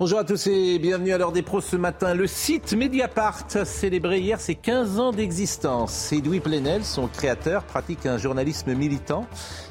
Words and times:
Bonjour 0.00 0.20
à 0.20 0.24
tous 0.24 0.46
et 0.46 0.78
bienvenue 0.78 1.12
à 1.12 1.18
l'heure 1.18 1.32
des 1.32 1.42
pros 1.42 1.60
ce 1.60 1.74
matin. 1.74 2.14
Le 2.14 2.28
site 2.28 2.72
Mediapart 2.72 3.42
a 3.56 3.64
célébré 3.64 4.20
hier 4.20 4.40
ses 4.40 4.54
15 4.54 5.00
ans 5.00 5.10
d'existence. 5.10 6.12
Edoui 6.12 6.38
Plenel, 6.38 6.84
son 6.84 7.08
créateur, 7.08 7.64
pratique 7.64 8.06
un 8.06 8.16
journalisme 8.16 8.74
militant 8.74 9.26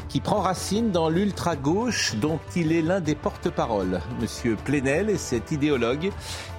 qui 0.09 0.20
prend 0.20 0.41
racine 0.41 0.91
dans 0.91 1.08
l'ultra-gauche 1.08 2.16
dont 2.16 2.41
il 2.58 2.73
est 2.73 2.81
l'un 2.81 3.00
des 3.00 3.16
porte-parole. 3.16 4.02
Monsieur 4.20 4.58
Plenel 4.58 5.09
est 5.09 5.16
cet 5.16 5.53
idéologue 5.53 6.12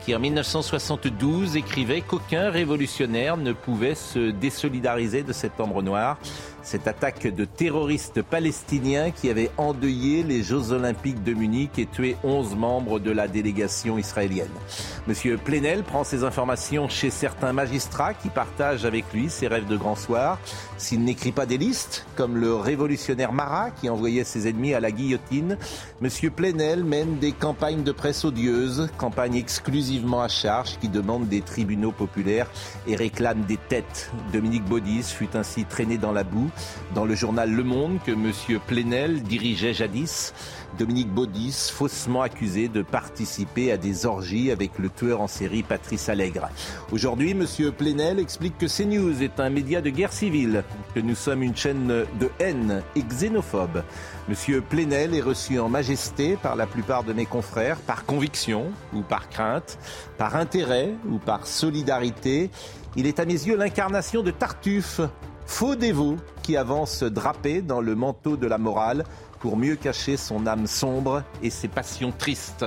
qui 0.03 0.17
en 0.17 0.19
1972 0.19 1.57
écrivait 1.57 2.01
qu'aucun 2.01 2.49
révolutionnaire 2.49 3.37
ne 3.37 3.53
pouvait 3.53 3.95
se 3.95 4.31
désolidariser 4.31 5.23
de 5.23 5.35
cet 5.35 5.61
ombre 5.61 5.83
noir 5.83 6.17
cette 6.69 6.87
attaque 6.87 7.27
de 7.27 7.47
terroristes 7.47 8.21
palestiniens 8.21 9.11
qui 9.11 9.31
avait 9.31 9.51
endeuillé 9.57 10.23
les 10.23 10.43
Jeux 10.43 10.73
olympiques 10.73 11.25
de 11.25 11.33
Munich 11.33 11.79
et 11.79 11.87
tué 11.87 12.15
11 12.23 12.57
membres 12.57 12.99
de 12.99 13.11
la 13.11 13.27
délégation 13.27 13.97
israélienne. 13.97 14.51
Monsieur 15.07 15.39
Plenel 15.39 15.83
prend 15.83 16.05
ses 16.05 16.25
informations 16.25 16.91
chez 16.91 17.09
certains 17.09 17.55
magistrats 17.55 18.13
qui 18.13 18.29
partagent 18.29 18.85
avec 18.85 19.07
lui 19.15 19.31
ses 19.31 19.49
rêves 19.49 19.67
de 19.67 19.79
grand 19.79 19.97
soir. 19.97 20.39
S'il 20.79 21.03
n'écrit 21.03 21.33
pas 21.33 21.45
des 21.45 21.59
listes, 21.59 22.07
comme 22.15 22.37
le 22.37 22.55
révolutionnaire 22.55 23.33
Marat 23.33 23.73
qui 23.73 23.91
envoyait 23.91 24.23
ses 24.23 24.49
ennemis 24.49 24.75
à 24.75 24.81
la 24.81 24.93
guillotine, 24.93 25.59
Monsieur 26.01 26.31
Plenel 26.31 26.85
mène 26.85 27.19
des 27.19 27.33
campagnes 27.33 27.83
de 27.83 27.91
presse 27.91 28.25
odieuses, 28.25 28.89
campagnes 28.97 29.35
exclusivement 29.35 30.23
à 30.23 30.29
charge 30.29 30.79
qui 30.81 30.89
demandent 30.89 31.29
des 31.29 31.41
tribunaux 31.41 31.91
populaires 31.91 32.49
et 32.87 32.95
réclament 32.95 33.45
des 33.45 33.57
têtes. 33.57 34.13
Dominique 34.33 34.65
Baudis 34.65 35.03
fut 35.03 35.37
ainsi 35.37 35.65
traîné 35.65 35.99
dans 35.99 36.13
la 36.13 36.23
boue 36.23 36.51
dans 36.95 37.05
le 37.05 37.17
journal 37.17 37.51
Le 37.51 37.65
Monde 37.65 37.99
que 38.07 38.13
M. 38.13 38.33
Plenel 38.67 39.25
dirigeait 39.25 39.75
jadis. 39.75 40.33
Dominique 40.77 41.13
Baudis, 41.13 41.71
faussement 41.73 42.23
accusé 42.23 42.69
de 42.69 42.83
participer 42.83 43.73
à 43.73 43.77
des 43.77 44.07
orgies 44.07 44.51
avec 44.51 44.79
le 44.79 44.91
tueur 44.91 45.21
en 45.21 45.27
série 45.27 45.63
Patrice 45.63 46.09
Allègre. 46.09 46.49
Aujourd'hui, 46.93 47.31
M. 47.31 47.47
Plenel 47.77 48.19
explique 48.19 48.59
que 48.59 48.67
CNews 48.67 49.23
est 49.23 49.41
un 49.41 49.51
média 49.51 49.81
de 49.81 49.91
guerre 49.91 50.13
civile, 50.13 50.65
que 50.95 51.01
nous 51.01 51.15
sommes 51.15 51.43
une 51.43 51.57
chaîne 51.57 51.87
de 51.87 52.31
haine 52.39 52.83
et 52.95 53.03
xénophobe. 53.03 53.83
M. 54.29 54.63
Plenel 54.63 55.15
est 55.15 55.21
reçu 55.21 55.59
en 55.59 55.69
majesté 55.69 56.37
par 56.37 56.55
la 56.55 56.67
plupart 56.67 57.05
de 57.05 57.13
mes 57.13 57.27
confrères, 57.27 57.79
par 57.79 58.05
conviction 58.05 58.67
ou 58.93 59.03
par 59.03 59.29
crainte, 59.31 59.79
par 60.19 60.37
intérêt 60.37 60.95
ou 61.11 61.19
par 61.19 61.47
solidarité. 61.47 62.51
Il 62.97 63.07
est 63.07 63.21
à 63.21 63.25
mes 63.25 63.33
yeux 63.33 63.57
l'incarnation 63.57 64.23
de 64.23 64.31
Tartuffe, 64.31 65.01
faux 65.47 65.77
dévot 65.77 66.17
qui 66.43 66.57
avance 66.57 67.03
drapé 67.03 67.63
dans 67.63 67.81
le 67.81 67.95
manteau 67.95 68.37
de 68.37 68.47
la 68.47 68.59
morale 68.59 69.05
pour 69.41 69.57
mieux 69.57 69.77
cacher 69.77 70.17
son 70.17 70.47
âme 70.47 70.67
sombre 70.67 71.23
et 71.43 71.51
ses 71.51 71.69
passions 71.69 72.13
tristes. 72.13 72.67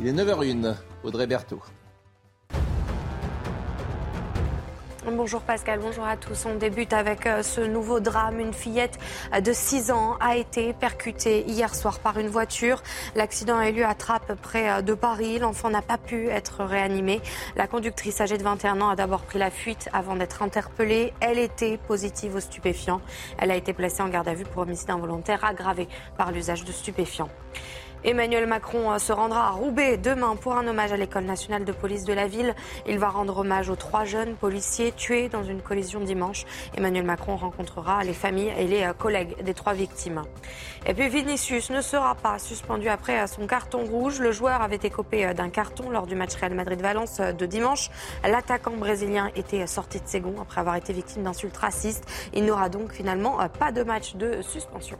Il 0.00 0.06
est 0.06 0.12
9h01, 0.12 0.76
Audrey 1.04 1.26
Berthaud. 1.26 1.62
Bonjour 5.16 5.40
Pascal, 5.40 5.78
bonjour 5.80 6.04
à 6.04 6.16
tous. 6.16 6.44
On 6.44 6.56
débute 6.56 6.92
avec 6.92 7.26
euh, 7.26 7.42
ce 7.42 7.62
nouveau 7.62 7.98
drame. 7.98 8.40
Une 8.40 8.52
fillette 8.52 8.98
de 9.42 9.52
6 9.52 9.90
ans 9.90 10.16
a 10.20 10.36
été 10.36 10.74
percutée 10.74 11.44
hier 11.46 11.74
soir 11.74 11.98
par 12.00 12.18
une 12.18 12.28
voiture. 12.28 12.82
L'accident 13.14 13.56
a 13.56 13.70
eu 13.70 13.72
lieu 13.72 13.86
à 13.86 13.94
Trappes, 13.94 14.34
près 14.42 14.70
euh, 14.70 14.82
de 14.82 14.92
Paris. 14.92 15.38
L'enfant 15.38 15.70
n'a 15.70 15.80
pas 15.80 15.96
pu 15.96 16.28
être 16.28 16.62
réanimé. 16.64 17.22
La 17.56 17.66
conductrice 17.66 18.20
âgée 18.20 18.36
de 18.36 18.42
21 18.42 18.80
ans 18.82 18.90
a 18.90 18.96
d'abord 18.96 19.22
pris 19.22 19.38
la 19.38 19.50
fuite 19.50 19.88
avant 19.94 20.14
d'être 20.14 20.42
interpellée. 20.42 21.14
Elle 21.20 21.38
était 21.38 21.78
positive 21.78 22.34
aux 22.34 22.40
stupéfiants. 22.40 23.00
Elle 23.38 23.50
a 23.50 23.56
été 23.56 23.72
placée 23.72 24.02
en 24.02 24.08
garde 24.08 24.28
à 24.28 24.34
vue 24.34 24.44
pour 24.44 24.62
homicide 24.62 24.90
involontaire 24.90 25.44
aggravé 25.44 25.88
par 26.18 26.32
l'usage 26.32 26.64
de 26.64 26.72
stupéfiants. 26.72 27.30
Emmanuel 28.04 28.46
Macron 28.46 28.92
euh, 28.92 28.98
se 28.98 29.12
rendra 29.12 29.48
à 29.48 29.50
Roubaix 29.50 29.96
demain 29.96 30.36
pour 30.36 30.56
un 30.56 30.66
hommage 30.68 30.92
à 30.92 30.96
l'école 30.96 31.24
nationale 31.24 31.64
de 31.64 31.72
police 31.72 32.04
de 32.04 32.12
la 32.12 32.28
ville. 32.28 32.54
Il 32.86 32.98
va 32.98 33.08
rendre 33.08 33.38
hommage 33.38 33.70
aux 33.70 33.76
trois 33.76 34.04
jeunes 34.04 34.34
policiers 34.36 34.92
tués 34.92 35.28
dans 35.28 35.42
une 35.42 35.60
collision 35.60 35.98
dimanche. 35.98 36.44
Emmanuel 36.76 37.04
Macron 37.04 37.34
rencontrera 37.34 38.04
les 38.04 38.12
familles 38.12 38.52
et 38.56 38.68
les 38.68 38.84
euh, 38.84 38.92
collègues 38.92 39.42
des 39.42 39.52
trois 39.52 39.72
victimes. 39.72 40.22
Et 40.86 40.94
puis 40.94 41.08
Vinicius 41.08 41.70
ne 41.70 41.80
sera 41.80 42.14
pas 42.14 42.38
suspendu 42.38 42.88
après 42.88 43.20
euh, 43.20 43.26
son 43.26 43.48
carton 43.48 43.84
rouge. 43.84 44.20
Le 44.20 44.30
joueur 44.30 44.62
avait 44.62 44.76
écopé 44.76 45.34
d'un 45.34 45.50
carton 45.50 45.90
lors 45.90 46.06
du 46.06 46.14
match 46.14 46.36
Real 46.36 46.54
Madrid-Valence 46.54 47.20
de 47.20 47.46
dimanche. 47.46 47.90
L'attaquant 48.22 48.76
brésilien 48.76 49.30
était 49.34 49.66
sorti 49.66 49.98
de 49.98 50.06
ses 50.06 50.20
gonds 50.20 50.40
après 50.40 50.60
avoir 50.60 50.76
été 50.76 50.92
victime 50.92 51.24
d'insultes 51.24 51.56
racistes. 51.56 52.04
Il 52.32 52.44
n'aura 52.44 52.68
donc 52.68 52.92
finalement 52.92 53.38
pas 53.58 53.72
de 53.72 53.82
match 53.82 54.14
de 54.14 54.40
suspension. 54.40 54.98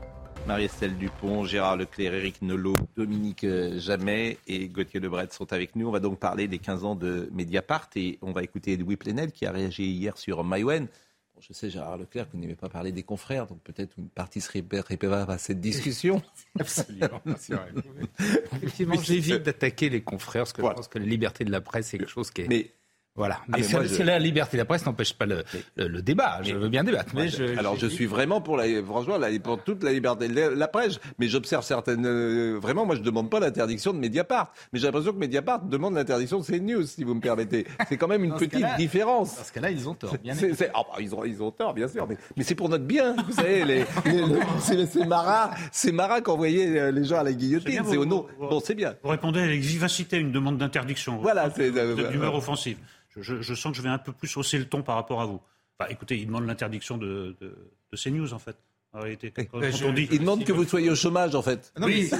Marie-Estelle 0.49 0.97
Dupont, 0.97 1.45
Gérard 1.45 1.77
Leclerc, 1.77 2.15
Éric 2.15 2.41
Nolot, 2.41 2.73
Dominique 2.97 3.45
euh, 3.45 3.79
Jamais 3.79 4.39
et 4.47 4.69
Gauthier 4.69 4.99
Lebret 4.99 5.29
sont 5.31 5.53
avec 5.53 5.77
nous. 5.77 5.87
On 5.87 5.91
va 5.91 6.01
donc 6.01 6.19
parler 6.19 6.49
des 6.49 6.59
15 6.59 6.85
ans 6.87 6.95
de 6.95 7.29
Mediapart 7.33 7.91
et 7.97 8.19
on 8.23 8.33
va 8.33 8.43
écouter 8.43 8.73
Edoui 8.73 8.97
Plenel 8.97 9.31
qui 9.31 9.45
a 9.45 9.53
réagi 9.53 9.85
hier 9.85 10.17
sur 10.17 10.43
Maïwen. 10.45 10.87
je 11.39 11.53
sais, 11.53 11.69
Gérard 11.69 11.99
Leclerc, 11.99 12.29
que 12.29 12.33
vous 12.33 12.39
n'aimez 12.39 12.55
pas 12.55 12.71
parler 12.71 12.93
des 12.93 13.03
confrères, 13.03 13.47
donc 13.47 13.61
peut-être 13.63 13.99
une 13.99 14.09
partie 14.09 14.41
serait 14.41 14.65
répétable 14.73 15.31
à 15.31 15.37
cette 15.37 15.61
discussion. 15.61 16.23
Absolument. 16.59 17.21
Effectivement, 18.55 18.99
j'évite 19.03 19.43
d'attaquer 19.43 19.91
les 19.91 20.01
confrères, 20.01 20.45
parce 20.45 20.55
que 20.55 20.63
je 20.63 20.69
pense 20.69 20.89
que 20.89 20.99
la 20.99 21.05
liberté 21.05 21.45
de 21.45 21.51
la 21.51 21.61
presse, 21.61 21.89
c'est 21.89 21.99
quelque 21.99 22.09
chose 22.09 22.31
qui 22.31 22.41
est... 22.41 22.73
Voilà. 23.19 23.41
Ah, 23.53 23.57
mais, 23.59 23.63
c'est 23.65 24.05
la 24.05 24.21
liberté 24.21 24.57
de 24.57 24.63
la 24.63 24.65
presse 24.65 24.87
n'empêche 24.87 25.13
pas 25.13 25.27
le, 25.27 25.43
le, 25.77 26.01
débat. 26.03 26.39
Je 26.45 26.55
veux 26.55 26.69
bien 26.69 26.85
débattre. 26.85 27.13
Mais 27.17 27.29
je, 27.29 27.59
alors 27.59 27.77
je 27.77 27.89
suis 27.89 28.07
vraiment 28.07 28.41
pour 28.41 28.57
la, 28.57 28.65
franchement, 28.85 29.19
pour 29.43 29.61
toute 29.61 29.83
la 29.83 29.93
liberté 29.93 30.29
de 30.29 30.41
la 30.41 30.69
presse. 30.69 31.01
Mais 31.19 31.27
j'observe 31.27 31.65
certaines. 31.65 32.07
Euh, 32.07 32.59
vraiment, 32.63 32.87
moi, 32.87 32.95
je 32.95 33.01
demande 33.01 33.29
pas 33.29 33.41
l'interdiction 33.41 33.93
de 33.93 33.99
Mediapart. 33.99 34.53
Mais 34.73 34.79
j'ai 34.79 34.87
l'impression 34.87 35.13
que 35.13 35.19
Mediapart 35.19 35.65
demande 35.65 35.95
l'interdiction 35.95 36.39
de 36.39 36.45
CNews, 36.45 36.85
si 36.85 37.03
vous 37.03 37.15
me 37.15 37.21
permettez. 37.21 37.67
C'est 37.89 37.97
quand 37.97 38.07
même 38.07 38.23
une 38.23 38.37
petite 38.37 38.65
différence. 38.77 39.35
Parce 39.35 39.51
que 39.51 39.59
là, 39.59 39.73
ils 39.73 39.89
ont 39.89 39.95
tort. 39.95 40.15
Bien 40.23 40.35
ah, 40.73 40.83
bah, 40.89 40.99
ils, 41.01 41.13
ont, 41.13 41.25
ils 41.25 41.43
ont 41.43 41.51
tort, 41.51 41.75
bien 41.75 41.89
sûr. 41.89 42.07
Mais, 42.07 42.17
mais 42.37 42.45
c'est 42.45 42.55
pour 42.55 42.69
notre 42.69 42.85
bien. 42.85 43.17
Vous 43.27 43.33
savez, 43.33 43.65
les, 43.65 43.85
c'est 44.87 45.07
Marat, 45.07 45.51
c'est 45.73 45.91
Marat 45.91 46.21
qui 46.21 46.31
envoyait 46.31 46.79
euh, 46.79 46.93
les 46.93 47.03
gens 47.03 47.19
à 47.19 47.25
la 47.25 47.33
guillotine. 47.33 47.83
C'est 47.85 47.97
au 47.97 48.07
nom. 48.07 48.27
Bon, 48.39 48.61
c'est 48.65 48.77
bien. 48.77 48.95
Vous 49.03 49.11
répondez 49.11 49.41
avec 49.41 49.61
vivacité 49.61 50.19
à 50.19 50.21
une 50.21 50.31
demande 50.31 50.59
d'interdiction. 50.59 51.19
Voilà, 51.21 51.51
c'est 51.51 51.77
euh, 51.77 52.11
d'humeur 52.11 52.37
offensive 52.37 52.79
je, 53.17 53.55
sens 53.55 53.73
que 53.73 53.77
je 53.77 53.83
vais 53.83 53.89
un 53.89 53.99
peu 53.99 54.13
plus 54.13 54.37
hausser 54.37 54.59
le 54.59 54.67
ton 54.67 54.83
par 54.83 54.97
rapport 54.97 55.21
à 55.21 55.27
vous. 55.27 55.41
écoutez, 55.89 56.19
il 56.19 56.27
demande 56.27 56.47
l'interdiction 56.47 56.99
de, 56.99 57.37
de, 57.41 57.57
de 57.93 57.97
CNews, 57.97 58.33
en 58.33 58.39
fait. 58.39 58.57
Il 60.11 60.19
demande 60.21 60.45
que 60.45 60.53
vous 60.53 60.65
soyez 60.65 60.89
au 60.89 60.95
chômage, 60.95 61.35
en 61.35 61.43
fait. 61.43 61.73
oui. 61.83 62.09
ça, 62.09 62.19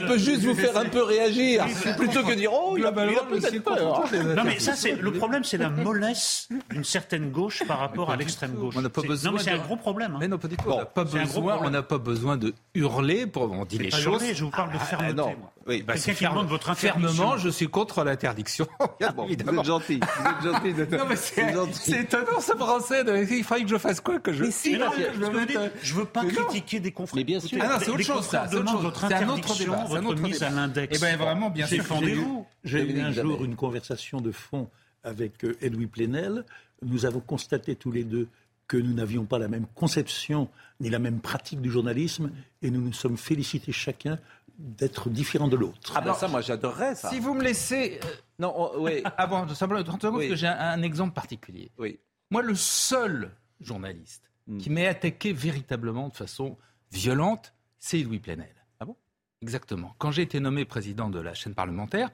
peut, 0.00 0.18
juste 0.18 0.42
vous 0.42 0.54
faire 0.54 0.76
un 0.76 0.86
peu 0.86 1.02
réagir, 1.02 1.64
plutôt 1.96 2.24
que 2.24 2.34
dire 2.34 2.52
oh, 2.52 2.74
il 2.76 2.84
a, 2.84 2.92
peut-être 2.92 3.62
peur. 3.62 4.04
Non, 4.36 4.44
mais 4.44 4.58
ça, 4.58 4.74
c'est 4.74 4.96
le 4.96 5.12
problème, 5.12 5.44
c'est 5.44 5.58
la 5.58 5.70
mollesse 5.70 6.48
d'une 6.70 6.84
certaine 6.84 7.30
gauche 7.30 7.62
par 7.66 7.78
rapport 7.78 8.10
à 8.10 8.16
l'extrême 8.16 8.54
gauche. 8.54 8.74
On 8.76 8.82
n'a 8.82 8.90
pas 8.90 9.02
besoin. 9.02 9.30
Non, 9.30 9.36
mais 9.36 9.44
c'est 9.44 9.50
un 9.50 9.58
gros 9.58 9.76
problème. 9.76 10.14
Hein. 10.14 10.18
Mais 10.20 10.28
non, 10.28 10.38
pas 10.38 10.48
du 10.48 10.56
tout. 10.56 10.68
on 10.68 10.78
n'a 10.78 10.84
pas 10.84 11.04
besoin. 11.04 11.58
On 11.62 11.70
n'a 11.70 11.82
pas 11.82 11.98
besoin 11.98 12.36
de 12.36 12.52
hurler 12.74 13.26
pour 13.26 13.50
on 13.52 13.64
dit 13.64 13.78
les 13.78 13.90
choses. 13.90 14.24
je 14.32 14.44
vous 14.44 14.50
parle 14.50 14.72
de 14.72 14.78
ah, 14.80 14.84
fermeté. 14.84 15.14
non. 15.14 15.36
Oui, 15.66 15.82
bah, 15.82 15.94
Quelqu'un 15.94 16.14
qui 16.14 16.24
demande 16.24 16.48
votre 16.48 16.70
interdiction. 16.70 17.12
Fermement, 17.12 17.38
je 17.38 17.48
suis 17.48 17.68
contre 17.68 18.04
l'interdiction. 18.04 18.66
bon, 19.16 19.26
vous 19.26 19.32
êtes 19.32 19.64
gentil. 19.64 20.00
Vous 20.00 20.48
êtes 20.48 20.52
gentil. 20.52 20.74
De... 20.74 20.96
Non, 20.96 21.06
mais 21.08 21.16
c'est 21.16 22.00
étonnant 22.00 22.40
ce 22.40 22.52
français. 22.52 23.02
Il 23.30 23.44
faudrait 23.44 23.64
que 23.64 23.70
je 23.70 23.78
fasse 23.78 24.00
quoi 24.00 24.18
que 24.18 24.32
je 24.32 24.44
je, 24.44 25.94
veux 25.94 26.04
pas 26.04 26.24
critiquer 26.24 26.80
des 26.80 26.92
confrères. 26.92 27.16
Mais 27.16 27.24
bien 27.24 27.40
sûr. 27.40 27.58
Ah 27.62 27.78
c'est 27.80 27.90
autre 27.90 28.02
chose, 28.02 28.26
ça. 28.26 28.46
C'est 28.50 28.58
un 28.58 29.28
autre 29.28 29.56
débat. 29.56 29.84
Votre 29.88 30.20
mise 30.20 30.42
à 30.42 30.50
l'index. 30.50 30.96
Eh 30.96 31.00
ben 31.00 31.16
vraiment, 31.16 31.50
bien 31.50 31.66
sûr. 31.66 31.78
Défendez-vous. 31.78 32.46
J'ai 32.64 32.82
eu 32.82 33.00
un 33.00 33.12
jour 33.12 33.44
une 33.44 33.56
conversation 33.56 34.20
de 34.20 34.32
fond 34.32 34.68
avec 35.02 35.44
euh, 35.44 35.56
Edoui 35.60 35.86
Plenel. 35.86 36.44
Nous 36.82 37.04
avons 37.04 37.20
constaté 37.20 37.76
tous 37.76 37.92
les 37.92 38.04
deux 38.04 38.28
que 38.66 38.76
nous 38.76 38.94
n'avions 38.94 39.24
pas 39.24 39.38
la 39.38 39.48
même 39.48 39.66
conception 39.74 40.48
ni 40.80 40.88
la 40.90 40.98
même 40.98 41.20
pratique 41.20 41.60
du 41.60 41.70
journalisme 41.70 42.30
et 42.62 42.70
nous 42.70 42.80
nous 42.80 42.92
sommes 42.92 43.18
félicités 43.18 43.72
chacun 43.72 44.18
d'être 44.58 45.10
différents 45.10 45.48
de 45.48 45.56
l'autre. 45.56 45.92
Ah 45.94 46.00
ben 46.00 46.14
ça, 46.14 46.28
moi 46.28 46.40
j'adorerais 46.40 46.94
ça. 46.94 47.10
Si 47.10 47.18
vous 47.18 47.34
me 47.34 47.42
laissez... 47.42 48.00
Euh, 48.02 48.08
non, 48.38 48.72
oui. 48.78 49.02
Avant, 49.16 49.46
simplement 49.54 49.82
30 49.82 50.02
secondes, 50.02 50.18
parce 50.18 50.28
que 50.28 50.36
j'ai 50.36 50.46
un, 50.46 50.58
un, 50.58 50.82
exemple 50.82 51.12
particulier. 51.12 51.70
Oui. 51.78 51.98
Moi, 52.30 52.42
le 52.42 52.54
seul 52.54 53.30
journaliste 53.60 54.24
Mm. 54.46 54.58
qui 54.58 54.70
m'est 54.70 54.86
attaqué 54.86 55.32
véritablement 55.32 56.08
de 56.08 56.14
façon 56.14 56.56
violente, 56.92 57.54
c'est 57.78 57.98
Louis 57.98 58.18
Plenel. 58.18 58.54
Ah 58.80 58.84
bon? 58.84 58.96
Exactement. 59.42 59.94
Quand 59.98 60.10
j'ai 60.10 60.22
été 60.22 60.40
nommé 60.40 60.64
président 60.64 61.08
de 61.08 61.18
la 61.18 61.34
chaîne 61.34 61.54
parlementaire, 61.54 62.10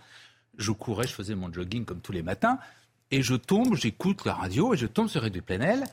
je 0.57 0.73
courais, 0.73 1.07
je 1.07 1.15
faisais 1.15 1.35
mon 1.35 1.53
jogging 1.53 1.85
comme 1.85 2.01
tous 2.01 2.13
les 2.13 2.23
matins, 2.23 2.59
et 3.11 3.23
je 3.23 3.35
tombe, 3.35 3.75
j'écoute 3.75 4.25
la 4.25 4.35
radio, 4.35 4.75
et 4.75 4.77
je 4.77 4.87
tombe 4.87 5.09
sur 5.09 5.23
Louis 5.23 5.41
Plenel, 5.41 5.85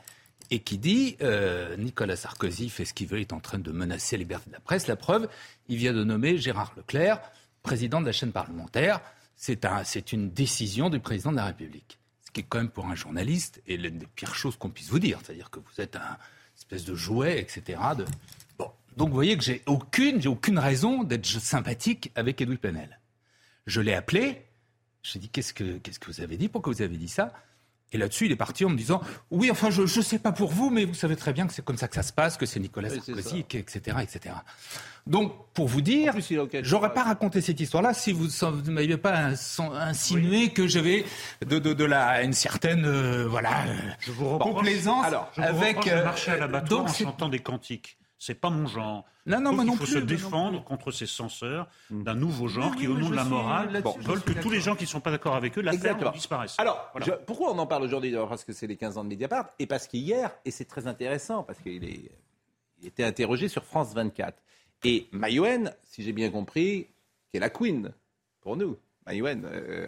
et 0.50 0.60
qui 0.60 0.78
dit 0.78 1.16
euh, 1.20 1.76
Nicolas 1.76 2.16
Sarkozy 2.16 2.70
fait 2.70 2.84
ce 2.84 2.94
qu'il 2.94 3.06
veut, 3.06 3.18
il 3.18 3.22
est 3.22 3.32
en 3.32 3.40
train 3.40 3.58
de 3.58 3.70
menacer 3.70 4.16
la 4.16 4.20
liberté 4.20 4.48
de 4.50 4.54
la 4.54 4.60
presse. 4.60 4.86
La 4.86 4.96
preuve, 4.96 5.28
il 5.68 5.76
vient 5.76 5.92
de 5.92 6.04
nommer 6.04 6.38
Gérard 6.38 6.72
Leclerc 6.76 7.20
président 7.62 8.00
de 8.00 8.06
la 8.06 8.12
chaîne 8.12 8.32
parlementaire. 8.32 9.00
C'est 9.36 9.64
un, 9.64 9.82
une 10.12 10.30
décision 10.30 10.90
du 10.90 11.00
président 11.00 11.30
de 11.30 11.36
la 11.36 11.44
République. 11.44 11.98
Ce 12.24 12.30
qui 12.30 12.40
est 12.40 12.44
quand 12.48 12.58
même 12.58 12.70
pour 12.70 12.86
un 12.86 12.94
journaliste 12.94 13.62
et 13.66 13.76
l'une 13.76 13.98
des 13.98 14.06
pires 14.06 14.34
choses 14.34 14.56
qu'on 14.56 14.70
puisse 14.70 14.88
vous 14.88 14.98
dire. 14.98 15.20
C'est-à-dire 15.22 15.50
que 15.50 15.60
vous 15.60 15.80
êtes 15.80 15.96
un 15.96 16.16
espèce 16.56 16.84
de 16.84 16.94
jouet, 16.94 17.38
etc. 17.40 17.78
Bon. 18.58 18.70
Donc 18.96 19.08
vous 19.08 19.14
voyez 19.14 19.36
que 19.36 19.44
j'ai 19.44 19.62
aucune, 19.66 20.26
aucune 20.26 20.58
raison 20.58 21.04
d'être 21.04 21.26
sympathique 21.26 22.10
avec 22.14 22.40
Edoui 22.40 22.56
Plenel. 22.56 22.98
Je 23.66 23.80
l'ai 23.80 23.94
appelé. 23.94 24.46
J'ai 25.02 25.18
dit 25.18 25.28
qu'est-ce 25.28 25.52
que, 25.52 25.78
qu'est-ce 25.78 25.98
que 25.98 26.10
vous 26.10 26.20
avez 26.20 26.36
dit? 26.36 26.48
Pourquoi 26.48 26.72
vous 26.72 26.82
avez 26.82 26.96
dit 26.96 27.08
ça? 27.08 27.32
Et 27.92 27.98
là-dessus, 27.98 28.26
il 28.26 28.32
est 28.32 28.36
parti 28.36 28.64
en 28.64 28.68
me 28.68 28.76
disant 28.76 29.00
Oui, 29.30 29.50
enfin, 29.50 29.70
je 29.70 29.82
ne 29.82 29.86
sais 29.86 30.18
pas 30.18 30.32
pour 30.32 30.50
vous, 30.50 30.70
mais 30.70 30.84
vous 30.84 30.94
savez 30.94 31.16
très 31.16 31.32
bien 31.32 31.46
que 31.46 31.52
c'est 31.52 31.64
comme 31.64 31.78
ça 31.78 31.88
que 31.88 31.94
ça 31.94 32.02
se 32.02 32.12
passe, 32.12 32.36
que 32.36 32.46
c'est 32.46 32.60
Nicolas 32.60 32.90
Sarkozy, 32.90 33.44
etc., 33.50 33.96
etc. 34.02 34.34
Donc, 35.06 35.32
pour 35.54 35.68
vous 35.68 35.80
dire, 35.80 36.14
j'aurais 36.62 36.92
pas 36.92 37.02
raconté 37.02 37.40
cette 37.40 37.58
histoire-là 37.58 37.94
si 37.94 38.12
vous 38.12 38.26
ne 38.26 38.70
m'aviez 38.70 38.98
pas 38.98 39.32
insinué 39.72 40.50
que 40.50 40.66
j'avais 40.66 41.06
de, 41.46 41.58
de, 41.58 41.72
de, 41.72 41.84
la, 41.84 42.22
une 42.22 42.34
certaine 42.34 42.84
euh, 42.84 43.26
voilà, 43.26 43.64
je 44.00 44.12
vous 44.12 44.38
complaisance 44.38 45.06
alors, 45.06 45.30
je 45.34 45.40
vous 45.40 45.46
avec. 45.46 45.86
Euh, 45.86 46.04
marcher 46.04 46.32
à 46.32 46.36
l'abattoir 46.36 46.84
en 46.84 46.88
chantant 46.88 47.28
des 47.30 47.38
cantiques. 47.38 47.97
C'est 48.18 48.34
pas 48.34 48.50
mon 48.50 48.66
genre. 48.66 49.04
Non, 49.26 49.40
non, 49.40 49.62
il 49.62 49.76
faut 49.76 49.86
se 49.86 49.98
défendre 49.98 50.64
contre 50.64 50.90
ces 50.90 51.06
censeurs 51.06 51.68
d'un 51.90 52.14
nouveau 52.14 52.48
genre 52.48 52.74
qui, 52.74 52.88
au 52.88 52.96
nom 52.96 53.10
de 53.10 53.14
la 53.14 53.24
morale, 53.24 53.82
veulent 54.00 54.22
que 54.22 54.32
tous 54.32 54.50
les 54.50 54.60
gens 54.60 54.74
qui 54.74 54.84
ne 54.84 54.88
sont 54.88 55.00
pas 55.00 55.10
d'accord 55.10 55.36
avec 55.36 55.56
eux 55.56 55.60
la 55.62 55.76
disparaissent. 56.12 56.56
Alors, 56.58 56.92
pourquoi 57.26 57.52
on 57.52 57.58
en 57.58 57.66
parle 57.66 57.84
aujourd'hui 57.84 58.12
Parce 58.12 58.44
que 58.44 58.52
c'est 58.52 58.66
les 58.66 58.76
15 58.76 58.98
ans 58.98 59.04
de 59.04 59.08
Mediapart 59.08 59.50
et 59.58 59.66
parce 59.66 59.86
qu'hier, 59.86 60.32
et 60.44 60.50
c'est 60.50 60.64
très 60.64 60.86
intéressant, 60.86 61.44
parce 61.44 61.60
qu'il 61.60 61.84
est, 61.84 62.10
il 62.80 62.88
était 62.88 63.04
interrogé 63.04 63.48
sur 63.48 63.64
France 63.64 63.94
24. 63.94 64.36
Et 64.84 65.08
Mayouen, 65.12 65.72
si 65.84 66.02
j'ai 66.02 66.12
bien 66.12 66.30
compris, 66.30 66.88
qui 67.30 67.36
est 67.36 67.40
la 67.40 67.50
queen 67.50 67.92
pour 68.40 68.56
nous. 68.56 68.76
Mayouen, 69.06 69.44
euh, 69.44 69.86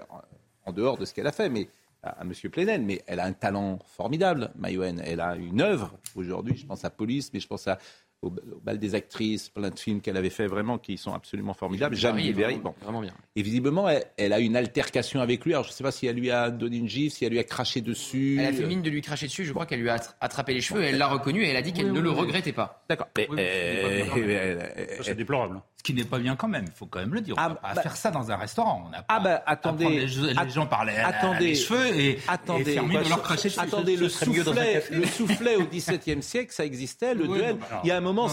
en 0.64 0.72
dehors 0.72 0.98
de 0.98 1.04
ce 1.04 1.14
qu'elle 1.14 1.26
a 1.26 1.32
fait, 1.32 1.48
mais 1.48 1.68
à, 2.02 2.22
M. 2.22 2.32
Plenel, 2.50 2.82
mais 2.82 3.02
elle 3.06 3.20
a 3.20 3.24
un 3.24 3.32
talent 3.32 3.78
formidable, 3.86 4.50
Mayouen. 4.56 4.98
Elle 5.04 5.20
a 5.20 5.36
une 5.36 5.60
œuvre 5.60 5.92
aujourd'hui, 6.14 6.56
je 6.56 6.66
pense 6.66 6.84
à 6.84 6.90
Police, 6.90 7.30
mais 7.32 7.40
je 7.40 7.46
pense 7.46 7.66
à 7.68 7.78
au, 8.22 8.30
bal 8.62 8.78
des 8.78 8.94
actrices, 8.94 9.48
plein 9.48 9.70
de 9.70 9.78
films 9.78 10.00
qu'elle 10.00 10.16
avait 10.16 10.30
fait 10.30 10.46
vraiment 10.46 10.78
qui 10.78 10.98
sont 10.98 11.14
absolument 11.14 11.54
formidables. 11.54 11.96
Jeanne 11.96 12.16
Riveri, 12.16 12.56
bon. 12.56 12.74
Vraiment 12.82 13.00
bien. 13.00 13.14
Et 13.34 13.42
visiblement, 13.42 13.88
elle, 14.16 14.32
a 14.32 14.40
une 14.40 14.56
altercation 14.56 15.20
avec 15.20 15.44
lui. 15.44 15.54
Alors, 15.54 15.64
je 15.64 15.70
ne 15.70 15.74
sais 15.74 15.84
pas 15.84 15.92
si 15.92 16.06
elle 16.06 16.16
lui 16.16 16.30
a 16.30 16.50
donné 16.50 16.76
une 16.76 16.88
gifle, 16.88 17.16
si 17.16 17.24
elle 17.24 17.32
lui 17.32 17.38
a 17.38 17.44
craché 17.44 17.80
dessus. 17.80 18.36
Elle 18.38 18.46
a 18.46 18.52
fait 18.52 18.66
mine 18.66 18.82
de 18.82 18.90
lui 18.90 19.00
cracher 19.00 19.26
dessus. 19.26 19.44
Je 19.44 19.52
crois 19.52 19.66
qu'elle 19.66 19.80
lui 19.80 19.90
a 19.90 20.00
attrapé 20.20 20.52
les 20.52 20.60
cheveux 20.60 20.82
et 20.82 20.88
elle 20.88 20.98
l'a 20.98 21.08
reconnu 21.08 21.42
et 21.44 21.48
elle 21.48 21.56
a 21.56 21.62
dit 21.62 21.72
qu'elle 21.72 21.92
ne 21.92 22.00
le 22.00 22.10
regrettait 22.10 22.52
pas. 22.52 22.84
D'accord. 22.88 23.08
c'est 23.16 25.14
déplorable. 25.16 25.62
Ce 25.80 25.82
qui 25.82 25.94
n'est 25.94 26.04
pas 26.04 26.18
bien 26.18 26.36
quand 26.36 26.46
même, 26.46 26.66
il 26.66 26.72
faut 26.72 26.84
quand 26.84 26.98
même 26.98 27.14
le 27.14 27.22
dire. 27.22 27.36
On 27.38 27.40
ah, 27.40 27.48
va 27.48 27.74
bah, 27.74 27.80
faire 27.80 27.96
ça 27.96 28.10
dans 28.10 28.30
un 28.30 28.36
restaurant. 28.36 28.86
On 28.86 28.94
a 28.94 29.02
ah 29.08 29.18
bah 29.18 29.42
attendez, 29.46 30.00
les, 30.00 30.50
gens 30.50 30.66
parlaient 30.66 30.98
attendez, 30.98 31.46
les 31.46 31.54
cheveux 31.54 31.86
et, 31.98 32.18
attendez, 32.28 32.72
et 32.72 32.80
de 32.80 33.08
leur 33.08 33.22
cracher 33.22 33.48
dessus. 33.48 33.60
Attendez, 33.60 33.96
le 33.96 34.10
soufflet, 34.10 34.84
le 34.90 35.06
soufflet 35.06 35.56
au 35.56 35.64
XVIIe 35.72 36.22
siècle, 36.22 36.52
ça 36.52 36.66
existait. 36.66 37.14
Le 37.14 37.26
duel, 37.26 37.56
il 37.82 37.88
y 37.88 37.92
a 37.92 37.96
un 37.96 38.02
moment. 38.02 38.28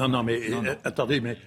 Non, 0.00 0.08
non, 0.08 0.24
mais 0.24 0.40
attendez, 0.82 1.20
mais 1.20 1.38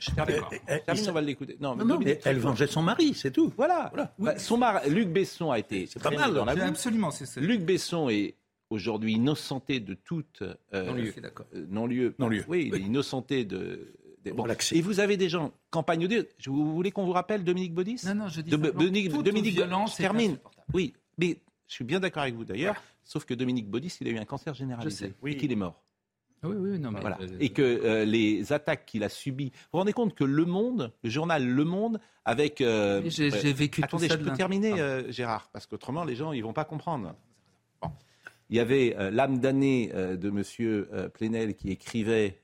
on 0.88 1.12
va 1.12 1.20
l'écouter. 1.20 1.58
Non, 1.60 1.76
mais 1.76 2.18
elle 2.24 2.40
vengeait 2.40 2.68
son 2.68 2.81
mari, 2.81 3.14
c'est 3.14 3.31
tout. 3.31 3.52
Voilà. 3.58 3.92
Bah, 4.18 4.40
son 4.40 4.56
mari, 4.56 4.90
Luc 4.90 5.10
Besson 5.10 5.52
a 5.52 5.60
été. 5.60 5.90
C'est 5.92 6.02
pas 6.02 6.10
mal 6.10 6.34
dans 6.34 6.46
la 6.46 6.54
Absolument, 6.54 7.10
Luc 7.36 7.66
Besson 7.66 8.08
est 8.08 8.36
aujourd'hui 8.70 9.16
innocenté 9.16 9.81
de 9.81 9.94
toute 9.94 10.42
non-lieu. 11.68 12.16
Non-lieu. 12.18 12.46
Oui, 12.48 12.72
il 12.72 12.76
est 12.76 12.86
innocenté 12.86 13.44
de 13.44 13.94
et 14.25 14.81
vous 14.81 15.00
avez 15.00 15.18
des 15.18 15.30
gens, 15.30 15.51
campagne 15.71 16.07
vous 16.45 16.74
voulez 16.74 16.92
qu'on 16.92 17.06
vous 17.06 17.12
rappelle 17.12 17.44
Dominique 17.44 17.74
Baudis 17.74 18.01
Non, 18.06 18.16
non, 18.16 18.27
je 18.27 18.42
dis 18.42 18.51
de, 18.51 18.57
Dominique, 18.57 19.10
Dominique 19.10 19.54
violence 19.54 19.95
termine. 19.95 20.38
Oui, 20.74 20.94
mais 21.18 21.38
je 21.68 21.74
suis 21.74 21.86
bien 21.86 22.00
d'accord 22.00 22.24
avec 22.24 22.36
vous 22.36 22.45
d'ailleurs, 22.45 22.81
sauf 23.04 23.25
que 23.25 23.33
Dominique 23.33 23.69
Baudis, 23.69 23.98
il 24.01 24.07
a 24.07 24.12
eu 24.12 24.18
un 24.18 24.25
cancer 24.25 24.54
généralisé 24.54 25.13
et 25.25 25.38
qu'il 25.38 25.51
est 25.51 25.56
mort. 25.56 25.83
Oui, 26.44 26.56
oui, 26.57 26.80
non, 26.80 26.92
mais 26.92 27.01
voilà. 27.01 27.18
Euh, 27.21 27.38
et 27.39 27.50
que 27.50 27.62
euh, 27.62 28.06
les 28.06 28.54
attaques 28.54 28.86
qu'il 28.86 29.04
a 29.04 29.10
subies. 29.10 29.51
Vous 29.54 29.68
vous 29.74 29.80
rendez 29.80 29.94
compte 29.94 30.16
que 30.16 30.24
Le 30.24 30.45
Monde, 30.45 30.94
le 31.04 31.10
journal 31.10 31.45
Le 31.45 31.66
Monde, 31.66 32.00
avec. 32.24 32.62
Euh, 32.62 33.01
j'ai 33.07 33.30
vécu 33.51 33.83
Attendez, 33.83 34.07
tout 34.07 34.13
ça 34.13 34.19
je 34.19 34.24
peux 34.24 34.36
terminer, 34.36 34.80
ah. 34.80 35.10
Gérard, 35.10 35.50
parce 35.51 35.66
qu'autrement, 35.66 36.06
les 36.06 36.16
gens, 36.16 36.31
ils 36.31 36.44
vont 36.44 36.54
pas 36.54 36.66
comprendre. 36.66 37.13
Il 38.50 38.56
y 38.56 38.60
avait 38.60 38.95
l'âme 39.12 39.39
damnée 39.39 39.92
de 39.94 40.30
M. 40.30 41.10
Plenel 41.12 41.56
qui 41.56 41.69
écrivait 41.69 42.42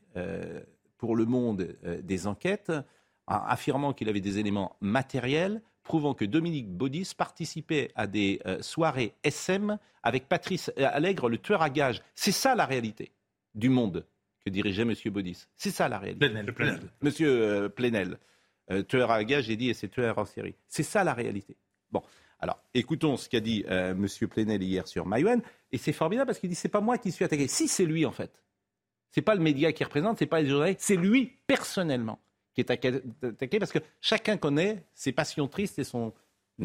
pour 1.05 1.15
Le 1.15 1.25
Monde 1.25 1.77
euh, 1.85 2.01
des 2.01 2.25
enquêtes, 2.25 2.71
affirmant 3.27 3.93
qu'il 3.93 4.09
avait 4.09 4.21
des 4.21 4.39
éléments 4.39 4.75
matériels 4.81 5.61
prouvant 5.83 6.15
que 6.15 6.25
Dominique 6.25 6.67
Baudis 6.67 7.11
participait 7.15 7.91
à 7.93 8.07
des 8.07 8.41
euh, 8.47 8.59
soirées 8.63 9.13
SM 9.23 9.77
avec 10.01 10.27
Patrice 10.27 10.71
Allègre, 10.77 11.29
le 11.29 11.37
tueur 11.37 11.61
à 11.61 11.69
gages. 11.69 12.01
C'est 12.15 12.31
ça 12.31 12.55
la 12.55 12.65
réalité 12.65 13.11
du 13.53 13.69
monde 13.69 14.03
que 14.43 14.49
dirigeait 14.49 14.81
M. 14.81 14.95
Baudis. 15.11 15.45
C'est 15.55 15.69
ça 15.69 15.87
la 15.87 15.99
réalité. 15.99 16.27
Plenel, 16.53 16.79
Monsieur 17.03 17.29
euh, 17.29 17.69
Plenel, 17.69 18.17
tueur 18.87 19.11
à 19.11 19.23
gages, 19.23 19.43
j'ai 19.43 19.57
dit, 19.57 19.69
et 19.69 19.75
c'est 19.75 19.89
tueur 19.89 20.17
en 20.17 20.25
série. 20.25 20.55
C'est 20.67 20.81
ça 20.81 21.03
la 21.03 21.13
réalité. 21.13 21.55
Bon, 21.91 22.01
alors 22.39 22.63
écoutons 22.73 23.15
ce 23.15 23.29
qu'a 23.29 23.41
dit 23.41 23.63
M. 23.67 24.07
Plenel 24.27 24.63
hier 24.63 24.87
sur 24.87 25.05
Mayouen, 25.05 25.41
et 25.71 25.77
c'est 25.77 25.93
formidable 25.93 26.29
parce 26.29 26.39
qu'il 26.39 26.49
dit 26.49 26.55
c'est 26.55 26.67
pas 26.67 26.81
moi 26.81 26.97
qui 26.97 27.11
suis 27.11 27.25
attaqué. 27.25 27.47
Si 27.47 27.67
c'est 27.67 27.85
lui 27.85 28.07
en 28.07 28.11
fait. 28.11 28.41
C'est 29.11 29.21
pas 29.21 29.35
le 29.35 29.41
média 29.41 29.71
qui 29.71 29.83
représente, 29.83 30.19
c'est 30.19 30.25
pas 30.25 30.41
les 30.41 30.49
journalistes, 30.49 30.81
c'est 30.81 30.97
lui 30.97 31.37
personnellement 31.47 32.19
qui 32.55 32.61
est 32.61 32.71
attaqué 32.71 33.59
parce 33.59 33.71
que 33.71 33.79
chacun 34.01 34.37
connaît 34.37 34.85
ses 34.93 35.11
passions 35.11 35.47
tristes 35.47 35.77
et 35.77 35.83
son 35.83 36.13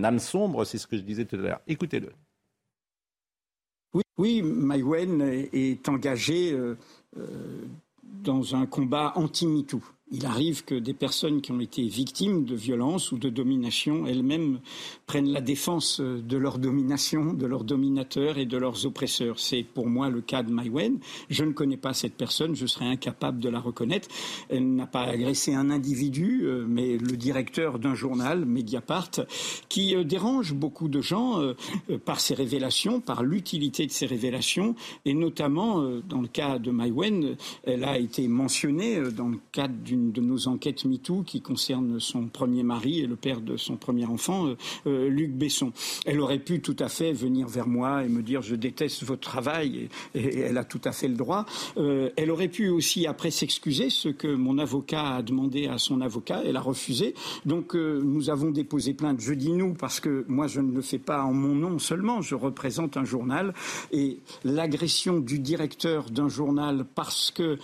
âme 0.03 0.21
sombre, 0.21 0.65
c'est 0.65 0.79
ce 0.79 0.87
que 0.87 0.97
je 0.97 1.03
disais 1.03 1.25
tout 1.25 1.37
à 1.37 1.41
l'heure. 1.41 1.61
Écoutez-le. 1.67 2.13
Oui, 3.93 4.03
oui 4.17 4.43
est 5.53 5.89
engagé 5.89 6.53
euh, 6.53 6.77
euh, 7.19 7.65
dans 8.03 8.55
un 8.55 8.67
combat 8.67 9.13
anti-MeToo. 9.17 9.83
Il 10.13 10.27
arrive 10.27 10.65
que 10.65 10.75
des 10.75 10.93
personnes 10.93 11.41
qui 11.41 11.53
ont 11.53 11.61
été 11.61 11.87
victimes 11.87 12.45
de 12.45 12.57
violence 12.57 13.13
ou 13.13 13.19
de 13.19 13.29
domination 13.29 14.07
elles-mêmes 14.07 14.59
prennent 15.07 15.31
la 15.31 15.41
défense 15.41 16.01
de 16.01 16.37
leur 16.37 16.59
domination, 16.59 17.33
de 17.33 17.47
leurs 17.47 17.63
dominateurs 17.63 18.39
et 18.39 18.45
de 18.45 18.57
leurs 18.57 18.87
oppresseurs. 18.87 19.39
C'est 19.39 19.63
pour 19.63 19.87
moi 19.87 20.11
le 20.11 20.21
cas 20.21 20.43
de 20.43 20.51
Maïwen. 20.51 20.99
Je 21.29 21.45
ne 21.45 21.53
connais 21.53 21.77
pas 21.77 21.95
cette 21.95 22.15
personne, 22.15 22.57
je 22.57 22.67
serais 22.67 22.87
incapable 22.87 23.39
de 23.39 23.49
la 23.49 23.61
reconnaître. 23.61 24.09
Elle 24.49 24.75
n'a 24.75 24.87
pas 24.87 25.03
agressé 25.03 25.55
un 25.55 25.71
individu, 25.71 26.43
euh, 26.43 26.65
mais 26.69 26.97
le 26.97 27.17
directeur 27.17 27.79
d'un 27.79 27.95
journal, 27.95 28.45
Mediapart, 28.45 29.11
qui 29.69 29.95
euh, 29.95 30.03
dérange 30.03 30.55
beaucoup 30.55 30.89
de 30.89 31.01
gens 31.01 31.41
euh, 31.41 31.55
par 32.05 32.21
ses 32.21 32.35
révélations, 32.35 33.01
par 33.01 33.23
l'utilité 33.23 33.87
de 33.87 33.93
ses 33.93 34.07
révélations, 34.07 34.75
et 35.05 35.15
notamment 35.15 35.83
dans 36.09 36.21
le 36.21 36.29
cas 36.29 36.59
de 36.59 36.71
Maïwen, 36.71 37.37
elle 37.65 37.85
a 37.85 37.99
été 37.99 38.27
mentionnée 38.29 39.01
dans 39.17 39.29
le 39.29 39.39
cadre 39.53 39.75
d'une 39.75 40.00
de 40.09 40.21
nos 40.21 40.49
enquêtes 40.49 40.85
MeToo 40.85 41.23
qui 41.23 41.41
concerne 41.41 42.01
son 42.01 42.27
premier 42.27 42.63
mari 42.63 43.01
et 43.01 43.07
le 43.07 43.17
père 43.17 43.41
de 43.41 43.57
son 43.57 43.77
premier 43.77 44.07
enfant, 44.07 44.47
euh, 44.47 44.57
euh, 44.87 45.09
Luc 45.09 45.33
Besson. 45.33 45.73
Elle 46.07 46.21
aurait 46.21 46.39
pu 46.39 46.61
tout 46.61 46.77
à 46.79 46.89
fait 46.89 47.13
venir 47.13 47.49
vers 47.49 47.69
moi 47.69 48.05
et 48.05 48.09
me 48.09 48.23
dire 48.23 48.43
je 48.43 48.55
déteste 48.55 49.05
votre 49.05 49.21
travail 49.21 49.89
et, 50.15 50.39
elle 50.41 50.59
a 50.59 50.65
tout 50.65 50.81
à 50.85 50.93
fait 50.93 51.09
le 51.09 51.15
droit. 51.15 51.47
Euh, 51.77 52.11
elle 52.17 52.31
aurait 52.31 52.49
pu 52.49 52.69
aussi 52.69 53.07
après 53.07 53.31
s'excuser, 53.31 53.91
ce 53.91 54.09
que 54.09 54.29
mon 54.29 54.59
avocat 54.59 55.17
a 55.17 55.23
demandé 55.23 55.67
à 55.67 55.79
son 55.79 56.01
avocat, 56.01 56.43
elle 56.45 56.57
a 56.57 56.61
refusé. 56.61 57.15
Donc 57.45 57.75
nous 57.75 58.31
avons 58.31 58.51
déposé 58.51 58.95
plainte. 58.95 59.21
Je 59.21 59.35
dis 59.35 59.53
nous 59.53 59.75
parce 59.75 60.01
que 60.01 60.25
moi 60.29 60.47
je 60.47 60.61
ne 60.61 60.73
le 60.73 60.83
fais 60.83 60.99
pas 60.99 61.23
en 61.23 61.33
mon 61.33 61.55
nom 61.55 61.79
seulement, 61.79 62.23
je 62.23 62.35
représente 62.35 62.97
un 62.97 63.05
journal 63.05 63.55
et 63.93 64.19
l'agression 64.45 65.19
du 65.19 65.39
directeur 65.39 66.11
d'un 66.11 66.29
journal 66.29 66.87
parce 66.95 67.31
que 67.31 67.59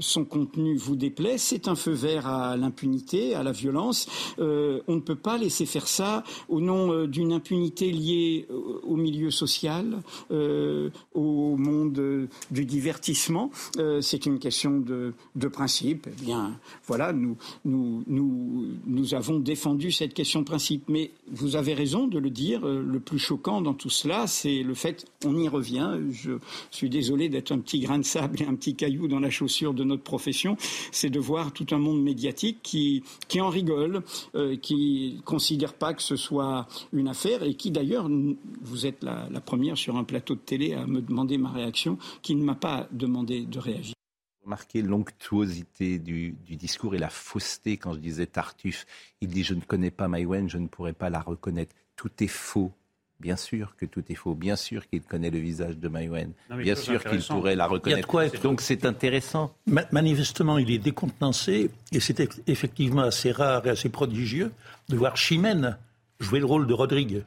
son 0.00 0.24
contenu 0.24 0.76
vous 0.76 0.96
déplaît, 0.96 1.38
c'est 1.38 1.68
un 1.68 1.75
feu 1.76 1.92
vert 1.92 2.26
à 2.26 2.56
l'impunité, 2.56 3.34
à 3.34 3.42
la 3.42 3.52
violence. 3.52 4.08
on 4.38 4.94
ne 4.94 5.00
peut 5.00 5.14
pas 5.14 5.38
laisser 5.38 5.66
faire 5.66 5.88
ça 5.88 6.24
au 6.48 6.60
nom 6.60 7.06
d'une 7.06 7.32
impunité 7.32 7.90
liée 7.90 8.46
au 8.82 8.96
milieu 8.96 9.30
social, 9.30 10.02
au 10.30 11.56
monde 11.56 12.28
du 12.50 12.64
divertissement. 12.64 13.50
C'est 14.00 14.26
une 14.26 14.38
question 14.38 14.80
de, 14.80 15.14
de 15.34 15.48
principe. 15.48 16.08
Eh 16.08 16.24
bien, 16.24 16.58
voilà, 16.86 17.12
nous, 17.12 17.36
nous, 17.64 18.02
nous, 18.06 18.66
nous 18.86 19.14
avons 19.14 19.38
défendu 19.38 19.92
cette 19.92 20.14
question 20.14 20.40
de 20.40 20.46
principe. 20.46 20.84
Mais 20.88 21.12
vous 21.30 21.56
avez 21.56 21.74
raison 21.74 22.06
de 22.06 22.18
le 22.18 22.30
dire, 22.30 22.66
le 22.66 23.00
plus 23.00 23.18
choquant 23.18 23.60
dans 23.60 23.74
tout 23.74 23.90
cela, 23.90 24.26
c'est 24.26 24.62
le 24.62 24.74
fait, 24.74 25.06
on 25.24 25.36
y 25.36 25.48
revient, 25.48 25.98
je 26.10 26.32
suis 26.70 26.90
désolé 26.90 27.28
d'être 27.28 27.52
un 27.52 27.58
petit 27.58 27.80
grain 27.80 27.98
de 27.98 28.04
sable 28.04 28.42
et 28.42 28.46
un 28.46 28.54
petit 28.54 28.74
caillou 28.74 29.08
dans 29.08 29.20
la 29.20 29.30
chaussure 29.30 29.74
de 29.74 29.84
notre 29.84 30.02
profession, 30.02 30.56
c'est 30.92 31.10
de 31.10 31.20
voir 31.20 31.52
tout 31.52 31.65
un 31.72 31.78
monde 31.78 32.02
médiatique 32.02 32.58
qui, 32.62 33.02
qui 33.28 33.40
en 33.40 33.48
rigole, 33.48 34.02
euh, 34.34 34.56
qui 34.56 35.20
considère 35.24 35.74
pas 35.74 35.94
que 35.94 36.02
ce 36.02 36.16
soit 36.16 36.66
une 36.92 37.08
affaire 37.08 37.42
et 37.42 37.54
qui 37.54 37.70
d'ailleurs, 37.70 38.08
vous 38.62 38.86
êtes 38.86 39.02
la, 39.02 39.28
première 39.44 39.76
sur 39.76 39.96
un 39.96 40.04
plateau 40.04 40.34
de 40.34 40.40
télé 40.40 40.74
à 40.74 40.86
me 40.86 41.00
demander 41.00 41.38
ma 41.38 41.50
réaction, 41.50 41.98
qui 42.22 42.34
ne 42.34 42.42
m'a 42.42 42.54
pas 42.54 42.88
demandé 42.90 43.44
de 43.44 43.58
réagir 43.58 43.94
remarqué 44.44 44.80
l'onctuosité 44.80 45.98
du, 45.98 46.30
du, 46.46 46.54
discours 46.54 46.94
et 46.94 46.98
la 46.98 47.10
fausseté 47.10 47.76
quand 47.78 47.94
je 47.94 47.98
disais 47.98 48.26
Tartuffe. 48.26 48.86
Il 49.20 49.28
dit 49.28 49.42
Je 49.42 49.54
ne 49.54 49.60
connais 49.60 49.90
pas 49.90 50.06
Maïwen, 50.06 50.48
je 50.48 50.58
ne 50.58 50.68
pourrais 50.68 50.92
pas 50.92 51.10
la 51.10 51.20
reconnaître. 51.20 51.74
Tout 51.96 52.10
est 52.20 52.28
faux. 52.28 52.72
Bien 53.18 53.36
sûr 53.36 53.74
que 53.76 53.86
tout 53.86 54.04
est 54.10 54.14
faux. 54.14 54.34
Bien 54.34 54.56
sûr 54.56 54.86
qu'il 54.88 55.00
connaît 55.00 55.30
le 55.30 55.38
visage 55.38 55.78
de 55.78 55.88
Maïwen. 55.88 56.32
Bien 56.50 56.74
sûr 56.74 57.02
qu'il 57.02 57.22
pourrait 57.22 57.56
la 57.56 57.66
reconnaître. 57.66 58.06
Quoi 58.06 58.28
Donc 58.28 58.60
c'est 58.60 58.84
intéressant. 58.84 59.54
manifestement, 59.90 60.58
il 60.58 60.70
est 60.70 60.78
décontenancé 60.78 61.70
et 61.92 62.00
c'est 62.00 62.20
effectivement 62.46 63.02
assez 63.02 63.32
rare 63.32 63.66
et 63.66 63.70
assez 63.70 63.88
prodigieux 63.88 64.52
de 64.88 64.96
voir 64.96 65.16
Chimène 65.16 65.78
jouer 66.20 66.40
le 66.40 66.46
rôle 66.46 66.66
de 66.66 66.74
Rodrigue. 66.74 67.24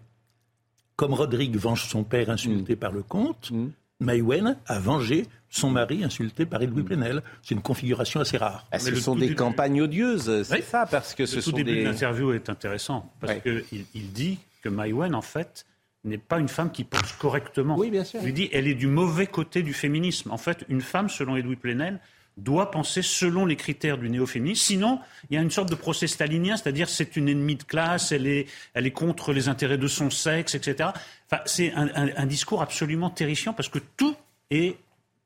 Comme 0.96 1.14
Rodrigue 1.14 1.56
venge 1.56 1.86
son 1.86 2.04
père 2.04 2.30
insulté 2.30 2.74
mm. 2.74 2.80
par 2.80 2.92
le 2.92 3.04
comte, 3.04 3.52
mm. 3.52 3.68
Maïwen 4.02 4.58
a 4.68 4.80
vengé 4.80 5.26
son 5.50 5.70
mari 5.70 6.04
insulté 6.04 6.46
par 6.46 6.62
Edouard 6.62 6.84
mm. 6.84 6.88
Plenel. 6.88 7.24
C'est 7.42 7.56
une 7.56 7.62
configuration 7.62 8.20
assez 8.20 8.38
rare. 8.38 8.68
Ah, 8.72 8.80
ce 8.80 8.94
sont 8.96 9.16
des 9.16 9.34
campagnes 9.34 9.82
odieuses, 9.82 10.44
c'est 10.44 10.62
ça, 10.62 10.86
parce 10.86 11.16
que 11.16 11.24
le 11.24 11.28
ce 11.28 11.36
tout 11.36 11.52
sont 11.52 11.58
début 11.58 11.74
des... 11.74 11.80
de 11.82 11.88
l'interview 11.88 12.34
est 12.34 12.50
intéressant, 12.50 13.12
parce 13.20 13.42
qu'il 13.42 13.86
il 13.94 14.12
dit 14.12 14.40
que 14.62 14.70
Maïwen, 14.70 15.16
en 15.16 15.22
fait, 15.22 15.66
n'est 16.04 16.18
pas 16.18 16.40
une 16.40 16.48
femme 16.48 16.72
qui 16.72 16.84
pense 16.84 17.12
correctement. 17.14 17.78
Oui, 17.78 17.90
bien 17.90 18.04
sûr. 18.04 18.22
Il 18.24 18.34
dit 18.34 18.50
elle 18.54 18.68
est 18.68 18.76
du 18.76 18.88
mauvais 18.88 19.28
côté 19.28 19.64
du 19.64 19.74
féminisme. 19.74 20.32
En 20.32 20.38
fait, 20.38 20.66
une 20.70 20.82
femme, 20.82 21.10
selon 21.10 21.36
Edoui 21.36 21.56
Plenel, 21.56 22.00
doit 22.38 22.72
penser 22.72 23.02
selon 23.02 23.46
les 23.46 23.58
critères 23.58 23.98
du 23.98 24.10
néo-féminisme. 24.10 24.64
Sinon, 24.64 25.00
il 25.30 25.36
y 25.36 25.38
a 25.38 25.42
une 25.42 25.52
sorte 25.52 25.70
de 25.70 25.76
procès 25.76 26.08
stalinien, 26.08 26.56
c'est-à-dire 26.56 26.88
c'est 26.88 27.18
une 27.18 27.28
ennemie 27.28 27.58
de 27.58 27.64
classe, 27.64 28.14
elle 28.14 28.28
est, 28.28 28.48
elle 28.74 28.88
est 28.88 28.92
contre 28.92 29.34
les 29.34 29.50
intérêts 29.50 29.78
de 29.78 29.88
son 29.88 30.10
sexe, 30.10 30.56
etc. 30.56 30.92
Enfin, 31.30 31.42
c'est 31.46 31.74
un, 31.74 31.90
un 32.16 32.26
discours 32.26 32.62
absolument 32.62 33.10
terrifiant 33.10 33.54
parce 33.54 33.68
que 33.68 33.80
tout 33.98 34.16
est 34.52 34.78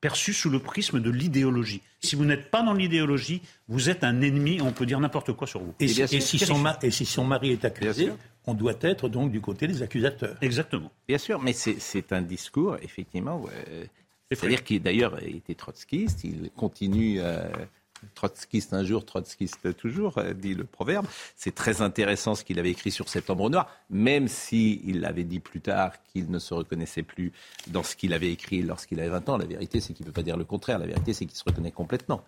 perçu 0.03 0.33
sous 0.33 0.49
le 0.49 0.59
prisme 0.59 0.99
de 0.99 1.09
l'idéologie. 1.09 1.81
Si 2.01 2.17
vous 2.17 2.25
n'êtes 2.25 2.51
pas 2.51 2.61
dans 2.61 2.73
l'idéologie, 2.73 3.41
vous 3.69 3.89
êtes 3.89 4.03
un 4.03 4.19
ennemi, 4.19 4.59
on 4.59 4.73
peut 4.73 4.85
dire 4.85 4.99
n'importe 4.99 5.31
quoi 5.31 5.47
sur 5.47 5.61
vous. 5.61 5.73
Et, 5.79 5.87
si, 5.87 7.05
son 7.05 7.23
mari 7.23 7.51
est 7.51 7.63
accusé, 7.63 8.11
on 8.45 8.53
doit 8.53 8.75
être 8.81 9.07
donc 9.07 9.31
du 9.31 9.39
côté 9.39 9.65
des 9.65 9.81
accusateurs. 9.81 10.35
Exactement. 10.41 10.91
Bien 11.07 11.17
sûr, 11.17 11.41
mais 11.41 11.53
c'est 11.53 12.11
un 12.11 12.21
discours, 12.21 12.75
effectivement, 12.81 13.45
c'est-à-dire 14.29 14.65
qu'il 14.65 14.81
d'ailleurs 14.81 15.23
était 15.23 15.55
trotskiste, 15.55 16.25
il 16.25 16.51
continue... 16.53 17.21
Euh, 17.21 17.47
trotskiste 18.15 18.73
un 18.73 18.83
jour, 18.83 19.05
trotskiste 19.05 19.75
toujours, 19.75 20.17
euh, 20.17 20.33
dit 20.33 20.53
le 20.53 20.63
proverbe. 20.63 21.05
C'est 21.35 21.55
très 21.55 21.81
intéressant 21.81 22.35
ce 22.35 22.43
qu'il 22.43 22.59
avait 22.59 22.71
écrit 22.71 22.91
sur 22.91 23.09
cet 23.09 23.29
ombre 23.29 23.49
noir, 23.49 23.69
même 23.89 24.27
s'il 24.27 25.05
avait 25.05 25.23
dit 25.23 25.39
plus 25.39 25.61
tard 25.61 25.93
qu'il 26.03 26.29
ne 26.31 26.39
se 26.39 26.53
reconnaissait 26.53 27.03
plus 27.03 27.31
dans 27.67 27.83
ce 27.83 27.95
qu'il 27.95 28.13
avait 28.13 28.31
écrit 28.31 28.61
lorsqu'il 28.61 28.99
avait 28.99 29.09
20 29.09 29.29
ans. 29.29 29.37
La 29.37 29.45
vérité, 29.45 29.79
c'est 29.79 29.93
qu'il 29.93 30.05
ne 30.05 30.11
peut 30.11 30.15
pas 30.15 30.23
dire 30.23 30.37
le 30.37 30.45
contraire. 30.45 30.79
La 30.79 30.85
vérité, 30.85 31.13
c'est 31.13 31.25
qu'il 31.25 31.37
se 31.37 31.43
reconnaît 31.45 31.71
complètement. 31.71 32.23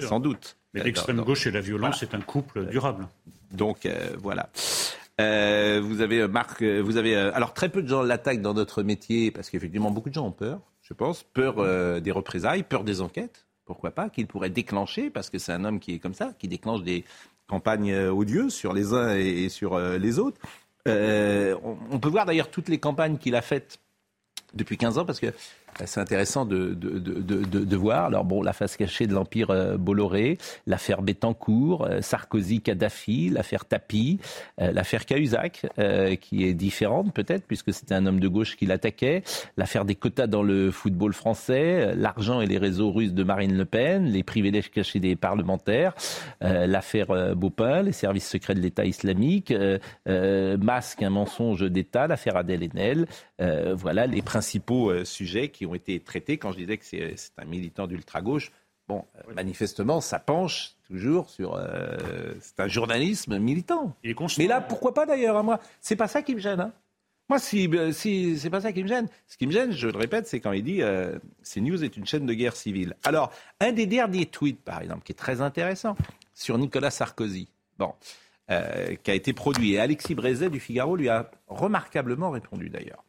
sans 0.00 0.20
doute. 0.20 0.56
Mais 0.74 0.82
l'extrême 0.82 1.20
gauche 1.22 1.46
et 1.46 1.50
la 1.50 1.60
violence, 1.60 1.98
c'est 2.00 2.14
un 2.14 2.20
couple 2.20 2.66
durable. 2.66 3.06
Donc 3.52 3.86
euh, 3.86 4.16
voilà. 4.18 4.50
Euh, 5.20 5.80
vous 5.82 6.00
avez 6.00 6.28
Marc, 6.28 6.62
vous 6.62 6.96
avez 6.96 7.16
alors 7.16 7.52
très 7.52 7.68
peu 7.68 7.82
de 7.82 7.88
gens 7.88 8.02
l'attaquent 8.02 8.42
dans 8.42 8.54
notre 8.54 8.84
métier 8.84 9.32
parce 9.32 9.50
qu'effectivement 9.50 9.90
beaucoup 9.90 10.10
de 10.10 10.14
gens 10.14 10.26
ont 10.26 10.32
peur, 10.32 10.60
je 10.82 10.94
pense, 10.94 11.24
peur 11.24 12.00
des 12.00 12.12
représailles, 12.12 12.62
peur 12.62 12.84
des 12.84 13.00
enquêtes 13.00 13.47
pourquoi 13.68 13.90
pas, 13.90 14.08
qu'il 14.08 14.26
pourrait 14.26 14.48
déclencher, 14.48 15.10
parce 15.10 15.28
que 15.28 15.38
c'est 15.38 15.52
un 15.52 15.62
homme 15.64 15.78
qui 15.78 15.92
est 15.92 15.98
comme 15.98 16.14
ça, 16.14 16.32
qui 16.38 16.48
déclenche 16.48 16.82
des 16.82 17.04
campagnes 17.46 17.92
euh, 17.92 18.10
odieuses 18.10 18.54
sur 18.54 18.72
les 18.72 18.94
uns 18.94 19.14
et 19.14 19.50
sur 19.50 19.74
euh, 19.74 19.98
les 19.98 20.18
autres. 20.18 20.40
Euh, 20.88 21.54
on 21.90 22.00
peut 22.00 22.08
voir 22.08 22.24
d'ailleurs 22.24 22.50
toutes 22.50 22.70
les 22.70 22.78
campagnes 22.78 23.18
qu'il 23.18 23.34
a 23.36 23.42
faites 23.42 23.78
depuis 24.54 24.78
15 24.78 24.96
ans, 24.96 25.04
parce 25.04 25.20
que 25.20 25.26
c'est 25.86 26.00
intéressant 26.00 26.44
de, 26.44 26.74
de, 26.74 26.98
de, 26.98 27.44
de, 27.44 27.76
voir. 27.76 28.06
Alors 28.06 28.24
bon, 28.24 28.42
la 28.42 28.52
face 28.52 28.76
cachée 28.76 29.06
de 29.06 29.14
l'empire 29.14 29.50
euh, 29.50 29.76
Bolloré, 29.76 30.38
l'affaire 30.66 31.02
Bettencourt, 31.02 31.86
euh, 31.86 32.00
Sarkozy-Kadhafi, 32.00 33.30
l'affaire 33.30 33.64
Tapi, 33.64 34.18
euh, 34.60 34.72
l'affaire 34.72 35.06
Cahuzac, 35.06 35.66
qui 36.20 36.44
est 36.44 36.54
différente 36.54 37.12
peut-être 37.14 37.46
puisque 37.46 37.72
c'était 37.72 37.94
un 37.94 38.06
homme 38.06 38.20
de 38.20 38.28
gauche 38.28 38.56
qui 38.56 38.66
l'attaquait, 38.66 39.22
l'affaire 39.56 39.84
des 39.84 39.94
quotas 39.94 40.26
dans 40.26 40.42
le 40.42 40.70
football 40.70 41.12
français, 41.12 41.94
l'argent 41.94 42.40
et 42.40 42.46
les 42.46 42.58
réseaux 42.58 42.90
russes 42.90 43.12
de 43.12 43.22
Marine 43.22 43.56
Le 43.56 43.64
Pen, 43.64 44.06
les 44.06 44.22
privilèges 44.22 44.70
cachés 44.70 45.00
des 45.00 45.16
parlementaires, 45.16 45.94
l'affaire 46.40 47.36
Baupin, 47.36 47.82
les 47.82 47.92
services 47.92 48.28
secrets 48.28 48.54
de 48.54 48.60
l'État 48.60 48.84
islamique, 48.84 49.52
masque, 50.06 51.02
un 51.02 51.10
mensonge 51.10 51.70
d'État, 51.70 52.06
l'affaire 52.06 52.36
Adèle 52.36 52.64
Haenel, 52.64 53.06
voilà 53.38 54.06
les 54.06 54.22
principaux 54.22 55.04
sujets 55.04 55.48
qui 55.48 55.66
ont 55.66 55.74
été 55.74 56.00
traités. 56.00 56.38
Quand 56.38 56.52
je 56.52 56.58
disais 56.58 56.76
que 56.76 56.84
c'est 56.84 57.16
un 57.38 57.44
militant 57.44 57.86
d'ultra-gauche, 57.86 58.50
bon, 58.88 59.04
euh, 59.16 59.34
manifestement, 59.34 60.00
ça 60.00 60.18
penche 60.18 60.74
toujours 60.88 61.30
sur. 61.30 61.54
Euh, 61.54 62.34
c'est 62.40 62.58
un 62.60 62.68
journalisme 62.68 63.38
militant. 63.38 63.94
Mais 64.38 64.46
là, 64.46 64.60
pourquoi 64.60 64.94
pas 64.94 65.06
d'ailleurs 65.06 65.36
hein, 65.36 65.42
Moi, 65.42 65.60
c'est 65.80 65.96
pas 65.96 66.08
ça 66.08 66.22
qui 66.22 66.34
me 66.34 66.40
gêne. 66.40 66.60
Hein. 66.60 66.72
Moi, 67.28 67.38
si, 67.38 67.68
euh, 67.68 67.92
si 67.92 68.38
c'est 68.38 68.50
pas 68.50 68.62
ça 68.62 68.72
qui 68.72 68.82
me 68.82 68.88
gêne. 68.88 69.06
Ce 69.26 69.36
qui 69.36 69.46
me 69.46 69.52
gêne, 69.52 69.70
je 69.70 69.86
le 69.86 69.98
répète, 69.98 70.26
c'est 70.26 70.40
quand 70.40 70.52
il 70.52 70.64
dit 70.64 70.82
euh, 70.82 71.18
CNews 71.44 71.84
est 71.84 71.96
une 71.96 72.06
chaîne 72.06 72.24
de 72.24 72.32
guerre 72.32 72.56
civile. 72.56 72.96
Alors, 73.04 73.30
un 73.60 73.72
des 73.72 73.86
derniers 73.86 74.26
tweets, 74.26 74.62
par 74.62 74.80
exemple, 74.80 75.02
qui 75.04 75.12
est 75.12 75.16
très 75.16 75.42
intéressant, 75.42 75.94
sur 76.34 76.56
Nicolas 76.56 76.90
Sarkozy, 76.90 77.48
bon, 77.78 77.92
qui 78.48 79.10
a 79.10 79.14
été 79.14 79.34
produit, 79.34 79.74
et 79.74 79.78
Alexis 79.78 80.14
Brézet 80.14 80.48
du 80.48 80.58
Figaro 80.58 80.96
lui 80.96 81.10
a 81.10 81.30
remarquablement 81.48 82.30
répondu 82.30 82.70
d'ailleurs. 82.70 83.04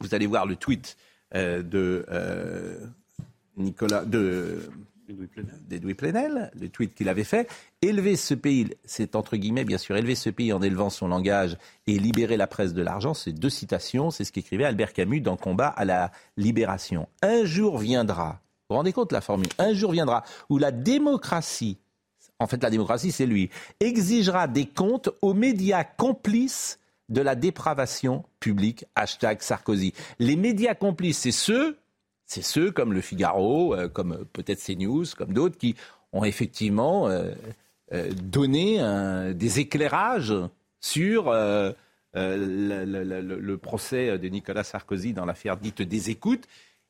Vous 0.00 0.14
allez 0.14 0.26
voir 0.26 0.46
le 0.46 0.56
tweet 0.56 0.96
euh, 1.34 1.62
de 1.62 2.06
euh, 2.10 2.78
Nicolas 3.56 4.04
de 4.04 4.70
d'Edoui 5.68 5.94
Plenel, 5.94 6.50
le 6.58 6.68
tweet 6.68 6.94
qu'il 6.94 7.08
avait 7.08 7.24
fait, 7.24 7.48
élever 7.82 8.16
ce 8.16 8.34
pays, 8.34 8.68
c'est 8.84 9.16
entre 9.16 9.36
guillemets 9.36 9.64
bien 9.64 9.78
sûr, 9.78 9.96
élever 9.96 10.14
ce 10.14 10.30
pays 10.30 10.52
en 10.52 10.62
élevant 10.62 10.90
son 10.90 11.08
langage 11.08 11.56
et 11.86 11.98
libérer 11.98 12.36
la 12.36 12.46
presse 12.46 12.74
de 12.74 12.82
l'argent, 12.82 13.14
c'est 13.14 13.32
deux 13.32 13.50
citations, 13.50 14.10
c'est 14.10 14.24
ce 14.24 14.32
qu'écrivait 14.32 14.64
Albert 14.64 14.92
Camus 14.92 15.20
dans 15.20 15.36
Combat 15.36 15.68
à 15.68 15.84
la 15.84 16.12
libération. 16.36 17.08
Un 17.22 17.44
jour 17.44 17.78
viendra, 17.78 18.40
vous 18.68 18.74
vous 18.74 18.76
rendez 18.76 18.92
compte 18.92 19.12
la 19.12 19.20
formule, 19.20 19.48
un 19.58 19.74
jour 19.74 19.92
viendra 19.92 20.24
où 20.48 20.58
la 20.58 20.70
démocratie, 20.70 21.78
en 22.38 22.46
fait 22.46 22.62
la 22.62 22.70
démocratie 22.70 23.12
c'est 23.12 23.26
lui, 23.26 23.50
exigera 23.80 24.46
des 24.46 24.66
comptes 24.66 25.10
aux 25.22 25.34
médias 25.34 25.84
complices 25.84 26.79
de 27.10 27.20
la 27.20 27.34
dépravation 27.34 28.24
publique, 28.38 28.86
hashtag 28.94 29.42
Sarkozy. 29.42 29.92
Les 30.18 30.36
médias 30.36 30.74
complices, 30.74 31.18
c'est 31.18 31.32
ceux, 31.32 31.76
c'est 32.24 32.42
ceux 32.42 32.70
comme 32.70 32.92
le 32.92 33.00
Figaro, 33.00 33.74
euh, 33.74 33.88
comme 33.88 34.24
peut-être 34.32 34.64
CNews, 34.64 35.04
comme 35.18 35.32
d'autres, 35.32 35.58
qui 35.58 35.74
ont 36.12 36.24
effectivement 36.24 37.08
euh, 37.08 37.32
euh, 37.92 38.10
donné 38.12 38.80
des 39.34 39.60
éclairages 39.60 40.34
sur 40.80 41.32
le, 41.32 41.74
le, 42.14 43.56
procès 43.58 44.18
de 44.18 44.28
Nicolas 44.28 44.64
Sarkozy 44.64 45.12
dans 45.12 45.26
l'affaire 45.26 45.56
dite 45.56 45.82
des 45.82 46.10
écoutes, 46.10 46.46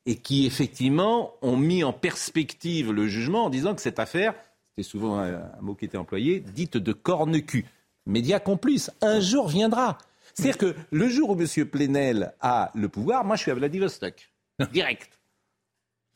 et 0.07 0.17
qui 0.17 0.47
effectivement 0.47 1.35
ont 1.43 1.57
mis 1.57 1.85
en 1.85 1.93
perspective 1.93 2.93
le 2.93 3.07
jugement 3.07 3.47
en 3.47 3.50
disant 3.50 3.75
que 3.75 3.83
cette 3.83 3.99
affaire, 3.99 4.35
c'était 4.69 4.89
souvent 4.89 5.19
un, 5.19 5.35
un 5.35 5.61
mot 5.61 5.75
qui 5.75 5.85
était 5.87 5.99
employé, 5.99 6.41
dite 6.41 6.77
de 6.77 6.93
corne-cul. 6.93 7.67
Médias 8.07 8.41
complices, 8.41 8.91
un 9.03 9.21
jour 9.21 9.49
viendra. 9.49 9.99
C'est-à-dire 10.35 10.59
que 10.59 10.75
le 10.91 11.09
jour 11.09 11.31
où 11.31 11.41
M. 11.41 11.67
Plenel 11.67 12.33
a 12.41 12.71
le 12.75 12.89
pouvoir, 12.89 13.25
moi 13.25 13.37
je 13.37 13.43
suis 13.43 13.51
à 13.51 13.55
Vladivostok, 13.55 14.33
direct. 14.73 15.19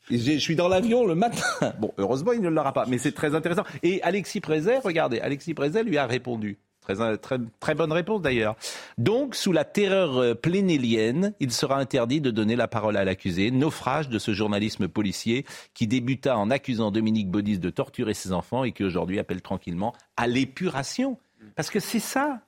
je 0.09 0.37
suis 0.37 0.55
dans 0.55 0.67
l'avion 0.67 1.05
le 1.05 1.15
matin. 1.15 1.43
Bon, 1.79 1.93
heureusement, 1.97 2.33
il 2.33 2.41
ne 2.41 2.49
l'aura 2.49 2.73
pas, 2.73 2.85
mais 2.87 2.97
c'est 2.97 3.13
très 3.13 3.35
intéressant. 3.35 3.63
Et 3.83 4.01
Alexis 4.03 4.41
Prézet, 4.41 4.79
regardez, 4.79 5.19
Alexis 5.19 5.53
Prézet 5.53 5.83
lui 5.83 5.97
a 5.97 6.05
répondu 6.05 6.57
Très, 6.85 7.17
très, 7.17 7.37
très 7.59 7.73
bonne 7.73 7.91
réponse 7.91 8.21
d'ailleurs. 8.21 8.55
Donc, 8.99 9.33
sous 9.33 9.51
la 9.51 9.63
terreur 9.63 10.17
euh, 10.17 10.35
plénélienne, 10.35 11.33
il 11.39 11.51
sera 11.51 11.79
interdit 11.79 12.21
de 12.21 12.29
donner 12.29 12.55
la 12.55 12.67
parole 12.67 12.95
à 12.95 13.03
l'accusé. 13.03 13.49
Naufrage 13.49 14.07
de 14.07 14.19
ce 14.19 14.33
journalisme 14.33 14.87
policier 14.87 15.45
qui 15.73 15.87
débuta 15.87 16.37
en 16.37 16.51
accusant 16.51 16.91
Dominique 16.91 17.31
Baudis 17.31 17.57
de 17.57 17.71
torturer 17.71 18.13
ses 18.13 18.33
enfants 18.33 18.63
et 18.63 18.71
qui 18.71 18.83
aujourd'hui 18.83 19.17
appelle 19.17 19.41
tranquillement 19.41 19.93
à 20.15 20.27
l'épuration. 20.27 21.17
Parce 21.55 21.71
que 21.71 21.79
c'est 21.79 21.99
ça. 21.99 22.41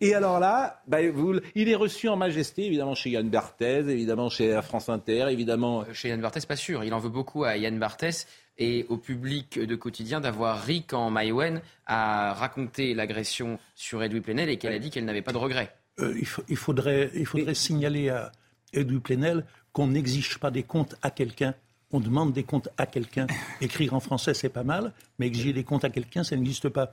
Et 0.00 0.14
alors 0.14 0.38
là, 0.40 0.82
bah, 0.86 0.98
vous, 1.10 1.34
il 1.54 1.68
est 1.68 1.74
reçu 1.74 2.08
en 2.08 2.16
majesté, 2.16 2.66
évidemment, 2.66 2.94
chez 2.94 3.10
Yann 3.10 3.28
Barthès, 3.28 3.86
évidemment 3.88 4.28
chez 4.28 4.48
la 4.48 4.62
France 4.62 4.88
Inter, 4.88 5.26
évidemment. 5.30 5.82
Euh, 5.82 5.92
Chez 5.92 6.08
Yann 6.08 6.20
Barthès, 6.20 6.44
pas 6.46 6.56
sûr. 6.56 6.84
Il 6.84 6.92
en 6.94 6.98
veut 6.98 7.08
beaucoup 7.08 7.44
à 7.44 7.56
Yann 7.56 7.78
Barthès 7.78 8.26
et 8.58 8.86
au 8.88 8.96
public 8.98 9.58
de 9.58 9.74
quotidien 9.76 10.20
d'avoir 10.20 10.62
ri 10.62 10.84
quand 10.86 11.10
Maïwen 11.10 11.60
a 11.86 12.34
raconté 12.34 12.94
l'agression 12.94 13.58
sur 13.74 14.02
Edoui 14.02 14.20
Plenel 14.20 14.48
et 14.48 14.58
qu'elle 14.58 14.72
a 14.74 14.78
dit 14.78 14.90
qu'elle 14.90 15.04
n'avait 15.04 15.22
pas 15.22 15.32
de 15.32 15.38
regrets. 15.38 15.74
Euh, 16.00 16.14
il, 16.18 16.26
faut- 16.26 16.42
il 16.48 16.56
faudrait, 16.56 17.10
il 17.14 17.26
faudrait 17.26 17.54
signaler 17.54 18.08
à 18.10 18.30
Edoui 18.72 19.00
Plenel 19.00 19.44
qu'on 19.72 19.88
n'exige 19.88 20.38
pas 20.38 20.50
des 20.50 20.62
comptes 20.62 20.94
à 21.02 21.10
quelqu'un. 21.10 21.54
On 21.90 22.00
demande 22.00 22.32
des 22.32 22.42
comptes 22.44 22.68
à 22.78 22.86
quelqu'un. 22.86 23.26
Écrire 23.60 23.94
en 23.94 24.00
français, 24.00 24.34
c'est 24.34 24.48
pas 24.48 24.64
mal, 24.64 24.92
mais 25.18 25.26
exiger 25.28 25.52
des 25.52 25.64
comptes 25.64 25.84
à 25.84 25.90
quelqu'un, 25.90 26.22
ça 26.24 26.36
n'existe 26.36 26.68
pas. 26.68 26.92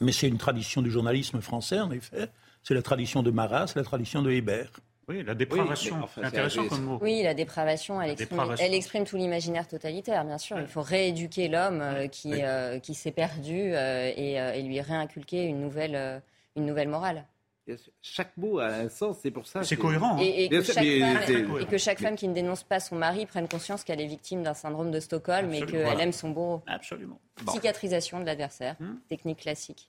Mais 0.00 0.12
c'est 0.12 0.28
une 0.28 0.38
tradition 0.38 0.82
du 0.82 0.90
journalisme 0.90 1.40
français, 1.40 1.80
en 1.80 1.90
effet. 1.90 2.28
C'est 2.62 2.74
la 2.74 2.82
tradition 2.82 3.22
de 3.22 3.30
Marat, 3.30 3.66
c'est 3.66 3.76
la 3.78 3.84
tradition 3.84 4.22
de 4.22 4.30
Hébert. 4.30 4.70
Oui, 5.08 5.22
la 5.22 5.36
dépravation. 5.36 5.94
Oui, 5.96 6.02
enfin, 6.02 6.22
intéressant 6.24 6.66
comme 6.66 6.82
mot. 6.82 6.98
Oui, 7.00 7.22
la 7.22 7.32
dépravation, 7.32 8.00
elle 8.02 8.08
La 8.08 8.12
exprime, 8.14 8.28
dépravation. 8.30 8.66
elle 8.66 8.74
exprime 8.74 9.04
tout 9.04 9.16
l'imaginaire 9.16 9.68
totalitaire, 9.68 10.24
bien 10.24 10.36
sûr. 10.38 10.58
Il 10.58 10.66
faut 10.66 10.82
rééduquer 10.82 11.46
l'homme 11.48 11.80
euh, 11.80 12.08
qui, 12.08 12.32
euh, 12.34 12.80
qui 12.80 12.94
s'est 12.94 13.12
perdu 13.12 13.72
euh, 13.72 14.12
et, 14.16 14.40
euh, 14.40 14.52
et 14.54 14.62
lui 14.62 14.80
réinculquer 14.80 15.44
une 15.44 15.60
nouvelle, 15.60 15.94
euh, 15.94 16.18
une 16.56 16.66
nouvelle 16.66 16.88
morale. 16.88 17.24
Chaque 18.00 18.36
mot 18.36 18.58
a 18.58 18.66
un 18.68 18.88
sens, 18.88 19.18
c'est 19.22 19.30
pour 19.30 19.46
ça. 19.46 19.62
C'est 19.64 19.76
cohérent. 19.76 20.16
hein. 20.16 20.22
Et, 20.22 20.48
que 20.48 20.62
sûr, 20.62 20.74
chaque 20.74 20.84
mais 20.84 21.00
femme, 21.00 21.18
c'est- 21.26 21.62
et 21.62 21.66
que 21.66 21.78
chaque 21.78 22.00
femme 22.00 22.14
qui 22.16 22.28
ne 22.28 22.34
dénonce 22.34 22.62
pas 22.62 22.78
son 22.80 22.96
mari 22.96 23.26
prenne 23.26 23.48
conscience 23.48 23.82
qu'elle 23.84 24.00
est 24.00 24.06
victime 24.06 24.42
d'un 24.42 24.54
syndrome 24.54 24.90
de 24.90 25.00
Stockholm 25.00 25.52
et 25.52 25.66
qu'elle 25.66 25.82
Voilà. 25.82 26.02
aime 26.04 26.12
son 26.12 26.30
bourreau. 26.30 26.62
Absolument. 26.66 27.20
Cicatrisation 27.52 28.20
de 28.20 28.24
l'adversaire, 28.26 28.76
Hmm. 28.80 28.94
technique 29.08 29.40
classique. 29.40 29.88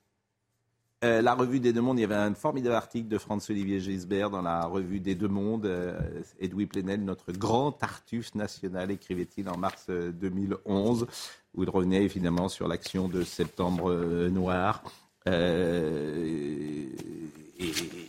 Euh, 1.04 1.22
la 1.22 1.32
revue 1.34 1.60
des 1.60 1.72
Deux 1.72 1.80
Mondes, 1.80 1.98
il 1.98 2.02
y 2.02 2.04
avait 2.04 2.16
un 2.16 2.34
formidable 2.34 2.74
article 2.74 3.06
de 3.06 3.18
Franz-Olivier 3.18 3.78
Gisbert 3.78 4.30
dans 4.30 4.42
la 4.42 4.64
revue 4.66 4.98
des 4.98 5.14
Deux 5.14 5.28
Mondes. 5.28 5.66
Euh, 5.66 5.96
Edoui 6.40 6.66
Plenel, 6.66 7.04
notre 7.04 7.30
grand 7.30 7.70
Tartuffe 7.70 8.34
national, 8.34 8.90
écrivait-il 8.90 9.48
en 9.48 9.56
mars 9.56 9.86
euh, 9.90 10.10
2011, 10.10 11.06
où 11.54 11.62
il 11.62 11.70
revenait 11.70 12.02
évidemment 12.02 12.48
sur 12.48 12.66
l'action 12.66 13.06
de 13.06 13.22
Septembre 13.22 13.92
euh, 13.92 14.28
Noir. 14.28 14.82
Euh, 15.28 16.86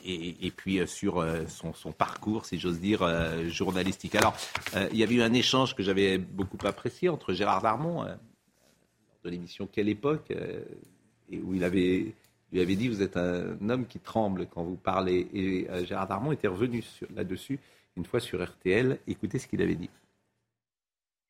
et, 0.10 0.51
puis 0.51 0.80
euh, 0.80 0.86
sur 0.86 1.20
euh, 1.20 1.46
son, 1.48 1.92
parcours, 1.92 2.46
si 2.46 2.60
j'ose 2.60 2.80
dire, 2.80 3.01
euh, 3.01 3.48
journalistique. 3.50 4.16
Alors, 4.16 4.36
il 4.92 4.98
y 4.98 5.04
avait 5.04 5.16
eu 5.16 5.22
un 5.22 5.34
échange 5.34 5.75
que 5.75 5.84
j'avais 5.84 6.18
beaucoup 6.18 6.58
apprécié 6.66 7.10
entre 7.10 7.34
Gérard 7.34 7.62
Darmon, 7.62 8.06
de 9.24 9.30
l'émission 9.30 9.68
Quelle 9.72 9.89
époque, 9.89 10.32
et 11.30 11.39
où 11.39 11.54
il 11.54 11.63
avait 11.63 12.13
lui 12.51 12.62
avait 12.62 12.75
dit 12.75 12.88
vous 12.88 13.04
êtes 13.04 13.16
un 13.16 13.70
homme 13.70 13.86
qui 13.86 14.00
tremble 14.00 14.48
quand 14.48 14.63
vous 14.63 14.75
parlez. 14.75 15.28
Et 15.34 15.68
Gérard 15.86 16.08
Darmon 16.08 16.32
était 16.32 16.48
revenu 16.48 16.84
là-dessus 17.16 17.60
une 17.96 18.06
fois 18.06 18.20
sur 18.20 18.44
RTL. 18.44 19.00
Écoutez 19.08 19.38
ce 19.38 19.48
qu'il 19.48 19.62
avait 19.62 19.75
dit. 19.75 19.89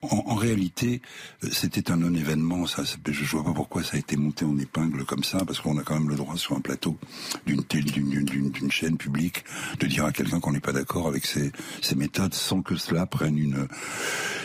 En, 0.01 0.23
en 0.27 0.35
réalité, 0.35 1.01
euh, 1.43 1.49
c'était 1.51 1.91
un 1.91 1.97
non-événement. 1.97 2.65
Ça, 2.67 2.83
je, 2.83 3.11
je 3.11 3.25
vois 3.35 3.43
pas 3.43 3.51
pourquoi 3.53 3.83
ça 3.83 3.97
a 3.97 3.99
été 3.99 4.15
monté 4.15 4.45
en 4.45 4.57
épingle 4.57 5.03
comme 5.03 5.25
ça, 5.25 5.43
parce 5.45 5.59
qu'on 5.59 5.77
a 5.77 5.83
quand 5.83 5.95
même 5.99 6.09
le 6.09 6.15
droit 6.15 6.37
sur 6.37 6.55
un 6.55 6.61
plateau 6.61 6.97
d'une 7.45 8.71
chaîne 8.71 8.97
publique 8.97 9.43
de 9.79 9.87
dire 9.87 10.05
à 10.05 10.13
quelqu'un 10.13 10.39
qu'on 10.39 10.53
n'est 10.53 10.61
pas 10.61 10.71
d'accord 10.71 11.07
avec 11.07 11.25
ses, 11.25 11.51
ses 11.81 11.95
méthodes, 11.95 12.33
sans 12.33 12.61
que 12.61 12.77
cela 12.77 13.05
prenne 13.05 13.37
une 13.37 13.67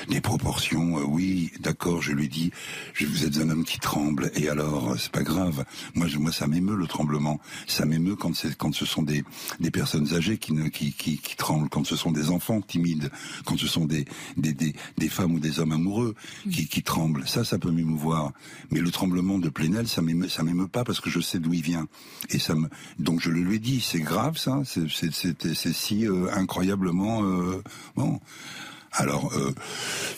des 0.09 0.21
proportions. 0.21 0.99
Euh, 0.99 1.05
oui, 1.05 1.53
d'accord, 1.61 2.03
je 2.03 2.13
lui 2.13 2.29
dis, 2.29 2.51
je, 2.93 3.07
vous 3.07 3.25
êtes 3.25 3.39
un 3.39 3.49
homme 3.49 3.65
qui 3.65 3.79
tremble, 3.79 4.33
et 4.35 4.49
alors 4.49 4.91
euh, 4.91 4.97
c'est 4.99 5.13
pas 5.13 5.23
grave. 5.23 5.65
Moi, 5.95 6.09
je, 6.09 6.19
moi, 6.19 6.33
ça 6.33 6.49
m'émeut 6.49 6.75
le 6.77 6.89
tremblement. 6.89 7.39
Ça 7.69 7.87
m'émeut 7.87 8.17
quand 8.17 8.33
quand 8.59 8.75
ce 8.75 8.87
sont 8.87 9.03
des 9.03 9.23
des 9.61 9.71
personnes 9.71 10.15
âgées 10.15 10.39
qui 10.39 10.53
ne 10.53 10.67
qui 10.69 10.93
qui 10.93 11.37
tremblent, 11.37 11.69
quand 11.69 11.85
ce 11.87 11.95
sont 11.95 12.11
des 12.11 12.31
enfants 12.31 12.61
timides, 12.61 13.11
quand 13.45 13.57
ce 13.57 13.69
sont 13.69 13.85
des 13.85 14.05
des 14.37 14.53
des, 14.53 14.75
des 14.99 15.09
femmes 15.09 15.35
ou 15.35 15.41
des 15.45 15.61
hommes 15.61 15.73
amoureux 15.73 16.15
qui 16.51 16.83
tremblent. 16.83 17.27
Ça, 17.29 17.45
ça 17.45 17.59
peut 17.59 17.71
m'émouvoir. 17.71 18.33
Mais 18.71 18.81
le 18.81 18.91
tremblement 18.91 19.39
de 19.39 19.49
Plenel, 19.49 19.87
ça 19.87 20.03
m'émeut 20.03 20.29
ça 20.29 20.43
m'émeut 20.43 20.69
pas 20.69 20.85
parce 20.85 21.01
que 21.01 21.11
je 21.11 21.21
sais 21.21 21.39
d'où 21.39 21.53
il 21.53 21.63
vient. 21.63 21.87
Et 22.31 22.39
ça 22.39 22.55
me 22.55 22.69
donc 22.99 23.21
je 23.21 23.31
le 23.31 23.41
lui 23.41 23.57
ai 23.57 23.59
dit, 23.59 23.81
c'est 23.81 24.01
grave 24.01 24.37
ça, 24.39 24.63
c'est 24.65 24.89
c'est 24.91 25.73
si 25.73 26.07
euh, 26.07 26.33
incroyablement 26.33 27.23
euh, 27.25 27.63
bon. 27.97 28.21
Alors, 28.97 29.33
euh, 29.35 29.53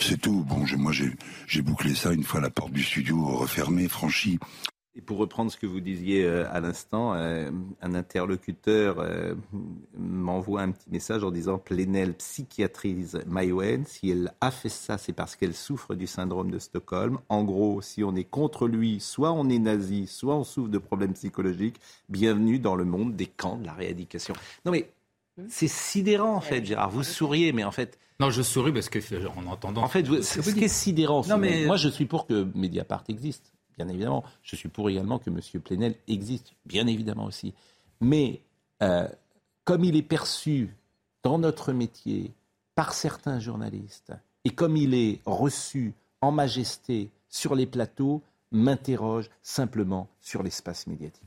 c'est 0.00 0.20
tout. 0.20 0.44
Bon, 0.46 0.66
moi, 0.76 0.92
j'ai 0.92 1.10
j'ai 1.46 1.62
bouclé 1.62 1.94
ça 1.94 2.12
une 2.12 2.24
fois 2.24 2.42
la 2.42 2.50
porte 2.50 2.72
du 2.72 2.82
studio 2.82 3.24
refermée, 3.24 3.88
franchie. 3.88 4.38
Et 4.98 5.02
pour 5.02 5.18
reprendre 5.18 5.52
ce 5.52 5.58
que 5.58 5.66
vous 5.66 5.80
disiez 5.80 6.24
euh, 6.24 6.50
à 6.50 6.58
l'instant, 6.60 7.12
euh, 7.14 7.50
un 7.82 7.94
interlocuteur 7.94 8.96
euh, 8.98 9.34
m'envoie 9.94 10.62
un 10.62 10.70
petit 10.70 10.88
message 10.90 11.22
en 11.22 11.30
disant 11.30 11.58
Plenel 11.58 12.14
psychiatrise 12.14 13.20
Maïwen. 13.26 13.84
Si 13.84 14.08
elle 14.08 14.32
a 14.40 14.50
fait 14.50 14.70
ça, 14.70 14.96
c'est 14.96 15.12
parce 15.12 15.36
qu'elle 15.36 15.52
souffre 15.52 15.94
du 15.94 16.06
syndrome 16.06 16.50
de 16.50 16.58
Stockholm. 16.58 17.18
En 17.28 17.44
gros, 17.44 17.82
si 17.82 18.04
on 18.04 18.16
est 18.16 18.24
contre 18.24 18.66
lui, 18.66 18.98
soit 19.00 19.32
on 19.32 19.50
est 19.50 19.58
nazi, 19.58 20.06
soit 20.06 20.34
on 20.34 20.44
souffre 20.44 20.70
de 20.70 20.78
problèmes 20.78 21.12
psychologiques. 21.12 21.76
Bienvenue 22.08 22.58
dans 22.58 22.74
le 22.74 22.86
monde 22.86 23.16
des 23.16 23.26
camps 23.26 23.58
de 23.58 23.66
la 23.66 23.74
rééducation. 23.74 24.32
Non 24.64 24.72
mais 24.72 24.88
c'est 25.48 25.68
sidérant 25.68 26.36
en 26.36 26.40
fait, 26.40 26.64
Gérard. 26.64 26.88
Vous 26.90 27.02
souriez, 27.02 27.52
mais 27.52 27.64
en 27.64 27.70
fait, 27.70 27.98
Non, 28.18 28.30
je 28.30 28.40
souris 28.40 28.72
parce 28.72 28.88
que 28.88 28.98
en 29.28 29.46
entendant. 29.46 29.82
en 29.82 29.88
fait, 29.88 30.06
ce 30.22 30.50
qui 30.52 30.64
est 30.64 30.68
sidérant, 30.68 31.22
Non, 31.28 31.36
mais- 31.36 31.66
moi 31.66 31.76
je 31.76 31.90
suis 31.90 32.06
pour 32.06 32.26
que 32.26 32.46
Mediapart 32.54 33.04
existe, 33.08 33.52
bien 33.76 33.88
évidemment. 33.88 34.24
Je 34.42 34.56
suis 34.56 34.68
pour 34.68 34.88
également 34.90 35.18
que 35.18 35.30
M. 35.30 35.40
Plenel 35.62 35.94
existe, 36.08 36.54
bien 36.64 36.86
évidemment 36.86 37.24
aussi. 37.24 37.54
Mais 38.00 38.40
euh, 38.82 39.08
comme 39.64 39.84
il 39.84 39.96
est 39.96 40.02
perçu 40.02 40.74
dans 41.22 41.38
notre 41.38 41.72
métier 41.72 42.32
par 42.74 42.92
certains 42.92 43.40
journalistes 43.40 44.12
et 44.44 44.50
comme 44.50 44.76
il 44.76 44.94
est 44.94 45.20
reçu 45.26 45.94
en 46.20 46.30
majesté 46.30 47.10
sur 47.28 47.54
les 47.54 47.66
plateaux, 47.66 48.22
m'interroge 48.52 49.28
simplement 49.42 50.08
sur 50.20 50.42
l'espace 50.42 50.86
médiatique. 50.86 51.25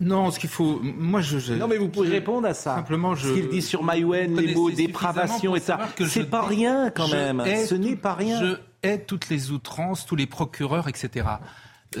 Non, 0.00 0.30
ce 0.30 0.38
qu'il 0.38 0.48
faut. 0.48 0.80
Moi, 0.82 1.20
je. 1.20 1.38
je- 1.38 1.54
Non, 1.54 1.66
mais 1.66 1.76
vous 1.76 1.88
pouvez 1.88 2.06
je- 2.08 2.12
répondre 2.12 2.46
à 2.46 2.54
ça. 2.54 2.76
Simplement, 2.76 3.14
je. 3.16 3.28
Ce 3.28 3.34
qu'il 3.34 3.48
dit 3.48 3.62
sur 3.62 3.82
Maïwen, 3.82 4.32
Vous 4.34 4.38
les 4.40 4.54
mots 4.54 4.70
dépravation 4.70 5.56
et 5.56 5.60
ça, 5.60 5.78
c'est 6.08 6.30
pas 6.30 6.42
rien 6.46 6.90
quand 6.94 7.08
même. 7.08 7.42
Ce 7.66 7.74
n'est 7.74 7.96
pas 7.96 8.14
rien. 8.14 8.40
Je 8.40 8.56
hais 8.84 9.00
toutes 9.00 9.28
les 9.28 9.50
outrances, 9.50 10.06
tous 10.06 10.14
les 10.14 10.26
procureurs, 10.26 10.86
etc. 10.88 11.26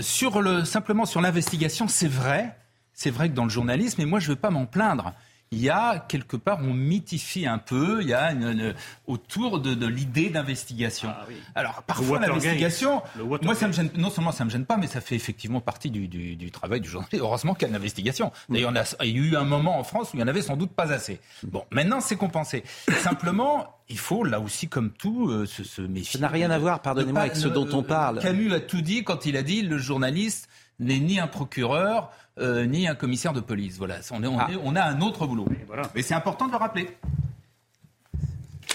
Sur 0.00 0.42
le, 0.42 0.64
simplement 0.64 1.06
sur 1.06 1.20
l'investigation, 1.20 1.88
c'est 1.88 2.06
vrai. 2.08 2.56
C'est 2.92 3.10
vrai 3.10 3.28
que 3.30 3.34
dans 3.34 3.44
le 3.44 3.50
journalisme, 3.50 4.00
et 4.00 4.04
moi, 4.06 4.18
je 4.20 4.26
ne 4.28 4.34
veux 4.34 4.40
pas 4.40 4.50
m'en 4.50 4.66
plaindre. 4.66 5.12
Il 5.50 5.60
y 5.60 5.70
a 5.70 5.98
quelque 6.08 6.36
part, 6.36 6.58
on 6.60 6.74
mythifie 6.74 7.46
un 7.46 7.56
peu, 7.58 8.02
il 8.02 8.08
y 8.08 8.12
a 8.14 8.32
une, 8.32 8.42
une- 8.44 8.74
autour 9.06 9.60
de, 9.60 9.72
de 9.74 9.86
l'idée 9.86 10.28
d'investigation. 10.28 11.08
Ah 11.10 11.24
oui. 11.28 11.36
Alors 11.54 11.82
parfois 11.84 12.18
l'investigation, 12.20 13.02
moi 13.42 13.54
ça 13.54 13.66
me 13.66 13.72
gêne, 13.72 13.88
non 13.96 14.10
seulement 14.10 14.32
ça 14.32 14.44
me 14.44 14.50
gêne 14.50 14.66
pas, 14.66 14.76
mais 14.76 14.86
ça 14.86 15.00
fait 15.00 15.14
effectivement 15.16 15.60
partie 15.62 15.90
du, 15.90 16.06
du- 16.06 16.36
du 16.36 16.50
travail 16.50 16.80
du 16.82 16.88
journaliste. 16.88 17.18
Heureusement 17.22 17.54
qu'il 17.54 17.62
y 17.62 17.66
a 17.66 17.68
une 17.70 17.76
investigation. 17.76 18.30
D'ailleurs, 18.50 18.72
il 19.02 19.08
y 19.10 19.14
a 19.14 19.16
eu 19.22 19.36
un 19.36 19.44
moment 19.44 19.78
en 19.78 19.84
France 19.84 20.10
où 20.12 20.16
il 20.16 20.20
y 20.20 20.22
en 20.22 20.28
avait 20.28 20.42
sans 20.42 20.56
doute 20.56 20.72
pas 20.72 20.92
assez. 20.92 21.18
Bon, 21.44 21.64
maintenant 21.70 22.00
c'est 22.00 22.16
compensé. 22.16 22.62
Simplement, 23.02 23.74
il 23.88 23.98
faut 23.98 24.24
là 24.24 24.40
aussi, 24.40 24.68
comme 24.68 24.90
tout, 24.90 25.30
euh, 25.30 25.46
se, 25.46 25.64
se 25.64 25.80
méfier. 25.80 26.18
Ça 26.20 26.26
n'a 26.26 26.28
rien 26.28 26.50
à 26.50 26.58
voir, 26.58 26.76
Ne 26.78 26.82
pardonnez-moi, 26.82 27.22
avec 27.22 27.36
ce 27.36 27.48
dont 27.48 27.68
on 27.72 27.82
parle. 27.82 28.18
Camus 28.20 28.52
a 28.52 28.60
tout 28.60 28.82
dit 28.82 29.02
quand 29.02 29.24
il 29.24 29.36
a 29.36 29.42
dit 29.42 29.62
le 29.62 29.78
journaliste 29.78 30.48
n'est 30.80 31.00
ni 31.00 31.18
un 31.18 31.26
procureur 31.26 32.12
euh, 32.40 32.64
ni 32.66 32.86
un 32.88 32.94
commissaire 32.94 33.32
de 33.32 33.40
police. 33.40 33.76
Voilà, 33.78 33.96
on, 34.10 34.22
est- 34.22 34.26
on, 34.26 34.38
Ah. 34.38 34.48
est- 34.50 34.58
on 34.62 34.74
a 34.76 34.82
un 34.82 35.00
autre 35.00 35.26
boulot. 35.26 35.46
Voilà. 35.66 35.82
Mais 35.94 36.02
c'est 36.02 36.14
important 36.14 36.46
de 36.46 36.52
le 36.52 36.56
rappeler. 36.58 36.88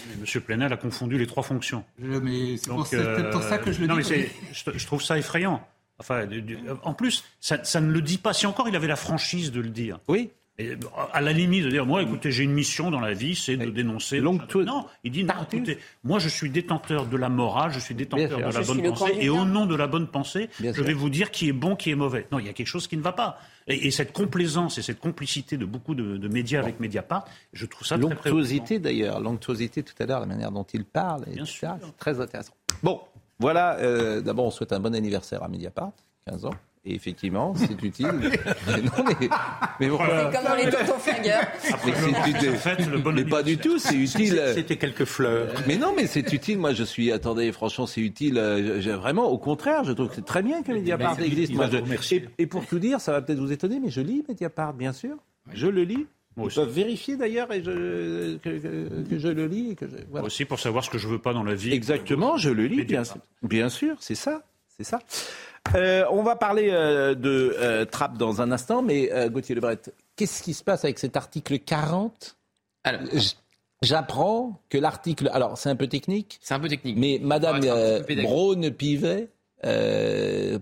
Mais 0.09 0.15
Monsieur 0.19 0.41
Plenel 0.41 0.71
a 0.73 0.77
confondu 0.77 1.17
les 1.17 1.27
trois 1.27 1.43
fonctions. 1.43 1.83
mais 1.97 2.57
c'est 2.57 2.67
Donc, 2.69 2.93
euh, 2.93 3.31
non, 3.87 3.95
mais 3.95 4.03
c'est- 4.03 4.31
je, 4.51 4.77
je 4.77 4.85
trouve 4.85 5.01
ça 5.01 5.17
effrayant. 5.17 5.65
Enfin, 5.99 6.25
du- 6.25 6.41
du- 6.41 6.57
en 6.83 6.93
plus, 6.93 7.23
ça, 7.39 7.63
ça 7.63 7.79
ne 7.79 7.91
le 7.91 8.01
dit 8.01 8.17
pas. 8.17 8.33
Si 8.33 8.45
encore 8.47 8.67
il 8.67 8.75
avait 8.75 8.87
la 8.87 8.95
franchise 8.95 9.51
de 9.51 9.61
le 9.61 9.69
dire. 9.69 9.99
Oui. 10.07 10.31
Et, 10.59 10.73
à 11.13 11.21
la 11.21 11.33
limite 11.33 11.63
de 11.65 11.69
dire, 11.71 11.85
moi, 11.85 12.03
écoutez, 12.03 12.31
j'ai 12.31 12.43
une 12.43 12.53
mission 12.53 12.91
dans 12.91 12.99
la 12.99 13.13
vie, 13.13 13.35
c'est 13.35 13.57
de 13.57 13.71
dénoncer. 13.71 14.19
Longue- 14.19 14.41
Non, 14.55 14.85
il 15.03 15.11
dit, 15.11 15.23
non, 15.23 15.33
écoutez, 15.51 15.79
moi, 16.03 16.19
je 16.19 16.29
suis 16.29 16.49
détenteur 16.51 17.07
de 17.07 17.17
la 17.17 17.27
morale, 17.29 17.71
je 17.73 17.79
suis 17.79 17.95
détenteur 17.95 18.37
de 18.37 18.43
la 18.53 18.61
bonne 18.61 18.83
pensée, 18.83 19.17
et 19.19 19.29
au 19.29 19.45
nom 19.45 19.65
de 19.65 19.75
la 19.75 19.87
bonne 19.87 20.07
pensée, 20.07 20.49
Bien 20.59 20.71
je 20.71 20.75
sûr. 20.77 20.83
vais 20.85 20.93
vous 20.93 21.09
dire 21.09 21.31
qui 21.31 21.49
est 21.49 21.53
bon, 21.53 21.75
qui 21.75 21.89
est 21.89 21.95
mauvais. 21.95 22.27
Non, 22.31 22.37
il 22.37 22.45
y 22.45 22.49
a 22.49 22.53
quelque 22.53 22.67
chose 22.67 22.87
qui 22.87 22.97
ne 22.97 23.01
va 23.01 23.13
pas. 23.13 23.39
Et, 23.65 23.87
et 23.87 23.91
cette 23.91 24.11
complaisance 24.13 24.77
et 24.77 24.81
cette 24.83 24.99
complicité 24.99 25.57
de 25.57 25.65
beaucoup 25.65 25.95
de, 25.95 26.17
de 26.17 26.27
médias 26.27 26.59
avec 26.59 26.79
Mediapart, 26.79 27.25
je 27.53 27.65
trouve 27.65 27.87
ça 27.87 27.97
très. 27.97 28.03
L'onctuosité 28.09 28.77
d'ailleurs, 28.77 29.21
l'onctuosité 29.21 29.81
tout 29.81 29.95
à 29.99 30.05
l'heure, 30.05 30.19
la 30.19 30.25
manière 30.27 30.51
dont 30.51 30.65
il 30.73 30.85
parle, 30.85 31.23
Bien 31.25 31.45
etc. 31.45 31.45
sûr. 31.45 31.77
C'est 31.81 31.97
très 31.97 32.19
intéressant. 32.19 32.53
Bon, 32.83 33.01
Voilà, 33.39 33.77
euh, 33.79 34.21
d'abord, 34.21 34.45
on 34.45 34.51
souhaite 34.51 34.71
un 34.73 34.79
bon 34.79 34.93
anniversaire 34.93 35.41
à 35.43 35.47
Mediapart, 35.47 35.91
15 36.27 36.45
ans. 36.45 36.53
Et 36.85 36.95
effectivement, 36.95 37.53
c'est 37.55 37.81
utile. 37.81 38.11
mais 38.67 38.81
non, 38.81 39.03
mais, 39.07 39.29
mais 39.79 39.87
pourquoi 39.87 40.29
C'est 40.31 40.37
comme 40.37 40.45
dans 40.45 40.55
les 40.55 40.69
tontons 40.69 40.99
flingueurs. 40.99 41.45
Mais 41.85 41.93
c'est 41.95 42.29
utile. 42.31 42.51
Faites 42.57 42.85
le 42.87 42.97
bon 42.97 43.13
Mais 43.13 43.23
pas 43.23 43.41
du 43.41 43.57
tout, 43.57 43.79
c'est 43.79 43.95
utile. 43.95 44.41
C'était 44.53 44.75
quelques 44.75 45.05
fleurs. 45.05 45.47
Mais 45.65 45.77
non, 45.77 45.93
mais 45.95 46.07
c'est 46.07 46.33
utile. 46.33 46.57
Moi, 46.57 46.73
je 46.73 46.83
suis. 46.83 47.09
Attendez, 47.13 47.53
franchement, 47.53 47.85
c'est 47.87 48.01
utile. 48.01 48.37
euh, 48.37 48.81
je- 48.81 48.89
vraiment, 48.91 49.27
au 49.29 49.37
contraire, 49.37 49.85
je 49.85 49.93
trouve 49.93 50.09
que 50.09 50.15
c'est 50.15 50.25
très 50.25 50.43
bien 50.43 50.61
que 50.61 50.73
Mediapart 50.73 51.17
existe. 51.21 51.53
Moi, 51.53 51.69
je- 51.71 52.15
et, 52.15 52.25
et 52.37 52.47
pour 52.47 52.65
tout 52.65 52.79
dire, 52.79 52.99
ça 52.99 53.13
va 53.13 53.21
peut-être 53.21 53.39
vous 53.39 53.53
étonner, 53.53 53.79
mais 53.79 53.89
je 53.89 54.01
lis 54.01 54.25
Mediapart, 54.27 54.73
bien 54.73 54.91
sûr. 54.91 55.15
Je 55.53 55.67
le 55.67 55.83
lis. 55.83 56.05
Moi 56.35 56.47
Ils 56.51 56.55
peuvent 56.55 56.69
vérifier 56.69 57.15
d'ailleurs 57.15 57.53
et 57.53 57.63
je, 57.63 58.35
que, 58.37 58.49
que- 58.59 59.09
que 59.09 59.19
je 59.19 59.27
le 59.29 59.45
lis. 59.45 59.71
Et 59.71 59.75
que 59.75 59.87
je, 59.87 59.95
voilà. 60.11 60.25
Aussi 60.25 60.43
pour 60.43 60.59
savoir 60.59 60.83
ce 60.83 60.89
que 60.89 60.97
je 60.97 61.07
veux 61.07 61.19
pas 61.19 61.31
dans 61.31 61.43
la 61.43 61.53
vie. 61.55 61.71
Exactement, 61.71 62.35
je 62.35 62.49
le 62.49 62.65
lis, 62.65 62.83
bien 62.83 63.05
sûr. 63.05 63.17
Bien 63.41 63.69
sûr, 63.69 63.95
c'est 64.01 64.15
ça. 64.15 64.41
C'est 64.75 64.83
ça. 64.83 64.99
Euh, 65.75 66.03
on 66.11 66.23
va 66.23 66.35
parler 66.35 66.69
euh, 66.71 67.15
de 67.15 67.55
euh, 67.57 67.85
Trappe 67.85 68.17
dans 68.17 68.41
un 68.41 68.51
instant, 68.51 68.81
mais 68.81 69.11
euh, 69.11 69.29
Gauthier 69.29 69.55
Lebret, 69.55 69.79
qu'est-ce 70.15 70.43
qui 70.43 70.53
se 70.53 70.63
passe 70.63 70.83
avec 70.83 70.99
cet 70.99 71.17
article 71.17 71.59
40 71.59 72.35
Alors, 72.83 73.01
J- 73.13 73.35
J'apprends 73.81 74.61
que 74.69 74.77
l'article. 74.77 75.29
Alors, 75.33 75.57
c'est 75.57 75.69
un 75.69 75.75
peu 75.75 75.87
technique, 75.87 76.39
c'est 76.41 76.53
un 76.53 76.59
peu 76.59 76.69
technique. 76.69 76.95
mais 76.97 77.19
Madame. 77.21 77.59
Braun-Pivet 78.23 79.29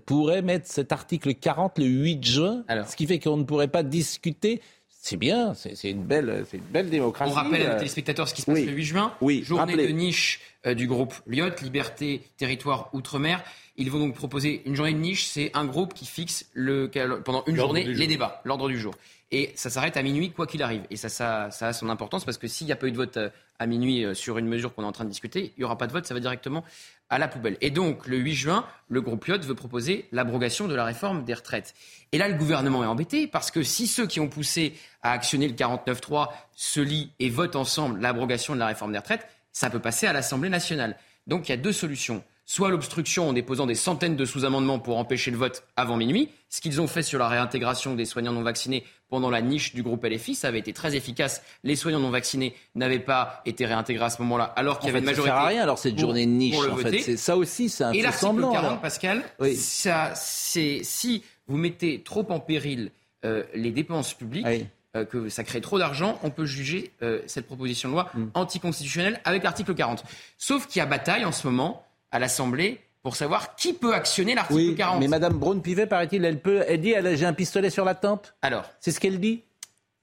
pourrait 0.05 0.41
mettre 0.41 0.67
cet 0.67 0.91
article 0.91 1.33
40 1.35 1.77
le 1.79 1.85
8 1.85 2.25
juin, 2.25 2.63
Alors. 2.67 2.87
ce 2.87 2.95
qui 2.95 3.05
fait 3.05 3.19
qu'on 3.19 3.37
ne 3.37 3.43
pourrait 3.43 3.67
pas 3.67 3.83
discuter. 3.83 4.61
C'est 5.03 5.17
bien, 5.17 5.55
c'est 5.55 5.89
une 5.89 6.03
belle, 6.03 6.45
c'est 6.49 6.57
une 6.57 6.63
belle 6.63 6.89
démocratie. 6.91 7.31
On 7.31 7.35
rappelle 7.35 7.65
à 7.65 7.69
nos 7.73 7.77
téléspectateurs 7.79 8.27
ce 8.29 8.35
qui 8.35 8.41
se 8.43 8.45
passe 8.45 8.55
oui. 8.59 8.65
le 8.65 8.71
8 8.73 8.83
juin. 8.83 9.13
Oui, 9.19 9.41
Journée 9.43 9.71
rappelez. 9.73 9.87
de 9.87 9.91
niche 9.93 10.41
euh, 10.67 10.75
du 10.75 10.85
groupe 10.87 11.15
Lyot, 11.25 11.49
Liberté, 11.63 12.21
Territoire, 12.37 12.89
Outre-mer. 12.93 13.43
Ils 13.82 13.89
vont 13.89 13.98
donc 13.98 14.13
proposer 14.13 14.62
une 14.65 14.76
journée 14.76 14.94
de 14.94 15.00
niche. 15.00 15.26
C'est 15.26 15.50
un 15.56 15.65
groupe 15.65 15.96
qui 15.96 16.06
fixe 16.06 16.46
le, 16.54 16.88
pendant 17.26 17.44
une 17.48 17.56
journée 17.56 17.84
les 17.84 18.06
débats, 18.06 18.39
l'ordre 18.46 18.70
du 18.70 18.80
jour. 18.80 18.94
Et 19.32 19.52
ça 19.56 19.72
s'arrête 19.72 19.98
à 19.98 20.04
minuit, 20.04 20.30
quoi 20.32 20.46
qu'il 20.46 20.62
arrive. 20.62 20.84
Et 20.91 20.98
ça, 20.98 21.10
ça, 21.10 21.50
ça 21.50 21.70
a 21.70 21.74
son 21.74 21.89
importance 21.89 22.24
parce 22.24 22.38
que 22.38 22.48
s'il 22.48 22.67
n'y 22.67 22.74
a 22.74 22.76
pas 22.76 22.88
eu 22.88 22.91
de 22.91 22.98
vote 22.98 23.17
euh, 23.17 23.30
à 23.58 23.65
minuit 23.65 24.06
euh, 24.06 24.13
sur 24.13 24.38
une 24.38 24.48
mesure 24.48 24.76
qu'on 24.76 24.84
est 24.84 24.88
en 24.88 24.91
train 24.91 25.06
de 25.06 25.10
discuter, 25.10 25.54
il 25.58 25.62
n'y 25.62 25.63
aura 25.63 25.80
pas 25.80 25.88
de 25.88 25.94
vote, 25.94 26.06
ça 26.06 26.13
va 26.13 26.20
directement 26.20 26.63
à 27.10 27.17
la 27.17 27.28
poubelle. 27.28 27.58
Et 27.62 27.72
donc, 27.72 28.06
le 28.06 28.17
8 28.17 28.36
juin, 28.36 28.65
le 28.88 29.02
groupe 29.02 29.26
Lyot 29.26 29.39
veut 29.39 29.56
proposer 29.56 30.06
l'abrogation 30.12 30.67
de 30.67 30.76
la 30.76 30.86
réforme 30.86 31.24
des 31.24 31.34
retraites. 31.34 31.74
Et 32.12 32.20
là, 32.20 32.28
le 32.28 32.36
gouvernement 32.36 32.84
est 32.84 32.88
embêté 32.88 33.26
parce 33.26 33.50
que 33.50 33.63
si 33.63 33.88
ceux 33.88 34.06
qui 34.06 34.20
ont 34.20 34.30
poussé 34.30 34.74
à 35.02 35.12
actionner 35.12 35.48
le 35.48 35.56
49.3 35.56 36.28
se 36.54 36.82
lient 36.82 37.12
et 37.20 37.30
votent 37.32 37.56
ensemble 37.56 38.00
l'abrogation 38.00 38.54
de 38.54 38.60
la 38.60 38.67
réforme 38.67 38.91
des 38.91 39.00
retraites, 39.00 39.26
ça 39.54 39.72
peut 39.72 39.80
passer 39.80 40.06
à 40.06 40.13
l'Assemblée 40.13 40.50
nationale. 40.50 40.98
Donc, 41.26 41.50
il 41.50 41.52
y 41.52 41.56
a 41.56 41.58
deux 41.58 41.74
solutions. 41.74 42.24
Soit 42.53 42.69
l'obstruction 42.69 43.29
en 43.29 43.31
déposant 43.31 43.65
des 43.65 43.75
centaines 43.75 44.17
de 44.17 44.25
sous-amendements 44.25 44.77
pour 44.77 44.97
empêcher 44.97 45.31
le 45.31 45.37
vote 45.37 45.63
avant 45.77 45.95
minuit, 45.95 46.27
ce 46.49 46.59
qu'ils 46.59 46.81
ont 46.81 46.87
fait 46.87 47.01
sur 47.01 47.17
la 47.17 47.29
réintégration 47.29 47.95
des 47.95 48.03
soignants 48.03 48.33
non 48.33 48.41
vaccinés 48.41 48.83
pendant 49.07 49.29
la 49.29 49.41
niche 49.41 49.73
du 49.73 49.83
groupe 49.83 50.03
LFI, 50.03 50.35
ça 50.35 50.49
avait 50.49 50.59
été 50.59 50.73
très 50.73 50.93
efficace. 50.97 51.41
Les 51.63 51.77
soignants 51.77 52.01
non 52.01 52.09
vaccinés 52.09 52.53
n'avaient 52.75 52.99
pas 52.99 53.41
été 53.45 53.65
réintégrés 53.65 54.03
à 54.03 54.09
ce 54.09 54.21
moment-là, 54.23 54.43
alors 54.57 54.79
qu'il 54.79 54.87
y 54.87 54.89
avait 54.89 54.99
fait, 54.99 55.05
une 55.05 55.05
ça 55.05 55.11
majorité. 55.11 55.33
sert 55.33 55.41
à 55.41 55.47
rien 55.47 55.63
alors 55.63 55.79
cette 55.79 55.93
pour- 55.93 56.01
journée 56.01 56.25
de 56.25 56.31
niche. 56.31 56.57
en 56.57 56.75
fait, 56.75 56.99
c'est 56.99 57.15
ça 57.15 57.37
aussi, 57.37 57.69
c'est 57.69 57.85
un 57.85 57.93
Et 57.93 58.01
l'article 58.01 58.19
semblant. 58.25 58.51
40, 58.51 58.67
alors. 58.67 58.81
Pascal, 58.81 59.23
Oui. 59.39 59.55
ça, 59.55 60.11
c'est 60.15 60.81
si 60.83 61.23
vous 61.47 61.55
mettez 61.55 62.01
trop 62.03 62.25
en 62.33 62.41
péril 62.41 62.91
euh, 63.23 63.43
les 63.53 63.71
dépenses 63.71 64.13
publiques, 64.13 64.45
Oui. 64.45 64.65
euh, 64.97 65.05
que 65.05 65.29
ça 65.29 65.45
crée 65.45 65.61
trop 65.61 65.79
d'argent, 65.79 66.19
on 66.21 66.31
peut 66.31 66.45
juger 66.45 66.91
euh, 67.01 67.21
cette 67.27 67.45
proposition 67.45 67.87
de 67.87 67.93
loi 67.93 68.09
Mm. 68.13 68.25
anticonstitutionnelle 68.33 69.21
avec 69.23 69.41
l'article 69.43 69.73
40. 69.73 70.03
Sauf 70.37 70.67
qu'il 70.67 70.79
y 70.79 70.83
a 70.83 70.85
bataille 70.85 71.23
en 71.23 71.31
ce 71.31 71.47
moment 71.47 71.85
à 72.12 72.19
l'Assemblée 72.19 72.80
pour 73.04 73.15
savoir 73.15 73.56
qui 73.56 73.74
peut 73.74 73.93
actionner 73.93 74.36
l'article 74.36 74.60
Oui, 74.60 74.76
40. 74.76 75.00
mais 75.00 75.08
Madame 75.08 75.34
Braun-Pivet, 75.34 75.88
paraît-il, 75.88 76.24
elle 76.24 76.39
peut. 76.39 76.63
Elle 76.67 76.82
dit, 76.82 76.91
elle 76.91 77.17
j'ai 77.17 77.26
un 77.26 77.34
pistolet 77.34 77.69
sur 77.69 77.84
la 77.86 77.95
tempe. 77.95 78.28
Alors, 78.41 78.63
C'est 78.80 78.91
ce 78.91 79.00
qu'elle 79.00 79.19
dit. 79.19 79.41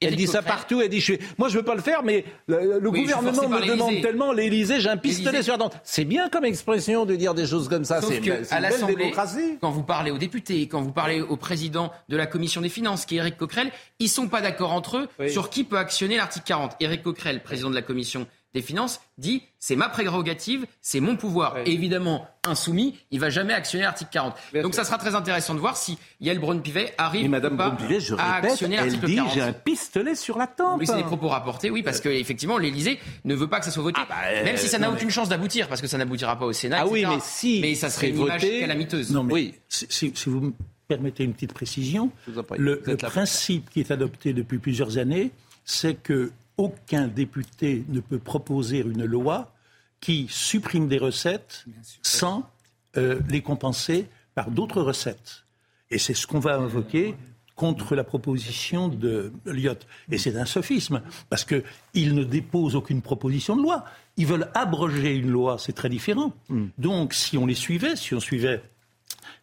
Elle 0.01 0.15
dit 0.15 0.29
ça 0.29 0.43
partout. 0.43 0.81
Elle 0.81 0.91
dit, 0.91 1.01
je 1.01 1.15
suis- 1.15 1.19
moi, 1.39 1.49
je 1.49 1.57
veux 1.59 1.65
pas 1.65 1.75
le 1.75 1.81
faire, 1.83 2.05
mais 2.05 2.25
le, 2.47 2.79
Oui, 2.89 3.03
gouvernement 3.03 3.49
me 3.49 3.67
demande 3.67 4.01
tellement. 4.01 4.33
L'Élysée, 4.33 4.81
j'ai 4.81 4.89
un 4.89 4.97
pistolet 4.97 5.43
sur 5.43 5.55
la 5.55 5.59
tempe. 5.59 5.75
C'est 5.83 6.05
bien 6.05 6.29
comme 6.29 6.45
expression 6.45 7.05
de 7.05 7.17
dire 7.17 7.35
des 7.35 7.47
choses 7.47 7.69
comme 7.69 7.85
ça. 7.85 8.01
C'est 8.01 8.23
c'est 8.45 8.53
à 8.53 8.59
une 8.61 8.87
belle 8.87 8.95
démocratie. 8.97 9.59
quand 9.61 9.71
vous 9.73 9.83
parlez 9.83 10.13
aux 10.13 10.19
députés, 10.19 10.69
quand 10.69 10.83
vous 10.83 10.93
parlez 10.93 11.21
au 11.21 11.37
président 11.37 11.91
de 12.09 12.17
la 12.17 12.27
commission 12.27 12.61
des 12.61 12.69
finances, 12.69 13.07
qui 13.07 13.17
est 13.17 13.19
Éric 13.19 13.37
Coquerel, 13.39 13.73
ils 13.99 14.09
sont 14.09 14.29
pas 14.29 14.41
d'accord 14.41 14.73
entre 14.73 14.99
eux 14.99 15.09
Oui. 15.19 15.31
sur 15.33 15.51
qui 15.51 15.65
peut 15.65 15.79
actionner 15.79 16.17
l'article 16.17 16.47
40. 16.47 16.77
Éric 16.79 17.03
Coquerel, 17.03 17.43
président 17.43 17.69
de 17.71 17.75
la 17.75 17.83
commission 17.83 18.29
des 18.61 18.67
finances, 18.67 19.01
dit 19.19 19.43
c'est 19.59 19.77
ma 19.77 19.89
prérogative, 19.89 20.67
c'est 20.81 21.01
mon 21.01 21.17
pouvoir. 21.17 21.55
Oui. 21.57 21.63
Et 21.67 21.73
évidemment, 21.75 22.27
insoumis, 22.47 22.97
il 23.11 23.21
va 23.21 23.31
jamais 23.31 23.53
actionner 23.53 23.85
l'article 23.85 24.11
40. 24.13 24.35
Bien 24.53 24.63
Donc 24.63 24.75
sûr. 24.75 24.83
ça 24.83 24.87
sera 24.89 24.99
très 24.99 25.15
intéressant 25.15 25.55
de 25.55 25.59
voir 25.61 25.77
si 25.77 25.99
Yael 26.21 26.39
Braun-Pivet 26.39 26.95
arrive 26.99 27.25
Et 27.25 27.29
Madame 27.29 27.55
ou 27.55 27.57
pas 27.57 27.71
Braun-Pivet, 27.71 28.01
je 28.01 28.15
à 28.15 28.37
répète, 28.37 28.51
actionner 28.53 28.77
elle 28.77 28.85
l'article 28.85 29.07
dit, 29.07 29.17
40. 29.17 29.33
j'ai 29.35 29.41
un 29.43 29.53
pistolet 29.53 30.15
sur 30.15 30.39
la 30.39 30.47
tempe. 30.47 30.81
Oui, 30.81 30.87
c'est 30.87 30.97
des 30.97 31.03
propos 31.03 31.29
rapportés, 31.29 31.71
oui, 31.71 31.83
parce 31.83 32.01
que 32.01 32.09
effectivement, 32.09 32.59
l'Élysée 32.59 32.99
ne 33.25 33.35
veut 33.35 33.49
pas 33.49 33.59
que 33.59 33.65
ça 33.65 33.71
soit 33.71 33.83
voté, 33.83 34.01
Ah 34.03 34.07
bah, 34.09 34.15
euh, 34.33 34.45
même 34.45 34.57
si 34.57 34.69
ça 34.69 34.79
n'a 34.79 34.89
mais- 34.89 34.95
aucune 34.97 35.11
chance 35.11 35.29
d'aboutir, 35.29 35.69
parce 35.69 35.81
que 35.81 35.87
ça 35.87 35.99
n'aboutira 35.99 36.39
pas 36.39 36.47
au 36.47 36.53
Sénat. 36.53 36.79
Ah 36.83 36.87
oui, 36.87 37.05
mais 37.07 37.19
si 37.21 37.61
mais 37.61 37.75
ça 37.75 37.91
serait 37.91 38.09
une 38.11 38.17
serait 38.17 38.27
image 38.27 38.43
voté- 38.43 38.61
calamiteuse. 38.61 39.11
Non, 39.11 39.23
mais 39.25 39.33
Oui. 39.35 39.55
si, 39.69 39.87
si- 39.89 40.13
si 40.15 40.29
vous 40.29 40.41
me 40.41 40.53
permettez 40.87 41.25
une 41.25 41.35
petite 41.35 41.53
précision, 41.53 42.11
le, 42.57 42.81
principe 42.97 43.69
qui 43.71 43.81
est 43.81 43.91
adopté 43.91 44.33
depuis 44.33 44.59
plusieurs 44.59 44.97
années, 44.99 45.31
c'est 45.65 45.95
que 45.95 46.31
aucun 46.59 47.09
député 47.09 47.85
ne 47.89 48.01
peut 48.01 48.19
proposer 48.19 48.81
une 48.81 49.05
loi 49.05 49.55
qui 50.01 50.27
supprime 50.29 50.89
des 50.89 50.99
recettes 50.99 51.65
sans 52.03 52.49
euh, 52.97 53.21
les 53.29 53.41
compenser 53.41 54.07
par 54.35 54.51
d'autres 54.51 54.83
recettes. 54.83 55.45
Et 55.91 55.99
c'est 55.99 56.15
ce 56.15 56.27
qu'on 56.27 56.39
va 56.39 56.57
invoquer 56.57 57.15
contre 57.57 57.97
la 57.97 58.05
proposition 58.05 58.89
de 58.89 59.33
Lyot. 59.45 59.75
Et 60.13 60.19
c'est 60.19 60.37
un 60.37 60.45
sophisme, 60.45 61.03
parce 61.29 61.45
qu'ils 61.45 62.15
ne 62.15 62.23
déposent 62.23 62.77
aucune 62.77 63.03
proposition 63.03 63.57
de 63.57 63.63
loi. 63.63 63.85
Ils 64.17 64.27
veulent 64.27 64.49
abroger 64.55 65.17
une 65.17 65.31
loi, 65.31 65.57
c'est 65.59 65.73
très 65.73 65.89
différent. 65.89 66.33
Donc, 66.79 67.15
si 67.15 67.37
on 67.37 67.47
les 67.47 67.57
suivait, 67.57 67.97
si 67.97 68.15
on 68.15 68.21
suivait 68.21 68.63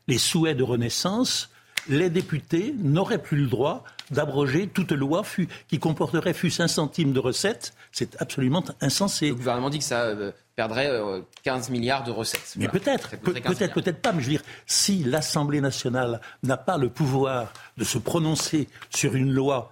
les 0.08 0.18
souhaits 0.18 0.56
de 0.56 0.64
renaissance, 0.64 1.50
les 1.90 2.10
députés 2.10 2.74
n'auraient 2.78 3.22
plus 3.22 3.38
le 3.38 3.48
droit 3.48 3.84
d'abroger 4.12 4.68
toute 4.68 4.92
loi 4.92 5.24
qui 5.68 5.80
comporterait 5.80 6.34
fût 6.34 6.52
un 6.60 6.68
centime 6.68 7.14
de 7.14 7.20
recettes. 7.20 7.74
C'est 7.92 8.20
absolument 8.22 8.64
insensé. 8.82 9.30
Le 9.30 9.36
gouvernement 9.36 9.70
dit 9.70 9.80
que 9.80 9.84
ça 9.84 10.02
euh, 10.04 10.32
perdrait 10.56 10.90
euh, 10.90 11.22
15 11.44 11.70
milliards 11.70 12.04
de 12.04 12.12
recettes. 12.12 12.54
Mais 12.58 12.66
Voilà. 12.68 12.80
peut-être, 12.80 13.10
Ça 13.12 13.18
peut- 13.18 13.26
coûterait 13.34 13.42
15 13.42 13.58
peut-être, 13.58 13.74
peut-être 13.74 14.02
pas. 14.02 14.12
Mais 14.12 14.22
je 14.22 14.26
veux 14.26 14.32
dire, 14.34 14.44
si 14.66 15.04
l'Assemblée 15.04 15.62
nationale 15.62 16.22
n'a 16.44 16.58
pas 16.58 16.78
le 16.78 16.90
pouvoir 16.90 17.52
de 17.78 17.84
se 17.84 17.98
prononcer 17.98 18.68
sur 18.90 19.16
une 19.16 19.32
loi 19.32 19.72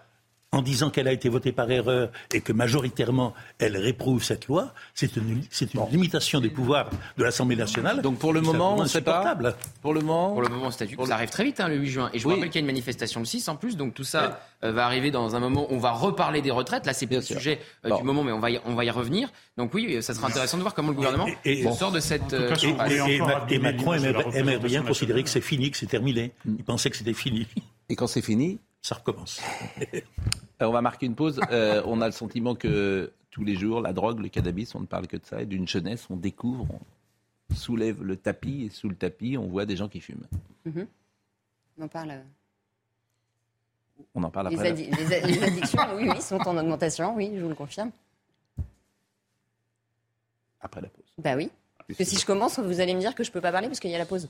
en 0.54 0.62
disant 0.62 0.90
qu'elle 0.90 1.08
a 1.08 1.12
été 1.12 1.28
votée 1.30 1.52
par 1.52 1.70
erreur 1.70 2.10
et 2.34 2.40
que 2.40 2.54
majoritairement 2.54 3.34
elle 3.60 3.76
réprouve 3.76 4.24
cette 4.24 4.48
loi, 4.48 4.74
c'est 4.94 5.16
une, 5.18 5.42
c'est 5.50 5.74
une 5.74 5.82
limitation 5.92 6.40
des 6.40 6.50
pouvoirs 6.50 6.90
de 7.18 7.24
l'Assemblée 7.24 7.56
nationale. 7.56 8.02
Donc 8.02 8.20
pour 8.20 8.32
le 8.34 8.40
moment, 8.42 8.76
on 8.78 8.82
absolument 8.82 8.84
ne 8.84 8.88
sait 8.88 9.02
pas. 9.02 9.20
insupportable. 9.20 9.56
Pour 9.82 9.94
le 9.94 10.02
moment. 10.02 10.32
Pour 10.32 10.42
le 10.44 10.50
moment, 10.50 10.72
statut. 10.72 10.96
Pour 10.96 11.06
le- 11.06 11.10
Ça 11.10 11.16
arrive 11.16 11.30
très 11.30 11.44
vite, 11.44 11.60
hein, 11.60 11.68
le 11.68 11.76
8 11.76 11.90
juin. 11.90 12.10
Et 12.14 12.20
je 12.20 12.24
vous 12.24 12.30
rappelle 12.30 12.46
qu'il 12.50 12.56
y 12.56 12.58
a 12.60 12.62
une 12.62 12.66
manifestation 12.68 13.20
le 13.20 13.26
6 13.26 13.50
en 13.50 13.56
plus. 13.56 13.76
Donc 13.76 13.94
tout 13.96 14.04
ça 14.04 14.40
euh, 14.64 14.72
va 14.72 14.86
arriver 14.86 15.12
dans 15.12 15.36
un 15.36 15.40
moment 15.40 15.64
où 15.70 15.76
on 15.76 15.80
va 15.80 15.92
reparler 15.92 16.42
des 16.42 16.52
retraites. 16.52 16.86
Là, 16.86 16.94
c'est 16.94 17.08
pas 17.08 17.10
Bien 17.12 17.20
le 17.20 17.26
sûr. 17.26 17.38
sujet 17.38 17.60
euh, 17.86 17.90
Bon. 17.90 17.98
du 17.98 18.04
moment, 18.04 18.24
mais 18.24 18.32
on 18.32 18.40
va, 18.40 18.52
y, 18.52 18.60
on 18.66 18.76
va 18.76 18.86
y 18.86 18.90
revenir. 18.92 19.32
Donc 19.58 19.74
oui, 19.74 20.02
ça 20.04 20.14
sera 20.14 20.28
intéressant 20.28 20.58
de 20.58 20.62
voir 20.62 20.74
comment 20.76 20.90
le 20.90 20.96
gouvernement 20.96 21.28
Et- 21.46 21.62
et- 21.62 21.72
sort 21.74 21.92
de 21.92 22.00
cette 22.00 22.32
euh, 22.34 22.50
cas, 22.50 22.56
si 22.56 22.68
Et, 23.50 23.60
Macron 23.60 23.94
aimerait 23.94 24.60
bien 24.60 24.84
considérer 24.84 25.24
que 25.24 25.30
c'est 25.30 25.42
fini, 25.42 25.72
que 25.72 25.78
c'est 25.78 25.88
terminé. 25.88 26.32
Il 26.46 26.64
pensait 26.64 26.90
que 26.92 26.98
c'était 26.98 27.14
fini. 27.14 27.48
Et 27.90 27.96
quand 27.96 28.08
c'est 28.08 28.22
fini, 28.22 28.60
Ça 28.84 28.96
recommence. 28.96 29.42
on 30.60 30.72
va 30.72 30.82
marquer 30.82 31.06
une 31.06 31.16
pause. 31.16 31.40
Euh, 31.52 31.82
on 31.86 32.02
a 32.02 32.06
le 32.06 32.12
sentiment 32.12 32.54
que 32.54 33.14
tous 33.32 33.44
les 33.46 33.56
jours, 33.56 33.80
la 33.82 33.94
drogue, 33.94 34.20
le 34.20 34.28
cannabis, 34.28 34.76
on 34.76 34.82
ne 34.82 34.86
parle 34.86 35.08
que 35.08 35.16
de 35.18 35.26
ça. 35.26 35.42
Et 35.42 35.46
d'une 35.46 35.68
jeunesse, 35.68 36.06
on 36.10 36.18
découvre, 36.18 36.68
on 37.50 37.56
soulève 37.56 38.04
le 38.04 38.18
tapis. 38.18 38.64
Et 38.66 38.70
sous 38.70 38.90
le 38.90 38.96
tapis, 38.96 39.38
on 39.38 39.48
voit 39.48 39.66
des 39.66 39.78
gens 39.78 39.88
qui 39.88 40.02
fument. 40.02 40.28
On 40.68 41.84
en 41.84 41.88
parle. 41.88 42.12
euh, 42.12 42.22
On 44.14 44.22
en 44.24 44.30
parle 44.30 44.50
Les, 44.50 44.56
après. 44.56 44.70
la- 44.70 44.76
addi- 44.76 44.96
les 44.98 45.14
a- 45.14 45.26
les 45.28 45.44
addictions, 45.44 45.82
oui, 45.96 46.10
oui, 46.14 46.22
sont 46.22 46.46
en 46.46 46.58
augmentation, 46.58 47.16
oui, 47.16 47.32
je 47.36 47.42
vous 47.42 47.50
le 47.50 47.56
confirme. 47.56 47.92
Après 50.60 50.82
la 50.82 50.90
pause. 50.90 51.04
Bah 51.18 51.36
oui. 51.38 51.50
Parce 51.94 52.10
que 52.10 52.16
si 52.16 52.20
je 52.20 52.26
commence, 52.26 52.60
vous 52.60 52.80
allez 52.80 52.96
me 52.96 53.00
dire 53.00 53.14
que 53.14 53.24
je 53.24 53.32
peux 53.32 53.42
pas 53.42 53.52
parler 53.52 53.68
parce 53.68 53.80
qu'il 53.80 53.92
y 53.92 53.96
a 53.96 54.00
la 54.00 54.06
pause. 54.06 54.28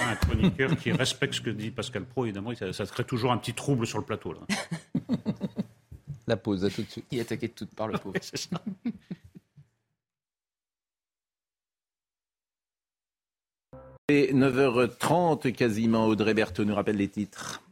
Un 0.00 0.16
chroniqueur 0.16 0.76
qui 0.76 0.92
respecte 0.92 1.34
ce 1.34 1.40
que 1.42 1.50
dit 1.50 1.70
Pascal 1.70 2.04
Pro, 2.04 2.24
évidemment, 2.24 2.54
ça, 2.54 2.72
ça 2.72 2.86
crée 2.86 3.04
toujours 3.04 3.32
un 3.32 3.38
petit 3.38 3.52
trouble 3.52 3.86
sur 3.86 3.98
le 3.98 4.04
plateau. 4.04 4.32
Là. 4.32 4.40
La 6.26 6.36
pause, 6.36 6.64
à 6.64 6.70
tout 6.70 6.82
de 6.82 6.90
suite. 6.90 7.04
Il 7.10 7.18
est 7.18 7.22
attaqué 7.22 7.48
de 7.48 7.52
toutes 7.52 7.74
par 7.74 7.88
le 7.88 7.98
pauvre. 7.98 8.14
Et 14.08 14.32
9h30 14.32 15.52
quasiment, 15.52 16.06
Audrey 16.06 16.32
Berthaud 16.32 16.64
nous 16.64 16.74
rappelle 16.74 16.96
les 16.96 17.08
titres. 17.08 17.62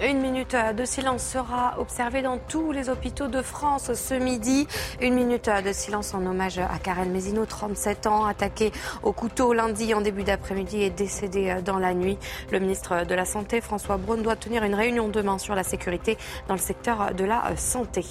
Une 0.00 0.20
minute 0.20 0.54
de 0.76 0.84
silence 0.84 1.24
sera 1.24 1.74
observée 1.80 2.22
dans 2.22 2.38
tous 2.38 2.70
les 2.70 2.88
hôpitaux 2.88 3.26
de 3.26 3.42
France 3.42 3.92
ce 3.94 4.14
midi. 4.14 4.68
Une 5.00 5.14
minute 5.14 5.50
de 5.64 5.72
silence 5.72 6.14
en 6.14 6.24
hommage 6.24 6.58
à 6.58 6.78
Karel 6.80 7.08
Mézino, 7.08 7.44
37 7.44 8.06
ans, 8.06 8.24
attaqué 8.24 8.70
au 9.02 9.12
couteau 9.12 9.52
lundi 9.52 9.92
en 9.94 10.00
début 10.00 10.22
d'après-midi 10.22 10.82
et 10.82 10.90
décédé 10.90 11.56
dans 11.64 11.80
la 11.80 11.94
nuit. 11.94 12.16
Le 12.52 12.60
ministre 12.60 13.04
de 13.04 13.14
la 13.16 13.24
Santé, 13.24 13.60
François 13.60 13.96
Braun, 13.96 14.22
doit 14.22 14.36
tenir 14.36 14.62
une 14.62 14.76
réunion 14.76 15.08
demain 15.08 15.36
sur 15.36 15.56
la 15.56 15.64
sécurité 15.64 16.16
dans 16.46 16.54
le 16.54 16.60
secteur 16.60 17.12
de 17.12 17.24
la 17.24 17.56
santé. 17.56 18.04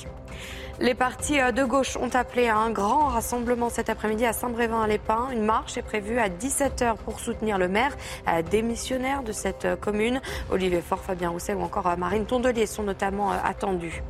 Les 0.80 0.94
partis 0.94 1.42
euh, 1.42 1.52
de 1.52 1.64
gauche 1.64 1.98
ont 1.98 2.14
appelé 2.14 2.50
à 2.50 2.58
un 2.58 2.70
grand 2.70 3.08
rassemblement 3.08 3.70
cet 3.70 3.90
après-midi 3.90 4.28
à 4.28 4.34
Saint-Brévin-les-Pins. 4.34 5.30
Une 5.34 5.42
marche 5.42 5.76
est 5.76 5.82
prévue 5.82 6.20
à 6.20 6.30
17h 6.30 6.98
pour 6.98 7.20
soutenir 7.20 7.58
le 7.58 7.68
maire 7.68 7.98
euh, 8.28 8.44
démissionnaire 8.44 9.24
de 9.24 9.32
cette 9.32 9.66
euh, 9.66 9.76
commune. 9.76 10.22
Olivier 10.52 10.82
Faure, 10.82 11.00
Fabien 11.00 11.30
Roussel 11.30 11.58
ou 11.58 11.64
encore 11.64 11.98
Marine 11.98 12.26
Tondelier 12.26 12.68
sont 12.68 12.84
notamment 12.84 13.32
attendus. 13.32 14.04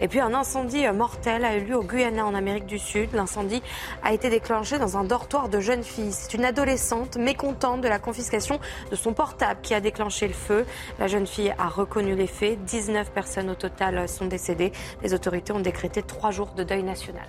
Et 0.00 0.08
puis 0.08 0.20
un 0.20 0.32
incendie 0.32 0.86
mortel 0.88 1.44
a 1.44 1.56
eu 1.56 1.64
lieu 1.64 1.76
au 1.76 1.82
Guyana 1.82 2.24
en 2.24 2.34
Amérique 2.34 2.66
du 2.66 2.78
Sud. 2.78 3.10
L'incendie 3.12 3.62
a 4.02 4.12
été 4.12 4.30
déclenché 4.30 4.78
dans 4.78 4.96
un 4.96 5.04
dortoir 5.04 5.48
de 5.48 5.60
jeunes 5.60 5.82
filles. 5.82 6.12
C'est 6.12 6.34
une 6.34 6.44
adolescente 6.44 7.16
mécontente 7.16 7.80
de 7.80 7.88
la 7.88 7.98
confiscation 7.98 8.60
de 8.90 8.96
son 8.96 9.12
portable 9.12 9.60
qui 9.62 9.74
a 9.74 9.80
déclenché 9.80 10.28
le 10.28 10.34
feu. 10.34 10.64
La 10.98 11.08
jeune 11.08 11.26
fille 11.26 11.52
a 11.58 11.68
reconnu 11.68 12.14
les 12.14 12.26
faits. 12.26 12.62
19 12.64 13.10
personnes 13.10 13.50
au 13.50 13.54
total 13.54 14.08
sont 14.08 14.26
décédées. 14.26 14.72
Les 15.02 15.14
autorités 15.14 15.52
ont 15.52 15.60
décrété 15.60 16.02
trois 16.06 16.30
jours 16.30 16.52
de 16.54 16.64
deuil 16.64 16.82
national. 16.82 17.26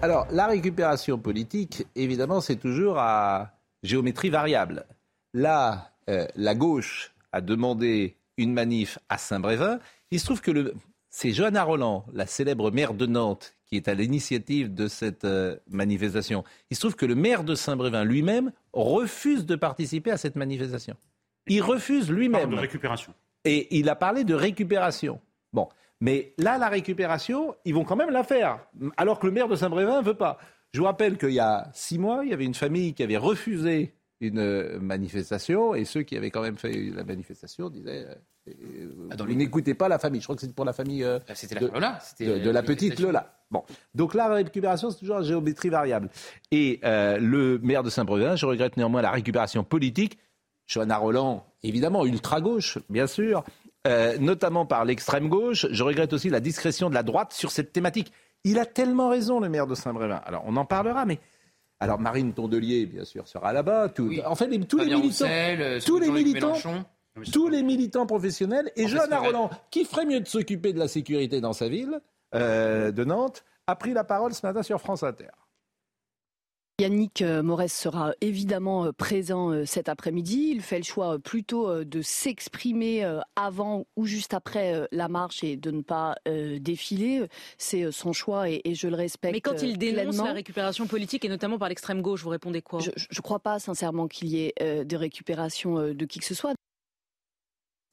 Alors, 0.00 0.26
la 0.30 0.46
récupération 0.46 1.18
politique, 1.18 1.86
évidemment, 1.96 2.40
c'est 2.40 2.56
toujours 2.56 2.98
à 2.98 3.52
géométrie 3.82 4.30
variable. 4.30 4.86
Là, 5.34 5.92
euh, 6.08 6.26
la 6.36 6.54
gauche 6.54 7.14
a 7.32 7.40
demandé 7.40 8.16
une 8.36 8.52
manif 8.52 8.98
à 9.08 9.18
Saint-Brévin. 9.18 9.80
Il 10.10 10.20
se 10.20 10.24
trouve 10.24 10.40
que 10.40 10.52
le... 10.52 10.74
c'est 11.10 11.32
Johanna 11.32 11.64
Roland, 11.64 12.06
la 12.12 12.26
célèbre 12.26 12.70
maire 12.70 12.94
de 12.94 13.06
Nantes, 13.06 13.54
qui 13.66 13.76
est 13.76 13.88
à 13.88 13.94
l'initiative 13.94 14.72
de 14.72 14.86
cette 14.86 15.24
euh, 15.24 15.56
manifestation. 15.68 16.44
Il 16.70 16.76
se 16.76 16.80
trouve 16.80 16.96
que 16.96 17.04
le 17.04 17.14
maire 17.14 17.44
de 17.44 17.54
Saint-Brévin 17.54 18.04
lui-même 18.04 18.52
refuse 18.72 19.44
de 19.44 19.56
participer 19.56 20.10
à 20.10 20.16
cette 20.16 20.36
manifestation. 20.36 20.94
Il 21.48 21.62
refuse 21.62 22.10
lui-même. 22.10 22.50
De 22.50 22.56
récupération. 22.56 23.12
Et 23.44 23.78
il 23.78 23.88
a 23.88 23.96
parlé 23.96 24.24
de 24.24 24.34
récupération. 24.34 25.20
Bon, 25.52 25.68
mais 26.00 26.34
là, 26.38 26.58
la 26.58 26.68
récupération, 26.68 27.54
ils 27.64 27.74
vont 27.74 27.84
quand 27.84 27.96
même 27.96 28.10
la 28.10 28.24
faire, 28.24 28.60
alors 28.96 29.18
que 29.18 29.26
le 29.26 29.32
maire 29.32 29.48
de 29.48 29.56
Saint-Brévin 29.56 30.00
ne 30.00 30.06
veut 30.06 30.14
pas. 30.14 30.38
Je 30.72 30.80
vous 30.80 30.84
rappelle 30.84 31.16
qu'il 31.18 31.32
y 31.32 31.40
a 31.40 31.70
six 31.72 31.98
mois, 31.98 32.24
il 32.24 32.30
y 32.30 32.34
avait 32.34 32.44
une 32.44 32.54
famille 32.54 32.94
qui 32.94 33.02
avait 33.02 33.16
refusé 33.16 33.94
une 34.20 34.38
euh, 34.38 34.78
manifestation, 34.80 35.74
et 35.74 35.84
ceux 35.84 36.02
qui 36.02 36.16
avaient 36.16 36.30
quand 36.30 36.42
même 36.42 36.56
fait 36.56 36.90
la 36.94 37.04
manifestation 37.04 37.70
disaient 37.70 38.06
euh, 38.08 38.14
euh, 38.48 39.08
ah, 39.10 39.24
n'écoutez 39.24 39.74
pas 39.74 39.88
la 39.88 39.98
famille. 39.98 40.20
Je 40.20 40.26
crois 40.26 40.34
que 40.34 40.40
c'était 40.40 40.54
pour 40.54 40.64
la 40.64 40.72
famille 40.72 41.04
ah, 41.04 41.20
c'était 41.34 41.54
la 41.56 41.60
de, 41.60 41.66
Lola. 41.66 41.98
De, 42.18 42.50
la 42.50 42.62
petite 42.62 42.98
Lola. 42.98 43.34
Bon, 43.50 43.62
donc 43.94 44.14
là, 44.14 44.28
la 44.28 44.36
récupération, 44.36 44.90
c'est 44.90 44.98
toujours 44.98 45.16
en 45.16 45.22
géométrie 45.22 45.68
variable. 45.68 46.08
Et 46.50 46.80
le 46.82 47.58
maire 47.58 47.82
de 47.82 47.90
Saint-Brévin, 47.90 48.36
je 48.36 48.46
regrette 48.46 48.76
néanmoins 48.76 49.02
la 49.02 49.10
récupération 49.10 49.64
politique. 49.64 50.18
Johanna 50.66 50.98
Roland, 50.98 51.46
évidemment, 51.62 52.04
ultra-gauche, 52.04 52.78
bien 52.90 53.06
sûr, 53.06 53.42
euh, 53.88 54.18
notamment 54.18 54.66
par 54.66 54.84
l'extrême 54.84 55.28
gauche. 55.28 55.66
Je 55.70 55.82
regrette 55.82 56.12
aussi 56.12 56.28
la 56.28 56.40
discrétion 56.40 56.90
de 56.90 56.94
la 56.94 57.02
droite 57.02 57.32
sur 57.32 57.50
cette 57.50 57.72
thématique. 57.72 58.12
Il 58.44 58.58
a 58.58 58.66
tellement 58.66 59.08
raison, 59.08 59.40
le 59.40 59.48
maire 59.48 59.66
de 59.66 59.74
Saint-Brévin. 59.74 60.20
Alors, 60.24 60.44
on 60.46 60.56
en 60.56 60.64
parlera, 60.64 61.04
mais 61.04 61.18
alors 61.80 61.98
Marine 61.98 62.32
Tondelier, 62.32 62.86
bien 62.86 63.04
sûr, 63.04 63.26
sera 63.26 63.52
là-bas. 63.52 63.92
En 64.26 64.34
fait, 64.34 64.48
tous, 64.66 64.78
les 64.78 64.94
militants, 64.94 65.26
euh, 65.28 65.80
tous 65.84 65.98
les 65.98 66.10
militants, 66.10 66.54
tous 67.32 67.48
les 67.48 67.62
militants 67.62 68.06
professionnels 68.06 68.70
et 68.76 68.86
Johanna 68.88 69.18
Roland, 69.18 69.50
qui 69.70 69.84
ferait 69.84 70.06
mieux 70.06 70.20
de 70.20 70.28
s'occuper 70.28 70.72
de 70.72 70.78
la 70.78 70.88
sécurité 70.88 71.40
dans 71.40 71.52
sa 71.52 71.68
ville 71.68 72.00
euh, 72.34 72.92
de 72.92 73.04
Nantes, 73.04 73.44
a 73.66 73.74
pris 73.76 73.92
la 73.92 74.04
parole 74.04 74.34
ce 74.34 74.46
matin 74.46 74.62
sur 74.62 74.80
France 74.80 75.02
Inter. 75.02 75.30
Yannick 76.80 77.22
euh, 77.22 77.42
Morès 77.42 77.72
sera 77.72 78.12
évidemment 78.20 78.84
euh, 78.84 78.92
présent 78.92 79.50
euh, 79.50 79.64
cet 79.64 79.88
après-midi. 79.88 80.50
Il 80.52 80.62
fait 80.62 80.78
le 80.78 80.84
choix 80.84 81.18
plutôt 81.18 81.82
de 81.82 82.02
s'exprimer 82.02 83.04
avant 83.34 83.86
ou 83.96 84.06
juste 84.06 84.32
après 84.32 84.86
la 84.92 85.08
marche 85.08 85.42
et 85.42 85.56
de 85.56 85.70
ne 85.70 85.82
pas 85.82 86.14
défiler. 86.60 87.26
C'est 87.56 87.90
son 87.90 88.12
choix 88.12 88.48
et, 88.48 88.62
je 88.74 88.86
le 88.88 88.94
respecte. 88.94 89.34
Mais 89.34 89.40
quand 89.40 89.62
il 89.62 89.78
dénonce 89.78 90.18
la 90.18 90.32
récupération 90.32 90.86
politique 90.86 91.24
et 91.24 91.28
notamment 91.28 91.58
par 91.58 91.68
l'extrême 91.68 92.02
gauche, 92.02 92.22
vous 92.22 92.30
répondez 92.30 92.62
quoi? 92.62 92.80
Je 92.80 92.90
ne 92.90 93.22
crois 93.22 93.40
pas 93.40 93.58
sincèrement 93.58 94.06
qu'il 94.06 94.28
y 94.28 94.44
ait 94.44 94.84
de 94.84 94.96
récupération 94.96 95.92
de 95.92 96.04
qui 96.04 96.20
que 96.20 96.24
ce 96.24 96.34
soit. 96.34 96.54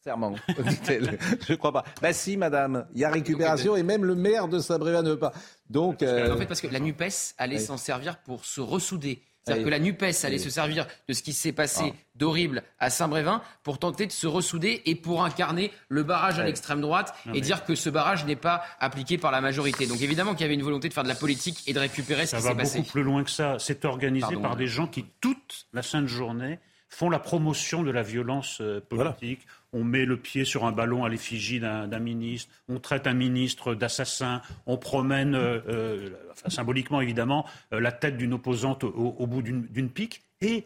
Serment, 0.06 0.36
dit-elle. 0.68 1.18
Je 1.48 1.54
ne 1.54 1.58
crois 1.58 1.72
pas. 1.72 1.84
Bah 2.00 2.14
si, 2.14 2.38
madame, 2.38 2.86
il 2.94 3.02
y 3.02 3.06
a 3.06 3.10
récupération 3.10 3.76
et 3.76 3.82
même 3.82 4.06
le 4.06 4.14
maire 4.14 4.48
de 4.48 4.60
Saint-Brévin 4.60 5.02
ne 5.02 5.10
veut 5.10 5.18
pas. 5.18 5.34
Donc, 5.72 6.04
euh, 6.04 6.32
En 6.32 6.38
fait, 6.38 6.46
parce 6.46 6.62
que 6.62 6.68
la 6.68 6.80
NUPES 6.80 7.34
allait 7.40 7.58
s'en 7.58 7.78
servir 7.78 8.18
pour 8.18 8.46
se 8.46 8.62
ressouder. 8.62 9.24
C'est-à-dire 9.44 9.66
que 9.66 9.70
la 9.70 9.80
NUPES 9.80 10.24
allait 10.24 10.38
se 10.38 10.52
servir 10.52 10.86
de 11.08 11.14
ce 11.14 11.24
qui 11.24 11.34
s'est 11.34 11.54
passé 11.54 11.86
ah. 11.92 11.98
d'horrible 12.14 12.62
à 12.78 12.92
Saint-Brévin 12.92 13.42
pour 13.64 13.80
tenter 13.80 14.06
de 14.06 14.12
se 14.12 14.28
ressouder 14.28 14.84
et 14.86 14.94
pour 14.94 15.24
incarner 15.24 15.72
le 15.90 16.04
barrage 16.04 16.38
à 16.38 16.44
l'extrême 16.44 16.82
droite 16.82 17.16
et 17.34 17.42
dire 17.42 17.66
que 17.66 17.74
ce 17.74 17.90
barrage 17.90 18.26
n'est 18.26 18.36
pas 18.36 18.64
appliqué 18.80 19.18
par 19.18 19.32
la 19.32 19.42
majorité. 19.42 19.88
Donc 19.88 20.02
évidemment 20.02 20.34
qu'il 20.34 20.42
y 20.42 20.46
avait 20.46 20.54
une 20.54 20.64
volonté 20.64 20.88
de 20.88 20.94
faire 20.94 21.04
de 21.04 21.10
la 21.10 21.16
politique 21.16 21.64
et 21.68 21.74
de 21.74 21.80
récupérer 21.80 22.28
ce 22.28 22.36
qui 22.36 22.42
s'est 22.44 22.56
passé. 22.56 22.66
Ça 22.66 22.78
va 22.78 22.80
beaucoup 22.82 22.92
plus 22.92 23.04
loin 23.04 23.24
que 23.24 23.32
ça. 23.32 23.58
C'est 23.58 23.86
organisé 23.86 24.36
par 24.36 24.56
des 24.56 24.68
gens 24.68 24.86
qui, 24.86 25.04
toute 25.20 25.66
la 25.74 25.82
sainte 25.82 26.08
journée, 26.08 26.60
font 26.90 27.10
la 27.10 27.20
promotion 27.20 27.84
de 27.84 27.92
la 27.92 28.04
violence 28.04 28.60
euh, 28.62 28.80
politique. 28.80 29.46
On 29.78 29.84
met 29.84 30.06
le 30.06 30.16
pied 30.16 30.46
sur 30.46 30.66
un 30.66 30.72
ballon 30.72 31.04
à 31.04 31.10
l'effigie 31.10 31.60
d'un 31.60 32.00
ministre, 32.00 32.50
on 32.70 32.80
traite 32.80 33.08
un 33.08 33.14
ministre 33.14 33.76
d'assassin, 33.76 34.42
on 34.66 34.78
promène, 34.78 35.36
euh, 35.36 35.60
euh, 35.68 36.10
symboliquement 36.48 37.02
évidemment, 37.02 37.46
la 37.72 37.92
tête 37.92 38.16
d'une 38.16 38.34
opposante 38.34 38.86
au, 38.86 39.28
bout 39.28 39.42
d'une 39.42 39.90
pique. 39.90 40.22
Et 40.40 40.64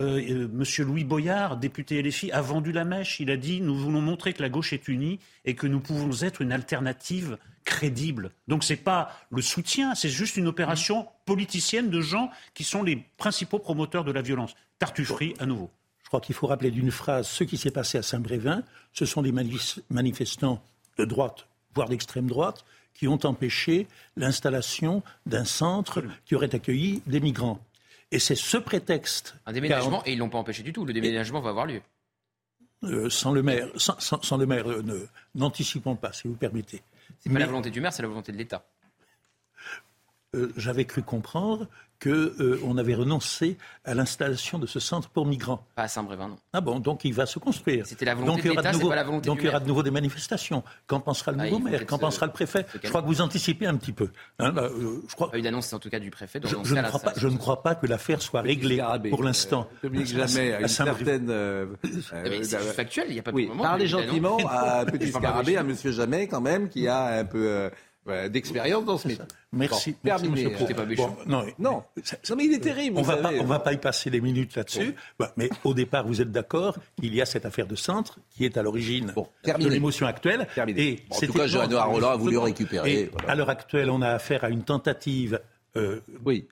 M. 0.00 0.64
Louis 0.80 1.04
Boyard, 1.04 1.56
député 1.56 2.02
LFI, 2.02 2.32
a 2.32 2.40
vendu 2.40 2.72
la 2.72 2.84
mèche. 2.84 3.20
Il 3.20 3.30
a 3.30 3.36
dit 3.36 3.60
Nous 3.60 3.76
voulons 3.76 4.00
montrer 4.00 4.32
que 4.32 4.42
la 4.42 4.48
gauche 4.48 4.72
est 4.72 4.88
unie 4.88 5.20
et 5.44 5.54
que 5.54 5.68
nous 5.68 5.78
pouvons 5.80 6.10
être 6.22 6.42
une 6.42 6.50
alternative 6.50 7.38
crédible. 7.68 8.30
Donc 8.48 8.64
ce 8.64 8.72
n'est 8.72 8.78
pas 8.78 9.12
le 9.30 9.42
soutien, 9.42 9.94
c'est 9.94 10.08
juste 10.08 10.36
une 10.36 10.48
opération 10.48 11.06
politicienne 11.26 11.90
de 11.90 12.00
gens 12.00 12.30
qui 12.54 12.64
sont 12.64 12.82
les 12.82 13.04
principaux 13.18 13.58
promoteurs 13.58 14.04
de 14.04 14.10
la 14.10 14.22
violence. 14.22 14.54
Tartufferie 14.78 15.34
à 15.38 15.46
nouveau. 15.46 15.70
Je 16.08 16.10
crois 16.10 16.22
qu'il 16.22 16.34
faut 16.34 16.46
rappeler 16.46 16.70
d'une 16.70 16.90
phrase 16.90 17.28
ce 17.28 17.44
qui 17.44 17.58
s'est 17.58 17.70
passé 17.70 17.98
à 17.98 18.02
Saint-Brévin. 18.02 18.62
Ce 18.94 19.04
sont 19.04 19.20
des 19.20 19.30
manifestants 19.90 20.64
de 20.96 21.04
droite, 21.04 21.46
voire 21.74 21.90
d'extrême 21.90 22.26
droite, 22.26 22.64
qui 22.94 23.06
ont 23.08 23.18
empêché 23.26 23.86
l'installation 24.16 25.02
d'un 25.26 25.44
centre 25.44 26.02
qui 26.24 26.34
aurait 26.34 26.54
accueilli 26.54 27.02
des 27.06 27.20
migrants. 27.20 27.60
Et 28.10 28.20
c'est 28.20 28.36
ce 28.36 28.56
prétexte. 28.56 29.34
Un 29.44 29.52
déménagement, 29.52 30.02
et 30.06 30.12
ils 30.12 30.14
ne 30.14 30.20
l'ont 30.20 30.30
pas 30.30 30.38
empêché 30.38 30.62
du 30.62 30.72
tout. 30.72 30.86
Le 30.86 30.94
déménagement 30.94 31.42
va 31.42 31.50
avoir 31.50 31.66
lieu. 31.66 31.82
Euh, 32.84 33.10
sans 33.10 33.32
le 33.32 33.42
maire, 33.42 33.68
sans, 33.76 34.38
le 34.38 34.46
maire, 34.46 34.66
euh, 34.66 35.08
n'anticipons 35.34 35.94
pas, 35.94 36.14
si 36.14 36.26
vous 36.26 36.36
permettez. 36.36 36.80
C'est 37.20 37.30
pas 37.30 37.38
la 37.38 37.44
volonté 37.44 37.68
du 37.68 37.82
maire, 37.82 37.92
c'est 37.92 38.00
la 38.00 38.08
volonté 38.08 38.32
de 38.32 38.38
l'État. 38.38 38.64
Euh, 40.36 40.52
j'avais 40.58 40.84
cru 40.84 41.02
comprendre 41.02 41.68
qu'on 42.02 42.10
euh, 42.10 42.76
avait 42.78 42.94
renoncé 42.94 43.56
à 43.86 43.94
l'installation 43.94 44.58
de 44.58 44.66
ce 44.66 44.78
centre 44.78 45.08
pour 45.08 45.24
migrants. 45.24 45.66
Pas 45.74 45.84
à 45.84 45.88
Saint-Brévin, 45.88 46.28
non. 46.28 46.36
Ah 46.52 46.60
bon, 46.60 46.80
donc 46.80 47.06
il 47.06 47.14
va 47.14 47.24
se 47.24 47.38
construire. 47.38 47.86
C'était 47.86 48.04
la 48.04 48.14
volonté 48.14 48.42
de 48.42 48.50
l'État, 48.50 48.74
c'est 48.74 48.86
pas 48.86 48.94
la 48.94 49.04
volonté 49.04 49.26
Donc 49.26 49.38
il 49.40 49.46
y 49.46 49.48
aura 49.48 49.58
de 49.60 49.66
nouveau 49.66 49.82
des 49.82 49.90
manifestations. 49.90 50.62
Qu'en 50.86 51.00
pensera 51.00 51.32
le 51.32 51.40
ah, 51.40 51.44
nouveau 51.46 51.60
maire 51.60 51.86
Qu'en 51.86 51.98
pensera 51.98 52.26
le 52.26 52.32
préfet 52.32 52.66
Je 52.82 52.90
crois 52.90 53.00
que 53.00 53.06
vous 53.06 53.22
anticipez 53.22 53.66
un 53.66 53.76
petit 53.76 53.92
peu. 53.92 54.10
Hein, 54.38 54.52
euh, 54.58 55.00
je 55.08 55.14
crois... 55.14 55.30
Pas 55.30 55.38
eu 55.38 55.42
d'annonce 55.42 55.72
en 55.72 55.78
tout 55.78 55.88
cas 55.88 55.98
du 55.98 56.10
préfet. 56.10 56.40
Je, 56.44 56.56
je, 56.62 56.74
ne 56.74 56.82
crois 56.82 57.00
pas, 57.00 57.12
je, 57.16 57.26
ne 57.26 57.36
crois 57.38 57.62
pas, 57.62 57.74
que 57.74 57.86
l'affaire 57.86 58.20
soit 58.20 58.42
réglée 58.42 58.84
pour 59.08 59.24
l'instant. 59.24 59.66
Dominique 59.82 60.08
jamais 60.08 60.52
à 60.52 60.60
une 60.60 60.68
certaine... 60.68 61.32
c'est 62.42 62.58
factuel, 62.74 63.06
il 63.08 63.14
n'y 63.14 63.20
a 63.20 63.22
pas 63.22 63.30
de 63.30 63.36
oui, 63.36 63.50
Parlez 63.60 63.86
gentiment 63.86 64.36
à 64.46 64.84
Petit 64.84 65.08
Scarabée, 65.12 65.56
à 65.56 65.62
Monsieur 65.62 65.90
Jamais 65.90 66.28
quand 66.28 66.42
même, 66.42 66.68
qui 66.68 66.86
a 66.86 67.18
un 67.20 67.24
peu 67.24 67.70
d'expérience 68.28 68.84
dans 68.84 68.98
ce 68.98 69.08
métier. 69.08 69.24
Merci. 69.52 69.92
Bon, 69.92 69.98
terminé. 70.04 70.50
pas 70.74 70.84
méchant. 70.84 71.16
non, 71.26 71.44
non. 71.58 71.82
mais 72.36 72.44
il 72.44 72.54
est 72.54 72.60
terrible. 72.60 72.98
On 72.98 73.02
va 73.02 73.16
pas, 73.16 73.32
on 73.40 73.44
va 73.44 73.58
pas 73.58 73.72
y 73.72 73.78
passer 73.78 74.10
les 74.10 74.20
minutes 74.20 74.56
là-dessus. 74.56 74.94
Bah, 75.18 75.32
mais 75.36 75.48
au 75.64 75.74
départ, 75.74 76.06
vous 76.06 76.20
êtes 76.20 76.30
d'accord 76.30 76.76
qu'il 77.00 77.14
y 77.14 77.20
a 77.20 77.26
cette 77.26 77.46
affaire 77.46 77.66
de 77.66 77.76
centre 77.76 78.18
qui 78.30 78.44
est 78.44 78.56
à 78.56 78.62
l'origine 78.62 79.12
de 79.44 79.68
l'émotion 79.68 80.06
actuelle. 80.06 80.46
Et 80.76 81.00
en 81.10 81.18
tout 81.20 81.32
cas, 81.32 81.46
Roland 81.84 82.10
a 82.10 82.16
voulu 82.16 82.38
récupérer. 82.38 83.10
À 83.26 83.34
l'heure 83.34 83.50
actuelle, 83.50 83.90
on 83.90 84.02
a 84.02 84.10
affaire 84.10 84.44
à 84.44 84.50
une 84.50 84.64
tentative. 84.64 85.40
Euh, 85.76 86.00
oui 86.24 86.48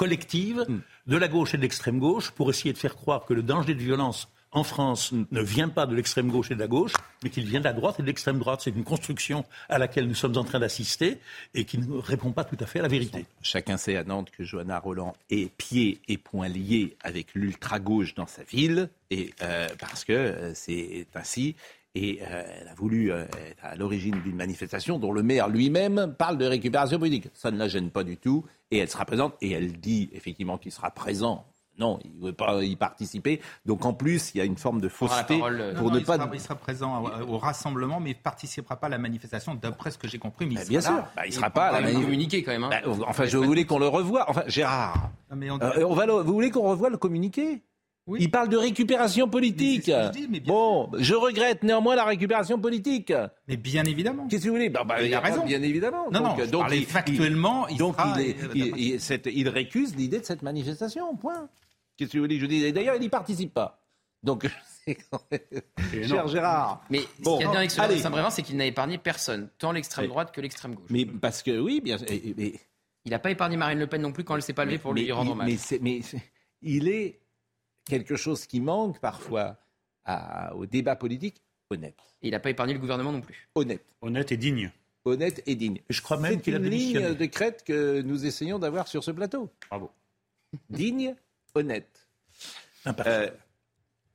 collective 0.00 0.64
hmm. 0.66 0.80
de 1.08 1.16
la 1.18 1.28
gauche 1.28 1.52
et 1.52 1.58
de 1.58 1.62
l'extrême 1.62 1.98
gauche 1.98 2.30
pour 2.30 2.48
essayer 2.48 2.72
de 2.72 2.78
faire 2.78 2.96
croire 2.96 3.26
que 3.26 3.34
le 3.34 3.42
danger 3.42 3.74
de 3.74 3.82
violence 3.82 4.30
en 4.52 4.64
France 4.64 5.12
ne 5.12 5.40
vient 5.40 5.68
pas 5.68 5.86
de 5.86 5.94
l'extrême 5.94 6.28
gauche 6.28 6.50
et 6.50 6.54
de 6.54 6.60
la 6.60 6.66
gauche, 6.66 6.92
mais 7.22 7.30
qu'il 7.30 7.46
vient 7.46 7.60
de 7.60 7.64
la 7.64 7.72
droite 7.72 8.00
et 8.00 8.02
de 8.02 8.06
l'extrême 8.06 8.38
droite. 8.38 8.60
C'est 8.62 8.70
une 8.70 8.84
construction 8.84 9.44
à 9.68 9.78
laquelle 9.78 10.08
nous 10.08 10.14
sommes 10.14 10.36
en 10.36 10.44
train 10.44 10.58
d'assister 10.58 11.18
et 11.54 11.64
qui 11.64 11.78
ne 11.78 11.98
répond 11.98 12.32
pas 12.32 12.44
tout 12.44 12.56
à 12.58 12.66
fait 12.66 12.80
à 12.80 12.82
la 12.82 12.88
vérité. 12.88 13.26
Chacun 13.42 13.76
sait 13.76 13.96
à 13.96 14.04
Nantes 14.04 14.30
que 14.30 14.42
Johanna 14.42 14.78
Roland 14.78 15.14
est 15.30 15.50
pieds 15.56 16.00
et 16.08 16.18
poings 16.18 16.48
liés 16.48 16.96
avec 17.02 17.34
l'ultra-gauche 17.34 18.14
dans 18.14 18.26
sa 18.26 18.42
ville, 18.42 18.88
et, 19.10 19.32
euh, 19.42 19.68
parce 19.78 20.04
que 20.04 20.12
euh, 20.12 20.54
c'est 20.54 21.06
ainsi. 21.14 21.54
Et 21.96 22.20
euh, 22.22 22.44
elle 22.60 22.68
a 22.68 22.74
voulu 22.74 23.10
être 23.10 23.64
à 23.64 23.74
l'origine 23.74 24.20
d'une 24.22 24.36
manifestation 24.36 25.00
dont 25.00 25.10
le 25.10 25.24
maire 25.24 25.48
lui-même 25.48 26.14
parle 26.16 26.38
de 26.38 26.44
récupération 26.44 27.00
politique. 27.00 27.26
Ça 27.34 27.50
ne 27.50 27.58
la 27.58 27.66
gêne 27.66 27.90
pas 27.90 28.04
du 28.04 28.16
tout. 28.16 28.44
Et 28.70 28.78
elle 28.78 28.88
sera 28.88 29.04
présente. 29.04 29.34
Et 29.40 29.50
elle 29.50 29.72
dit 29.72 30.08
effectivement 30.12 30.56
qu'il 30.56 30.70
sera 30.70 30.92
présent. 30.92 31.44
Non, 31.78 31.98
il 32.04 32.18
ne 32.18 32.26
veut 32.26 32.32
pas 32.34 32.62
y 32.62 32.76
participer. 32.76 33.40
Donc 33.64 33.84
en 33.86 33.94
plus, 33.94 34.34
il 34.34 34.38
y 34.38 34.40
a 34.42 34.44
une 34.44 34.58
forme 34.58 34.80
de 34.82 34.88
fausseté 34.88 35.38
parole, 35.38 35.72
pour 35.78 35.88
Non, 35.88 35.94
ne 35.94 35.98
il 36.00 36.04
pas. 36.04 36.16
sera, 36.16 36.28
il 36.34 36.40
sera 36.40 36.54
présent 36.54 37.02
au, 37.02 37.34
au 37.34 37.38
rassemblement, 37.38 38.00
mais 38.00 38.10
il 38.10 38.16
ne 38.16 38.22
participera 38.22 38.76
pas 38.76 38.88
à 38.88 38.90
la 38.90 38.98
manifestation, 38.98 39.54
d'après 39.54 39.90
ce 39.90 39.96
que 39.98 40.06
j'ai 40.06 40.18
compris. 40.18 40.44
Mais 40.46 40.52
il 40.52 40.56
Bah, 40.56 40.64
sera 40.64 40.70
bien 40.70 40.80
là. 40.80 40.86
sûr, 40.86 41.04
Bah, 41.16 41.22
il 41.26 41.32
sera 41.32 41.50
pas 41.50 41.68
à 41.68 41.80
la 41.80 41.90
manif- 41.90 42.02
communiquer 42.02 42.42
quand 42.42 42.50
même. 42.52 42.64
hein. 42.64 42.70
Bah, 42.70 42.92
enfin, 43.06 43.24
je 43.24 43.38
voulais 43.38 43.64
qu'on 43.64 43.78
le 43.78 43.88
revoie. 43.88 44.26
Enfin, 44.28 44.42
Gérard, 44.46 45.10
Non, 45.30 45.36
mais 45.36 45.50
on- 45.50 45.60
euh, 45.62 45.84
on 45.88 45.94
va 45.94 46.04
le- 46.06 46.12
vous 46.20 46.32
voulez 46.34 46.50
qu'on 46.50 46.68
revoie 46.68 46.90
le 46.90 46.98
communiqué? 46.98 47.62
Oui. 48.10 48.18
Il 48.22 48.30
parle 48.30 48.48
de 48.48 48.56
récupération 48.56 49.28
politique. 49.28 49.86
Mais 49.86 50.06
je 50.06 50.10
dis, 50.10 50.26
mais 50.28 50.40
bon, 50.40 50.90
je 50.98 51.14
regrette 51.14 51.62
néanmoins 51.62 51.94
la 51.94 52.04
récupération 52.04 52.58
politique. 52.58 53.12
mais 53.46 53.56
bien 53.56 53.84
évidemment. 53.84 54.26
Qu'est-ce 54.26 54.42
que 54.44 54.48
vous 54.48 54.56
voulez? 54.56 54.68
Bah, 54.68 54.82
bah, 54.84 54.96
Mais 54.98 55.04
il 55.06 55.10
y 55.10 55.14
a 55.14 55.20
raison. 55.20 55.44
Bien 55.46 55.62
évidemment. 55.62 56.10
Non, 56.10 56.20
non, 56.20 56.36
je 56.36 56.50
parlais 56.50 56.78
il- 56.78 56.86
factuellement, 56.86 57.68
il 57.68 57.76
donc 57.78 57.96
il, 58.16 58.20
est- 58.22 58.36
il- 58.54 58.76
il- 58.76 59.00
cette- 59.00 59.28
il 59.32 59.48
récuse 59.48 59.94
l'idée 59.94 60.18
de 60.18 60.24
cette 60.24 60.42
manifestation. 60.42 61.14
Point. 61.16 61.48
Qu'est-ce 61.96 62.10
que 62.12 62.18
vous 62.18 62.24
voulez 62.24 62.38
je 62.40 62.46
dise? 62.46 62.64
Et 62.64 62.72
D'ailleurs, 62.72 62.96
il 62.96 63.00
n'y 63.00 63.08
participe 63.08 63.54
pas. 63.54 63.80
Donc, 64.24 64.46
cher 66.02 66.28
Gérard. 66.28 66.82
Mais 66.90 67.00
Bon, 67.20 67.34
ce 67.34 67.38
qui 67.38 67.44
est 67.44 67.48
bien 67.50 67.58
avec 67.58 67.70
ce. 67.70 67.76
Saint-Brévin, 67.76 68.30
c'est 68.30 68.42
qu'il 68.42 68.56
n'a 68.56 68.66
épargné 68.66 68.98
personne, 68.98 69.48
tant 69.58 69.72
l'extrême 69.72 70.08
droite 70.08 70.32
que 70.32 70.40
l'extrême 70.40 70.74
gauche. 70.74 70.88
Mais 70.90 71.04
parce 71.06 71.42
que 71.42 71.58
oui, 71.58 71.80
bien. 71.80 71.96
et- 72.08 72.58
Il 73.06 73.12
n'a 73.12 73.18
pas 73.18 73.30
épargné 73.30 73.56
Marine 73.56 73.78
Le 73.78 73.86
Pen 73.86 74.02
non 74.02 74.12
plus 74.12 74.24
quand 74.24 74.36
elle 74.36 74.42
s'est 74.42 74.52
pas 74.52 74.64
levée 74.64 74.78
pour 74.78 74.92
lui 74.92 75.06
mais- 75.06 75.12
rendre 75.12 75.32
hommage. 75.32 75.48
Mais, 75.70 75.78
mais 75.80 76.00
il 76.62 76.88
est 76.88 77.19
quelque 77.90 78.16
chose 78.16 78.46
qui 78.46 78.60
manque 78.60 78.98
parfois 79.00 79.58
à- 80.04 80.54
au 80.56 80.64
débat 80.66 80.96
politique 80.96 81.42
honnête. 81.70 81.96
Et 82.22 82.28
il 82.28 82.30
n'a 82.32 82.40
pas 82.40 82.50
épargné 82.50 82.72
le 82.72 82.78
gouvernement 82.80 83.12
non 83.12 83.20
plus. 83.20 83.48
Honnête. 83.54 83.84
Honnête 84.02 84.32
et 84.32 84.36
digne. 84.36 84.70
Honnête 85.04 85.42
et 85.46 85.54
digne. 85.54 85.80
Je 85.88 86.00
crois 86.02 86.18
même 86.18 86.34
C'est 86.34 86.40
qu'il 86.42 86.54
a 86.54 86.58
une 86.58 86.64
ligne 86.64 86.92
démissionné. 86.94 87.14
de 87.16 87.26
crête 87.26 87.64
que 87.64 88.00
nous 88.02 88.26
essayons 88.26 88.58
d'avoir 88.58 88.86
sur 88.88 89.02
ce 89.04 89.10
plateau. 89.10 89.48
Bravo. 89.68 89.90
Digne, 90.70 91.14
honnête. 91.54 92.08
Impartial. 92.84 93.22
Euh, 93.22 93.30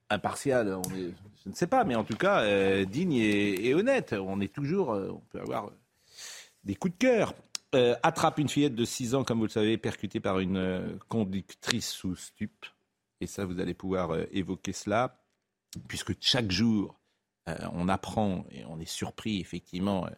impartial, 0.10 0.74
on 0.76 0.82
est, 0.96 1.12
je 1.44 1.50
ne 1.50 1.56
sais 1.56 1.68
pas, 1.68 1.84
mais 1.86 1.96
en 1.96 2.04
tout 2.04 2.18
cas, 2.18 2.42
euh, 2.42 2.86
digne 2.86 3.14
et, 3.14 3.68
et 3.68 3.74
honnête. 3.74 4.14
On 4.14 4.40
est 4.42 4.54
toujours, 4.54 4.94
euh, 4.94 5.10
on 5.12 5.20
peut 5.32 5.40
avoir 5.40 5.68
euh, 5.68 5.72
des 6.64 6.76
coups 6.76 6.94
de 6.94 7.00
cœur. 7.00 7.34
Euh, 7.74 7.96
attrape 8.04 8.38
une 8.40 8.48
fillette 8.50 8.76
de 8.76 8.86
6 8.86 9.16
ans, 9.16 9.24
comme 9.24 9.40
vous 9.40 9.46
le 9.46 9.50
savez, 9.50 9.78
percutée 9.78 10.20
par 10.20 10.40
une 10.40 10.98
conductrice 11.10 11.90
sous 11.90 12.16
stup. 12.16 12.66
Et 13.22 13.28
ça, 13.28 13.46
vous 13.46 13.60
allez 13.60 13.74
pouvoir 13.74 14.12
euh, 14.12 14.26
évoquer 14.32 14.74
cela, 14.74 15.22
puisque 15.88 16.14
chaque 16.22 16.52
jour, 16.52 17.00
euh, 17.48 17.56
on 17.74 17.88
apprend 17.90 18.46
et 18.52 18.66
on 18.66 18.80
est 18.80 18.90
surpris, 18.90 19.40
effectivement, 19.40 20.06
euh, 20.06 20.10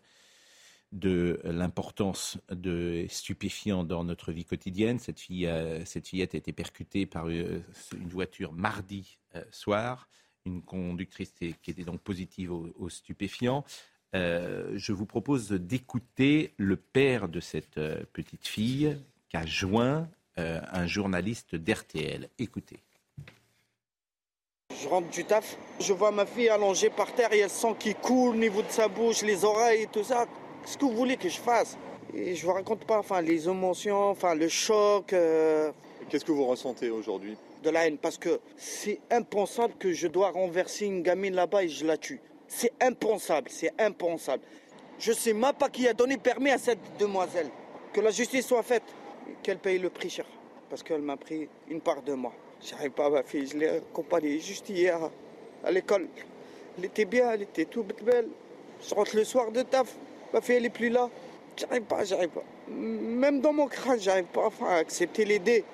de 0.94 1.42
l'importance 1.44 2.38
de 2.50 3.06
stupéfiants 3.10 3.84
dans 3.84 4.06
notre 4.06 4.32
vie 4.32 4.46
quotidienne. 4.46 5.00
Cette, 5.00 5.20
fille, 5.20 5.50
cette 5.84 6.08
fillette 6.08 6.34
a 6.34 6.38
été 6.38 6.54
percutée 6.54 7.06
par 7.06 7.28
une 7.28 7.62
voiture 8.06 8.54
mardi 8.54 9.18
soir, 9.52 10.08
une 10.46 10.62
conductrice 10.62 11.34
qui 11.34 11.72
était 11.72 11.84
donc 11.84 12.00
positive 12.00 12.54
aux, 12.54 12.88
stupéfiants. 12.88 13.66
Je 14.14 14.92
vous 14.94 15.06
propose 15.06 15.52
d'écouter 15.52 16.54
le 16.56 16.78
père 16.78 17.28
de 17.28 17.42
cette 17.42 17.82
petite 18.14 18.48
fille 18.48 18.98
qu'a 19.28 19.46
joint 19.46 20.10
un 20.38 20.88
journaliste 20.88 21.58
d'RTL. 21.58 22.30
Écoutez. 22.40 22.87
Je 24.82 24.88
rentre 24.88 25.10
du 25.10 25.26
taf, 25.26 25.58
je 25.80 25.92
vois 25.92 26.12
ma 26.12 26.26
fille 26.26 26.50
allongée 26.50 26.90
par 26.92 27.12
terre, 27.14 27.30
il 27.32 27.40
y 27.40 27.42
a 27.42 27.46
le 27.46 27.50
sang 27.50 27.74
qui 27.74 27.96
coule 27.96 28.36
au 28.36 28.38
niveau 28.38 28.62
de 28.62 28.70
sa 28.70 28.88
bouche, 28.88 29.24
les 29.24 29.44
oreilles 29.44 29.84
et 29.84 29.88
tout 29.88 30.04
ça. 30.04 30.28
Qu'est-ce 30.64 30.78
que 30.78 30.86
vous 30.86 30.92
voulez 30.92 31.18
que 31.18 31.30
je 31.30 31.40
fasse? 31.40 31.78
Et 32.14 32.36
je 32.36 32.46
vous 32.46 32.54
raconte 32.54 32.86
pas, 32.86 33.00
enfin 33.00 33.22
les 33.22 33.48
émotions, 33.50 34.10
enfin 34.10 34.36
le 34.36 34.48
choc, 34.48 35.14
euh, 35.14 35.72
Qu'est-ce 36.10 36.24
que 36.24 36.32
vous 36.32 36.46
ressentez 36.46 36.90
aujourd'hui? 36.90 37.38
de 37.64 37.72
la 37.72 37.88
haine, 37.88 37.98
parce 37.98 38.20
que 38.20 38.40
c'est 38.56 39.00
impensable 39.10 39.74
que 39.80 39.92
je 39.92 40.08
dois 40.08 40.30
renverser 40.30 40.86
une 40.86 41.02
gamine 41.02 41.34
là-bas 41.34 41.64
et 41.64 41.70
je 41.70 41.86
la 41.86 41.98
tue. 41.98 42.22
C'est 42.48 42.72
impensable, 42.80 43.50
c'est 43.50 43.74
impensable. 43.80 44.44
Je 45.00 45.12
sais 45.12 45.34
même 45.34 45.54
pas 45.54 45.68
qui 45.70 45.88
a 45.88 45.94
donné 45.94 46.18
permis 46.18 46.52
à 46.52 46.60
cette 46.60 46.80
demoiselle. 47.00 47.50
Que 47.94 48.00
la 48.00 48.12
justice 48.12 48.46
soit 48.46 48.64
faite, 48.64 48.84
et 49.28 49.34
qu'elle 49.42 49.58
paye 49.58 49.80
le 49.80 49.90
prix 49.90 50.10
cher, 50.10 50.26
parce 50.70 50.84
qu'elle 50.84 51.02
m'a 51.02 51.18
pris 51.18 51.50
une 51.68 51.82
part 51.82 52.04
de 52.04 52.14
moi. 52.14 52.32
J'arrive 52.62 52.92
pas 52.92 53.06
à 53.06 53.10
ma 53.10 53.24
fille, 53.24 53.48
je 53.48 53.58
l'ai 53.58 53.68
accompagnée 53.70 54.40
juste 54.40 54.70
hier 54.70 54.98
à 55.64 55.72
l'école. 55.72 56.08
Elle 56.78 56.86
était 56.86 57.06
bien, 57.06 57.32
elle 57.32 57.44
était 57.44 57.66
toute 57.66 58.04
belle. 58.04 58.28
Je 58.88 58.94
rentre 58.94 59.16
le 59.16 59.24
soir 59.24 59.52
de 59.52 59.62
taf, 59.62 59.96
ma 60.34 60.42
fille 60.42 60.56
elle 60.56 60.66
est 60.66 60.70
plus 60.70 60.90
là. 60.90 61.10
J'arrive 61.56 61.84
pas, 61.84 62.04
j'arrive 62.04 62.30
pas. 62.30 62.44
Même 62.70 63.42
dans 63.42 63.54
mon 63.54 63.68
crâne, 63.68 64.00
j'arrive 64.00 64.26
pas 64.26 64.50
à 64.68 64.76
accepter 64.76 65.26
l'idée. 65.26 65.66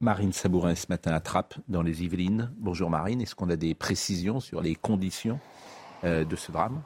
Marine 0.00 0.32
Sabourin 0.32 0.74
ce 0.74 0.86
matin 0.88 1.12
à 1.12 1.20
dans 1.68 1.82
les 1.82 2.02
Yvelines. 2.02 2.50
Bonjour 2.56 2.88
Marine, 2.88 3.20
est-ce 3.20 3.34
qu'on 3.34 3.50
a 3.50 3.56
des 3.56 3.74
précisions 3.74 4.40
sur 4.40 4.62
les 4.62 4.74
conditions 4.74 5.38
euh, 6.04 6.24
de 6.24 6.36
ce 6.36 6.50
drame? 6.50 6.82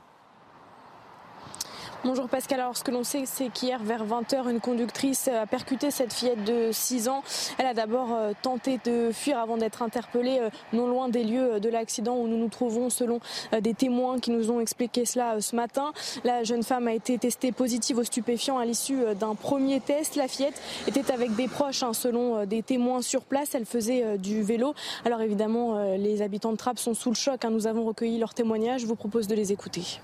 Bonjour 2.05 2.29
Pascal, 2.29 2.61
alors 2.61 2.77
ce 2.77 2.85
que 2.85 2.91
l'on 2.91 3.03
sait 3.03 3.23
c'est 3.25 3.49
qu'hier 3.49 3.83
vers 3.83 4.05
20h 4.05 4.51
une 4.51 4.61
conductrice 4.61 5.27
a 5.29 5.47
percuté 5.47 5.91
cette 5.91 6.13
fillette 6.13 6.45
de 6.45 6.69
6 6.71 7.09
ans. 7.09 7.23
Elle 7.57 7.65
a 7.65 7.73
d'abord 7.73 8.13
euh, 8.13 8.33
tenté 8.43 8.79
de 8.85 9.11
fuir 9.11 9.39
avant 9.39 9.57
d'être 9.57 9.81
interpellée 9.81 10.39
euh, 10.39 10.51
non 10.75 10.87
loin 10.87 11.09
des 11.09 11.25
lieux 11.25 11.61
de 11.61 11.69
l'accident 11.71 12.17
où 12.19 12.29
nous 12.29 12.37
nous 12.37 12.51
trouvons 12.51 12.91
selon 12.91 13.21
euh, 13.55 13.63
des 13.63 13.73
témoins 13.73 14.19
qui 14.21 14.33
nous 14.33 14.51
ont 14.51 14.61
expliqué 14.61 15.07
cela 15.07 15.37
euh, 15.37 15.41
ce 15.41 15.57
matin. 15.57 15.95
La 16.25 16.45
jeune 16.45 16.63
femme 16.63 16.89
a 16.89 16.93
été 16.93 17.17
testée 17.17 17.53
positive 17.53 17.97
aux 17.97 18.05
stupéfiants 18.05 18.59
à 18.59 18.67
l'issue 18.67 19.03
euh, 19.03 19.15
d'un 19.15 19.35
premier 19.35 19.81
test. 19.81 20.15
La 20.15 20.29
fillette 20.29 20.61
était 20.87 21.11
avec 21.11 21.35
des 21.37 21.49
proches 21.49 21.83
hein, 21.83 21.95
selon 21.95 22.37
euh, 22.37 22.45
des 22.45 22.63
témoins 22.63 23.01
sur 23.01 23.23
place. 23.23 23.55
Elle 23.55 23.65
faisait 23.65 24.05
euh, 24.05 24.17
du 24.19 24.43
vélo. 24.43 24.75
Alors 25.07 25.23
évidemment 25.23 25.79
euh, 25.79 25.97
les 25.97 26.21
habitants 26.21 26.53
de 26.53 26.59
Trappes 26.59 26.79
sont 26.79 26.93
sous 26.93 27.09
le 27.09 27.17
choc. 27.17 27.43
hein. 27.47 27.51
Nous 27.51 27.67
avons 27.67 27.85
recueilli 27.87 28.19
leurs 28.19 28.35
témoignages. 28.35 28.83
Je 28.83 28.87
vous 28.87 28.95
propose 28.95 29.27
de 29.27 29.35
les 29.35 29.53
écouter. 29.53 30.01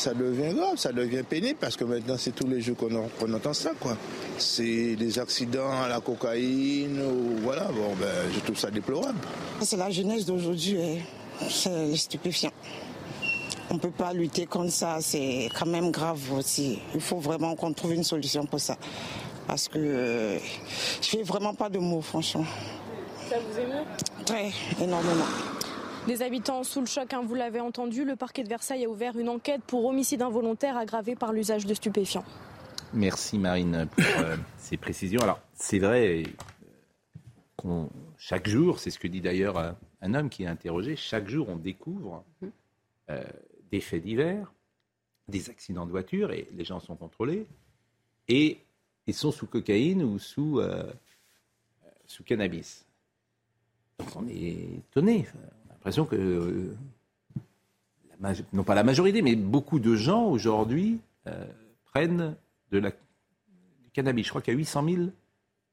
Ça 0.00 0.14
devient 0.14 0.54
grave, 0.54 0.78
ça 0.78 0.92
devient 0.92 1.22
pénible 1.28 1.58
parce 1.60 1.76
que 1.76 1.84
maintenant 1.84 2.16
c'est 2.18 2.34
tous 2.34 2.46
les 2.46 2.62
jours 2.62 2.74
qu'on 2.74 2.94
en- 2.94 3.08
qu'on 3.18 3.30
entend 3.34 3.52
ça 3.52 3.72
quoi. 3.78 3.98
C'est 4.38 4.96
des 4.96 5.18
accidents 5.18 5.72
à 5.82 5.88
la 5.88 6.00
cocaïne 6.00 7.02
ou 7.02 7.36
voilà, 7.42 7.64
bon 7.64 7.94
ben 8.00 8.08
je 8.34 8.40
trouve 8.40 8.56
ça 8.58 8.70
déplorable. 8.70 9.18
C'est 9.60 9.76
la 9.76 9.90
jeunesse 9.90 10.24
d'aujourd'hui, 10.24 10.78
hein. 10.80 10.96
c'est 11.50 11.84
les 11.88 11.98
stupéfiants. 11.98 12.52
On 13.68 13.74
ne 13.74 13.78
peut 13.78 13.90
pas 13.90 14.14
lutter 14.14 14.46
contre 14.46 14.72
ça, 14.72 14.96
c'est 15.02 15.50
quand 15.58 15.66
même 15.66 15.90
grave 15.90 16.18
aussi. 16.32 16.78
Il 16.94 17.02
faut 17.02 17.18
vraiment 17.18 17.54
qu'on 17.54 17.74
trouve 17.74 17.92
une 17.92 18.02
solution 18.02 18.46
pour 18.46 18.58
ça. 18.58 18.78
Parce 19.46 19.68
que 19.68 19.76
euh, 19.78 20.38
je 21.02 21.08
fais 21.08 21.22
vraiment 21.22 21.52
pas 21.52 21.68
de 21.68 21.78
mots, 21.78 22.00
franchement. 22.00 22.46
Ça 23.28 23.36
vous 23.38 23.58
émeut? 23.60 23.84
Très, 24.24 24.50
énormément. 24.82 25.26
Des 26.06 26.22
habitants 26.22 26.64
sous 26.64 26.80
le 26.80 26.86
choc, 26.86 27.12
hein, 27.12 27.22
vous 27.22 27.34
l'avez 27.34 27.60
entendu, 27.60 28.04
le 28.04 28.16
parquet 28.16 28.42
de 28.42 28.48
Versailles 28.48 28.84
a 28.84 28.88
ouvert 28.88 29.18
une 29.18 29.28
enquête 29.28 29.62
pour 29.66 29.84
homicide 29.84 30.22
involontaire 30.22 30.76
aggravé 30.76 31.14
par 31.14 31.32
l'usage 31.32 31.66
de 31.66 31.74
stupéfiants. 31.74 32.24
Merci 32.92 33.38
Marine 33.38 33.86
pour 33.94 34.24
euh, 34.24 34.36
ces 34.58 34.76
précisions. 34.76 35.20
Alors 35.20 35.40
c'est 35.54 35.78
vrai 35.78 36.24
qu'on 37.56 37.90
chaque 38.16 38.48
jour, 38.48 38.78
c'est 38.78 38.90
ce 38.90 38.98
que 38.98 39.08
dit 39.08 39.20
d'ailleurs 39.20 39.58
un, 39.58 39.76
un 40.02 40.14
homme 40.14 40.30
qui 40.30 40.44
est 40.44 40.46
interrogé, 40.46 40.96
chaque 40.96 41.28
jour 41.28 41.48
on 41.48 41.56
découvre 41.56 42.24
euh, 43.10 43.22
des 43.70 43.80
faits 43.80 44.02
divers, 44.02 44.52
des 45.28 45.50
accidents 45.50 45.86
de 45.86 45.90
voiture 45.90 46.32
et 46.32 46.48
les 46.52 46.64
gens 46.64 46.80
sont 46.80 46.96
contrôlés 46.96 47.46
et 48.28 48.58
ils 49.06 49.14
sont 49.14 49.32
sous 49.32 49.46
cocaïne 49.46 50.02
ou 50.02 50.18
sous, 50.18 50.60
euh, 50.60 50.90
sous 52.06 52.24
cannabis. 52.24 52.86
Donc 53.98 54.08
on 54.16 54.26
est 54.28 54.78
étonné. 54.88 55.26
L'impression 55.80 56.04
que, 56.04 56.14
euh, 56.14 56.76
la 58.20 58.34
non 58.52 58.64
pas 58.64 58.74
la 58.74 58.84
majorité, 58.84 59.22
mais 59.22 59.34
beaucoup 59.34 59.78
de 59.78 59.96
gens 59.96 60.24
aujourd'hui 60.26 61.00
euh, 61.26 61.44
prennent 61.86 62.36
de 62.70 62.78
la, 62.78 62.90
du 62.90 63.90
cannabis. 63.94 64.26
Je 64.26 64.30
crois 64.30 64.42
qu'il 64.42 64.52
y 64.52 64.56
a 64.56 64.58
800 64.58 64.84
000 64.84 65.02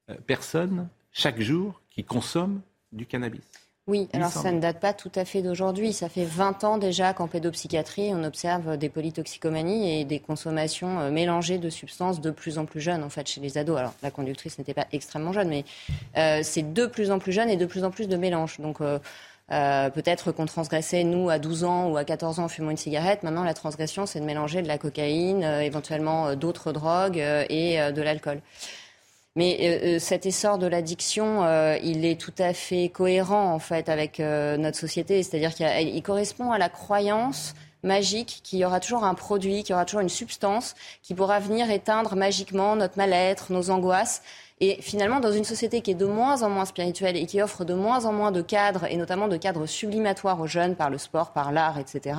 euh, 0.08 0.14
personnes 0.26 0.88
chaque 1.12 1.40
jour 1.40 1.82
qui 1.90 2.04
consomment 2.04 2.62
du 2.90 3.04
cannabis. 3.04 3.42
Oui, 3.86 4.08
alors 4.12 4.30
ça 4.30 4.52
ne 4.52 4.60
date 4.60 4.80
pas 4.80 4.92
tout 4.92 5.12
à 5.14 5.24
fait 5.24 5.40
d'aujourd'hui. 5.40 5.94
Ça 5.94 6.10
fait 6.10 6.26
20 6.26 6.64
ans 6.64 6.76
déjà 6.76 7.14
qu'en 7.14 7.26
pédopsychiatrie, 7.26 8.10
on 8.12 8.22
observe 8.22 8.76
des 8.76 8.90
polytoxicomanies 8.90 10.00
et 10.00 10.04
des 10.04 10.20
consommations 10.20 11.10
mélangées 11.10 11.56
de 11.56 11.70
substances 11.70 12.20
de 12.20 12.30
plus 12.30 12.58
en 12.58 12.66
plus 12.66 12.82
jeunes, 12.82 13.02
en 13.02 13.08
fait, 13.08 13.26
chez 13.26 13.40
les 13.40 13.56
ados. 13.56 13.78
Alors, 13.78 13.94
la 14.02 14.10
conductrice 14.10 14.58
n'était 14.58 14.74
pas 14.74 14.86
extrêmement 14.92 15.32
jeune, 15.32 15.48
mais 15.48 15.64
euh, 16.18 16.40
c'est 16.42 16.74
de 16.74 16.84
plus 16.84 17.10
en 17.10 17.18
plus 17.18 17.32
jeune 17.32 17.48
et 17.48 17.56
de 17.56 17.64
plus 17.64 17.82
en 17.82 17.90
plus 17.90 18.08
de 18.08 18.16
mélange. 18.18 18.60
Donc, 18.60 18.82
euh, 18.82 18.98
peut-être 19.48 20.32
qu'on 20.32 20.46
transgressait, 20.46 21.04
nous, 21.04 21.30
à 21.30 21.38
12 21.38 21.64
ans 21.64 21.88
ou 21.88 21.96
à 21.96 22.04
14 22.04 22.40
ans 22.40 22.44
en 22.44 22.48
fumant 22.48 22.70
une 22.70 22.76
cigarette. 22.76 23.22
Maintenant, 23.22 23.44
la 23.44 23.54
transgression, 23.54 24.06
c'est 24.06 24.20
de 24.20 24.24
mélanger 24.24 24.62
de 24.62 24.68
la 24.68 24.78
cocaïne, 24.78 25.42
éventuellement 25.42 26.34
d'autres 26.34 26.72
drogues 26.72 27.16
et 27.16 27.78
de 27.92 28.02
l'alcool. 28.02 28.42
Mais 29.38 29.56
euh, 29.60 29.96
euh, 29.96 29.98
cet 30.00 30.26
essor 30.26 30.58
de 30.58 30.66
l'addiction, 30.66 31.44
euh, 31.44 31.78
il 31.84 32.04
est 32.04 32.20
tout 32.20 32.34
à 32.38 32.52
fait 32.52 32.88
cohérent 32.88 33.52
en 33.52 33.60
fait 33.60 33.88
avec 33.88 34.18
notre 34.18 34.76
société. 34.76 35.22
C'est-à-dire 35.22 35.54
qu'il 35.54 36.02
correspond 36.02 36.50
à 36.50 36.58
la 36.58 36.68
croyance 36.68 37.54
magique 37.82 38.40
qu'il 38.42 38.58
y 38.58 38.64
aura 38.64 38.80
toujours 38.80 39.04
un 39.04 39.14
produit, 39.14 39.62
qu'il 39.62 39.70
y 39.70 39.74
aura 39.74 39.84
toujours 39.84 40.00
une 40.00 40.08
substance 40.08 40.74
qui 41.02 41.14
pourra 41.14 41.40
venir 41.40 41.70
éteindre 41.70 42.16
magiquement 42.16 42.76
notre 42.76 42.96
mal-être, 42.96 43.52
nos 43.52 43.70
angoisses. 43.70 44.22
Et 44.60 44.82
finalement, 44.82 45.20
dans 45.20 45.30
une 45.30 45.44
société 45.44 45.80
qui 45.82 45.92
est 45.92 45.94
de 45.94 46.06
moins 46.06 46.42
en 46.42 46.50
moins 46.50 46.64
spirituelle 46.64 47.16
et 47.16 47.26
qui 47.26 47.40
offre 47.40 47.64
de 47.64 47.74
moins 47.74 48.06
en 48.06 48.12
moins 48.12 48.32
de 48.32 48.42
cadres, 48.42 48.86
et 48.90 48.96
notamment 48.96 49.28
de 49.28 49.36
cadres 49.36 49.66
sublimatoires 49.66 50.40
aux 50.40 50.48
jeunes 50.48 50.74
par 50.74 50.90
le 50.90 50.98
sport, 50.98 51.30
par 51.32 51.52
l'art, 51.52 51.78
etc., 51.78 52.18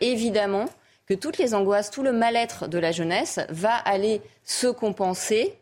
évidemment 0.00 0.66
que 1.06 1.14
toutes 1.14 1.38
les 1.38 1.54
angoisses, 1.54 1.90
tout 1.90 2.04
le 2.04 2.12
mal-être 2.12 2.68
de 2.68 2.78
la 2.78 2.92
jeunesse 2.92 3.40
va 3.48 3.74
aller 3.74 4.22
se 4.44 4.68
compenser 4.68 5.58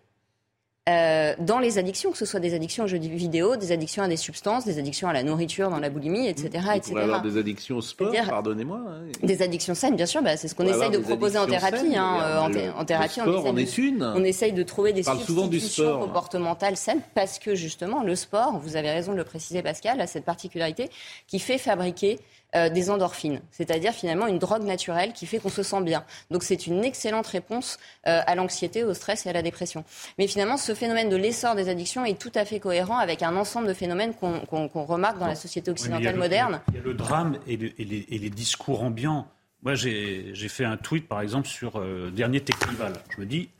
euh, 0.88 1.34
dans 1.38 1.58
les 1.58 1.78
addictions, 1.78 2.10
que 2.10 2.16
ce 2.16 2.24
soit 2.24 2.40
des 2.40 2.54
addictions 2.54 2.84
aux 2.84 2.86
jeux 2.86 2.98
vidéo, 2.98 3.56
des 3.56 3.70
addictions 3.70 4.02
à 4.02 4.08
des 4.08 4.16
substances, 4.16 4.64
des 4.64 4.78
addictions 4.78 5.08
à 5.08 5.12
la 5.12 5.22
nourriture, 5.22 5.68
dans 5.68 5.78
la 5.78 5.90
boulimie, 5.90 6.26
etc. 6.26 6.48
Mmh. 6.48 6.76
etc. 6.76 6.96
avoir 6.96 7.22
des 7.22 7.36
addictions 7.36 7.76
au 7.76 7.82
sport, 7.82 8.12
pardonnez-moi. 8.12 8.80
Hein. 8.88 9.02
Des 9.22 9.42
addictions 9.42 9.74
saines, 9.74 9.94
bien 9.94 10.06
sûr, 10.06 10.22
bah, 10.22 10.38
c'est 10.38 10.48
ce 10.48 10.54
qu'on 10.54 10.66
essaye 10.66 10.90
de 10.90 10.98
proposer 10.98 11.38
en 11.38 11.46
thérapie. 11.46 11.94
Hein, 11.94 12.20
euh, 12.22 12.70
en, 12.72 12.84
thérapie, 12.84 13.20
on, 13.20 13.56
essaye 13.56 13.92
de, 13.92 14.04
on 14.04 14.24
essaye 14.24 14.52
de 14.52 14.62
trouver 14.62 14.94
des 14.94 15.02
substitutions 15.02 16.00
comportementales 16.00 16.76
saines 16.76 17.02
parce 17.14 17.38
que 17.38 17.54
justement, 17.54 18.02
le 18.02 18.14
sport, 18.14 18.58
vous 18.58 18.76
avez 18.76 18.90
raison 18.90 19.12
de 19.12 19.18
le 19.18 19.24
préciser 19.24 19.62
Pascal, 19.62 20.00
a 20.00 20.06
cette 20.06 20.24
particularité 20.24 20.88
qui 21.26 21.38
fait 21.40 21.58
fabriquer 21.58 22.18
euh, 22.56 22.68
des 22.68 22.90
endorphines, 22.90 23.40
c'est-à-dire 23.52 23.92
finalement 23.92 24.26
une 24.26 24.38
drogue 24.38 24.64
naturelle 24.64 25.12
qui 25.12 25.26
fait 25.26 25.38
qu'on 25.38 25.50
se 25.50 25.62
sent 25.62 25.82
bien. 25.82 26.04
Donc 26.30 26.42
c'est 26.42 26.66
une 26.66 26.84
excellente 26.84 27.28
réponse 27.28 27.78
euh, 28.08 28.20
à 28.26 28.34
l'anxiété, 28.34 28.82
au 28.82 28.92
stress 28.92 29.24
et 29.26 29.28
à 29.28 29.32
la 29.32 29.42
dépression. 29.42 29.84
Mais 30.18 30.26
finalement, 30.26 30.56
ce 30.56 30.74
phénomène 30.74 31.08
de 31.08 31.16
l'essor 31.16 31.54
des 31.54 31.68
addictions 31.68 32.04
est 32.04 32.18
tout 32.18 32.32
à 32.34 32.44
fait 32.44 32.58
cohérent 32.58 32.98
avec 32.98 33.22
un 33.22 33.36
ensemble 33.36 33.68
de 33.68 33.72
phénomènes 33.72 34.14
qu'on 34.14 34.68
remarque 34.84 35.18
dans 35.18 35.28
la 35.28 35.36
société 35.36 35.70
occidentale 35.70 36.16
moderne. 36.16 36.60
Il 36.68 36.74
y 36.74 36.78
a 36.78 36.82
le 36.82 36.94
drame 36.94 37.38
et, 37.46 37.56
les, 37.56 38.30
discours 38.30 38.82
ambiants. 38.82 39.26
Moi, 39.62 39.74
j'ai 39.74 40.48
fait 40.48 40.64
un 40.64 40.78
tweet, 40.78 41.06
par 41.06 41.20
exemple, 41.20 41.46
sur 41.46 41.76
euh, 41.76 42.10
dernier 42.10 42.40
Technival. 42.40 42.94
Je 43.14 43.20
me 43.20 43.26
dis, 43.26 43.50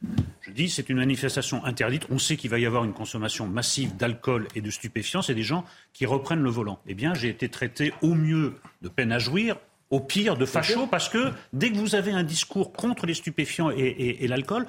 je 0.41 0.51
dis, 0.51 0.71
c'est 0.71 0.89
une 0.89 0.97
manifestation 0.97 1.63
interdite. 1.65 2.07
On 2.11 2.19
sait 2.19 2.37
qu'il 2.37 2.49
va 2.49 2.59
y 2.59 2.65
avoir 2.65 2.85
une 2.85 2.95
consommation 2.95 3.47
massive 3.47 3.95
d'alcool 3.97 4.49
et 4.55 4.63
de 4.63 4.71
stupéfiants. 4.71 5.21
C'est 5.21 5.35
des 5.35 5.43
gens 5.43 5.65
qui 5.93 6.07
reprennent 6.07 6.43
le 6.43 6.49
volant. 6.49 6.79
Eh 6.87 6.95
bien, 6.95 7.13
j'ai 7.13 7.29
été 7.29 7.51
traité 7.51 7.93
au 8.01 8.15
mieux 8.15 8.55
de 8.81 8.89
peine 8.89 9.13
à 9.13 9.19
jouir, 9.19 9.59
au 9.91 10.01
pire 10.01 10.39
de 10.39 10.47
facho, 10.47 10.87
parce 10.87 11.11
que 11.11 11.33
dès 11.53 11.71
que 11.71 11.77
vous 11.77 11.95
avez 11.95 12.13
un 12.13 12.23
discours 12.23 12.73
contre 12.73 13.05
les 13.05 13.15
stupéfiants 13.15 13.71
et, 13.71 14.27
l'alcool, 14.27 14.67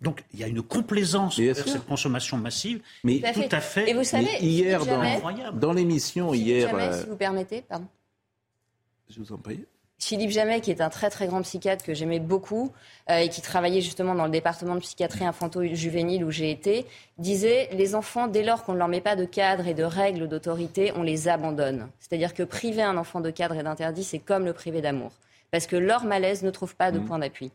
donc 0.00 0.24
il 0.34 0.40
y 0.40 0.44
a 0.44 0.48
une 0.48 0.62
complaisance 0.62 1.38
vers 1.38 1.56
cette 1.56 1.86
consommation 1.86 2.38
massive, 2.38 2.80
mais 3.04 3.20
tout 3.20 3.42
à 3.52 3.60
fait. 3.60 3.90
Et 3.90 3.94
vous 3.94 4.02
savez, 4.02 4.36
hier 4.40 4.80
dans, 5.52 5.72
l'émission 5.72 6.34
hier, 6.34 6.70
jamais, 6.70 6.92
si 6.92 7.06
vous 7.06 7.16
permettez, 7.16 7.62
pardon. 7.62 7.86
Je 9.08 9.20
vous 9.20 9.32
en 9.32 9.38
prie. 9.38 9.64
Philippe 9.98 10.30
Jamet, 10.30 10.60
qui 10.60 10.70
est 10.70 10.82
un 10.82 10.90
très 10.90 11.08
très 11.08 11.26
grand 11.26 11.40
psychiatre 11.42 11.84
que 11.84 11.94
j'aimais 11.94 12.20
beaucoup 12.20 12.72
euh, 13.10 13.18
et 13.18 13.28
qui 13.28 13.40
travaillait 13.40 13.80
justement 13.80 14.14
dans 14.14 14.26
le 14.26 14.30
département 14.30 14.74
de 14.74 14.80
psychiatrie 14.80 15.24
infanto-juvénile 15.24 16.24
où 16.24 16.30
j'ai 16.30 16.50
été, 16.50 16.84
disait 17.18 17.70
les 17.72 17.94
enfants, 17.94 18.28
dès 18.28 18.42
lors 18.42 18.62
qu'on 18.64 18.74
ne 18.74 18.78
leur 18.78 18.88
met 18.88 19.00
pas 19.00 19.16
de 19.16 19.24
cadre 19.24 19.66
et 19.66 19.74
de 19.74 19.84
règles 19.84 20.28
d'autorité, 20.28 20.92
on 20.96 21.02
les 21.02 21.28
abandonne. 21.28 21.88
C'est-à-dire 21.98 22.34
que 22.34 22.42
priver 22.42 22.82
un 22.82 22.96
enfant 22.98 23.20
de 23.20 23.30
cadre 23.30 23.54
et 23.54 23.62
d'interdit, 23.62 24.04
c'est 24.04 24.18
comme 24.18 24.44
le 24.44 24.52
priver 24.52 24.82
d'amour. 24.82 25.12
Parce 25.50 25.66
que 25.66 25.76
leur 25.76 26.04
malaise 26.04 26.42
ne 26.42 26.50
trouve 26.50 26.76
pas 26.76 26.92
de 26.92 26.98
mmh. 26.98 27.04
point 27.04 27.18
d'appui. 27.18 27.50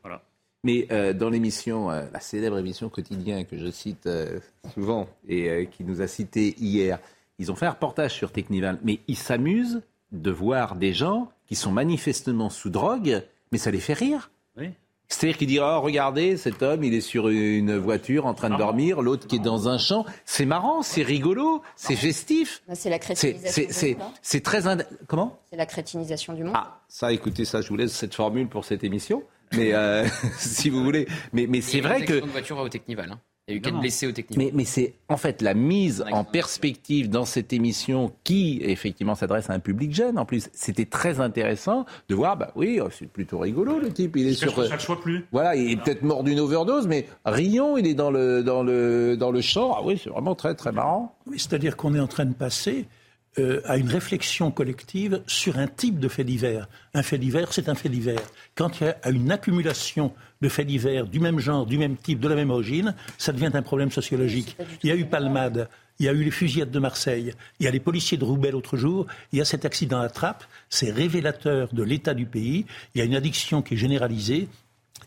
Mais 0.64 0.88
euh, 0.92 1.14
dans 1.14 1.30
l'émission, 1.30 1.92
euh, 1.92 2.06
la 2.12 2.20
célèbre 2.20 2.58
émission 2.58 2.90
quotidien 2.90 3.44
que 3.44 3.58
je 3.58 3.70
cite 3.70 4.10
souvent 4.74 5.08
et 5.28 5.68
qui 5.72 5.84
nous 5.84 6.02
a 6.02 6.08
cité 6.08 6.56
hier, 6.60 7.00
ils 7.38 7.52
ont 7.52 7.56
fait 7.56 7.66
un 7.66 7.72
reportage 7.72 8.14
sur 8.14 8.32
Technival, 8.32 8.80
mais 8.84 9.00
ils 9.08 9.18
s'amusent 9.18 9.82
de 10.12 10.32
voir 10.32 10.76
des 10.76 10.94
gens 10.94 11.32
qui 11.46 11.56
sont 11.56 11.72
manifestement 11.72 12.50
sous 12.50 12.70
drogue, 12.70 13.24
mais 13.52 13.58
ça 13.58 13.72
les 13.72 13.80
fait 13.80 13.94
rire. 13.94 14.32
C'est-à-dire 15.12 15.38
qu'ils 15.38 15.48
disent 15.48 15.60
Oh, 15.62 15.82
regardez, 15.82 16.38
cet 16.38 16.64
homme, 16.64 16.84
il 16.84 16.94
est 16.94 17.02
sur 17.02 17.28
une 17.28 17.78
voiture 17.78 18.26
en 18.26 18.34
train 18.34 18.50
de 18.50 18.56
dormir, 18.56 19.02
l'autre 19.02 19.28
qui 19.28 19.36
est 19.36 19.40
dans 19.40 19.68
un 19.68 19.78
champ. 19.78 20.06
C'est 20.26 20.46
marrant, 20.46 20.82
c'est 20.82 21.04
rigolo, 21.04 21.62
c'est 21.76 21.98
festif. 21.98 22.64
C'est 22.74 22.90
la 22.90 22.98
crétinisation. 22.98 23.98
C'est 24.22 24.42
très. 24.42 24.62
Comment? 25.08 25.38
C'est 25.50 25.58
la 25.58 25.66
crétinisation 25.66 26.34
du 26.34 26.44
monde. 26.44 26.54
Ah, 26.56 26.80
ça, 26.88 27.12
écoutez, 27.12 27.44
ça, 27.44 27.62
je 27.62 27.68
vous 27.68 27.76
laisse 27.76 27.92
cette 27.92 28.16
formule 28.16 28.48
pour 28.48 28.64
cette 28.64 28.84
émission. 28.86 29.24
Mais 29.54 29.74
euh, 29.74 30.08
si 30.38 30.70
vous 30.70 30.82
voulez. 30.82 31.08
Mais, 31.34 31.46
mais 31.46 31.60
c'est 31.60 31.82
vrai 31.82 32.06
que. 32.06 32.14
de 32.14 32.28
voiture 32.28 32.58
au 32.58 32.70
Technival. 32.70 33.12
Hein. 33.12 33.20
Il 33.48 33.54
y 33.54 33.54
a 33.56 33.58
eu 33.58 33.62
quatre 33.62 33.80
blessés 33.80 34.08
au 34.08 34.12
technique. 34.12 34.38
Mais, 34.38 34.52
mais 34.54 34.66
c'est 34.66 34.94
en 35.10 35.18
fait 35.18 35.42
la 35.42 35.56
mise 35.56 36.06
en 36.12 36.24
perspective 36.24 37.10
dans 37.10 37.26
cette 37.26 37.54
émission 37.54 38.14
qui, 38.24 38.62
effectivement, 38.64 39.16
s'adresse 39.16 39.50
à 39.50 39.54
un 39.54 39.60
public 39.60 39.94
jeune. 39.94 40.20
En 40.20 40.26
plus, 40.26 40.50
c'était 40.54 40.86
très 40.86 41.20
intéressant 41.20 41.86
de 42.08 42.16
voir, 42.16 42.38
bah 42.38 42.52
oui, 42.56 42.80
oh, 42.82 42.90
c'est 42.92 43.08
plutôt 43.08 43.40
rigolo 43.40 43.80
le 43.80 43.92
type. 43.92 44.16
Il 44.16 44.28
est 44.28 44.34
sur. 44.34 44.54
Ça 44.64 44.96
plus. 44.96 45.26
Voilà, 45.32 45.56
il 45.56 45.72
est 45.72 45.76
peut-être 45.78 46.04
mort 46.04 46.24
d'une 46.24 46.40
overdose, 46.40 46.88
mais 46.88 47.08
Rion, 47.26 47.78
il 47.78 47.88
est 47.88 47.96
dans 47.96 48.12
le, 48.12 48.44
dans 48.44 48.62
le, 48.62 49.18
dans 49.18 49.32
le 49.32 49.42
champ. 49.42 49.76
Ah 49.76 49.82
oui, 49.84 50.00
c'est 50.02 50.12
vraiment 50.12 50.36
très, 50.36 50.54
très 50.54 50.72
marrant. 50.72 51.16
Oui, 51.26 51.40
c'est-à-dire 51.40 51.76
qu'on 51.76 51.96
est 51.96 52.00
en 52.00 52.08
train 52.08 52.26
de 52.26 52.34
passer 52.34 52.86
euh, 53.40 53.62
à 53.64 53.78
une 53.78 53.88
réflexion 53.88 54.52
collective 54.52 55.22
sur 55.26 55.58
un 55.58 55.68
type 55.68 56.00
de 56.00 56.08
fait 56.10 56.26
divers. 56.26 56.68
Un 56.94 57.02
fait 57.02 57.18
divers, 57.18 57.54
c'est 57.54 57.70
un 57.70 57.76
fait 57.76 57.88
divers. 57.88 58.22
Quand 58.56 58.82
il 58.82 58.88
y 58.88 58.90
a 58.90 59.10
une 59.10 59.32
accumulation 59.32 60.14
de 60.42 60.50
faits 60.50 60.68
divers 60.68 61.08
du 61.08 61.20
même 61.20 61.40
genre, 61.40 61.66
du 61.66 61.78
même 61.78 61.96
type, 61.96 62.20
de 62.20 62.28
la 62.28 62.36
même 62.36 62.50
origine, 62.50 62.94
ça 63.18 63.32
devient 63.32 63.52
un 63.54 63.62
problème 63.62 63.92
sociologique. 63.92 64.58
Il 64.84 64.90
y 64.90 64.92
a 64.92 64.96
eu 64.96 65.06
Palmade, 65.06 65.70
il 66.00 66.06
y 66.08 66.10
a 66.10 66.14
eu 66.14 66.24
les 66.24 66.32
fusillades 66.32 66.72
de 66.72 66.80
Marseille, 66.80 67.34
il 67.60 67.64
y 67.64 67.68
a 67.68 67.72
les 67.72 67.80
policiers 67.80 68.18
de 68.18 68.26
Roubaix 68.26 68.52
l'autre 68.52 68.76
jour, 68.76 69.08
il 69.32 69.40
y 69.40 69.42
a 69.42 69.46
cet 69.46 69.64
accident 69.66 70.02
à 70.02 70.10
Trappes, 70.10 70.44
c'est 70.70 70.92
révélateur 70.92 71.70
de 71.74 71.84
l'état 71.84 72.14
du 72.14 72.26
pays, 72.26 72.66
il 72.96 73.00
y 73.00 73.02
a 73.02 73.06
une 73.06 73.16
addiction 73.16 73.62
qui 73.62 73.76
est 73.76 73.78
généralisée, 73.78 74.50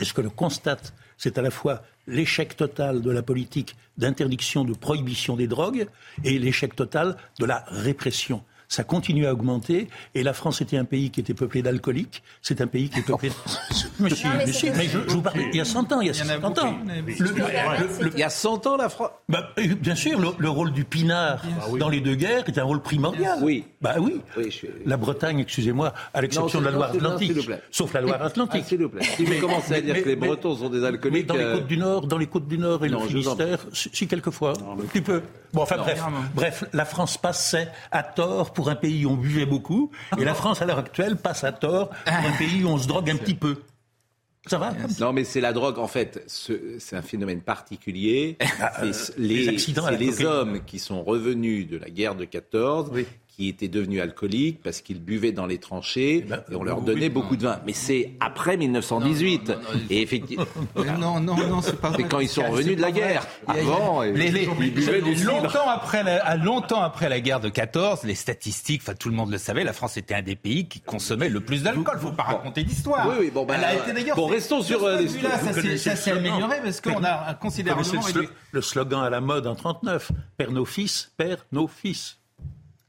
et 0.00 0.04
ce 0.04 0.14
que 0.14 0.20
le 0.20 0.30
constate, 0.30 0.94
c'est 1.18 1.36
à 1.36 1.42
la 1.42 1.50
fois 1.50 1.82
l'échec 2.06 2.56
total 2.56 3.02
de 3.02 3.10
la 3.10 3.22
politique 3.22 3.76
d'interdiction, 3.98 4.64
de 4.64 4.74
prohibition 4.74 5.36
des 5.36 5.46
drogues 5.46 5.86
et 6.24 6.38
l'échec 6.38 6.74
total 6.74 7.16
de 7.38 7.44
la 7.44 7.64
répression 7.68 8.42
ça 8.68 8.84
continue 8.84 9.26
à 9.26 9.32
augmenter. 9.32 9.88
Et 10.14 10.22
la 10.22 10.32
France 10.32 10.60
était 10.60 10.76
un 10.76 10.84
pays 10.84 11.10
qui 11.10 11.20
était 11.20 11.34
peuplé 11.34 11.62
d'alcooliques. 11.62 12.22
C'est 12.42 12.60
un 12.60 12.66
pays 12.66 12.88
qui 12.88 13.00
est 13.00 13.02
peuplé. 13.02 13.30
mais, 14.00 14.10
je, 14.10 14.98
vous 15.08 15.22
parle, 15.22 15.40
il 15.52 15.56
y 15.56 15.60
a 15.60 15.64
100 15.64 15.92
ans, 15.92 16.00
il 16.00 16.08
y 16.08 16.10
a 16.10 16.14
100 16.14 16.58
ans. 16.58 16.78
il 17.06 18.18
y 18.18 18.22
a 18.22 18.30
100 18.30 18.66
ans, 18.66 18.76
la 18.76 18.88
France. 18.88 19.10
Bah, 19.28 19.50
euh, 19.58 19.74
bien 19.74 19.94
sûr, 19.94 20.18
le, 20.38 20.48
rôle 20.48 20.72
du 20.72 20.84
pinard 20.84 21.42
ah 21.44 21.66
dans 21.78 21.88
les 21.88 22.00
deux 22.00 22.14
guerres 22.14 22.44
est 22.46 22.58
un 22.58 22.64
rôle 22.64 22.80
primordial. 22.80 23.38
Oui. 23.42 23.64
Bah 23.80 23.96
oui. 24.00 24.20
La 24.86 24.96
Bretagne, 24.96 25.40
excusez-moi, 25.40 25.92
à 26.12 26.20
l'exception 26.20 26.60
de 26.60 26.64
la 26.66 26.70
Loire-Atlantique. 26.70 27.50
Sauf 27.70 27.92
la 27.92 28.00
Loire-Atlantique. 28.00 28.62
Ah, 28.64 28.68
s'il 28.68 28.82
vous 28.82 28.88
plaît. 28.88 29.04
Si 29.04 29.24
vous 29.24 29.40
commencez 29.40 29.74
à 29.74 29.80
dire 29.80 30.02
que 30.02 30.08
les 30.08 30.16
Bretons 30.16 30.56
sont 30.56 30.68
des 30.68 30.84
alcooliques. 30.84 31.12
Mais 31.12 31.22
dans 31.22 31.34
les 31.34 31.44
euh, 31.44 31.54
côtes 31.56 31.66
du 31.66 31.76
Nord, 31.76 32.06
dans 32.06 32.18
les 32.18 32.26
côtes 32.26 32.48
du 32.48 32.58
Nord 32.58 32.84
et 32.84 32.88
le 32.88 32.98
Finistère, 32.98 33.58
si, 33.72 34.06
quelquefois, 34.06 34.52
un 34.52 34.76
petit 34.86 35.00
peu. 35.00 35.22
Bon, 35.52 35.62
enfin 35.62 35.76
bref, 35.76 36.02
bref, 36.34 36.64
la 36.72 36.84
France 36.84 37.16
passait 37.16 37.68
à 37.92 38.02
tort 38.02 38.52
pour 38.52 38.63
un 38.68 38.76
pays 38.76 39.06
où 39.06 39.10
on 39.10 39.16
buvait 39.16 39.46
beaucoup, 39.46 39.90
et 40.18 40.24
la 40.24 40.34
France 40.34 40.62
à 40.62 40.66
l'heure 40.66 40.78
actuelle 40.78 41.16
passe 41.16 41.44
à 41.44 41.52
tort 41.52 41.90
pour 41.90 42.14
un 42.14 42.36
pays 42.38 42.64
où 42.64 42.68
on 42.68 42.78
se 42.78 42.88
drogue 42.88 43.10
un 43.10 43.16
petit 43.16 43.34
peu. 43.34 43.62
Ça 44.46 44.58
va 44.58 44.74
Non, 45.00 45.12
mais 45.12 45.24
c'est 45.24 45.40
la 45.40 45.52
drogue, 45.54 45.78
en 45.78 45.86
fait, 45.86 46.22
c'est 46.26 46.96
un 46.96 47.02
phénomène 47.02 47.40
particulier. 47.40 48.36
Ah, 48.60 48.82
euh, 48.82 48.92
les, 49.16 49.48
accidents 49.48 49.86
c'est 49.88 49.96
les 49.96 50.24
hommes 50.24 50.60
qui 50.64 50.78
sont 50.78 51.02
revenus 51.02 51.66
de 51.66 51.78
la 51.78 51.88
guerre 51.88 52.14
de 52.14 52.24
14, 52.24 52.90
qui 53.36 53.48
étaient 53.48 53.68
devenus 53.68 54.00
alcooliques 54.00 54.60
parce 54.62 54.80
qu'ils 54.80 55.00
buvaient 55.00 55.32
dans 55.32 55.46
les 55.46 55.58
tranchées 55.58 56.22
eh 56.24 56.28
ben, 56.28 56.42
et 56.50 56.54
on 56.54 56.62
leur 56.62 56.82
donnait 56.82 57.08
beaucoup 57.08 57.36
de 57.36 57.42
vin. 57.42 57.60
Mais 57.66 57.72
c'est 57.72 58.12
après 58.20 58.56
1918. 58.56 59.52
et 59.90 60.02
effectivement. 60.02 60.44
Non, 60.98 61.20
non, 61.20 61.36
non, 61.36 61.60
c'est 61.60 61.80
pas 61.80 61.92
C'est 61.96 62.04
quand 62.04 62.20
ils 62.20 62.28
sont 62.28 62.48
revenus 62.48 62.76
de 62.76 62.82
la 62.82 62.92
guerre. 62.92 63.26
Avant, 63.46 64.02
ils 64.02 64.12
buvaient 64.12 65.00
longtemps 65.00 65.68
après, 65.68 66.02
la, 66.02 66.36
longtemps 66.36 66.82
après 66.82 67.08
la 67.08 67.20
guerre 67.20 67.40
de 67.40 67.48
14, 67.48 68.04
les 68.04 68.14
statistiques, 68.14 68.82
enfin 68.82 68.94
tout 68.94 69.08
le 69.08 69.14
monde 69.14 69.30
le 69.30 69.38
savait, 69.38 69.64
la 69.64 69.72
France 69.72 69.96
était 69.96 70.14
un 70.14 70.22
des 70.22 70.36
pays 70.36 70.68
qui 70.68 70.80
consommait 70.80 71.28
le 71.28 71.40
plus 71.40 71.62
d'alcool. 71.62 71.98
Faut 71.98 72.12
pas 72.12 72.24
raconter 72.24 72.64
d'histoire. 72.64 73.08
Oui, 73.08 73.16
oui, 73.20 73.30
bon, 73.32 73.44
ben, 73.44 73.54
Elle 73.58 73.64
a 73.64 73.74
été 73.74 73.92
d'ailleurs. 73.92 74.16
Bon, 74.16 74.26
restons 74.26 74.62
sur 74.62 74.84
euh, 74.84 75.00
les. 75.00 75.78
Ça 75.78 75.96
s'est 75.96 76.12
amélioré 76.12 76.56
parce 76.62 76.80
qu'on 76.80 77.02
a 77.04 77.34
considérablement. 77.34 78.02
Le 78.52 78.62
slogan 78.62 79.02
à 79.02 79.10
la 79.10 79.20
mode 79.20 79.46
en 79.46 79.54
39 79.54 80.12
Père 80.36 80.52
nos 80.52 80.64
fils, 80.64 81.12
Père 81.16 81.46
nos 81.52 81.66
fils. 81.66 82.18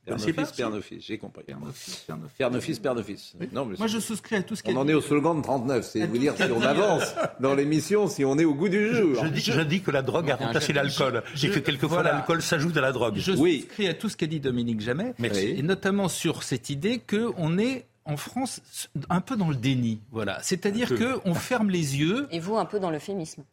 Père 0.05 0.69
Nofis, 0.69 0.97
j'ai 0.99 1.17
compris. 1.17 1.43
Père 1.43 1.59
Nofis, 1.59 2.79
Père 2.79 2.95
Nofis. 2.95 3.33
Moi, 3.77 3.87
je 3.87 3.99
souscris 3.99 4.35
à 4.35 4.43
tout 4.43 4.55
ce 4.55 4.63
qui 4.63 4.71
on 4.71 4.77
en 4.77 4.87
est 4.87 4.93
au 4.93 5.01
slogan 5.01 5.37
de 5.37 5.41
39, 5.41 5.85
c'est 5.85 6.05
vous 6.05 6.17
dire 6.17 6.35
si 6.35 6.43
on 6.43 6.61
avance 6.61 7.15
dans 7.39 7.55
l'émission, 7.55 8.07
si 8.07 8.23
on 8.23 8.37
est 8.37 8.45
au 8.45 8.53
goût 8.53 8.69
du 8.69 8.93
jour. 8.93 9.25
Je 9.25 9.61
dis, 9.61 9.81
que 9.81 9.91
la 9.91 10.01
drogue 10.01 10.31
a 10.31 10.35
remplacé 10.35 10.73
l'alcool 10.73 11.23
et 11.41 11.49
que 11.49 11.59
quelquefois 11.59 12.03
l'alcool 12.03 12.41
s'ajoute 12.41 12.77
à 12.77 12.81
la 12.81 12.91
drogue. 12.91 13.15
Je 13.17 13.33
souscris 13.35 13.87
à 13.87 13.93
tout 13.93 14.09
ce 14.09 14.17
qu'a 14.17 14.27
dit 14.27 14.39
Dominique 14.39 14.81
Jamais, 14.81 15.13
et 15.19 15.61
notamment 15.61 16.07
sur 16.07 16.43
cette 16.43 16.69
idée 16.69 16.99
qu'on 16.99 17.57
est 17.57 17.85
en 18.05 18.17
France 18.17 18.61
un 19.09 19.21
peu 19.21 19.35
dans 19.35 19.49
le 19.49 19.55
déni. 19.55 19.99
Voilà. 20.11 20.37
C'est-à-dire 20.43 20.89
qu'on 20.95 21.33
ferme 21.33 21.69
les 21.69 21.97
yeux. 21.97 22.27
Et 22.31 22.39
vous, 22.39 22.55
un 22.57 22.65
peu 22.65 22.79
dans 22.79 22.91
l'euphémisme. 22.91 23.43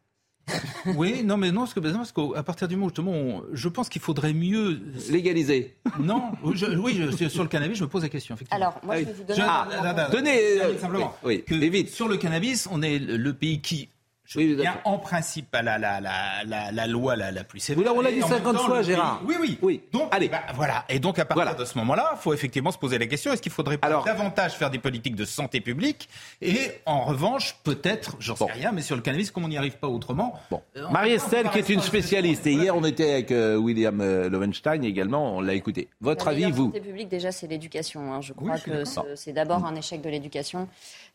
Oui, 0.97 1.23
non, 1.25 1.37
mais 1.37 1.53
non, 1.53 1.61
parce 1.63 1.75
que 1.75 1.81
parce 1.81 2.13
qu'à 2.13 2.43
partir 2.43 2.67
du 2.69 2.75
moment 2.75 2.87
où 2.87 2.91
justement, 2.91 3.13
on- 3.13 3.45
je 3.53 3.69
pense 3.69 3.89
qu'il 3.89 4.03
faudrait 4.03 4.33
mieux 4.33 4.81
légaliser. 5.11 5.77
Non, 6.01 6.33
je- 6.55 6.67
oui, 6.67 7.01
je- 7.17 7.29
sur 7.29 7.43
le 7.45 7.49
cannabis, 7.49 7.79
je 7.79 7.85
me 7.85 7.89
pose 7.89 8.03
la 8.03 8.09
question. 8.09 8.35
Effectivement. 8.35 8.57
Alors, 8.67 8.81
moi, 8.85 8.99
je 8.99 9.05
vais 9.05 9.13
vous 9.13 9.25
donner 9.25 9.43
Ah. 9.47 10.09
Donnez, 10.11 10.61
euh, 10.61 10.79
simplement. 10.79 11.15
oui, 11.25 11.45
que 11.45 11.87
Sur 11.89 12.09
le 12.09 12.17
cannabis, 12.17 12.69
on 12.71 12.83
est 12.83 12.99
le 12.99 13.17
le 13.17 13.33
pays 13.35 13.61
qui 13.61 13.89
je 14.25 14.41
viens 14.41 14.77
en 14.85 14.99
principe 14.99 15.55
à 15.55 15.63
la, 15.63 15.79
la, 15.79 16.01
la, 16.01 16.45
la, 16.47 16.73
la 16.73 16.87
loi 16.87 17.17
la, 17.17 17.31
la 17.31 17.45
plus 17.45 17.61
sévère. 17.61 17.95
On 17.95 18.01
l'a 18.01 18.11
dit 18.13 18.23
en 18.23 18.29
même 18.29 18.39
50 18.39 18.57
temps, 18.57 18.63
fois, 18.65 18.77
le 18.79 18.83
Gérard. 18.85 19.21
Oui, 19.27 19.35
oui. 19.41 19.59
Oui. 19.61 19.83
Donc, 19.93 20.09
Allez. 20.11 20.29
bah, 20.29 20.43
voilà. 20.55 20.85
Et 20.89 20.99
donc, 21.01 21.19
à 21.19 21.25
partir 21.25 21.57
de 21.57 21.65
ce 21.65 21.77
moment-là, 21.79 22.13
il 22.15 22.19
faut 22.19 22.33
effectivement 22.33 22.71
se 22.71 22.79
poser 22.79 22.99
la 22.99 23.07
question 23.07 23.33
est-ce 23.33 23.43
qu'il 23.43 23.53
faudrait 23.53 23.79
pas 23.79 24.03
davantage 24.05 24.53
faire 24.55 24.71
des 24.71 24.79
politiques 24.79 25.17
de 25.17 25.25
santé 25.25 25.61
publique 25.61 26.09
Et 26.41 26.71
en 26.87 27.01
revanche, 27.05 27.57
peut-être, 27.65 28.17
j'en 28.21 28.37
sais 28.37 28.51
rien, 28.53 28.73
mais 28.73 28.83
sur 28.83 28.97
le 28.97 29.03
cannabis, 29.03 29.31
comme 29.31 29.45
on 29.45 29.49
n'y 29.49 29.59
arrive 29.59 29.77
pas 29.79 29.89
autrement. 29.89 30.35
Bon. 30.51 30.63
euh, 30.77 30.89
Marie-Estelle, 30.91 31.51
qui 31.51 31.59
est 31.59 31.69
une 31.69 31.81
spécialiste, 31.83 32.47
et 32.47 32.53
hier 32.53 32.75
on 32.77 32.85
était 32.85 33.11
avec 33.13 33.33
euh, 33.33 33.57
William 33.57 34.01
euh, 34.01 34.29
Lowenstein 34.31 34.83
également, 34.85 35.37
on 35.37 35.41
l'a 35.41 35.55
écouté. 35.55 35.89
Votre 36.01 36.27
La 36.27 36.31
avis, 36.33 36.51
vous 36.51 36.67
santé 36.67 36.81
publique, 36.81 37.09
déjà, 37.09 37.33
c'est 37.33 37.47
l'éducation. 37.49 38.13
hein. 38.15 38.21
Je 38.21 38.33
crois 38.33 38.57
je 38.57 38.61
suis 38.63 38.71
que 38.71 38.85
c'est 39.17 39.33
d'abord 39.33 39.65
un 39.67 39.75
échec 39.75 40.01
de 40.01 40.09
l'éducation. 40.09 40.69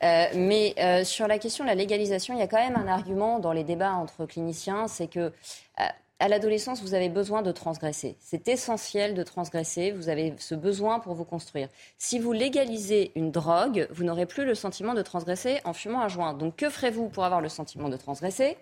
Euh, 0.03 0.25
mais 0.35 0.75
euh, 0.79 1.03
sur 1.03 1.27
la 1.27 1.39
question 1.39 1.63
de 1.63 1.69
la 1.69 1.75
légalisation, 1.75 2.33
il 2.35 2.39
y 2.39 2.43
a 2.43 2.47
quand 2.47 2.57
même 2.57 2.75
un 2.75 2.87
argument 2.87 3.06
dans 3.15 3.51
les 3.51 3.63
débats 3.63 3.93
entre 3.93 4.25
cliniciens, 4.25 4.87
c'est 4.87 5.07
que 5.07 5.19
euh, 5.19 5.83
à 6.19 6.27
l'adolescence, 6.27 6.81
vous 6.81 6.95
avez 6.95 7.09
besoin 7.09 7.43
de 7.43 7.51
transgresser. 7.51 8.17
C'est 8.19 8.47
essentiel 8.47 9.13
de 9.13 9.21
transgresser. 9.21 9.91
Vous 9.91 10.09
avez 10.09 10.33
ce 10.39 10.55
besoin 10.55 10.99
pour 10.99 11.13
vous 11.13 11.25
construire. 11.25 11.69
Si 11.99 12.17
vous 12.17 12.31
légalisez 12.33 13.11
une 13.15 13.31
drogue, 13.31 13.87
vous 13.91 14.03
n'aurez 14.03 14.25
plus 14.25 14.43
le 14.43 14.55
sentiment 14.55 14.95
de 14.95 15.03
transgresser 15.03 15.59
en 15.63 15.73
fumant 15.73 16.01
un 16.01 16.07
joint. 16.07 16.33
Donc, 16.33 16.55
que 16.55 16.69
ferez-vous 16.71 17.09
pour 17.09 17.23
avoir 17.23 17.39
le 17.39 17.49
sentiment 17.49 17.89
de 17.89 17.97
transgresser? 17.97 18.57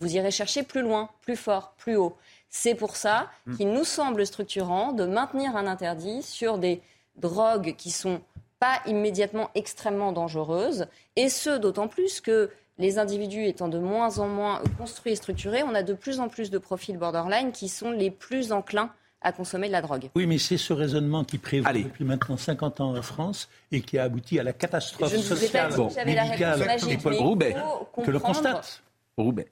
Vous 0.00 0.16
irez 0.16 0.32
chercher 0.32 0.64
plus 0.64 0.80
loin, 0.82 1.10
plus 1.20 1.36
fort, 1.36 1.74
plus 1.76 1.94
haut. 1.96 2.16
C'est 2.48 2.74
pour 2.74 2.96
ça 2.96 3.30
Mm. 3.46 3.56
qu'il 3.56 3.70
nous 3.72 3.84
semble 3.84 4.26
structurant 4.26 4.92
de 4.92 5.04
maintenir 5.04 5.56
un 5.56 5.68
interdit 5.68 6.22
sur 6.22 6.58
des 6.58 6.82
drogues 7.16 7.76
qui 7.76 7.90
sont 7.92 8.20
pas 8.58 8.80
immédiatement 8.86 9.50
extrêmement 9.54 10.12
dangereuses, 10.12 10.86
et 11.16 11.28
ce 11.28 11.56
d'autant 11.56 11.86
plus 11.88 12.20
que 12.20 12.50
les 12.80 12.98
individus 12.98 13.44
étant 13.46 13.68
de 13.68 13.78
moins 13.78 14.18
en 14.18 14.26
moins 14.26 14.60
construits 14.78 15.12
et 15.12 15.16
structurés, 15.16 15.62
on 15.62 15.74
a 15.74 15.82
de 15.84 15.92
plus 15.94 16.18
en 16.18 16.28
plus 16.28 16.50
de 16.50 16.58
profils 16.58 16.96
borderline 16.98 17.52
qui 17.52 17.68
sont 17.68 17.90
les 17.92 18.10
plus 18.10 18.50
enclins 18.52 18.90
à 19.22 19.32
consommer 19.32 19.66
de 19.68 19.72
la 19.72 19.82
drogue. 19.82 20.08
Oui, 20.14 20.26
mais 20.26 20.38
c'est 20.38 20.56
ce 20.56 20.72
raisonnement 20.72 21.24
qui 21.24 21.36
prévaut 21.36 21.70
depuis 21.70 22.04
maintenant 22.04 22.38
50 22.38 22.80
ans 22.80 22.96
en 22.96 23.02
France 23.02 23.50
et 23.70 23.82
qui 23.82 23.98
a 23.98 24.04
abouti 24.04 24.38
à 24.38 24.42
la 24.42 24.54
catastrophe 24.54 25.12
Je 25.12 25.18
sociale, 25.18 25.70
la 25.94 26.04
médicale 26.24 26.58
magique, 26.64 27.00
Roubaix. 27.04 27.54
faut 27.94 28.00
Que 28.02 28.10
le 28.10 28.18
comprendre- 28.18 28.42
constate. 28.52 28.82
Roubaix. 29.18 29.48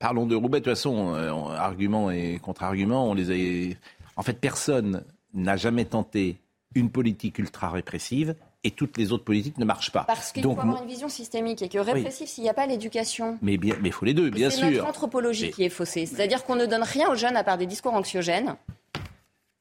Parlons 0.00 0.26
de 0.26 0.34
Roubaix. 0.34 0.58
De 0.60 0.64
toute 0.64 0.72
façon, 0.74 1.14
euh, 1.14 2.10
et 2.10 2.38
contre-arguments, 2.40 3.08
on 3.10 3.14
les 3.14 3.30
a. 3.30 3.74
En 4.16 4.22
fait, 4.22 4.34
personne 4.40 5.04
n'a 5.34 5.56
jamais 5.56 5.84
tenté 5.84 6.40
une 6.74 6.90
politique 6.90 7.38
ultra 7.38 7.70
répressive 7.70 8.34
et 8.64 8.70
toutes 8.72 8.96
les 8.98 9.12
autres 9.12 9.24
politiques 9.24 9.58
ne 9.58 9.64
marchent 9.64 9.92
pas. 9.92 10.04
Parce 10.04 10.32
qu'il 10.32 10.42
faut 10.42 10.50
avoir 10.58 10.82
une 10.82 10.88
vision 10.88 11.08
systémique 11.08 11.62
et 11.62 11.68
que 11.68 11.78
répressif, 11.78 12.28
s'il 12.28 12.42
n'y 12.44 12.50
a 12.50 12.54
pas 12.54 12.66
l'éducation, 12.66 13.38
mais 13.40 13.56
bien, 13.56 13.76
mais 13.80 13.88
il 13.90 13.92
faut 13.92 14.04
les 14.04 14.14
deux, 14.14 14.30
bien 14.30 14.50
c'est 14.50 14.58
sûr. 14.58 14.70
notre 14.70 14.86
anthropologie 14.86 15.46
Mais- 15.46 15.50
qui 15.52 15.64
est 15.64 15.68
faussée. 15.68 16.06
C'est-à-dire 16.06 16.44
qu'on 16.44 16.56
ne 16.56 16.66
donne 16.66 16.82
rien 16.82 17.08
aux 17.10 17.14
jeunes 17.14 17.36
à 17.36 17.44
part 17.44 17.56
des 17.58 17.66
discours 17.66 17.94
anxiogènes. 17.94 18.56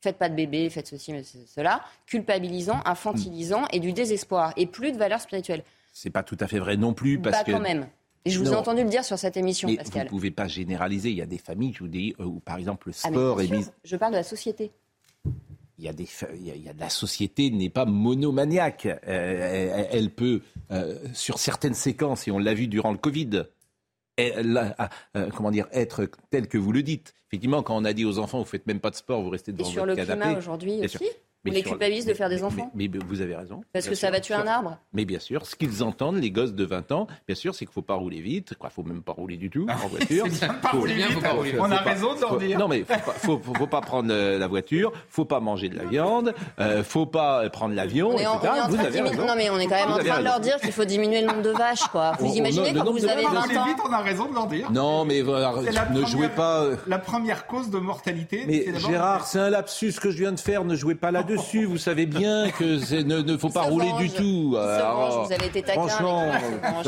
Faites 0.02 0.18
pas 0.18 0.30
de 0.30 0.36
bébé, 0.36 0.70
faites 0.70 0.88
ceci, 0.88 1.12
mais 1.12 1.24
cela, 1.24 1.82
culpabilisant, 2.06 2.80
infantilisant 2.86 3.66
et 3.72 3.80
du 3.80 3.94
désespoir 3.94 4.54
et 4.56 4.66
plus 4.68 4.92
de 4.92 4.98
valeurs 4.98 5.22
spirituelles. 5.22 5.64
C'est 5.92 6.12
pas 6.12 6.24
tout 6.24 6.38
à 6.40 6.48
fait 6.48 6.60
vrai 6.60 6.78
non 6.78 6.94
plus 6.94 7.20
parce 7.20 7.38
Bah 7.40 7.44
que. 7.44 7.52
quand 7.52 7.60
même. 7.60 7.88
Et 8.26 8.30
je 8.30 8.40
vous 8.40 8.52
ai 8.52 8.56
entendu 8.56 8.84
le 8.84 8.90
dire 8.90 9.06
sur 9.06 9.18
cette 9.18 9.38
émission, 9.38 9.70
Mais 9.70 9.78
Pascal. 9.78 10.04
vous 10.04 10.10
pouvez 10.10 10.32
pas 10.32 10.48
généraliser. 10.48 11.10
Il 11.12 11.16
y 11.18 11.22
a 11.22 11.26
des 11.26 11.38
familles, 11.38 11.74
je 11.74 11.80
vous 11.80 11.88
dis, 11.88 12.14
euh, 12.20 12.26
où 12.26 12.40
par 12.40 12.58
exemple 12.58 12.90
le 12.90 12.94
Ah, 13.04 13.10
mais 13.10 13.16
sport 13.16 13.42
est 13.42 13.48
mis. 13.48 13.66
Je 13.86 13.96
parle 13.96 14.12
de 14.12 14.18
la 14.18 14.24
société. 14.24 14.72
Il 15.78 15.86
y 15.86 15.88
a 15.88 15.94
des 15.94 16.08
il 16.36 16.48
y 16.48 16.72
la 16.78 16.90
société 16.90 17.50
n'est 17.52 17.70
pas 17.70 17.86
monomaniaque. 17.86 18.86
Euh, 18.86 19.00
elle, 19.08 19.88
elle 19.92 20.10
peut 20.10 20.42
euh, 20.72 20.98
sur 21.14 21.38
certaines 21.40 21.74
séquences 21.76 22.28
et 22.28 22.32
on 22.32 22.40
l'a 22.40 22.54
vu 22.54 22.68
durant 22.68 22.92
le 22.92 22.98
Covid. 22.98 23.44
elle 24.16 24.76
euh, 25.16 25.30
comment 25.36 25.52
dire 25.52 25.68
être 25.72 26.10
telle 26.30 26.48
que 26.48 26.58
vous 26.58 26.72
le 26.72 26.84
dites. 26.84 27.14
Effectivement, 27.28 27.62
quand 27.62 27.76
on 27.76 27.86
a 27.86 27.94
dit 27.94 28.06
aux 28.06 28.20
enfants, 28.20 28.40
vous 28.40 28.46
faites 28.46 28.66
même 28.66 28.80
pas 28.80 28.90
de 28.90 28.96
sport, 28.96 29.22
vous 29.22 29.30
restez 29.30 29.52
Et 29.52 29.56
devant 29.56 29.70
sur 29.70 29.86
votre 29.86 30.00
le 30.00 30.06
canapé. 30.06 30.22
climat 30.22 30.38
aujourd'hui 30.38 30.80
aussi, 30.80 30.98
sûr. 30.98 31.08
On 31.48 31.54
Mais 31.54 31.58
les 31.58 31.64
culpabilise 31.64 32.06
de 32.06 32.14
faire 32.14 32.30
des 32.30 32.36
mais- 32.38 32.44
enfants. 32.44 32.72
Mais, 32.76 32.90
mais 32.92 33.00
vous 33.08 33.22
avez 33.22 33.36
raison. 33.36 33.62
Parce 33.74 33.86
Bien 33.86 33.92
que 33.92 33.98
ça 33.98 34.12
va 34.12 34.20
tuer 34.20 34.34
un 34.36 34.48
arbre. 34.48 34.78
Mais 34.94 35.06
bien 35.06 35.20
sûr, 35.20 35.46
ce 35.46 35.56
qu'ils 35.56 35.84
entendent, 35.84 36.18
les 36.18 36.32
gosses 36.32 36.54
de 36.54 36.66
20 36.66 36.92
ans, 36.92 37.08
bien 37.28 37.36
sûr, 37.36 37.54
c'est 37.56 37.66
qu'il 37.66 37.74
faut 37.74 37.82
pas 37.82 37.96
rouler 37.96 38.22
vite. 38.22 38.54
Il 38.64 38.70
faut 38.70 38.84
même 38.84 39.02
pas 39.02 39.14
rouler 39.14 39.38
du 39.38 39.50
tout 39.50 39.68
en 39.70 39.88
voiture. 39.90 40.26
c'est 40.30 40.40
bien 40.46 40.54
de 40.54 40.60
pas 40.62 40.70
Faut- 40.70 40.80
rouler 40.80 40.94
vite. 40.96 41.06
faut 41.12 41.22
pas 41.22 41.30
rouler- 41.32 41.60
On 41.60 41.64
a 41.72 41.78
pas- 41.78 41.90
raison 41.92 42.16
de 42.16 42.22
leur 42.22 42.38
dire. 42.38 42.60
Non 42.60 42.68
mais 42.68 42.80
faut 42.80 42.86
pas, 42.94 43.00
faut, 43.00 43.40
faut- 43.40 43.54
faut 43.54 43.68
pas 43.68 43.82
prendre 43.82 44.10
euh, 44.12 44.38
la 44.38 44.48
voiture, 44.48 44.92
faut 45.10 45.26
pas 45.26 45.40
manger 45.40 45.70
de 45.70 45.78
la 45.78 45.86
viande, 45.86 46.34
euh, 46.60 46.84
faut 46.84 47.06
pas 47.06 47.44
euh, 47.44 47.50
prendre 47.50 47.74
l'avion, 47.76 48.14
etc. 48.14 48.28
on 48.66 48.68
vous 48.70 48.80
avez 48.80 49.02
raison. 49.02 49.26
Non 49.26 49.34
mais 49.36 49.50
on 49.50 49.58
est 49.60 49.66
quand 49.68 49.76
même 49.76 49.88
Vous 49.90 50.00
en 50.00 50.04
train 50.04 50.20
de 50.20 50.24
leur 50.24 50.40
dire 50.40 50.58
qu'il 50.60 50.72
faut 50.72 50.86
diminuer 50.86 51.22
le 51.22 51.28
nombre 51.28 51.42
de 51.42 51.50
vaches, 51.52 51.88
quoi. 51.92 52.14
Vous 52.20 52.28
On- 52.28 52.30
on- 52.32 52.34
imaginez 52.34 52.74
quand 52.74 52.92
vous 52.92 53.06
avez 53.06 53.24
vaches, 53.24 53.34
20 53.34 53.42
C'est 53.50 53.58
ans 53.58 53.66
vite, 53.66 53.78
on 53.88 53.92
a 53.94 54.00
raison 54.02 54.30
de 54.30 54.34
leur 54.34 54.48
dire. 54.48 54.72
Non 54.72 55.06
mais 55.06 55.22
ne 55.22 56.06
jouez 56.06 56.30
pas. 56.30 56.66
La 56.88 57.00
première 57.00 57.48
cause 57.48 57.70
de 57.70 57.78
mortalité. 57.80 58.44
Mais 58.48 58.66
Gérard, 58.80 59.26
c'est 59.26 59.40
un 59.40 59.50
lapsus 59.50 59.94
que 60.02 60.12
je 60.12 60.18
viens 60.18 60.32
de 60.32 60.40
faire. 60.40 60.64
Ne 60.66 60.76
jouez 60.76 60.96
pas 60.96 61.12
là-dessus. 61.12 61.37
Vous 61.68 61.78
savez 61.78 62.06
bien 62.06 62.50
que 62.52 62.80
c'est- 62.80 63.04
ne, 63.04 63.20
ne 63.22 63.38
faut 63.38 63.50
pas 63.50 63.66
se 63.66 63.70
rouler 63.70 63.92
du 64.00 64.10
tout. 64.10 64.52
Il 64.52 64.54
se 64.54 64.58
Alors. 64.58 65.26
Vous 65.26 65.32
avez 65.34 65.46
été 65.48 65.62
taquin 65.62 65.88
Franchement, 65.88 66.32
avec 66.32 66.88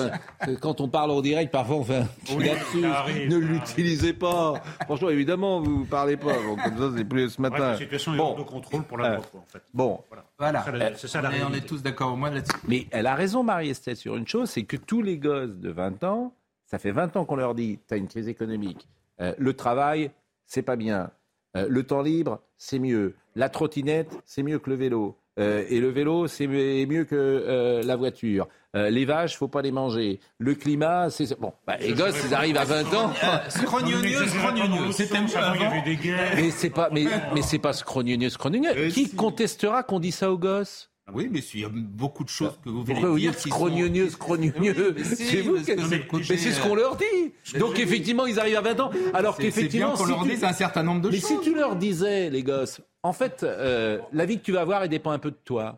euh, 0.50 0.56
quand 0.62 0.82
on 0.82 0.88
parle 0.88 1.12
en 1.12 1.22
direct, 1.22 1.52
parfois 1.52 1.76
on 1.78 1.84
fait 1.84 1.98
un 1.98 2.06
petit 2.06 2.36
Oui, 2.38 2.46
lapsus. 2.48 2.82
ça 2.82 3.00
arrive, 3.00 3.30
Ne 3.30 3.38
l'utilisez 3.38 4.14
pas. 4.14 4.56
Franchement, 4.86 5.10
évidemment, 5.10 5.62
vous 5.62 5.86
parlez 5.86 6.18
pas. 6.18 6.34
Donc, 6.34 6.62
comme 6.64 6.78
ça, 6.78 6.98
c'est 6.98 7.06
plus 7.06 7.30
ce 7.30 7.42
Bref, 7.42 7.52
matin. 7.52 7.70
la 7.72 7.78
situation 7.78 8.14
est 8.14 8.18
Bon. 8.18 8.24
hors 8.24 8.36
de 8.36 8.44
contrôle 8.44 8.84
pour 8.84 8.98
la 8.98 9.12
Euh, 9.14 9.18
en 9.18 9.46
fait. 9.48 9.62
Bon, 9.74 10.00
Voilà. 10.38 10.64
C'est 10.66 10.72
ça 10.72 10.78
la- 10.78 10.96
c'est 10.96 11.08
ça 11.08 11.22
la 11.22 11.30
on, 11.30 11.32
est, 11.34 11.44
on 11.44 11.54
est 11.54 11.66
tous 11.68 11.82
d'accord 11.84 12.14
au 12.14 12.16
moins 12.16 12.30
là-dessus. 12.32 12.54
mais 12.68 12.88
elle 12.92 13.08
a 13.08 13.16
raison, 13.16 13.44
Marie-Estelle, 13.44 13.96
sur 13.98 14.16
une 14.16 14.28
chose, 14.28 14.50
c'est 14.50 14.64
que 14.64 14.78
tous 14.78 15.02
les 15.02 15.18
gosses 15.18 15.56
de 15.58 15.70
20 15.70 16.04
ans, 16.04 16.34
ça 16.66 16.80
fait 16.80 16.92
20 16.92 17.16
ans 17.18 17.26
qu'on 17.26 17.36
leur 17.36 17.56
dit, 17.56 17.80
tu 17.88 17.94
as 17.94 17.98
une 17.98 18.08
crise 18.08 18.28
économique, 18.28 18.88
Euh, 19.22 19.34
le 19.38 19.54
travail, 19.54 20.12
c'est 20.46 20.62
pas 20.62 20.78
bien, 20.78 21.10
Euh, 21.58 21.66
le 21.70 21.84
temps 21.84 22.02
libre, 22.02 22.42
c'est 22.58 22.80
mieux, 22.80 23.16
la 23.36 23.50
trottinette, 23.50 24.20
c'est 24.26 24.44
mieux 24.44 24.60
que 24.60 24.70
le 24.70 24.76
vélo, 24.76 25.18
Euh, 25.40 25.64
et 25.70 25.80
le 25.80 25.88
vélo, 25.90 26.28
c'est 26.28 26.48
mieux, 26.48 27.06
que 27.06 27.16
euh, 27.16 27.82
la 27.84 27.96
voiture. 27.96 28.50
Euh, 28.76 28.90
les 28.90 29.06
vaches, 29.06 29.38
faut 29.38 29.48
pas 29.48 29.62
les 29.62 29.72
manger. 29.72 30.20
Le 30.38 30.54
climat, 30.54 31.10
c'est... 31.10 31.40
Bon, 31.40 31.54
bah, 31.66 31.78
les 31.80 31.94
gosses, 31.94 32.22
ils 32.28 32.34
arrivent 32.34 32.58
à 32.58 32.66
20 32.66 32.94
ans... 32.94 33.14
Scrognonieux, 33.48 34.28
scrognonieux. 34.28 34.92
C'était. 34.92 35.20
Mais 36.36 36.52
c'est 36.52 36.70
pas, 36.70 36.90
mais, 36.92 37.06
mais 37.34 37.42
c'est 37.42 37.58
pas 37.58 37.72
scrognonieux, 37.72 38.30
scrognonieux. 38.30 38.90
Qui 38.90 39.06
si. 39.06 39.16
contestera 39.16 39.82
qu'on 39.84 40.00
dit 40.02 40.12
ça 40.12 40.30
aux 40.30 40.38
gosses? 40.38 40.89
Oui, 41.14 41.30
mais 41.32 41.40
il 41.40 41.60
y 41.60 41.66
a 41.66 41.70
beaucoup 41.72 42.24
de 42.24 42.30
choses 42.30 42.60
que 42.64 42.70
vous 42.70 42.84
venez 42.84 42.94
Pourquoi 42.94 43.10
vous 43.10 43.20
dites 43.20 43.36
mais 44.96 45.04
si, 45.04 45.16
C'est 45.26 45.42
vous 45.42 45.62
qui 45.62 45.72
Mais 46.30 46.38
c'est 46.38 46.52
ce 46.52 46.62
qu'on 46.62 46.76
euh, 46.76 46.82
leur 46.82 46.98
dit. 46.98 47.58
Donc 47.58 47.80
effectivement, 47.80 48.26
ils 48.26 48.40
arrivent 48.40 48.58
à 48.58 48.62
20 48.62 48.80
ans. 48.80 48.92
Alors 49.14 49.38
qu'effectivement, 49.38 49.96
si 49.96 50.08
leur 50.08 50.24
dise 50.24 50.44
un 50.44 50.54
certain 50.54 50.84
nombre 50.84 51.02
de 51.02 51.10
mais 51.10 51.20
choses. 51.20 51.30
si 51.30 51.40
tu 51.42 51.54
leur 51.56 51.76
disais, 51.76 52.30
les 52.30 52.44
gosses, 52.44 52.82
en 53.04 53.14
fait, 53.14 53.44
euh, 53.44 54.00
la 54.12 54.26
vie 54.26 54.40
que 54.40 54.44
tu 54.44 54.52
vas 54.52 54.62
avoir, 54.62 54.84
elle 54.84 54.90
dépend 54.90 55.12
un 55.12 55.20
peu 55.20 55.32
de 55.32 55.38
toi. 55.44 55.78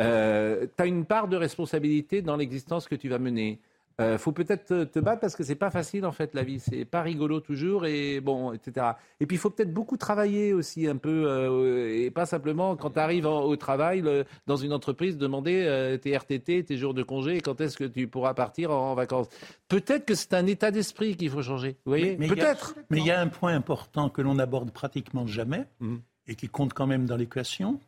Euh, 0.00 0.66
tu 0.76 0.82
as 0.82 0.86
une 0.86 1.04
part 1.04 1.28
de 1.28 1.36
responsabilité 1.36 2.22
dans 2.22 2.36
l'existence 2.36 2.88
que 2.88 2.94
tu 2.94 3.08
vas 3.08 3.18
mener. 3.18 3.60
Euh, 4.00 4.18
faut 4.18 4.32
peut-être 4.32 4.64
te, 4.64 4.82
te 4.84 4.98
battre 4.98 5.20
parce 5.20 5.36
que 5.36 5.44
c'est 5.44 5.54
pas 5.54 5.70
facile 5.70 6.04
en 6.04 6.10
fait 6.10 6.34
la 6.34 6.42
vie, 6.42 6.58
c'est 6.58 6.84
pas 6.84 7.00
rigolo 7.02 7.38
toujours 7.38 7.86
et 7.86 8.20
bon 8.20 8.52
etc. 8.52 8.86
Et 9.20 9.26
puis 9.26 9.36
il 9.36 9.38
faut 9.38 9.50
peut-être 9.50 9.72
beaucoup 9.72 9.96
travailler 9.96 10.52
aussi 10.52 10.88
un 10.88 10.96
peu 10.96 11.26
euh, 11.28 11.94
et 11.94 12.10
pas 12.10 12.26
simplement 12.26 12.74
quand 12.74 12.90
tu 12.90 12.98
arrives 12.98 13.26
au 13.26 13.54
travail 13.56 14.00
le- 14.00 14.24
dans 14.48 14.56
une 14.56 14.72
entreprise 14.72 15.16
demander 15.16 15.62
euh, 15.64 15.96
tes 15.96 16.10
RTT, 16.16 16.64
tes 16.64 16.76
jours 16.76 16.92
de 16.92 17.04
congé, 17.04 17.36
et 17.36 17.40
quand 17.40 17.60
est-ce 17.60 17.76
que 17.76 17.84
tu 17.84 18.08
pourras 18.08 18.34
partir 18.34 18.72
en, 18.72 18.90
en 18.90 18.94
vacances. 18.96 19.28
Peut-être 19.68 20.04
que 20.06 20.16
c'est 20.16 20.34
un 20.34 20.46
état 20.48 20.72
d'esprit 20.72 21.16
qu'il 21.16 21.30
faut 21.30 21.42
changer. 21.42 21.76
Vous 21.84 21.90
voyez? 21.92 22.16
Mais 22.18 22.26
il 22.26 22.30
y 22.30 22.32
a- 22.32 22.34
Peut-être. 22.34 22.74
Mais 22.90 22.98
il 22.98 23.06
y 23.06 23.12
a 23.12 23.20
un 23.20 23.28
point 23.28 23.54
important 23.54 24.08
que 24.10 24.22
l'on 24.22 24.40
aborde 24.40 24.72
pratiquement 24.72 25.26
jamais 25.28 25.66
Mhm. 25.78 26.00
et 26.26 26.34
qui 26.34 26.48
compte 26.48 26.72
quand 26.74 26.88
même 26.88 27.06
dans 27.06 27.16
l'équation, 27.16 27.78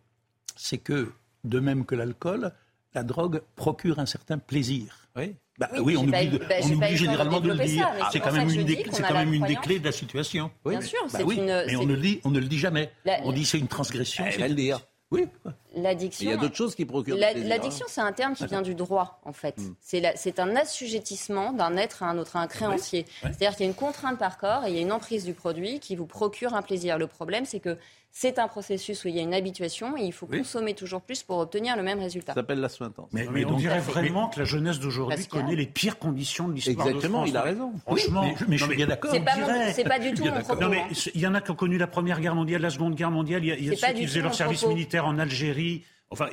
c'est 0.55 0.79
que, 0.79 1.09
de 1.43 1.59
même 1.59 1.85
que 1.85 1.97
l'alcool, 1.97 2.53
la 2.95 3.03
drogue 3.03 3.43
procure 3.57 3.99
un 3.99 4.07
certain 4.07 4.39
plaisir. 4.39 5.09
Oui. 5.17 5.35
Bah, 5.59 5.69
Oui, 5.75 5.81
oui, 5.85 5.97
on 5.97 6.03
oublie, 6.09 6.29
de- 6.29 6.39
bah, 6.39 6.55
on 6.63 6.71
oublie 6.73 6.91
de 6.93 6.97
généralement 6.97 7.41
de 7.41 7.49
le 7.53 7.65
dire. 7.65 7.89
c'est 8.13 8.21
quand 8.21 8.33
même 8.33 8.51
une 8.51 8.65
des, 8.65 8.83
quand 8.85 9.15
même 9.15 9.33
une 9.33 9.47
clés 9.57 9.79
de 9.79 9.85
la 9.85 9.93
situation. 9.93 10.51
Bien 10.67 10.81
sûr, 10.81 10.99
Bah 11.13 11.21
oui, 11.25 11.37
une- 11.37 11.65
Mais 11.67 11.77
on 11.77 11.87
ne 11.87 11.95
le 11.95 12.01
dit, 12.01 12.21
on 12.25 12.31
ne 12.31 12.39
le 12.41 12.47
dit 12.47 12.59
jamais. 12.59 12.91
La- 13.05 13.21
On 13.25 13.33
dit 13.33 13.45
c'est 13.45 13.59
une 13.59 13.69
transgression. 13.69 14.25
Eh, 14.27 14.35
Elle 14.35 14.41
va 14.41 14.49
le 14.49 14.55
dire. 14.55 14.81
Oui. 15.13 15.25
L'addiction. 15.77 16.29
Il 16.29 16.31
y 16.31 16.35
a 16.35 16.37
d'autres 16.37 16.57
choses 16.57 16.75
qui 16.75 16.85
procurent 16.85 17.17
L'addiction, 17.17 17.87
c'est 17.89 18.01
un 18.01 18.11
terme 18.13 18.35
qui 18.35 18.45
vient 18.47 18.61
du 18.63 18.75
droit, 18.75 19.21
en 19.25 19.33
fait. 19.33 19.55
C'est 19.81 20.01
la- 20.01 20.17
C'est 20.17 20.41
un 20.41 20.57
assujettissement 20.57 21.53
d'un 21.53 21.77
être 21.77 22.03
à 22.03 22.07
un 22.11 22.19
autre, 22.19 22.37
à 22.37 22.41
un 22.41 22.49
créancier. 22.49 23.07
C'est-à-dire 23.23 23.53
qu'il 23.53 23.61
y 23.61 23.69
a 23.69 23.71
une 23.71 23.75
contrainte 23.77 24.19
par 24.19 24.37
corps 24.37 24.65
et 24.67 24.71
il 24.71 24.75
y 24.75 24.79
a 24.79 24.83
une 24.83 24.91
emprise 24.93 25.25
du 25.25 25.33
produit 25.33 25.79
qui 25.79 25.95
vous 25.95 26.07
procure 26.07 26.55
un 26.55 26.63
plaisir. 26.63 26.99
Le 26.99 27.07
problème, 27.07 27.45
c'est 27.45 27.61
que 27.61 27.79
c'est 28.19 28.39
un 28.39 28.49
processus 28.49 29.05
où 29.05 29.09
il 29.09 29.15
y 29.17 29.19
a 29.19 29.23
une 29.23 29.35
habituation 29.35 29.95
et 29.99 30.01
il 30.05 30.13
faut 30.13 30.25
consommer 30.27 30.73
toujours 30.73 31.03
plus 31.03 31.23
pour 31.23 31.37
obtenir 31.37 31.77
le 31.77 31.83
même 31.83 31.99
résultat. 31.99 32.33
Ça 32.33 32.41
s'appelle 32.41 32.61
la 32.61 32.71
sointance. 32.71 33.11
Mais, 33.13 33.29
on 33.45 33.57
dirait 33.59 33.79
vraiment 33.79 34.29
que 34.31 34.39
la 34.39 34.47
jeunesse 34.47 34.81
d'aujourd'hui 34.81 35.27
connaît 35.27 35.55
les 35.55 35.67
pires 35.67 35.99
conditions 35.99 36.49
de 36.49 36.55
l'histoire 36.55 36.87
Exactement, 36.89 37.25
de 37.25 37.29
France. 37.29 37.29
il 37.29 37.37
a 37.37 37.43
raison. 37.43 37.73
Franchement, 37.87 38.23
Oui, 38.23 38.29
mais- 38.41 38.47
mais 38.49 38.57
je 38.57 38.63
non, 38.65 38.69
suis 38.71 38.77
bien 38.79 38.87
d'accord. 38.87 39.11
C'est 39.13 39.21
pas 39.21 39.35
dirait- 39.35 39.85
pas 39.85 39.99
du 39.99 40.15
tout 40.15 40.25
mon 40.25 40.41
propos, 40.41 40.61
Non, 40.63 40.69
hein. 40.69 40.87
mais 40.89 40.97
il 41.15 41.21
y 41.21 41.27
en 41.27 41.35
a 41.35 41.43
qui 41.43 41.51
ont 41.51 41.55
connu 41.57 41.77
la 41.77 41.87
Première 41.87 42.19
Guerre 42.23 42.35
mondiale, 42.35 42.63
la 42.63 42.71
Seconde 42.71 42.95
Guerre 42.95 43.11
mondiale. 43.11 43.45
Il 43.45 43.49
y 43.49 43.53
a, 43.53 43.57
il 43.59 43.65
y 43.67 43.69
a 43.69 43.75
C'est 43.75 43.81
pas 43.83 43.89
ceux 43.89 43.93
qui 43.99 44.07
faisaient 44.07 44.23
leur 44.23 44.35
service 44.35 44.61
propos. 44.61 44.75
militaire 44.75 45.05
en 45.05 45.19
Algérie. 45.19 45.85
Enfin, 46.09 46.29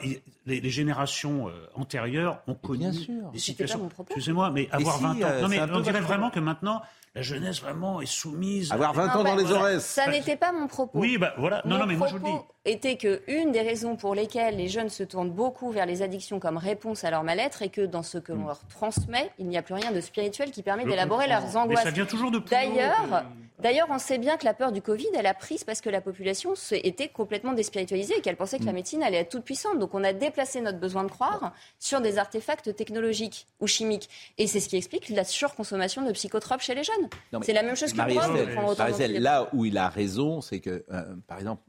les, 0.45 0.61
les 0.61 0.69
générations 0.69 1.49
euh, 1.49 1.51
antérieures 1.75 2.39
ont 2.47 2.53
connu 2.53 2.91
des 3.33 3.39
situations. 3.39 3.79
mon 3.79 3.89
propos. 3.89 4.13
Excusez-moi, 4.13 4.51
mais 4.51 4.69
avoir 4.71 4.95
si, 4.97 5.03
20 5.03 5.09
ans. 5.09 5.17
euh, 5.23 5.41
non, 5.41 5.47
mais 5.49 5.59
on 5.59 5.79
dirait 5.81 5.99
vraiment 5.99 6.29
que 6.29 6.39
maintenant, 6.39 6.81
la 7.15 7.21
jeunesse 7.21 7.61
vraiment 7.61 8.01
est 8.01 8.05
soumise. 8.05 8.71
à- 8.71 8.75
Avoir 8.75 8.93
20 8.93 9.07
Non, 9.07 9.13
ans 9.19 9.23
dans 9.23 9.35
les 9.35 9.51
oreilles. 9.51 9.81
Ça 9.81 10.07
n'était 10.07 10.35
pas 10.35 10.51
mon 10.51 10.67
propos. 10.67 10.97
Oui, 10.99 11.17
bah 11.17 11.33
voilà. 11.37 11.61
Non, 11.65 11.75
Mon 11.75 11.81
non, 11.81 11.85
mais 11.87 11.95
moi 11.95 12.07
je 12.07 12.13
vous 12.17 12.25
le 12.25 12.31
dis. 12.31 12.37
Était 12.65 12.95
que 12.95 13.21
une 13.27 13.51
des 13.51 13.61
raisons 13.61 13.97
pour 13.97 14.15
lesquelles 14.15 14.55
les 14.55 14.69
jeunes 14.69 14.89
se 14.89 15.03
tournent 15.03 15.31
beaucoup 15.31 15.71
vers 15.71 15.85
les 15.85 16.01
addictions 16.01 16.39
comme 16.39 16.57
réponse 16.57 17.03
à 17.03 17.11
leur 17.11 17.23
mal-être 17.23 17.61
est 17.61 17.69
que 17.69 17.81
dans 17.81 18.03
ce 18.03 18.17
que 18.17 18.31
l'on 18.31 18.45
leur 18.45 18.65
transmet, 18.67 19.31
il 19.37 19.47
n'y 19.47 19.57
a 19.57 19.61
plus 19.61 19.73
rien 19.73 19.91
de 19.91 19.99
spirituel 19.99 20.51
qui 20.51 20.63
permet 20.63 20.85
d'élaborer 20.85 21.27
leurs 21.27 21.41
Mais 21.41 21.55
angoisses. 21.57 21.83
ça 21.83 21.91
vient 21.91 22.05
toujours 22.05 22.31
de 22.31 22.39
D'ailleurs, 22.39 23.25
d'ailleurs, 23.59 23.87
on 23.89 23.99
sait 23.99 24.17
bien 24.17 24.37
que 24.37 24.45
la 24.45 24.53
peur 24.53 24.71
du 24.71 24.81
Covid, 24.81 25.07
elle 25.17 25.25
a 25.25 25.33
prise 25.33 25.63
parce 25.65 25.81
que 25.81 25.89
la 25.89 25.99
population 25.99 26.53
était 26.71 27.09
complètement 27.09 27.53
déspiritualisée 27.53 28.15
et 28.17 28.21
qu'elle 28.21 28.37
pensait 28.37 28.59
que 28.59 28.65
la 28.65 28.73
médecine 28.73 29.03
allait 29.03 29.17
être 29.17 29.29
toute 29.31 29.43
puissante. 29.43 29.79
Donc 29.79 29.93
on 29.93 30.03
a 30.03 30.13
déplacé 30.13 30.61
notre 30.61 30.79
besoin 30.79 31.03
de 31.03 31.09
croire 31.11 31.53
sur 31.79 31.99
des 31.99 32.17
artefacts 32.17 32.73
technologiques 32.75 33.45
ou 33.59 33.67
chimiques. 33.67 34.09
Et 34.37 34.47
c'est 34.47 34.61
ce 34.61 34.69
qui 34.69 34.77
explique 34.77 35.09
la 35.09 35.25
surconsommation 35.25 36.05
de 36.05 36.11
psychotropes 36.13 36.61
chez 36.61 36.75
les 36.75 36.83
jeunes. 36.83 37.41
C'est 37.41 37.53
la 37.53 37.63
même 37.63 37.75
chose 37.75 37.91
de 37.91 37.97
Marie-Estelle, 37.97 39.21
là 39.21 39.49
où 39.51 39.65
il 39.65 39.77
a 39.77 39.89
raison, 39.89 40.39
c'est 40.39 40.59
que, 40.59 40.85
euh, 40.91 41.03
par 41.27 41.39
exemple, 41.39 41.61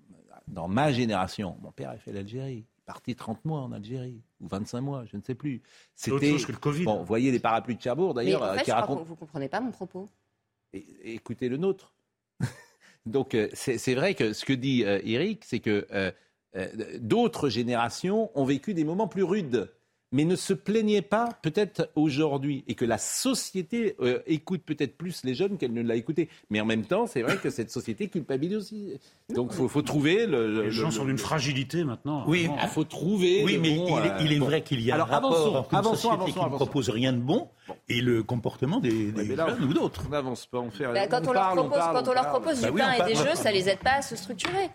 dans 0.48 0.68
ma 0.68 0.92
génération, 0.92 1.56
mon 1.62 1.72
père 1.72 1.90
a 1.90 1.96
fait 1.96 2.12
l'Algérie. 2.12 2.66
Il 2.66 2.80
est 2.80 2.84
parti 2.86 3.14
30 3.14 3.44
mois 3.44 3.60
en 3.60 3.72
Algérie, 3.72 4.22
ou 4.40 4.48
25 4.48 4.80
mois, 4.80 5.04
je 5.06 5.16
ne 5.16 5.22
sais 5.22 5.34
plus. 5.34 5.62
Autre 6.08 6.24
chose 6.26 6.46
que 6.46 6.52
le 6.52 6.58
Covid. 6.58 6.84
Bon, 6.84 6.98
vous 6.98 7.04
voyez 7.04 7.30
les 7.30 7.40
parapluies 7.40 7.76
de 7.76 7.82
Cherbourg, 7.82 8.14
d'ailleurs, 8.14 8.42
en 8.42 8.46
euh, 8.46 8.54
fait, 8.54 8.64
qui 8.64 8.72
racontent. 8.72 9.02
vous 9.04 9.14
ne 9.14 9.18
comprenez 9.18 9.48
pas 9.48 9.60
mon 9.60 9.70
propos. 9.70 10.08
Écoutez 10.72 11.48
le 11.48 11.56
nôtre. 11.56 11.94
Donc, 13.06 13.34
euh, 13.34 13.48
c'est 13.52 13.78
c'est 13.78 13.94
vrai 13.94 14.14
que 14.14 14.32
ce 14.32 14.44
que 14.44 14.52
dit 14.52 14.84
euh, 14.84 15.00
Eric, 15.04 15.44
c'est 15.44 15.60
que 15.60 15.86
euh, 15.92 16.10
euh, 16.56 16.98
d'autres 17.00 17.48
générations 17.48 18.30
ont 18.38 18.44
vécu 18.44 18.74
des 18.74 18.84
moments 18.84 19.08
plus 19.08 19.24
rudes, 19.24 19.72
mais 20.14 20.24
ne 20.24 20.36
se 20.36 20.54
plaignez 20.54 21.02
pas 21.02 21.28
peut-être 21.42 21.90
aujourd'hui, 21.96 22.62
et 22.68 22.74
que 22.76 22.84
la 22.84 22.98
société 22.98 23.96
euh, 24.00 24.20
écoute 24.26 24.62
peut-être 24.64 24.96
plus 24.96 25.24
les 25.24 25.34
jeunes 25.34 25.58
qu'elle 25.58 25.72
ne 25.72 25.82
l'a 25.82 25.96
écouté. 25.96 26.28
Mais 26.50 26.60
en 26.60 26.64
même 26.64 26.84
temps, 26.84 27.06
c'est 27.08 27.22
vrai 27.22 27.36
que 27.36 27.50
cette 27.50 27.70
société 27.72 28.06
culpabilise 28.08 28.56
aussi. 28.56 28.94
Donc, 29.34 29.48
il 29.50 29.56
faut, 29.56 29.68
faut 29.68 29.82
trouver 29.82 30.26
le. 30.26 30.46
le- 30.54 30.62
Les 30.62 30.70
gens 30.70 30.86
le- 30.86 30.92
sont 30.92 31.04
d'une 31.04 31.18
fragilité 31.18 31.82
maintenant. 31.82 32.24
Oui. 32.28 32.48
Il 32.62 32.68
faut 32.68 32.84
trouver. 32.84 33.42
Oui, 33.44 33.54
le 33.54 33.60
mais 33.60 33.74
bon, 33.76 33.98
il, 33.98 34.06
est, 34.06 34.24
il 34.24 34.32
est 34.32 34.36
euh, 34.36 34.38
bon. 34.38 34.46
vrai 34.46 34.62
qu'il 34.62 34.80
y 34.80 34.90
a 34.90 34.94
Alors, 34.94 35.08
un 35.08 35.10
rapport 35.10 35.32
avançons, 35.34 35.54
entre 35.56 35.72
une 35.72 35.78
avançons, 35.80 35.94
société 35.96 36.14
avançons, 36.14 36.40
qui 36.46 36.50
ne 36.52 36.56
propose 36.56 36.88
rien 36.90 37.12
de 37.12 37.18
bon 37.18 37.48
et 37.88 38.00
le 38.00 38.22
comportement 38.22 38.78
des, 38.78 39.10
des 39.10 39.34
là, 39.34 39.48
jeunes 39.48 39.64
ou 39.64 39.74
d'autres. 39.74 40.04
On 40.06 40.10
n'avance 40.10 40.46
pas, 40.46 40.58
on 40.60 40.70
fait. 40.70 40.84
Bah, 40.84 41.08
quand 41.08 41.26
on, 41.26 41.32
leur 41.32 41.42
parle, 41.42 41.58
propose, 41.58 41.78
parle, 41.78 41.96
quand 42.04 42.10
on 42.10 42.14
leur 42.14 42.28
propose 42.28 42.60
Bah 42.60 42.70
du 42.70 42.76
pain 42.78 42.92
on 43.00 43.04
et 43.04 43.08
des 43.08 43.14
jeux, 43.16 43.34
ça 43.34 43.50
les 43.50 43.68
aide 43.68 43.80
pas 43.80 43.94
à 43.98 44.02
se 44.02 44.14
structurer. 44.14 44.70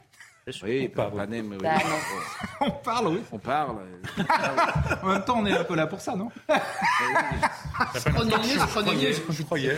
Oui, 0.64 0.88
pas, 0.90 1.12
pas 1.12 1.28
même, 1.28 1.52
oui. 1.52 1.58
Bah, 1.62 1.76
On 2.62 2.72
parle, 2.72 3.08
oui. 3.08 3.22
On 3.32 3.38
parle. 3.38 3.78
En 5.04 5.08
même 5.08 5.24
temps, 5.24 5.38
on 5.40 5.46
est 5.46 5.58
un 5.58 5.64
peu 5.64 5.76
là 5.76 5.88
pour 5.88 6.02
ça, 6.02 6.16
non? 6.16 6.30
Je 9.30 9.44
croyais. 9.44 9.76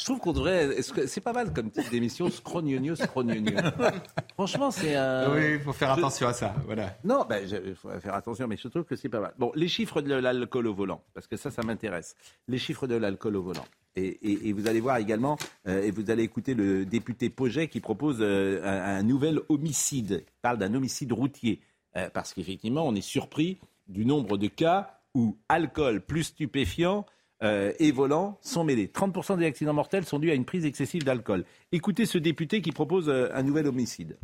Je 0.00 0.04
trouve 0.06 0.18
qu'on 0.18 0.32
devrait. 0.32 0.80
C'est 1.06 1.20
pas 1.20 1.32
mal 1.32 1.52
comme 1.52 1.70
type 1.70 1.90
d'émission, 1.90 2.30
scrognonieux, 2.30 2.94
scrognonieux. 2.96 3.56
Franchement, 4.34 4.70
c'est 4.70 4.96
un. 4.96 5.30
Oui, 5.34 5.52
il 5.54 5.60
faut 5.60 5.72
faire 5.72 5.92
attention 5.92 6.26
à 6.28 6.32
ça. 6.32 6.54
Voilà. 6.64 6.96
Non, 7.04 7.24
ben, 7.28 7.46
il 7.46 7.74
faut 7.74 7.90
faire 8.00 8.14
attention, 8.14 8.46
mais 8.48 8.56
je 8.56 8.68
trouve 8.68 8.84
que 8.84 8.96
c'est 8.96 9.08
pas 9.08 9.20
mal. 9.20 9.34
Bon, 9.38 9.52
les 9.54 9.68
chiffres 9.68 10.00
de 10.00 10.14
l'alcool 10.14 10.66
au 10.66 10.74
volant, 10.74 11.02
parce 11.14 11.26
que 11.26 11.36
ça, 11.36 11.50
ça 11.50 11.62
m'intéresse. 11.62 12.14
Les 12.48 12.58
chiffres 12.58 12.86
de 12.86 12.94
l'alcool 12.96 13.36
au 13.36 13.42
volant. 13.42 13.64
Et, 13.96 14.06
et- 14.06 14.48
et 14.48 14.52
vous 14.52 14.68
allez 14.68 14.80
voir 14.80 14.96
également, 14.98 15.36
euh, 15.66 15.82
et 15.82 15.90
vous 15.90 16.10
allez 16.10 16.22
écouter 16.22 16.54
le 16.54 16.86
député 16.86 17.28
Poget 17.28 17.68
qui 17.68 17.80
propose 17.80 18.18
euh, 18.20 18.62
un, 18.64 18.98
un 18.98 19.02
nouvel 19.02 19.40
homicide. 19.48 20.24
Il 20.26 20.40
parle 20.42 20.58
d'un 20.58 20.74
homicide 20.74 21.12
routier. 21.12 21.60
Euh, 21.96 22.08
parce 22.14 22.32
qu'effectivement, 22.32 22.86
on 22.86 22.94
est 22.94 23.00
surpris 23.00 23.58
du 23.88 24.06
nombre 24.06 24.38
de 24.38 24.46
cas 24.46 25.00
où 25.14 25.36
alcool 25.48 26.00
plus 26.00 26.22
stupéfiant 26.22 27.04
euh, 27.42 27.72
et 27.78 27.90
volant 27.90 28.38
sont 28.42 28.64
mêlés. 28.64 28.86
30% 28.86 29.38
des 29.38 29.46
accidents 29.46 29.72
mortels 29.72 30.04
sont 30.04 30.18
dus 30.18 30.30
à 30.30 30.34
une 30.34 30.44
prise 30.44 30.66
excessive 30.66 31.04
d'alcool. 31.04 31.44
Écoutez 31.72 32.06
ce 32.06 32.18
député 32.18 32.60
qui 32.60 32.72
propose 32.72 33.08
euh, 33.08 33.28
un 33.32 33.42
nouvel 33.42 33.66
homicide. 33.66 34.16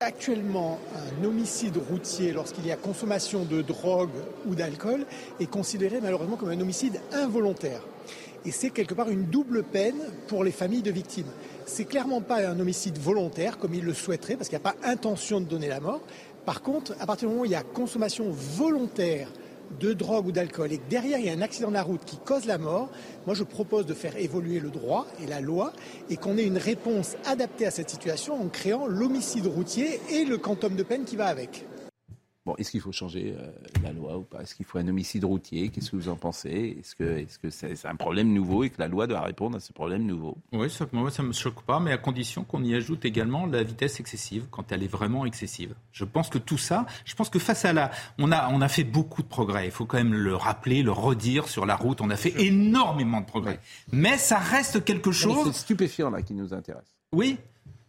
Actuellement, 0.00 0.78
un 0.94 1.24
homicide 1.24 1.76
routier, 1.76 2.32
lorsqu'il 2.32 2.66
y 2.66 2.72
a 2.72 2.76
consommation 2.76 3.44
de 3.44 3.62
drogue 3.62 4.10
ou 4.46 4.54
d'alcool, 4.54 5.06
est 5.40 5.46
considéré 5.46 6.00
malheureusement 6.00 6.36
comme 6.36 6.50
un 6.50 6.60
homicide 6.60 7.00
involontaire. 7.12 7.80
Et 8.44 8.50
c'est 8.50 8.70
quelque 8.70 8.92
part 8.92 9.08
une 9.08 9.24
double 9.24 9.62
peine 9.62 9.96
pour 10.28 10.44
les 10.44 10.50
familles 10.50 10.82
de 10.82 10.90
victimes. 10.90 11.30
C'est 11.64 11.86
clairement 11.86 12.20
pas 12.20 12.46
un 12.46 12.58
homicide 12.60 12.98
volontaire 12.98 13.56
comme 13.56 13.72
ils 13.72 13.84
le 13.84 13.94
souhaiteraient, 13.94 14.36
parce 14.36 14.48
qu'il 14.48 14.58
n'y 14.58 14.64
a 14.64 14.72
pas 14.72 14.76
intention 14.86 15.40
de 15.40 15.46
donner 15.46 15.68
la 15.68 15.80
mort. 15.80 16.02
Par 16.44 16.60
contre, 16.60 16.94
à 17.00 17.06
partir 17.06 17.28
du 17.28 17.32
moment 17.32 17.42
où 17.42 17.46
il 17.46 17.52
y 17.52 17.54
a 17.54 17.62
consommation 17.62 18.30
volontaire 18.30 19.28
de 19.80 19.92
drogue 19.92 20.26
ou 20.26 20.32
d'alcool 20.32 20.72
et 20.72 20.78
que 20.78 20.88
derrière 20.88 21.18
il 21.18 21.26
y 21.26 21.28
a 21.28 21.32
un 21.32 21.40
accident 21.42 21.68
de 21.68 21.74
la 21.74 21.82
route 21.82 22.04
qui 22.04 22.16
cause 22.18 22.46
la 22.46 22.58
mort, 22.58 22.88
moi 23.26 23.34
je 23.34 23.44
propose 23.44 23.86
de 23.86 23.94
faire 23.94 24.16
évoluer 24.16 24.60
le 24.60 24.70
droit 24.70 25.06
et 25.22 25.26
la 25.26 25.40
loi 25.40 25.72
et 26.10 26.16
qu'on 26.16 26.38
ait 26.38 26.44
une 26.44 26.58
réponse 26.58 27.16
adaptée 27.24 27.66
à 27.66 27.70
cette 27.70 27.90
situation 27.90 28.40
en 28.40 28.48
créant 28.48 28.86
l'homicide 28.86 29.46
routier 29.46 30.00
et 30.10 30.24
le 30.24 30.38
quantum 30.38 30.76
de 30.76 30.82
peine 30.82 31.04
qui 31.04 31.16
va 31.16 31.26
avec. 31.26 31.64
Bon, 32.46 32.54
est-ce 32.56 32.70
qu'il 32.70 32.82
faut 32.82 32.92
changer 32.92 33.34
euh, 33.38 33.50
la 33.82 33.92
loi 33.92 34.18
ou 34.18 34.22
pas? 34.22 34.42
Est-ce 34.42 34.54
qu'il 34.54 34.66
faut 34.66 34.76
un 34.76 34.86
homicide 34.86 35.24
routier? 35.24 35.70
Qu'est-ce 35.70 35.90
que 35.90 35.96
vous 35.96 36.10
en 36.10 36.16
pensez? 36.16 36.76
Est-ce 36.78 36.94
que 36.94 37.18
est-ce 37.18 37.38
que 37.38 37.48
c'est 37.48 37.74
c'est 37.74 37.88
un 37.88 37.96
problème 37.96 38.34
nouveau 38.34 38.64
et 38.64 38.68
que 38.70 38.78
la 38.78 38.86
loi 38.86 39.06
doit 39.06 39.22
répondre 39.22 39.56
à 39.56 39.60
ce 39.60 39.72
problème 39.72 40.04
nouveau? 40.04 40.36
Oui, 40.52 40.68
ça, 40.68 40.86
moi, 40.92 41.10
ça 41.10 41.22
ne 41.22 41.28
me 41.28 41.32
choque 41.32 41.62
pas, 41.62 41.80
mais 41.80 41.90
à 41.92 41.96
condition 41.96 42.44
qu'on 42.44 42.62
y 42.62 42.74
ajoute 42.74 43.06
également 43.06 43.46
la 43.46 43.62
vitesse 43.62 43.98
excessive, 43.98 44.44
quand 44.50 44.72
elle 44.72 44.82
est 44.82 44.88
vraiment 44.88 45.24
excessive. 45.24 45.74
Je 45.92 46.04
pense 46.04 46.28
que 46.28 46.36
tout 46.36 46.58
ça, 46.58 46.84
je 47.06 47.14
pense 47.14 47.30
que 47.30 47.38
face 47.38 47.64
à 47.64 47.72
la... 47.72 47.90
On 48.18 48.30
a, 48.30 48.50
on 48.50 48.60
a 48.60 48.68
fait 48.68 48.84
beaucoup 48.84 49.22
de 49.22 49.28
progrès, 49.28 49.64
il 49.64 49.70
faut 49.70 49.86
quand 49.86 49.96
même 49.96 50.12
le 50.12 50.36
rappeler, 50.36 50.82
le 50.82 50.92
redire 50.92 51.48
sur 51.48 51.64
la 51.64 51.76
route, 51.76 52.02
on 52.02 52.10
a 52.10 52.16
fait 52.16 52.38
énormément 52.42 53.22
de 53.22 53.26
progrès. 53.26 53.58
Mais 53.90 54.18
ça 54.18 54.36
reste 54.38 54.84
quelque 54.84 55.08
Non, 55.08 55.12
mais 55.12 55.34
chose... 55.34 55.46
C'est 55.46 55.60
stupéfiant 55.60 56.10
là 56.10 56.20
qui 56.20 56.34
nous 56.34 56.52
intéresse. 56.52 56.94
Oui. 57.12 57.38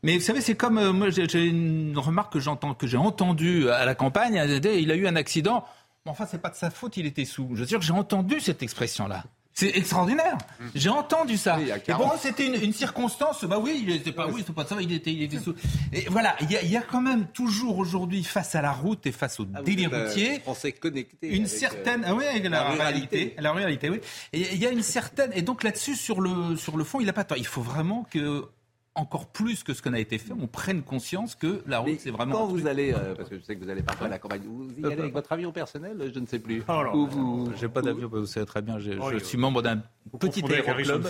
Mais 0.06 0.20
vous 0.20 0.24
savez, 0.24 0.40
c'est 0.40 0.54
comme 0.54 0.78
euh, 0.78 0.94
moi, 0.94 1.10
j'ai 1.10 1.46
une 1.46 1.98
remarque 1.98 2.32
que 2.32 2.40
j'entends, 2.40 2.76
que 2.76 2.86
j'ai 2.86 2.96
entendue 2.96 3.70
à 3.72 3.86
la 3.86 3.96
campagne. 3.96 4.36
Il 4.64 4.92
a 4.92 4.96
eu 4.96 5.08
un 5.08 5.16
accident. 5.16 5.66
Enfin, 6.06 6.28
c'est 6.30 6.40
pas 6.40 6.52
de 6.52 6.56
sa 6.56 6.70
faute, 6.70 6.96
il 6.98 7.08
était 7.08 7.26
sous. 7.26 7.50
Je 7.56 7.62
veux 7.62 7.66
dire 7.66 7.80
que 7.80 7.86
j'ai 7.86 7.92
entendu 7.92 8.40
cette 8.40 8.62
expression-là. 8.62 9.24
C'est 9.58 9.76
extraordinaire. 9.76 10.38
J'ai 10.76 10.90
entendu 10.90 11.38
ça. 11.38 11.56
a 11.56 11.62
et 11.62 11.80
40. 11.80 12.08
bon, 12.08 12.12
c'était 12.20 12.46
une, 12.46 12.62
une 12.62 12.74
circonstance. 12.74 13.46
Bah 13.46 13.58
oui, 13.58 13.84
il 13.88 13.96
était 13.96 14.12
pas, 14.12 14.28
oui, 14.28 14.44
c'est 14.46 14.54
pas 14.54 14.66
ça. 14.66 14.76
Il 14.80 14.92
était, 14.92 15.12
il 15.14 15.24
était 15.24 15.40
sous. 15.40 15.56
Et 15.92 16.02
voilà, 16.10 16.36
il 16.42 16.52
y 16.52 16.58
a, 16.58 16.62
il 16.62 16.70
y 16.70 16.78
a 16.78 16.82
quand 16.82 17.02
même 17.02 17.26
toujours 17.28 17.80
aujourd'hui 17.80 18.24
face 18.24 18.54
à 18.54 18.62
la 18.62 18.74
route 18.74 19.08
et 19.08 19.12
face 19.12 19.40
au 19.40 19.46
délit 19.46 19.88
routier. 19.88 20.42
Français 20.42 20.74
connecté. 20.74 21.34
Une 21.34 21.46
euh, 21.46 21.48
certaine, 21.48 22.04
ah 22.06 22.14
oui, 22.14 22.26
avec 22.26 22.44
la, 22.44 22.50
la 22.50 22.70
ruralité. 22.70 23.34
la 23.40 23.54
ruralité, 23.54 23.90
oui. 23.90 24.02
Et 24.34 24.54
il 24.54 24.60
y 24.60 24.68
a 24.68 24.72
une 24.72 24.84
certaine, 24.84 25.32
et 25.34 25.42
donc 25.42 25.64
là-dessus, 25.64 25.96
sur 25.96 26.20
le, 26.20 26.58
sur 26.58 26.76
le 26.76 26.84
fond, 26.84 27.00
il 27.00 27.06
n'a 27.06 27.14
pas 27.14 27.24
tort. 27.24 27.38
Il 27.38 27.48
faut 27.48 27.62
vraiment 27.62 28.06
que, 28.12 28.50
encore 28.96 29.28
plus 29.28 29.64
que 29.64 29.74
ce 29.74 29.82
qu'on 29.82 29.94
a 29.94 30.00
été 30.00 30.18
fait, 30.18 30.32
on 30.32 30.48
prenne 30.48 30.82
conscience 30.82 31.36
que 31.36 31.62
la 31.68 31.80
route, 31.80 32.00
c'est 32.00 32.12
vraiment. 32.12 32.34
quand 32.36 32.46
vous 32.48 32.58
truc- 32.60 32.68
allez, 32.70 32.94
euh, 32.94 33.14
parce 33.16 33.30
que 33.30 33.38
je 33.38 33.42
sais 33.44 33.56
que 33.56 33.64
vous 33.64 33.70
allez 33.70 33.84
parfois 33.84 34.08
à 34.08 34.10
la 34.10 34.20
campagne, 34.20 34.42
vous 34.46 34.68
y 34.82 34.86
allez 34.86 35.02
avec 35.02 35.14
votre 35.14 35.32
avion 35.34 35.52
personnel, 35.52 36.12
je 36.14 36.20
ne 36.20 36.26
sais 36.26 36.40
plus. 36.40 36.64
Oh 36.68 36.84
Ou 36.94 37.08
vous- 37.08 37.52
J'ai 37.60 37.68
pas 37.68 37.82
d'avion, 37.82 38.08
vous 38.08 38.26
savez 38.26 38.46
très 38.46 38.62
bien. 38.62 38.78
Oh, 39.02 39.12
je 39.12 39.18
suis 39.20 39.38
membre 39.38 39.62
d'un 39.62 39.82
petit 40.20 40.42
aéroclub. 40.50 41.06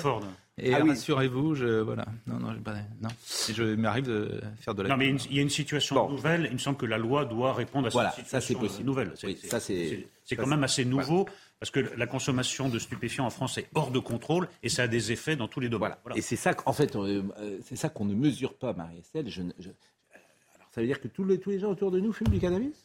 Et 0.58 0.74
Ah 0.74 0.80
oui. 0.82 0.90
rassurez-vous, 0.92 1.54
je 1.56 1.82
voilà. 1.82 2.06
Non, 2.28 2.40
non, 2.40 2.54
j'ai 2.54 2.62
pas. 2.62 2.74
Non. 3.02 3.10
Et 3.50 3.54
je 3.54 3.76
m'arrive 3.76 4.06
de 4.08 4.40
faire 4.62 4.74
de 4.74 4.84
la. 4.84 4.90
Non, 4.90 4.96
mais 4.98 5.10
il 5.10 5.36
y 5.36 5.40
a 5.40 5.42
une- 5.42 5.50
situation 5.50 6.10
nouvelle. 6.10 6.46
Il 6.50 6.54
me 6.54 6.58
semble 6.60 6.78
que 6.78 6.86
la 6.86 6.98
loi 6.98 7.26
doit 7.26 7.54
répondre 7.54 7.88
à 7.88 7.90
Voilà, 7.90 8.12
cette 8.12 8.26
ça, 8.28 8.40
c'est 8.40 8.48
situation 8.54 8.68
possible. 8.70 8.86
nouvelle. 8.88 9.12
Oui, 9.26 9.38
ça, 9.44 9.60
c'est- 9.60 10.08
c'est 10.24 10.36
ça, 10.36 10.42
quand 10.42 10.48
même 10.48 10.60
c'est- 10.60 10.66
assez 10.66 10.86
nouveau 10.86 11.28
parce 11.60 11.72
que 11.72 11.80
la 11.80 12.08
consommation 12.08 12.70
de 12.70 12.80
stupéfiants 12.80 13.26
en 13.26 13.30
France 13.30 13.58
est 13.58 13.68
hors 13.76 13.92
de 13.92 14.00
contrôle 14.00 14.48
et 14.64 14.70
ça 14.70 14.84
a 14.84 14.88
des 14.88 15.12
effets 15.12 15.36
dans 15.36 15.48
tous 15.48 15.60
les 15.60 15.70
domaines. 15.70 15.96
Voilà. 16.04 16.18
Et 16.18 16.22
c'est 16.22 16.36
ça 16.36 16.54
qu'en 16.54 16.74
fait, 16.74 16.96
euh, 16.96 17.24
euh, 17.40 17.60
c'est 17.64 17.76
ça 17.76 17.90
qu'on 17.90 18.06
ne 18.06 18.14
mesure 18.14 18.54
pas, 18.56 18.74
Marie-Estelle. 18.74 19.30
Je, 19.30 19.42
je- 19.60 19.70
alors, 20.54 20.68
ça 20.72 20.82
veut 20.82 20.88
dire 20.88 21.00
que 21.00 21.08
tous 21.08 21.24
les, 21.24 21.40
tous 21.40 21.50
les 21.52 21.60
gens 21.60 21.70
autour 21.72 21.92
de 21.92 22.00
nous 22.00 22.12
fument 22.14 22.30
du 22.32 22.40
cannabis? 22.40 22.76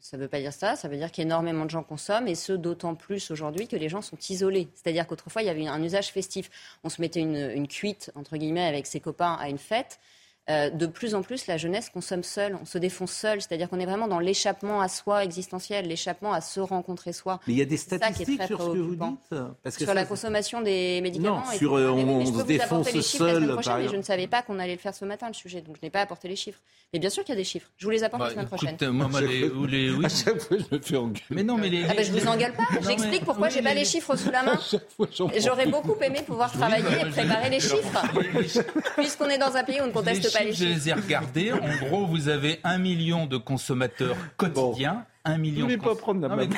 Ça 0.00 0.16
ne 0.16 0.22
veut 0.22 0.28
pas 0.28 0.40
dire 0.40 0.52
ça, 0.52 0.74
ça 0.74 0.88
veut 0.88 0.96
dire 0.96 1.12
qu'énormément 1.12 1.64
de 1.64 1.70
gens 1.70 1.84
consomment, 1.84 2.26
et 2.26 2.34
ce 2.34 2.52
d'autant 2.52 2.96
plus 2.96 3.30
aujourd'hui 3.30 3.68
que 3.68 3.76
les 3.76 3.88
gens 3.88 4.02
sont 4.02 4.18
isolés. 4.28 4.66
C'est-à-dire 4.74 5.06
qu'autrefois, 5.06 5.42
il 5.42 5.46
y 5.46 5.50
avait 5.50 5.68
un 5.68 5.80
usage 5.80 6.08
festif. 6.08 6.50
On 6.82 6.88
se 6.88 7.00
mettait 7.00 7.20
une, 7.20 7.36
une 7.36 7.68
cuite, 7.68 8.10
entre 8.16 8.36
guillemets, 8.36 8.64
avec 8.66 8.86
ses 8.88 8.98
copains 8.98 9.34
à 9.38 9.48
une 9.48 9.58
fête. 9.58 10.00
Euh, 10.50 10.70
de 10.70 10.86
plus 10.86 11.14
en 11.14 11.22
plus, 11.22 11.46
la 11.46 11.58
jeunesse 11.58 11.90
consomme 11.90 12.22
seule, 12.22 12.56
on 12.60 12.64
se 12.64 12.78
défonce 12.78 13.12
seul, 13.12 13.42
c'est-à-dire 13.42 13.68
qu'on 13.68 13.80
est 13.80 13.86
vraiment 13.86 14.08
dans 14.08 14.18
l'échappement 14.18 14.80
à 14.80 14.88
soi 14.88 15.22
existentiel, 15.22 15.86
l'échappement 15.86 16.32
à 16.32 16.40
se 16.40 16.60
rencontrer 16.60 17.12
soi. 17.12 17.38
Mais 17.46 17.52
il 17.52 17.58
y 17.58 17.62
a 17.62 17.66
des 17.66 17.76
statistiques 17.76 18.42
sur 18.44 18.62
ce 18.62 18.68
que 18.70 18.78
vous 18.78 18.96
dites 18.96 19.34
parce 19.62 19.76
que 19.76 19.84
Sur 19.84 19.94
la 19.94 20.06
consommation 20.06 20.62
des 20.62 21.00
médicaments 21.02 21.42
Non, 21.44 21.58
sur 21.58 21.76
euh, 21.76 21.90
on, 21.90 22.24
se 22.24 22.42
défonce 22.44 22.88
seul, 23.00 23.56
par 23.62 23.82
je 23.88 23.96
ne 23.96 24.02
savais 24.02 24.26
pas 24.26 24.42
qu'on 24.42 24.58
allait 24.58 24.74
le 24.74 24.78
faire 24.78 24.94
ce 24.94 25.04
matin, 25.04 25.28
le 25.28 25.34
sujet, 25.34 25.60
donc 25.60 25.76
je 25.80 25.86
n'ai 25.86 25.90
pas 25.90 26.00
apporté 26.00 26.28
les 26.28 26.36
chiffres. 26.36 26.60
Mais 26.94 26.98
bien 27.00 27.10
sûr 27.10 27.22
qu'il 27.22 27.34
y 27.34 27.36
a 27.36 27.40
des 27.40 27.44
chiffres. 27.44 27.68
Je 27.76 27.84
vous 27.84 27.90
les 27.90 28.02
apporte 28.02 28.22
la 28.22 28.28
bah, 28.28 28.32
semaine 28.32 28.46
prochaine. 28.46 28.90
Moi, 28.90 29.20
les, 29.20 29.90
oui. 29.90 30.06
À 30.06 30.08
chaque 30.08 30.40
fois, 30.40 30.56
je 30.58 30.74
me 30.74 30.80
fais 30.80 30.96
engueuler. 30.96 31.20
Mais 31.28 31.42
non, 31.42 31.58
mais 31.58 31.68
les. 31.68 31.84
Ah 31.84 31.92
ben, 31.94 32.02
je 32.02 32.12
vous 32.12 32.26
engueule 32.26 32.54
pas. 32.54 32.64
J'explique 32.80 33.26
pourquoi 33.26 33.50
j'ai 33.50 33.60
pas 33.60 33.74
les 33.74 33.84
chiffres 33.84 34.16
sous 34.16 34.30
la 34.30 34.42
main. 34.42 34.58
J'aurais 35.38 35.66
beaucoup 35.66 35.96
aimé 36.00 36.20
pouvoir 36.26 36.50
travailler 36.50 37.02
et 37.02 37.10
préparer 37.10 37.50
les 37.50 37.60
chiffres. 37.60 38.02
Puisqu'on 38.96 39.28
est 39.28 39.36
dans 39.36 39.54
un 39.54 39.64
pays 39.64 39.80
où 39.80 39.84
on 39.84 39.88
ne 39.88 39.92
conteste 39.92 40.32
pas 40.32 40.37
les 40.44 40.54
chiffres. 40.54 40.96
Regardez, 41.02 41.52
en 41.52 41.76
gros, 41.86 42.06
vous 42.06 42.28
avez 42.28 42.60
un 42.64 42.78
million 42.78 43.26
de 43.26 43.36
consommateurs 43.36 44.16
quotidiens. 44.36 45.04
Un 45.24 45.38
million. 45.38 45.66
de 45.66 45.76
pas 45.76 45.94
prendre 45.94 46.20
la 46.22 46.28
non, 46.28 46.36
mais 46.36 46.48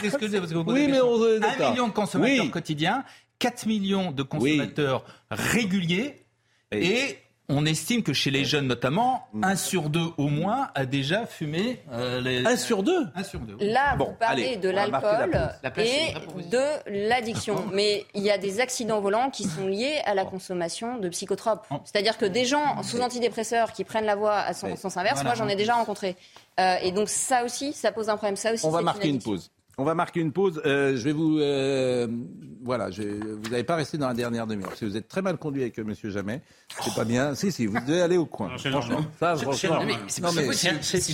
Oui, 0.67 0.89
mais 0.89 1.01
on 1.01 1.19
Un 1.43 1.71
million 1.71 1.89
de 1.89 1.93
consommateurs 1.93 2.51
quotidiens, 2.51 3.05
4 3.39 3.67
millions 3.67 4.13
de 4.13 4.23
consommateurs 4.23 5.05
réguliers 5.31 6.25
et 6.73 7.19
on 7.51 7.67
estime 7.67 8.03
que 8.03 8.13
chez 8.13 8.31
les 8.31 8.45
jeunes 8.45 8.67
notamment, 8.67 9.27
un 9.43 9.57
sur 9.57 9.91
deux 9.91 10.07
au 10.17 10.29
moins 10.29 10.71
a 10.75 10.87
déjà 10.87 11.27
fumé. 11.27 11.83
Euh, 11.93 12.21
les... 12.21 12.47
Un 12.47 12.57
sur 12.57 12.83
deux 12.83 13.07
Un 13.15 13.25
sur 13.25 13.41
deux. 13.41 13.57
Là, 13.61 13.97
vous 13.99 14.15
parlez 14.19 14.57
de 14.57 14.69
l'alcool 14.69 15.53
et 15.79 16.15
de 16.49 17.09
l'addiction. 17.09 17.65
Mais 17.73 18.07
il 18.15 18.23
y 18.23 18.31
a 18.31 18.39
des 18.39 18.61
accidents 18.61 19.01
volants 19.01 19.31
qui 19.31 19.45
sont 19.45 19.67
liés 19.67 20.01
à 20.07 20.15
la 20.15 20.25
consommation 20.25 20.99
de 20.99 21.09
psychotropes. 21.09 21.67
C'est-à-dire 21.85 22.17
que 22.17 22.25
des 22.27 22.45
gens 22.45 22.83
sous 22.83 23.01
antidépresseurs 23.01 23.73
qui 23.73 23.85
prennent 23.85 24.07
la 24.07 24.17
voie 24.17 24.39
à 24.39 24.55
son 24.55 24.77
sens 24.77 24.97
inverse, 24.97 25.23
moi 25.25 25.35
j'en 25.35 25.49
ai 25.49 25.57
déjà 25.57 25.75
rencontré. 25.75 26.17
Euh, 26.59 26.77
et 26.83 26.93
donc 26.93 27.09
ça 27.09 27.45
aussi, 27.45 27.73
ça 27.73 27.91
pose 27.91 28.09
un 28.09 28.17
problème. 28.17 28.37
Ça 28.37 28.53
aussi, 28.53 28.65
on 28.65 28.71
va 28.71 28.83
marquer 28.83 29.09
une 29.09 29.21
pause. 29.21 29.51
On 29.81 29.85
va 29.85 29.95
marquer 29.95 30.21
une 30.21 30.31
pause. 30.31 30.61
Euh, 30.67 30.95
je 30.95 31.03
vais 31.03 31.13
vous. 31.13 31.39
Euh, 31.39 32.07
voilà, 32.63 32.91
je, 32.91 33.01
vous 33.01 33.49
n'avez 33.49 33.65
pas 33.65 33.77
resté 33.77 33.97
dans 33.97 34.09
la 34.09 34.13
dernière 34.13 34.47
demi-heure. 34.47 34.75
Si 34.77 34.85
vous 34.85 34.95
êtes 34.95 35.09
très 35.09 35.23
mal 35.23 35.39
conduit 35.39 35.63
avec 35.63 35.79
M. 35.79 35.95
Jamais, 36.05 36.43
c'est 36.83 36.95
pas 36.95 37.07
bien. 37.07 37.35
Si, 37.35 37.51
si, 37.51 37.65
vous 37.65 37.81
devez 37.87 38.03
aller 38.03 38.19
au 38.19 38.27
coin. 38.27 38.51
franchement. 38.59 39.01
Ça, 39.19 39.37
franchement. 39.37 39.81
C'est 40.07 40.23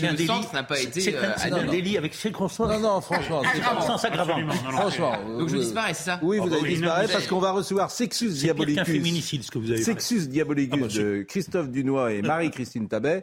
un 0.04 0.14
délit. 0.14 0.28
n'a 0.52 0.64
pas 0.64 0.80
été. 0.80 1.00
C'est 1.00 1.52
un 1.52 1.64
délit 1.64 1.96
avec 1.96 2.12
circonstances. 2.12 2.72
Non, 2.72 2.80
non, 2.80 3.00
franchement. 3.00 3.42
Circonstances 3.54 4.04
aggravantes. 4.04 4.52
Franchement. 4.72 5.12
Donc 5.38 5.48
je 5.48 5.58
disparais, 5.58 5.94
c'est 5.94 6.02
ça 6.02 6.18
Oui, 6.22 6.38
vous 6.40 6.52
allez 6.52 6.74
disparaître 6.74 7.12
parce 7.12 7.28
qu'on 7.28 7.38
va 7.38 7.52
recevoir 7.52 7.92
Sexus 7.92 8.30
Diabolicus. 8.30 8.84
C'est 8.84 8.90
un 8.90 8.94
féminicide, 8.94 9.44
ce 9.44 9.52
que 9.52 9.58
vous 9.58 9.70
avez 9.70 9.80
Sexus 9.80 10.26
Diabolicus 10.26 10.82
ah, 10.82 10.86
bah, 10.88 11.02
de 11.02 11.22
Christophe 11.22 11.70
Dunois 11.70 12.14
et 12.14 12.22
Marie-Christine 12.22 12.88
Tabet. 12.88 13.22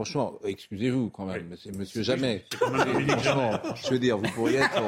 Franchement, 0.00 0.38
excusez-vous 0.46 1.10
quand 1.10 1.26
même, 1.26 1.54
c'est 1.62 1.76
Monsieur 1.76 2.02
Jamais. 2.02 2.46
Franchement, 2.56 3.60
je 3.74 3.90
veux 3.90 3.98
dire, 3.98 4.16
vous 4.16 4.30
pourriez 4.30 4.60
être. 4.60 4.82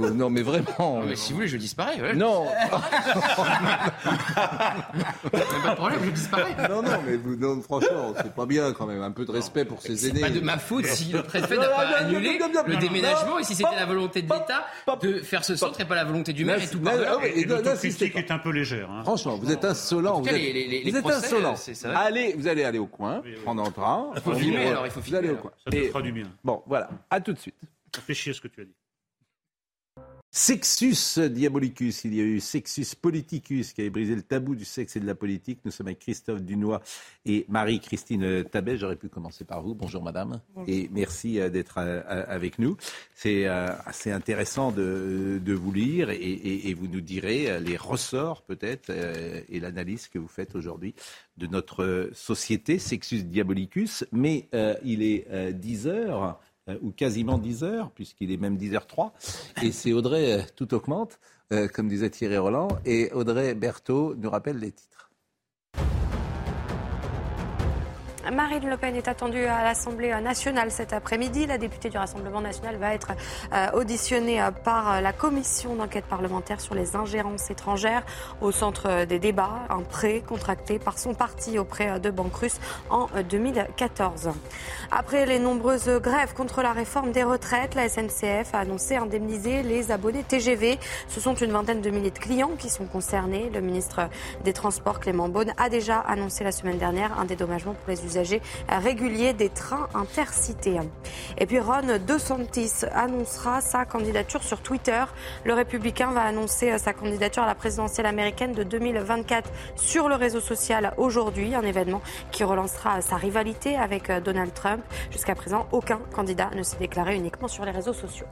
Non, 0.00 0.30
mais 0.30 0.42
vraiment. 0.42 1.02
mais 1.06 1.14
si 1.14 1.30
vous 1.30 1.36
voulez, 1.36 1.48
je 1.48 1.56
disparais. 1.56 2.00
Ouais. 2.00 2.14
Non. 2.14 2.46
pas 5.30 5.70
de 5.70 5.76
problème, 5.76 6.00
je 6.06 6.10
disparais. 6.10 6.56
Non, 6.68 6.82
non, 6.82 6.90
mais 7.06 7.14
vous, 7.14 7.36
non, 7.36 7.62
franchement, 7.62 8.14
c'est 8.16 8.34
pas 8.34 8.46
bien 8.46 8.72
quand 8.72 8.86
même. 8.86 9.00
Un 9.00 9.12
peu 9.12 9.24
de 9.24 9.30
respect 9.30 9.64
pour 9.64 9.80
ces 9.80 10.08
aînés. 10.08 10.22
C'est 10.22 10.26
pas 10.26 10.34
de 10.34 10.40
ma 10.40 10.58
faute 10.58 10.86
si 10.86 11.12
le 11.12 11.22
préfet 11.22 11.56
n'a 11.56 11.68
pas 11.68 11.86
annulé 11.98 12.40
le 12.66 12.76
déménagement 12.78 13.38
et 13.38 13.44
si 13.44 13.54
c'était 13.54 13.76
la 13.76 13.86
volonté 13.86 14.22
de 14.22 14.32
l'État 14.32 14.66
de 15.00 15.20
faire 15.20 15.44
ce 15.44 15.54
centre 15.54 15.80
et 15.80 15.84
pas 15.84 15.94
la 15.94 16.04
volonté 16.04 16.32
du 16.32 16.44
maire 16.44 16.60
et 16.60 16.66
tout 16.66 16.80
par 16.80 16.94
L'autocritique 17.46 18.16
est 18.16 18.32
un 18.32 18.38
peu 18.38 18.50
légère. 18.50 18.90
Hein. 18.90 19.02
Franchement, 19.04 19.36
vous 19.36 19.52
êtes 19.52 19.64
insolent. 19.64 20.20
Vous 20.20 20.28
êtes 20.28 21.06
insolent. 21.06 21.54
Allez, 21.94 22.34
vous 22.36 22.48
allez 22.48 22.64
aller 22.64 22.80
au 22.80 22.86
coin, 22.86 23.22
prendre 23.44 23.62
un 23.62 23.70
train 23.70 24.10
faut 24.34 24.40
filmer, 24.40 24.66
alors 24.66 24.86
il 24.86 24.90
faut 24.90 25.00
filmer. 25.00 25.18
Aller 25.18 25.30
au 25.30 25.36
coin. 25.36 25.52
Ça 25.64 25.70
te 25.70 25.76
fera 25.76 26.02
du 26.02 26.12
bien. 26.12 26.30
Bon, 26.44 26.62
voilà. 26.66 26.90
À 27.10 27.20
tout 27.20 27.32
de 27.32 27.38
suite. 27.38 27.56
Ça 27.94 28.00
fait 28.02 28.14
chier 28.14 28.32
ce 28.32 28.40
que 28.40 28.48
tu 28.48 28.60
as 28.60 28.64
dit. 28.64 28.74
Sexus 30.34 31.20
Diabolicus, 31.28 32.04
il 32.04 32.14
y 32.14 32.20
a 32.20 32.24
eu 32.24 32.40
Sexus 32.40 32.96
Politicus 32.98 33.74
qui 33.74 33.82
avait 33.82 33.90
brisé 33.90 34.14
le 34.14 34.22
tabou 34.22 34.54
du 34.54 34.64
sexe 34.64 34.96
et 34.96 35.00
de 35.00 35.06
la 35.06 35.14
politique. 35.14 35.58
Nous 35.66 35.70
sommes 35.70 35.88
avec 35.88 35.98
Christophe 35.98 36.40
Dunois 36.40 36.80
et 37.26 37.44
Marie-Christine 37.50 38.42
Tabet. 38.44 38.78
J'aurais 38.78 38.96
pu 38.96 39.10
commencer 39.10 39.44
par 39.44 39.60
vous. 39.60 39.74
Bonjour 39.74 40.02
madame 40.02 40.40
et 40.66 40.88
merci 40.90 41.38
euh, 41.38 41.50
d'être 41.50 41.76
euh, 41.76 42.00
avec 42.28 42.58
nous. 42.58 42.78
C'est 43.14 43.46
euh, 43.46 43.68
assez 43.84 44.10
intéressant 44.10 44.72
de, 44.72 45.38
vous 45.52 45.70
lire 45.70 46.08
et, 46.08 46.72
vous 46.72 46.88
nous 46.88 47.02
direz 47.02 47.60
les 47.60 47.76
ressorts 47.76 48.40
peut-être 48.40 48.88
et 48.88 49.60
l'analyse 49.60 50.08
que 50.08 50.18
vous 50.18 50.28
faites 50.28 50.54
aujourd'hui 50.54 50.94
de 51.36 51.46
notre 51.46 52.08
société 52.14 52.78
Sexus 52.78 53.24
Diabolicus. 53.24 54.06
Mais 54.12 54.48
il 54.82 55.02
est 55.02 55.52
10 55.52 55.88
heures. 55.88 56.40
Euh, 56.68 56.78
ou 56.80 56.92
quasiment 56.92 57.38
10 57.38 57.64
heures, 57.64 57.90
puisqu'il 57.90 58.30
est 58.30 58.36
même 58.36 58.56
10h03. 58.56 59.10
Et 59.64 59.72
c'est 59.72 59.92
Audrey 59.92 60.32
euh, 60.32 60.42
Tout 60.54 60.74
augmente, 60.74 61.18
euh, 61.52 61.66
comme 61.66 61.88
disait 61.88 62.08
Thierry 62.08 62.38
Roland. 62.38 62.68
Et 62.84 63.10
Audrey 63.12 63.54
Berthaud 63.54 64.14
nous 64.14 64.30
rappelle 64.30 64.58
les 64.58 64.70
titres. 64.70 64.91
Marine 68.30 68.68
Le 68.68 68.76
Pen 68.76 68.94
est 68.94 69.08
attendue 69.08 69.44
à 69.46 69.64
l'Assemblée 69.64 70.14
nationale 70.20 70.70
cet 70.70 70.92
après-midi. 70.92 71.46
La 71.46 71.58
députée 71.58 71.88
du 71.88 71.98
Rassemblement 71.98 72.40
national 72.40 72.76
va 72.76 72.94
être 72.94 73.12
euh, 73.52 73.66
auditionnée 73.72 74.40
euh, 74.40 74.52
par 74.52 75.00
la 75.00 75.12
commission 75.12 75.74
d'enquête 75.74 76.04
parlementaire 76.04 76.60
sur 76.60 76.76
les 76.76 76.94
ingérences 76.94 77.50
étrangères 77.50 78.04
au 78.40 78.52
centre 78.52 79.04
des 79.06 79.18
débats, 79.18 79.66
un 79.70 79.82
prêt 79.82 80.22
contracté 80.26 80.78
par 80.78 80.98
son 80.98 81.14
parti 81.14 81.58
auprès 81.58 81.98
de 81.98 82.10
banques 82.10 82.36
russes 82.36 82.60
en 82.90 83.08
2014. 83.28 84.30
Après 84.92 85.26
les 85.26 85.38
nombreuses 85.40 85.88
grèves 85.88 86.34
contre 86.34 86.62
la 86.62 86.72
réforme 86.72 87.10
des 87.10 87.24
retraites, 87.24 87.74
la 87.74 87.88
SNCF 87.88 88.54
a 88.54 88.60
annoncé 88.60 88.96
indemniser 88.96 89.62
les 89.62 89.90
abonnés 89.90 90.22
TGV. 90.22 90.78
Ce 91.08 91.20
sont 91.20 91.34
une 91.34 91.50
vingtaine 91.50 91.80
de 91.80 91.90
milliers 91.90 92.10
de 92.10 92.18
clients 92.18 92.52
qui 92.56 92.70
sont 92.70 92.86
concernés. 92.86 93.50
Le 93.52 93.60
ministre 93.60 94.08
des 94.44 94.52
Transports, 94.52 95.00
Clément 95.00 95.28
Beaune, 95.28 95.52
a 95.56 95.68
déjà 95.68 95.98
annoncé 95.98 96.44
la 96.44 96.52
semaine 96.52 96.78
dernière 96.78 97.18
un 97.18 97.24
dédommagement 97.24 97.74
pour 97.74 97.88
les 97.88 98.04
usagers 98.04 98.11
usagers 98.12 98.42
des 99.38 99.48
trains 99.48 99.88
intercités. 99.94 100.78
Et 101.38 101.46
puis 101.46 101.60
Ron 101.60 101.98
DeSantis 102.06 102.84
annoncera 102.92 103.60
sa 103.60 103.84
candidature 103.84 104.42
sur 104.42 104.60
Twitter. 104.60 105.04
Le 105.44 105.54
républicain 105.54 106.12
va 106.12 106.22
annoncer 106.22 106.76
sa 106.78 106.92
candidature 106.92 107.42
à 107.42 107.46
la 107.46 107.54
présidentielle 107.54 108.06
américaine 108.06 108.52
de 108.52 108.62
2024 108.62 109.50
sur 109.76 110.08
le 110.08 110.14
réseau 110.14 110.40
social 110.40 110.94
aujourd'hui, 110.96 111.54
un 111.54 111.62
événement 111.62 112.02
qui 112.30 112.44
relancera 112.44 113.00
sa 113.00 113.16
rivalité 113.16 113.76
avec 113.76 114.10
Donald 114.10 114.52
Trump. 114.54 114.82
Jusqu'à 115.10 115.34
présent, 115.34 115.66
aucun 115.72 116.00
candidat 116.14 116.50
ne 116.54 116.62
s'est 116.62 116.78
déclaré 116.78 117.16
uniquement 117.16 117.48
sur 117.48 117.64
les 117.64 117.72
réseaux 117.72 117.92
sociaux. 117.92 118.26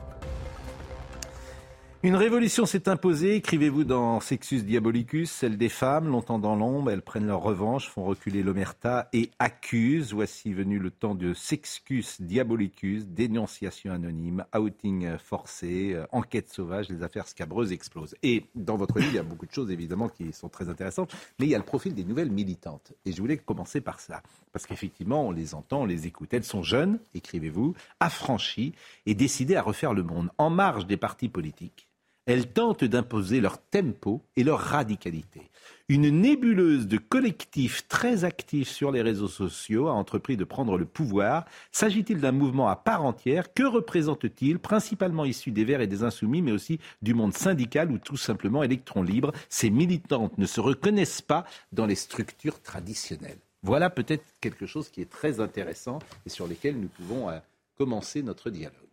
Une 2.03 2.17
révolution 2.17 2.65
s'est 2.65 2.89
imposée, 2.89 3.35
écrivez-vous 3.35 3.85
dans 3.85 4.21
Sexus 4.21 4.63
Diabolicus, 4.63 5.31
celle 5.31 5.59
des 5.59 5.69
femmes, 5.69 6.09
longtemps 6.09 6.39
dans 6.39 6.57
l'ombre, 6.57 6.91
elles 6.91 7.03
prennent 7.03 7.27
leur 7.27 7.43
revanche, 7.43 7.91
font 7.91 8.05
reculer 8.05 8.43
l'omerta 8.43 9.11
et 9.13 9.31
accusent. 9.39 10.15
Voici 10.15 10.55
venu 10.55 10.79
le 10.79 10.91
temps 10.91 11.15
de 11.15 11.35
Sexcus 11.35 12.23
Diabolicus, 12.23 13.07
dénonciation 13.07 13.93
anonyme, 13.93 14.47
outing 14.57 15.19
forcé, 15.19 15.93
euh, 15.93 16.07
enquête 16.11 16.49
sauvage, 16.49 16.89
les 16.89 17.03
affaires 17.03 17.29
scabreuses 17.29 17.71
explosent. 17.71 18.15
Et 18.23 18.47
dans 18.55 18.79
votre 18.79 18.99
livre, 18.99 19.11
il 19.13 19.17
y 19.17 19.19
a 19.19 19.23
beaucoup 19.23 19.45
de 19.45 19.53
choses 19.53 19.71
évidemment 19.71 20.09
qui 20.09 20.33
sont 20.33 20.49
très 20.49 20.71
intéressantes, 20.71 21.15
mais 21.39 21.45
il 21.45 21.51
y 21.51 21.55
a 21.55 21.59
le 21.59 21.65
profil 21.65 21.95
des 21.95 22.05
nouvelles 22.05 22.31
militantes. 22.31 22.95
Et 23.05 23.13
je 23.13 23.21
voulais 23.21 23.37
commencer 23.37 23.83
par 23.83 24.01
ça, 24.01 24.23
parce 24.55 24.65
qu'effectivement, 24.65 25.29
on 25.29 25.33
les 25.33 25.55
entend, 25.55 25.83
on 25.83 25.87
les 25.87 26.07
écoute. 26.07 26.33
Elles 26.33 26.45
sont 26.45 26.63
jeunes, 26.63 26.99
écrivez-vous, 27.13 27.75
affranchies 28.01 28.73
et 29.05 29.15
décidées 29.15 29.57
à 29.57 29.63
refaire 29.63 29.93
le 29.93 30.03
monde 30.03 30.31
en 30.39 30.49
marge 30.49 30.87
des 30.87 30.97
partis 30.97 31.29
politiques 31.29 31.90
elles 32.27 32.53
tentent 32.53 32.85
d'imposer 32.85 33.41
leur 33.41 33.59
tempo 33.59 34.23
et 34.37 34.45
leur 34.45 34.61
radicalité. 34.61 35.51
Une 35.89 36.09
nébuleuse 36.09 36.87
de 36.87 36.99
collectifs 36.99 37.89
très 37.89 38.23
actifs 38.23 38.69
sur 38.69 38.93
les 38.93 39.03
réseaux 39.03 39.27
sociaux 39.27 39.89
a 39.89 39.93
entrepris 39.93 40.37
de 40.37 40.45
prendre 40.45 40.79
le 40.79 40.85
pouvoir. 40.85 41.47
S'agit-il 41.73 42.21
d'un 42.21 42.31
mouvement 42.31 42.69
à 42.69 42.77
part 42.77 43.05
entière? 43.05 43.53
Que 43.53 43.65
représente-t-il? 43.65 44.61
Principalement 44.61 45.25
issu 45.25 45.51
des 45.51 45.65
Verts 45.65 45.81
et 45.81 45.89
des 45.89 46.05
Insoumis, 46.05 46.43
mais 46.43 46.53
aussi 46.53 46.79
du 47.03 47.13
monde 47.13 47.35
syndical 47.35 47.91
ou 47.91 47.99
tout 47.99 48.17
simplement 48.17 48.63
électrons 48.63 49.03
libres. 49.03 49.33
Ces 49.49 49.71
militantes 49.71 50.39
ne 50.39 50.47
se 50.47 50.61
reconnaissent 50.61 51.23
pas 51.23 51.45
dans 51.73 51.87
les 51.87 51.97
structures 51.97 52.63
traditionnelles. 52.63 53.41
Voilà 53.63 53.91
peut-être 53.91 54.25
quelque 54.41 54.67
chose 54.67 54.91
qui 54.91 55.01
est 55.01 55.11
très 55.11 55.41
intéressant 55.41 55.99
et 56.25 56.31
sur 56.31 56.47
lequel 56.47 56.79
nous 56.79 56.89
pouvons 56.89 57.29
euh, 57.29 57.39
commencer 57.77 58.23
notre 58.23 58.51
dialogue. 58.51 58.90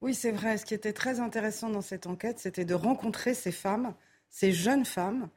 Oui, 0.00 0.14
c'est 0.14 0.30
vrai. 0.30 0.58
Ce 0.58 0.64
qui 0.64 0.74
était 0.74 0.92
très 0.92 1.20
intéressant 1.20 1.70
dans 1.70 1.82
cette 1.82 2.06
enquête, 2.06 2.38
c'était 2.38 2.64
de 2.64 2.74
rencontrer 2.74 3.34
ces 3.34 3.52
femmes, 3.52 3.94
ces 4.30 4.52
jeunes 4.52 4.84
femmes. 4.84 5.28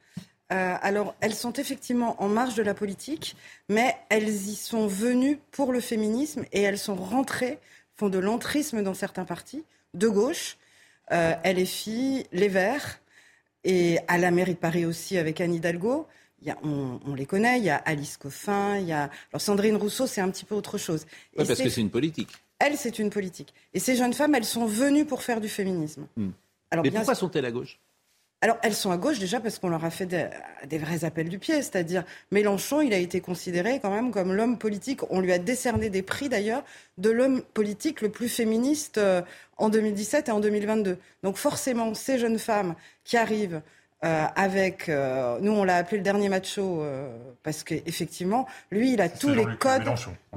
Euh, 0.51 0.75
alors, 0.81 1.15
elles 1.21 1.33
sont 1.33 1.53
effectivement 1.53 2.21
en 2.21 2.27
marge 2.27 2.55
de 2.55 2.63
la 2.63 2.73
politique, 2.73 3.35
mais 3.69 3.95
elles 4.09 4.29
y 4.29 4.55
sont 4.55 4.85
venues 4.87 5.39
pour 5.51 5.71
le 5.71 5.79
féminisme 5.79 6.43
et 6.51 6.61
elles 6.61 6.77
sont 6.77 6.95
rentrées 6.95 7.59
font 7.95 8.09
de 8.09 8.19
l'entrisme 8.19 8.81
dans 8.81 8.93
certains 8.93 9.25
partis, 9.25 9.63
de 9.93 10.07
gauche, 10.07 10.57
euh, 11.11 11.33
LFI, 11.45 12.25
Les 12.31 12.47
Verts, 12.47 12.99
et 13.63 13.99
à 14.07 14.17
la 14.17 14.31
mairie 14.31 14.53
de 14.53 14.59
Paris 14.59 14.85
aussi 14.85 15.17
avec 15.17 15.39
Anne 15.39 15.53
Hidalgo. 15.53 16.07
Il 16.41 16.47
y 16.47 16.51
a, 16.51 16.57
on, 16.63 16.99
on, 17.05 17.13
les 17.13 17.27
connaît, 17.27 17.59
il 17.59 17.65
y 17.65 17.69
a 17.69 17.75
Alice 17.75 18.17
Coffin, 18.17 18.77
il 18.77 18.87
y 18.87 18.93
a... 18.93 19.11
Alors 19.31 19.41
Sandrine 19.41 19.75
Rousseau, 19.75 20.07
c'est 20.07 20.21
un 20.21 20.31
petit 20.31 20.45
peu 20.45 20.55
autre 20.55 20.79
chose. 20.79 21.05
Oui, 21.37 21.45
parce 21.45 21.61
que 21.61 21.69
c'est 21.69 21.81
une 21.81 21.91
politique. 21.91 22.31
Elle, 22.63 22.77
c'est 22.77 22.99
une 22.99 23.09
politique. 23.09 23.55
Et 23.73 23.79
ces 23.79 23.95
jeunes 23.95 24.13
femmes, 24.13 24.35
elles 24.35 24.45
sont 24.45 24.67
venues 24.67 25.05
pour 25.05 25.23
faire 25.23 25.41
du 25.41 25.49
féminisme. 25.49 26.05
Hmm. 26.15 26.29
Alors, 26.69 26.85
Mais 26.85 26.91
pourquoi 26.91 27.15
sont-elles 27.15 27.45
à 27.45 27.51
gauche? 27.51 27.79
Alors, 28.43 28.57
elles 28.61 28.75
sont 28.75 28.91
à 28.91 28.97
gauche 28.97 29.17
déjà 29.17 29.39
parce 29.39 29.57
qu'on 29.57 29.69
leur 29.69 29.83
a 29.83 29.89
fait 29.89 30.05
des, 30.05 30.27
des, 30.67 30.77
vrais 30.77 31.03
appels 31.03 31.27
du 31.27 31.39
pied. 31.39 31.55
C'est-à-dire, 31.55 32.03
Mélenchon, 32.31 32.81
il 32.81 32.93
a 32.93 32.97
été 32.97 33.19
considéré 33.19 33.79
quand 33.79 33.89
même 33.89 34.11
comme 34.11 34.31
l'homme 34.33 34.59
politique. 34.59 35.01
On 35.09 35.21
lui 35.21 35.31
a 35.31 35.39
décerné 35.39 35.89
des 35.89 36.03
prix 36.03 36.29
d'ailleurs 36.29 36.63
de 36.99 37.09
l'homme 37.09 37.41
politique 37.41 38.01
le 38.01 38.09
plus 38.09 38.29
féministe 38.29 38.99
euh, 38.99 39.23
en 39.57 39.69
2017 39.69 40.29
et 40.29 40.31
en 40.31 40.39
2022. 40.39 40.97
Donc, 41.23 41.37
forcément, 41.37 41.95
ces 41.95 42.19
jeunes 42.19 42.39
femmes 42.39 42.75
qui 43.03 43.17
arrivent 43.17 43.61
euh, 44.03 44.25
avec, 44.35 44.89
euh, 44.89 45.37
nous 45.41 45.51
on 45.51 45.63
l'a 45.63 45.77
appelé 45.77 45.97
le 45.97 46.03
dernier 46.03 46.27
macho 46.27 46.81
euh, 46.81 47.15
parce 47.43 47.63
qu'effectivement, 47.63 48.47
lui, 48.71 48.93
il 48.93 49.01
a 49.01 49.09
tous 49.09 49.29
les 49.29 49.45
codes 49.59 49.83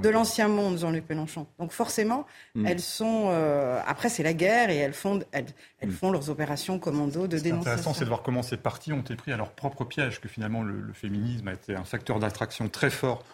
de 0.00 0.08
l'ancien 0.08 0.48
monde, 0.48 0.78
Jean-Luc 0.78 1.08
Mélenchon. 1.08 1.46
Donc 1.58 1.72
forcément, 1.72 2.26
mm. 2.54 2.66
elles 2.66 2.80
sont, 2.80 3.28
euh, 3.28 3.80
après 3.86 4.08
c'est 4.08 4.22
la 4.22 4.34
guerre 4.34 4.70
et 4.70 4.76
elles 4.76 4.92
font, 4.92 5.20
elles, 5.32 5.46
elles 5.80 5.88
mm. 5.88 5.92
font 5.92 6.10
leurs 6.10 6.28
opérations 6.28 6.78
commando 6.78 7.26
de 7.26 7.38
dénonciation. 7.38 7.60
intéressant, 7.60 7.94
c'est 7.94 8.04
de 8.04 8.10
voir 8.10 8.22
comment 8.22 8.42
ces 8.42 8.56
partis 8.58 8.92
ont 8.92 9.00
été 9.00 9.16
pris 9.16 9.32
à 9.32 9.36
leur 9.36 9.50
propre 9.50 9.84
piège, 9.84 10.20
que 10.20 10.28
finalement 10.28 10.62
le, 10.62 10.80
le 10.80 10.92
féminisme 10.92 11.48
a 11.48 11.54
été 11.54 11.74
un 11.74 11.84
facteur 11.84 12.18
d'attraction 12.18 12.68
très 12.68 12.90
fort 12.90 13.24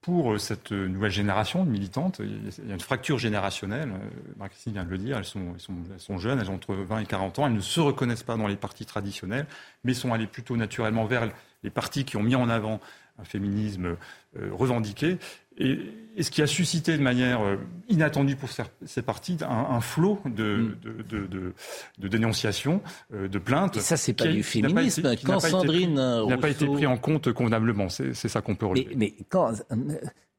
pour 0.00 0.32
euh, 0.32 0.38
cette 0.38 0.72
nouvelle 0.72 1.10
génération 1.10 1.64
de 1.64 1.70
militantes. 1.70 2.20
Il 2.20 2.68
y 2.68 2.70
a 2.70 2.74
une 2.74 2.80
fracture 2.80 3.18
générationnelle, 3.18 3.90
euh, 3.90 4.34
Marc-Christine 4.36 4.72
vient 4.72 4.84
de 4.84 4.90
le 4.90 4.98
dire, 4.98 5.18
elles 5.18 5.24
sont, 5.24 5.52
elles, 5.54 5.60
sont, 5.60 5.74
elles 5.92 6.00
sont, 6.00 6.18
jeunes, 6.18 6.38
elles 6.40 6.50
ont 6.50 6.54
entre 6.54 6.74
20 6.74 7.00
et 7.00 7.06
40 7.06 7.38
ans, 7.38 7.46
elles 7.46 7.54
ne 7.54 7.60
se 7.60 7.80
reconnaissent 7.80 8.22
pas 8.22 8.36
dans 8.36 8.46
les 8.46 8.56
partis 8.56 8.86
traditionnels, 8.86 9.46
mais 9.84 9.94
sont 9.94 10.12
allées 10.12 10.26
plutôt 10.26 10.56
naturellement 10.56 11.04
vers 11.04 11.28
les 11.62 11.70
partis 11.70 12.04
qui 12.04 12.16
ont 12.16 12.22
mis 12.22 12.36
en 12.36 12.48
avant 12.48 12.80
un 13.18 13.24
féminisme 13.24 13.96
euh, 14.36 14.50
revendiqué. 14.52 15.18
Et, 15.56 15.78
et, 16.16 16.22
ce 16.22 16.30
qui 16.30 16.40
a 16.40 16.46
suscité 16.46 16.96
de 16.96 17.02
manière 17.02 17.40
euh, 17.42 17.56
inattendue 17.88 18.36
pour 18.36 18.48
ces 18.86 19.02
partis 19.02 19.38
un, 19.42 19.48
un 19.48 19.80
flot 19.80 20.20
de, 20.24 20.56
mm. 20.56 20.76
de, 20.82 21.26
de, 21.26 21.54
de, 21.98 22.08
dénonciations, 22.08 22.80
euh, 23.12 23.28
de 23.28 23.38
plaintes. 23.38 23.76
Et 23.76 23.80
ça, 23.80 23.96
c'est 23.96 24.12
pas 24.12 24.28
du 24.28 24.42
féminisme. 24.42 25.02
Pas 25.02 25.12
été, 25.14 25.26
quand 25.26 25.40
Sandrine 25.40 26.00
Il 26.22 26.28
n'a 26.28 26.38
pas 26.38 26.50
été 26.50 26.66
pris 26.66 26.86
en 26.86 26.96
compte 26.96 27.32
convenablement. 27.32 27.88
C'est 27.88 28.14
ça 28.14 28.40
qu'on 28.40 28.54
peut 28.54 28.66
relever. 28.66 28.94
Mais, 28.94 29.14
mais 29.18 29.24
quand 29.28 29.52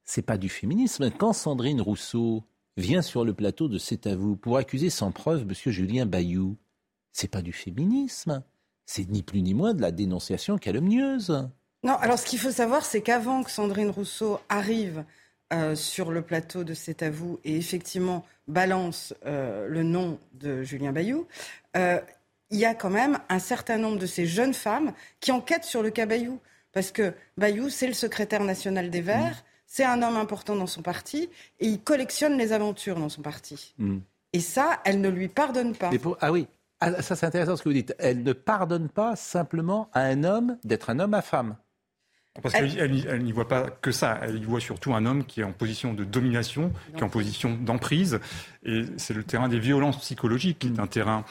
c'est 0.10 0.24
pas 0.24 0.40
du 0.40 0.50
féminisme. 0.50 1.12
Quand 1.12 1.34
Sandrine 1.34 1.82
Rousseau 1.82 2.44
vient 2.78 3.04
sur 3.04 3.24
le 3.24 3.34
plateau 3.34 3.68
de 3.68 3.78
C'est 3.78 4.08
à 4.08 4.16
vous 4.16 4.36
pour 4.36 4.58
accuser 4.58 4.90
sans 4.90 5.12
preuve 5.12 5.46
Monsieur 5.46 5.72
Julien 5.72 6.08
Bayou, 6.08 6.58
c'est 7.12 7.28
pas 7.28 7.44
du 7.44 7.54
féminisme. 7.54 8.44
C'est 8.88 9.08
ni 9.08 9.22
plus 9.22 9.44
ni 9.44 9.54
moins 9.54 9.76
de 9.76 9.82
la 9.82 9.92
dénonciation 9.92 10.58
calomnieuse. 10.58 11.48
Non, 11.84 11.96
alors 11.96 12.20
ce 12.20 12.26
qu'il 12.26 12.40
faut 12.40 12.52
savoir, 12.52 12.86
c'est 12.86 13.02
qu'avant 13.02 13.44
que 13.44 13.52
Sandrine 13.52 13.90
Rousseau 13.90 14.40
arrive 14.50 15.04
euh, 15.54 15.76
sur 15.76 16.12
le 16.12 16.22
plateau 16.22 16.64
de 16.64 16.74
C'est 16.74 17.02
à 17.04 17.10
vous 17.10 17.40
et 17.44 17.56
effectivement 17.56 18.26
balance 18.48 19.14
euh, 19.26 19.68
le 19.68 19.84
nom 19.84 20.20
de 20.34 20.64
Julien 20.64 20.92
Bayou, 20.92 21.26
euh, 21.78 22.00
il 22.50 22.60
y 22.60 22.66
a 22.66 22.74
quand 22.74 22.90
même 22.90 23.20
un 23.30 23.40
certain 23.40 23.78
nombre 23.78 23.98
de 23.98 24.06
ces 24.06 24.26
jeunes 24.26 24.54
femmes 24.54 24.94
qui 25.20 25.32
enquêtent 25.32 25.64
sur 25.64 25.82
le 25.82 25.90
cas 25.90 26.06
Bayou. 26.06 26.40
Parce 26.72 26.92
que 26.92 27.14
Bayou, 27.38 27.70
c'est 27.70 27.88
le 27.88 27.94
secrétaire 27.94 28.44
national 28.44 28.90
des 28.90 29.02
Verts, 29.02 29.38
mmh. 29.38 29.44
c'est 29.66 29.86
un 29.86 30.04
homme 30.04 30.18
important 30.18 30.56
dans 30.56 30.68
son 30.68 30.82
parti 30.82 31.30
et 31.60 31.68
il 31.68 31.80
collectionne 31.80 32.38
les 32.38 32.52
aventures 32.52 33.00
dans 33.00 33.10
son 33.10 33.22
parti. 33.22 33.74
Mmh. 33.78 34.00
Et 34.34 34.40
ça, 34.40 34.80
elle 34.84 35.02
ne 35.02 35.10
lui 35.10 35.30
pardonne 35.30 35.76
pas. 35.76 35.90
Pour... 35.98 36.18
Ah 36.22 36.32
oui, 36.32 36.48
ah, 36.80 37.02
ça 37.02 37.16
c'est 37.16 37.26
intéressant 37.26 37.56
ce 37.56 37.64
que 37.64 37.70
vous 37.70 37.74
dites. 37.74 37.96
Elle 37.98 38.24
ne 38.24 38.34
pardonne 38.34 38.90
pas 38.90 39.16
simplement 39.16 39.90
à 39.94 40.02
un 40.02 40.24
homme 40.24 40.58
d'être 40.64 40.90
un 40.90 41.00
homme 41.00 41.14
à 41.14 41.22
femme. 41.22 41.56
Parce 42.42 42.54
qu'elle 42.54 43.24
n'y 43.24 43.32
voit 43.32 43.48
pas 43.48 43.70
que 43.70 43.92
ça. 43.92 44.20
Elle 44.22 44.38
y 44.38 44.44
voit 44.44 44.60
surtout 44.60 44.94
un 44.94 45.06
homme 45.06 45.26
qui 45.26 45.42
est 45.42 45.44
en 45.44 45.52
position 45.52 45.94
de 45.94 46.04
domination, 46.04 46.72
qui 46.94 47.00
est 47.00 47.04
en 47.04 47.10
position 47.10 47.58
d'emprise. 47.58 48.20
Et 48.64 48.84
c'est 48.98 49.14
le 49.14 49.24
terrain 49.24 49.50
des 49.50 49.60
violences 49.60 50.00
psychologiques, 50.00 50.60
qui 50.60 50.68
est 50.68 50.80
un 50.80 50.88
terrain 50.88 51.26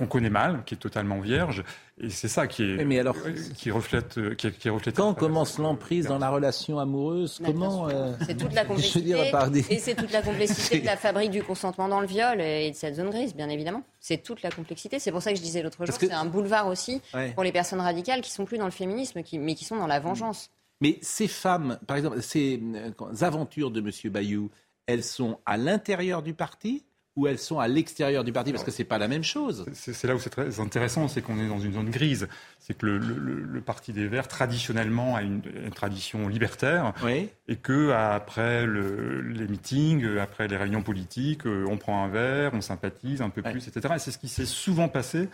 qu'on 0.00 0.06
connaît 0.06 0.30
mal, 0.30 0.62
qui 0.64 0.74
est 0.74 0.78
totalement 0.78 1.20
vierge. 1.20 1.62
Et 2.02 2.08
c'est 2.08 2.28
ça 2.28 2.46
qui, 2.46 2.62
est, 2.62 2.84
mais 2.84 2.98
alors, 2.98 3.16
qui 3.56 3.70
reflète. 3.70 4.18
Qui, 4.36 4.50
qui 4.52 4.68
reflète 4.70 4.96
quand 4.96 5.12
commence 5.12 5.58
l'emprise 5.58 6.06
dans 6.06 6.18
la 6.18 6.30
relation 6.30 6.78
amoureuse 6.78 7.40
Comment 7.44 7.88
euh, 7.88 8.14
C'est 8.26 8.36
toute 8.36 8.54
la 8.54 8.64
complexité. 8.66 9.32
Et 9.68 9.78
c'est 9.78 9.94
toute 9.94 10.12
la 10.12 10.22
complexité 10.22 10.80
de 10.80 10.86
la 10.86 10.96
fabrique 10.96 11.30
du 11.30 11.42
consentement 11.42 11.88
dans 11.88 12.00
le 12.00 12.06
viol 12.06 12.40
et 12.40 12.70
de 12.70 12.76
cette 12.76 12.96
zone 12.96 13.10
grise, 13.10 13.34
bien 13.34 13.50
évidemment. 13.50 13.82
C'est 14.00 14.22
toute 14.22 14.42
la 14.42 14.50
complexité. 14.50 14.98
C'est 14.98 15.12
pour 15.12 15.20
ça 15.20 15.32
que 15.32 15.36
je 15.36 15.42
disais 15.42 15.62
l'autre 15.62 15.84
jour, 15.84 15.98
que... 15.98 16.06
c'est 16.06 16.12
un 16.12 16.24
boulevard 16.24 16.68
aussi 16.68 17.02
ouais. 17.12 17.32
pour 17.32 17.44
les 17.44 17.52
personnes 17.52 17.80
radicales 17.80 18.22
qui 18.22 18.30
sont 18.30 18.46
plus 18.46 18.56
dans 18.56 18.64
le 18.64 18.70
féminisme, 18.70 19.22
qui, 19.22 19.38
mais 19.38 19.54
qui 19.54 19.64
sont 19.64 19.76
dans 19.76 19.86
la 19.86 20.00
vengeance. 20.00 20.50
Mais 20.80 20.98
ces 21.02 21.28
femmes, 21.28 21.78
par 21.86 21.98
exemple, 21.98 22.22
ces 22.22 22.62
euh, 22.74 23.16
aventures 23.20 23.70
de 23.70 23.80
M. 23.80 23.90
Bayou, 24.10 24.50
elles 24.86 25.04
sont 25.04 25.38
à 25.44 25.58
l'intérieur 25.58 26.22
du 26.22 26.32
parti 26.32 26.84
ou 27.20 27.26
elles 27.26 27.38
sont 27.38 27.58
à 27.58 27.68
l'extérieur 27.68 28.24
du 28.24 28.32
parti 28.32 28.50
Parce 28.50 28.64
que 28.64 28.70
ce 28.70 28.78
n'est 28.78 28.86
pas 28.86 28.96
la 28.96 29.08
même 29.08 29.22
chose. 29.22 29.66
C'est 29.72 30.04
là 30.04 30.14
où 30.14 30.18
c'est 30.18 30.30
très 30.30 30.58
intéressant, 30.58 31.06
c'est 31.06 31.20
qu'on 31.20 31.38
est 31.38 31.48
dans 31.48 31.60
une 31.60 31.74
zone 31.74 31.90
grise. 31.90 32.28
C'est 32.58 32.76
que 32.76 32.86
le, 32.86 32.98
le, 32.98 33.14
le, 33.42 33.60
Parti 33.60 33.92
des 33.92 34.08
Verts, 34.08 34.26
traditionnellement, 34.26 35.16
a 35.16 35.22
une, 35.22 35.42
une 35.64 35.70
tradition 35.70 36.28
libertaire. 36.28 36.94
Oui. 37.04 37.28
Et 37.46 37.56
que 37.56 37.90
après 37.90 38.66
les 38.66 39.46
meetings, 39.46 40.16
après 40.18 40.48
les 40.48 40.56
réunions 40.56 40.82
politiques, 40.82 41.46
euh, 41.46 41.66
on 41.68 41.76
prend 41.76 42.02
un 42.02 42.08
verre, 42.08 42.52
on 42.54 42.62
sympathise 42.62 43.20
un 43.20 43.28
peu 43.28 43.42
plus, 43.42 43.68
etc. 43.68 43.94
Et 43.96 43.98
c'est 43.98 44.12
ce 44.12 44.18
qui 44.18 44.28
s'est 44.28 44.46
souvent 44.46 44.88
passé 44.88 45.28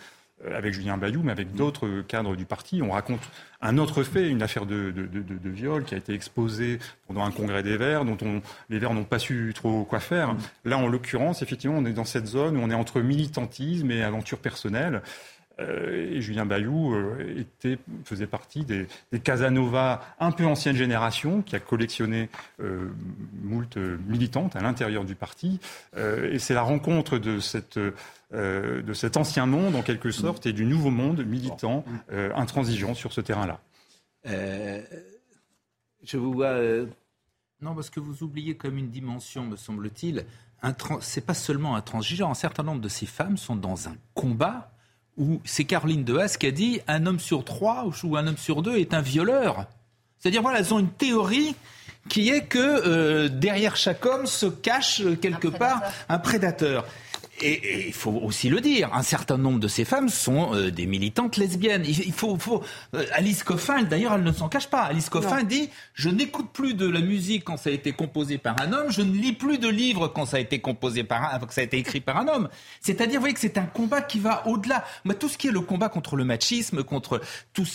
avec 0.45 0.73
Julien 0.73 0.97
Bayou, 0.97 1.23
mais 1.23 1.31
avec 1.31 1.53
d'autres 1.53 2.01
cadres 2.07 2.35
du 2.35 2.45
parti. 2.45 2.81
On 2.81 2.91
raconte 2.91 3.21
un 3.61 3.77
autre 3.77 4.03
fait, 4.03 4.29
une 4.29 4.43
affaire 4.43 4.65
de, 4.65 4.91
de, 4.91 5.07
de, 5.07 5.21
de 5.21 5.49
viol 5.49 5.83
qui 5.83 5.95
a 5.95 5.97
été 5.97 6.13
exposée 6.13 6.79
pendant 7.07 7.25
un 7.25 7.31
congrès 7.31 7.63
des 7.63 7.75
Verts, 7.75 8.05
dont 8.05 8.17
on, 8.21 8.41
les 8.69 8.77
Verts 8.77 8.93
n'ont 8.93 9.03
pas 9.03 9.19
su 9.19 9.51
trop 9.55 9.83
quoi 9.83 9.99
faire. 9.99 10.35
Là, 10.63 10.77
en 10.77 10.87
l'occurrence, 10.87 11.41
effectivement, 11.41 11.77
on 11.77 11.85
est 11.85 11.93
dans 11.93 12.05
cette 12.05 12.27
zone 12.27 12.57
où 12.57 12.59
on 12.61 12.69
est 12.69 12.75
entre 12.75 13.01
militantisme 13.01 13.89
et 13.89 14.03
aventure 14.03 14.37
personnelle. 14.37 15.01
Euh, 15.59 16.11
et 16.13 16.21
Julien 16.21 16.45
Bayou 16.45 16.93
euh, 16.93 17.35
était, 17.37 17.79
faisait 18.03 18.27
partie 18.27 18.63
des, 18.63 18.87
des, 19.11 19.19
Casanova 19.19 20.01
un 20.19 20.31
peu 20.31 20.45
ancienne 20.45 20.75
génération 20.75 21.41
qui 21.41 21.55
a 21.55 21.59
collectionné 21.59 22.29
euh, 22.59 22.89
moult 23.41 23.77
militantes 23.77 24.55
à 24.55 24.61
l'intérieur 24.61 25.03
du 25.03 25.15
parti. 25.15 25.59
Euh, 25.95 26.31
et 26.31 26.39
c'est 26.39 26.53
la 26.53 26.61
rencontre 26.61 27.17
de 27.17 27.39
cette 27.39 27.79
euh, 28.33 28.81
de 28.81 28.91
cet 28.91 29.15
ancien 29.15 29.45
monde, 29.45 29.77
en 29.77 29.83
quelque 29.83 30.11
sorte, 30.11 30.45
et 30.47 30.51
du 30.51 30.65
nouveau 30.65 30.89
monde 30.89 31.25
militant, 31.25 31.85
euh, 32.11 32.29
intransigeant 32.35 32.93
sur 32.93 33.13
ce 33.13 33.21
terrain-là. 33.21 33.61
Euh, 34.25 34.81
je 36.03 36.17
vous 36.17 36.33
vois. 36.33 36.57
Non, 37.61 37.73
parce 37.73 37.89
que 37.89 38.01
vous 38.01 38.23
oubliez 38.23 38.57
comme 38.57 38.77
une 38.77 38.89
dimension, 38.89 39.45
me 39.45 39.55
semble-t-il. 39.55 40.25
C'est 40.99 41.25
pas 41.25 41.33
seulement 41.33 41.77
intransigeant. 41.77 42.29
Un 42.29 42.33
certain 42.33 42.63
nombre 42.63 42.81
de 42.81 42.89
ces 42.89 43.05
femmes 43.05 43.37
sont 43.37 43.55
dans 43.55 43.87
un 43.87 43.95
combat 44.13 44.71
où 45.17 45.41
c'est 45.45 45.63
Caroline 45.63 46.03
de 46.03 46.17
Haas 46.17 46.37
qui 46.39 46.47
a 46.47 46.51
dit 46.51 46.79
un 46.87 47.05
homme 47.05 47.19
sur 47.19 47.43
trois 47.43 47.89
ou 48.03 48.17
un 48.17 48.27
homme 48.27 48.37
sur 48.37 48.61
deux 48.61 48.77
est 48.77 48.93
un 48.93 49.01
violeur. 49.01 49.65
C'est-à-dire, 50.19 50.41
voilà, 50.41 50.59
elles 50.59 50.73
ont 50.73 50.79
une 50.79 50.91
théorie 50.91 51.55
qui 52.09 52.29
est 52.29 52.45
que 52.45 52.57
euh, 52.59 53.27
derrière 53.27 53.75
chaque 53.75 54.05
homme 54.05 54.25
se 54.25 54.45
cache 54.45 55.01
quelque 55.21 55.47
un 55.47 55.51
part 55.51 55.81
un 56.09 56.19
prédateur. 56.19 56.85
Et 57.39 57.87
il 57.87 57.93
faut 57.93 58.11
aussi 58.23 58.49
le 58.49 58.61
dire, 58.61 58.89
un 58.93 59.03
certain 59.03 59.37
nombre 59.37 59.59
de 59.59 59.67
ces 59.67 59.85
femmes 59.85 60.09
sont 60.09 60.55
euh, 60.55 60.71
des 60.71 60.87
militantes 60.87 61.37
lesbiennes. 61.37 61.83
Il, 61.85 62.11
faut, 62.11 62.37
faut 62.37 62.63
euh, 62.95 63.05
Alice 63.13 63.43
Coffin, 63.43 63.83
d'ailleurs, 63.83 64.13
elle 64.13 64.23
ne 64.23 64.31
s'en 64.31 64.49
cache 64.49 64.67
pas. 64.67 64.81
Alice 64.81 65.09
Coffin 65.09 65.41
non. 65.41 65.47
dit 65.47 65.69
je 65.93 66.09
n'écoute 66.09 66.49
plus 66.51 66.73
de 66.73 66.87
la 66.87 66.99
musique 66.99 67.43
quand 67.43 67.57
ça 67.57 67.69
a 67.69 67.73
été 67.73 67.91
composé 67.91 68.39
par 68.39 68.59
un 68.59 68.73
homme, 68.73 68.87
je 68.89 69.01
ne 69.03 69.11
lis 69.11 69.33
plus 69.33 69.59
de 69.59 69.67
livres 69.67 70.07
quand 70.07 70.25
ça 70.25 70.37
a 70.37 70.39
été 70.39 70.59
composé 70.59 71.03
par 71.03 71.33
un, 71.33 71.39
quand 71.39 71.51
ça 71.51 71.61
a 71.61 71.63
été 71.63 71.77
écrit 71.77 72.01
par 72.01 72.17
un 72.17 72.27
homme. 72.27 72.49
C'est-à-dire, 72.81 73.15
vous 73.15 73.21
voyez 73.21 73.35
que 73.35 73.39
c'est 73.39 73.59
un 73.59 73.65
combat 73.65 74.01
qui 74.01 74.19
va 74.19 74.47
au-delà. 74.47 74.83
Mais 75.05 75.13
tout 75.13 75.29
ce 75.29 75.37
qui 75.37 75.47
est 75.47 75.51
le 75.51 75.61
combat 75.61 75.89
contre 75.89 76.15
le 76.15 76.23
machisme, 76.23 76.83
contre 76.83 77.21
tout, 77.53 77.65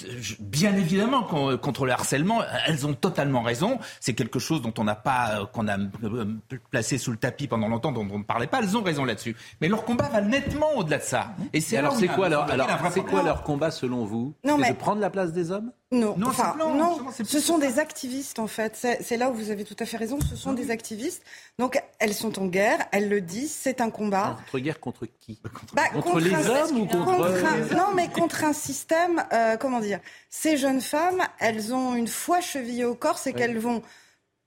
bien 0.41 0.75
évidemment 0.75 1.23
contre 1.23 1.87
le 1.87 1.93
harcèlement, 1.93 2.43
elles 2.67 2.87
ont 2.87 2.95
totalement 2.95 3.43
raison. 3.43 3.79
C'est 4.01 4.15
quelque 4.15 4.41
chose 4.41 4.61
dont 4.61 4.75
on 4.79 4.85
n'a 4.85 4.97
pas, 4.97 5.49
qu'on 5.53 5.69
a 5.69 5.79
euh, 5.79 6.25
placé 6.71 6.99
sous 6.99 7.13
le 7.13 7.17
tapis 7.17 7.47
pendant 7.47 7.69
longtemps, 7.69 7.93
dont 7.93 8.07
on 8.11 8.19
ne 8.19 8.25
parlait 8.25 8.49
pas. 8.49 8.61
Elles 8.61 8.77
ont 8.77 8.83
raison 8.83 9.05
là-dessus. 9.05 9.37
Mais 9.61 9.69
leur 9.69 9.85
combat 9.85 10.09
va 10.09 10.21
nettement 10.21 10.77
au-delà 10.77 10.99
de 10.99 11.03
ça. 11.03 11.35
Et 11.53 11.61
c'est 11.61 11.77
alors 11.77 11.95
c'est 11.95 12.09
quoi 12.09 12.29
leur 12.29 12.51
alors 12.51 12.69
c'est 12.93 13.03
quoi 13.03 13.23
leur 13.23 13.43
combat 13.43 13.71
selon 13.71 14.05
vous? 14.05 14.35
Non 14.45 14.59
mais 14.59 14.71
de 14.71 14.77
prendre 14.77 15.01
la 15.01 15.11
place 15.11 15.33
des 15.33 15.51
hommes? 15.51 15.73
Non, 15.93 16.15
non, 16.17 16.29
enfin, 16.29 16.57
non, 16.59 16.75
non 16.75 16.99
ce 17.23 17.39
sont 17.39 17.59
des 17.59 17.79
activistes 17.79 18.39
en 18.39 18.47
fait. 18.47 18.75
C'est 19.01 19.17
là 19.19 19.31
où 19.31 19.35
vous 19.35 19.51
avez 19.51 19.65
tout 19.65 19.77
à 19.79 19.85
fait 19.85 19.99
raison. 19.99 20.19
Ce 20.21 20.37
sont 20.37 20.55
des 20.55 20.71
activistes. 20.71 21.23
Donc 21.59 21.81
elles 21.99 22.15
sont 22.15 22.39
en 22.39 22.47
guerre. 22.47 22.79
Elles 22.93 23.11
le 23.11 23.21
disent. 23.21 23.53
C'est 23.53 23.81
un 23.81 23.91
combat. 23.91 24.37
Contre 24.39 24.59
guerre 24.59 24.81
contre 24.81 25.07
qui? 25.21 25.37
Contre, 25.37 25.75
bah, 25.75 25.89
contre, 25.93 26.05
contre 26.05 26.21
les 26.21 26.49
hommes 26.49 26.81
ou 26.81 26.87
contre, 26.87 27.17
contre 27.17 27.45
un, 27.45 27.77
Non 27.77 27.95
mais 27.95 28.09
contre 28.09 28.45
un 28.45 28.55
système. 28.55 29.23
Euh, 29.33 29.57
comment 29.59 29.81
dire? 29.81 30.01
Ces 30.31 30.57
jeunes 30.57 30.81
femmes, 30.81 31.23
elles 31.39 31.75
ont 31.75 31.95
une 31.95 32.09
foi 32.09 32.41
chevillée 32.41 32.87
au 32.87 32.95
corps, 32.95 33.19
c'est 33.19 33.35
qu'elles 33.35 33.59
vont 33.59 33.83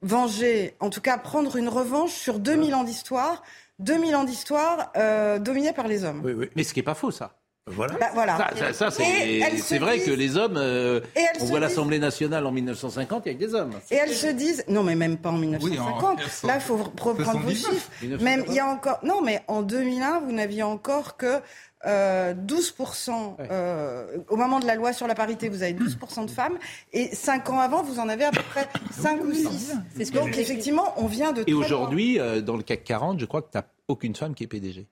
venger, 0.02 0.76
en 0.80 0.90
tout 0.90 1.02
cas 1.02 1.18
prendre 1.18 1.56
une 1.56 1.70
revanche 1.70 2.12
sur 2.12 2.40
2000 2.40 2.76
ans 2.76 2.84
d'histoire 2.84 3.42
2000 3.80 4.16
ans 4.16 4.24
d'histoire 4.24 4.92
euh, 4.98 5.40
dominés 5.40 5.74
par 5.74 5.88
les 5.88 6.04
hommes. 6.04 6.22
Oui, 6.24 6.34
oui. 6.34 6.50
Mais 6.56 6.64
ce 6.64 6.74
qui 6.74 6.80
n'est 6.80 6.84
pas 6.84 6.94
faux, 6.96 7.12
ça. 7.12 7.32
Voilà. 7.68 7.96
Bah, 8.00 8.10
voilà. 8.14 8.38
Ça, 8.38 8.52
ça, 8.74 8.74
ça, 8.74 8.92
c'est 8.92 9.80
vrai 9.80 9.98
disent- 9.98 10.06
que 10.06 10.12
les 10.12 10.38
hommes, 10.38 10.56
euh, 10.56 11.00
Et 11.16 11.22
elles 11.22 11.26
on 11.38 11.46
se 11.46 11.50
voit 11.50 11.60
disent- 11.60 11.70
l'Assemblée 11.70 11.98
nationale 11.98 12.46
en 12.46 12.52
1950, 12.52 13.24
il 13.26 13.30
y 13.30 13.32
a 13.32 13.34
que 13.40 13.44
des 13.44 13.56
hommes. 13.56 13.72
Et 13.90 13.96
elles 13.96 14.14
se 14.14 14.28
disent, 14.28 14.64
non 14.68 14.84
mais 14.84 14.94
même 14.94 15.18
pas 15.18 15.30
en 15.32 15.38
1950, 15.40 16.20
là 16.44 16.56
il 16.58 16.62
faut 16.62 16.78
reprendre 16.78 17.40
vos 17.40 17.50
79. 17.50 17.58
chiffres. 17.58 17.90
1950. 18.04 18.22
Même 18.22 18.46
il 18.50 18.54
y 18.54 18.60
a 18.60 18.68
encore, 18.68 19.00
non 19.02 19.22
mais 19.22 19.42
en 19.48 19.64
2001 19.64 20.20
vous 20.20 20.32
n'aviez 20.32 20.62
encore 20.62 21.18
que 21.18 21.40
euh, 21.86 22.34
12%, 22.34 23.36
euh, 23.40 24.18
au 24.30 24.36
moment 24.38 24.60
de 24.60 24.66
la 24.66 24.76
loi 24.76 24.94
sur 24.94 25.08
la 25.08 25.16
parité 25.16 25.50
vous 25.50 25.62
avez 25.62 25.74
12% 25.74 26.26
de 26.26 26.32
femmes 26.32 26.58
et 26.94 27.14
5 27.14 27.50
ans 27.50 27.60
avant 27.60 27.84
vous 27.84 28.00
en 28.00 28.10
avez 28.10 28.24
à 28.24 28.32
peu 28.32 28.42
près 28.42 28.68
5 28.92 29.24
ou 29.24 29.34
6. 29.34 29.74
C'est 29.96 30.06
ce 30.06 30.12
que 30.12 30.18
Donc 30.18 30.38
effectivement 30.38 30.94
on 30.98 31.06
vient 31.06 31.32
de 31.32 31.44
Et 31.48 31.54
aujourd'hui, 31.54 32.20
euh, 32.20 32.42
dans 32.42 32.58
le 32.58 32.64
CAC 32.64 32.84
40, 32.84 33.20
je 33.20 33.26
crois 33.26 33.42
que 33.42 33.52
tu 33.52 33.58
n'as 33.58 33.66
aucune 33.88 34.16
femme 34.16 34.34
qui 34.34 34.44
est 34.44 34.48
PDG. 34.48 34.88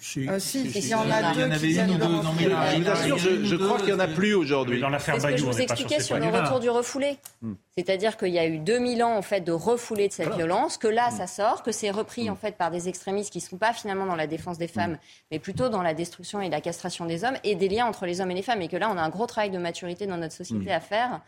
Si, 0.00 0.28
Euh, 0.28 0.38
si, 0.40 0.68
si, 0.72 0.78
il 0.78 0.88
y 0.88 0.94
en 0.94 1.08
a 1.08 1.20
Il 1.34 1.40
y 1.40 1.44
en 1.44 1.48
deux 1.48 1.54
avait 1.54 1.72
une 1.72 1.90
ou 1.90 1.94
de 1.94 1.98
deux, 1.98 2.08
non, 2.08 2.20
rentrer. 2.22 2.46
mais 2.46 2.48
là, 2.50 2.66
je 2.74 2.80
vous 2.82 2.90
assure, 2.90 3.18
je, 3.18 3.44
je 3.44 3.54
crois 3.56 3.76
qu'il 3.76 3.86
n'y 3.86 3.92
en 3.92 3.98
a 4.00 4.08
plus 4.08 4.34
aujourd'hui. 4.34 4.80
Dans 4.80 4.88
l'affaire 4.88 5.18
que 5.18 5.36
je 5.36 5.44
vous 5.44 5.60
expliquais 5.60 6.00
sur 6.00 6.16
le 6.18 6.26
retour 6.26 6.58
du 6.58 6.68
refoulé. 6.68 7.18
Hmm. 7.42 7.52
C'est-à-dire 7.76 8.16
qu'il 8.16 8.28
y 8.32 8.38
a 8.38 8.46
eu 8.46 8.58
2000 8.58 9.04
ans 9.04 9.16
en 9.16 9.22
fait 9.22 9.40
de 9.42 9.52
refoulé 9.52 10.08
de 10.08 10.12
cette 10.12 10.26
Voilà. 10.26 10.38
violence, 10.46 10.78
que 10.78 10.88
Hmm. 10.88 10.92
là 10.92 11.10
ça 11.10 11.26
sort, 11.28 11.62
que 11.62 11.70
c'est 11.70 11.90
repris 11.92 12.28
en 12.28 12.34
fait 12.34 12.56
par 12.56 12.70
des 12.72 12.88
extrémistes 12.88 13.30
qui 13.32 13.38
ne 13.38 13.44
sont 13.44 13.58
pas 13.58 13.72
finalement 13.72 14.06
dans 14.06 14.16
la 14.16 14.26
défense 14.26 14.58
des 14.58 14.66
Hmm. 14.66 14.80
femmes, 14.80 14.98
mais 15.30 15.38
plutôt 15.38 15.68
dans 15.68 15.82
la 15.82 15.94
destruction 15.94 16.40
et 16.40 16.48
la 16.48 16.60
castration 16.60 17.04
des 17.06 17.22
hommes 17.22 17.36
et 17.44 17.54
des 17.54 17.68
liens 17.68 17.86
entre 17.86 18.06
les 18.06 18.20
hommes 18.20 18.30
et 18.32 18.34
les 18.34 18.42
femmes. 18.42 18.62
Et 18.62 18.68
que 18.68 18.76
là 18.76 18.90
on 18.90 18.96
a 18.96 19.02
un 19.02 19.10
gros 19.10 19.26
travail 19.26 19.50
de 19.50 19.58
maturité 19.58 20.06
dans 20.06 20.16
notre 20.16 20.34
société 20.34 20.70
Hmm. 20.70 20.76
à 20.76 20.80
faire 20.80 21.20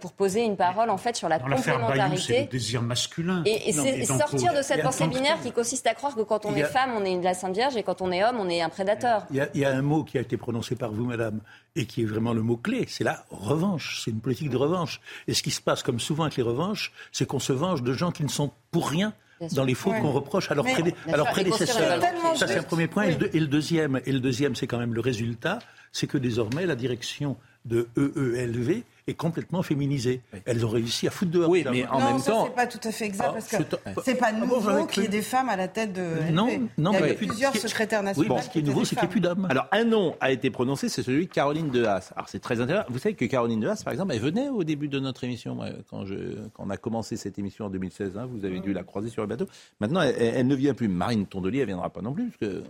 pour 0.00 0.12
poser 0.12 0.44
une 0.44 0.56
parole 0.56 0.90
en 0.90 0.96
fait 0.96 1.16
sur 1.16 1.28
la 1.28 1.38
Dans 1.40 1.48
l'affaire 1.48 1.74
Bayou, 1.78 1.92
le 1.92 1.98
complémentarité. 2.00 2.48
désir 2.50 2.82
masculin. 2.82 3.42
Et, 3.46 3.72
c'est 3.72 4.04
sortir 4.04 4.54
de 4.54 4.62
cette 4.62 4.82
pensée 4.82 5.06
binaire 5.08 5.40
qui 5.42 5.50
consiste 5.52 5.86
à 5.88 5.94
croire 5.94 6.14
que 6.14 6.22
quand 6.22 6.46
on 6.46 6.54
est 6.54 6.62
femme, 6.64 6.90
on 6.96 7.04
est 7.04 7.18
de 7.18 7.24
la 7.24 7.34
Sainte 7.34 7.54
Vierge 7.54 7.76
et 7.76 7.82
quand 7.82 8.00
on 8.00 8.12
est 8.12 8.22
homme, 8.24 8.36
on 8.38 8.48
est 8.48 8.62
un 8.62 8.68
prédateur. 8.68 9.26
Il 9.30 9.36
y, 9.36 9.40
a, 9.40 9.48
il 9.54 9.60
y 9.60 9.64
a 9.64 9.70
un 9.74 9.82
mot 9.82 10.04
qui 10.04 10.18
a 10.18 10.20
été 10.20 10.36
prononcé 10.36 10.76
par 10.76 10.92
vous, 10.92 11.04
madame, 11.04 11.40
et 11.74 11.86
qui 11.86 12.02
est 12.02 12.06
vraiment 12.06 12.32
le 12.32 12.42
mot-clé, 12.42 12.84
c'est 12.88 13.04
la 13.04 13.24
revanche. 13.30 14.02
C'est 14.04 14.10
une 14.12 14.20
politique 14.20 14.50
de 14.50 14.56
revanche. 14.56 15.00
Et 15.26 15.34
ce 15.34 15.42
qui 15.42 15.50
se 15.50 15.60
passe, 15.60 15.82
comme 15.82 15.98
souvent 16.00 16.24
avec 16.24 16.36
les 16.36 16.42
revanches, 16.44 16.92
c'est 17.10 17.26
qu'on 17.26 17.40
se 17.40 17.52
venge 17.52 17.82
de 17.82 17.92
gens 17.92 18.12
qui 18.12 18.22
ne 18.22 18.28
sont 18.28 18.52
pour 18.70 18.88
rien 18.88 19.12
dans 19.56 19.64
les 19.64 19.74
fautes 19.74 19.94
Ouais. 19.94 20.00
qu'on 20.00 20.12
reproche 20.12 20.48
à 20.52 20.54
leurs, 20.54 20.64
prédé- 20.64 20.94
prédécesseurs. 21.32 21.98
une. 22.32 22.36
Ça, 22.36 22.46
c'est 22.46 22.58
un 22.58 22.62
premier 22.62 22.86
point. 22.86 23.06
Oui. 23.08 23.16
et 23.32 23.40
le 23.40 23.46
deuxième, 23.48 24.00
et 24.06 24.12
le 24.12 24.20
deuxième, 24.20 24.54
c'est 24.54 24.66
quand 24.68 24.78
même 24.78 24.94
le 24.94 25.00
résultat, 25.00 25.58
c'est 25.90 26.06
que 26.06 26.16
désormais, 26.18 26.66
la 26.66 26.76
direction 26.76 27.36
de 27.64 27.88
EELV 27.96 28.82
est 29.08 29.14
complètement 29.14 29.62
féminisée. 29.64 30.20
Elles 30.44 30.64
ont 30.64 30.68
réussi 30.68 31.08
à 31.08 31.10
foutre 31.10 31.32
dehors. 31.32 31.50
Oui, 31.50 31.64
mais 31.72 31.84
en 31.88 31.98
non, 31.98 32.06
même 32.12 32.18
ça, 32.20 32.30
temps- 32.30 32.44
c'est 32.46 32.54
pas 32.54 32.66
tout 32.68 32.78
à 32.86 32.92
fait 32.92 33.06
exact 33.06 33.24
Ah, 33.28 33.32
parce 33.32 33.48
que 33.48 33.56
c'est- 34.04 34.14
pas 34.14 34.28
Ah 34.28 34.32
bon, 34.32 34.46
nouveau 34.46 34.86
qu'il 34.86 35.02
y 35.02 35.06
ait 35.06 35.08
des 35.08 35.22
femmes 35.22 35.48
à 35.48 35.56
la 35.56 35.66
tête 35.66 35.92
de. 35.92 36.30
Non, 36.32 36.46
LV. 36.46 36.60
non, 36.78 36.92
il 36.92 36.94
y 36.94 36.96
a 37.02 37.06
mais- 37.06 37.14
plusieurs 37.14 37.56
secrétaires 37.56 37.98
Oui, 38.00 38.04
nationaux. 38.06 38.28
bon, 38.28 38.40
Ce 38.40 38.48
qui 38.48 38.60
est 38.60 38.62
nouveau, 38.62 38.84
c'est 38.84 38.90
qu'il 38.94 38.98
n'y 39.02 39.08
a 39.08 39.10
plus 39.10 39.20
d'hommes. 39.20 39.46
Alors, 39.50 39.66
un 39.72 39.82
nom 39.84 40.14
a 40.20 40.30
été 40.30 40.50
prononcé, 40.50 40.88
c'est 40.88 41.02
celui 41.02 41.26
de 41.26 41.32
Caroline 41.32 41.70
de 41.70 41.84
Haas. 41.84 42.12
Alors, 42.14 42.28
c'est 42.28 42.38
très 42.38 42.60
intéressant. 42.60 42.86
Vous 42.90 42.98
savez 43.00 43.16
que 43.16 43.24
Caroline 43.24 43.58
de 43.58 43.66
Haas, 43.66 43.82
par 43.84 43.92
exemple, 43.92 44.12
elle 44.14 44.20
venait 44.20 44.48
au 44.48 44.62
début 44.62 44.86
de 44.86 45.00
notre 45.00 45.24
émission, 45.24 45.58
quand, 45.90 46.06
je, 46.06 46.14
quand 46.54 46.64
on 46.66 46.70
a 46.70 46.76
commencé 46.76 47.16
cette 47.16 47.38
émission 47.40 47.64
en 47.66 47.70
2016. 47.70 48.16
hein, 48.16 48.28
vous 48.30 48.44
avez 48.44 48.60
dû 48.60 48.72
la 48.72 48.84
croiser 48.84 49.08
sur 49.08 49.22
le 49.22 49.28
bateau. 49.28 49.46
Maintenant, 49.80 50.02
elle, 50.02 50.14
elle 50.16 50.46
ne 50.46 50.54
vient 50.54 50.74
plus. 50.74 50.86
Marine 50.86 51.26
Tondelier, 51.26 51.58
elle 51.58 51.62
ne 51.64 51.72
viendra 51.72 51.90
pas 51.90 52.02
non 52.02 52.12
plus, 52.12 52.26
parce 52.28 52.52
que, 52.52 52.62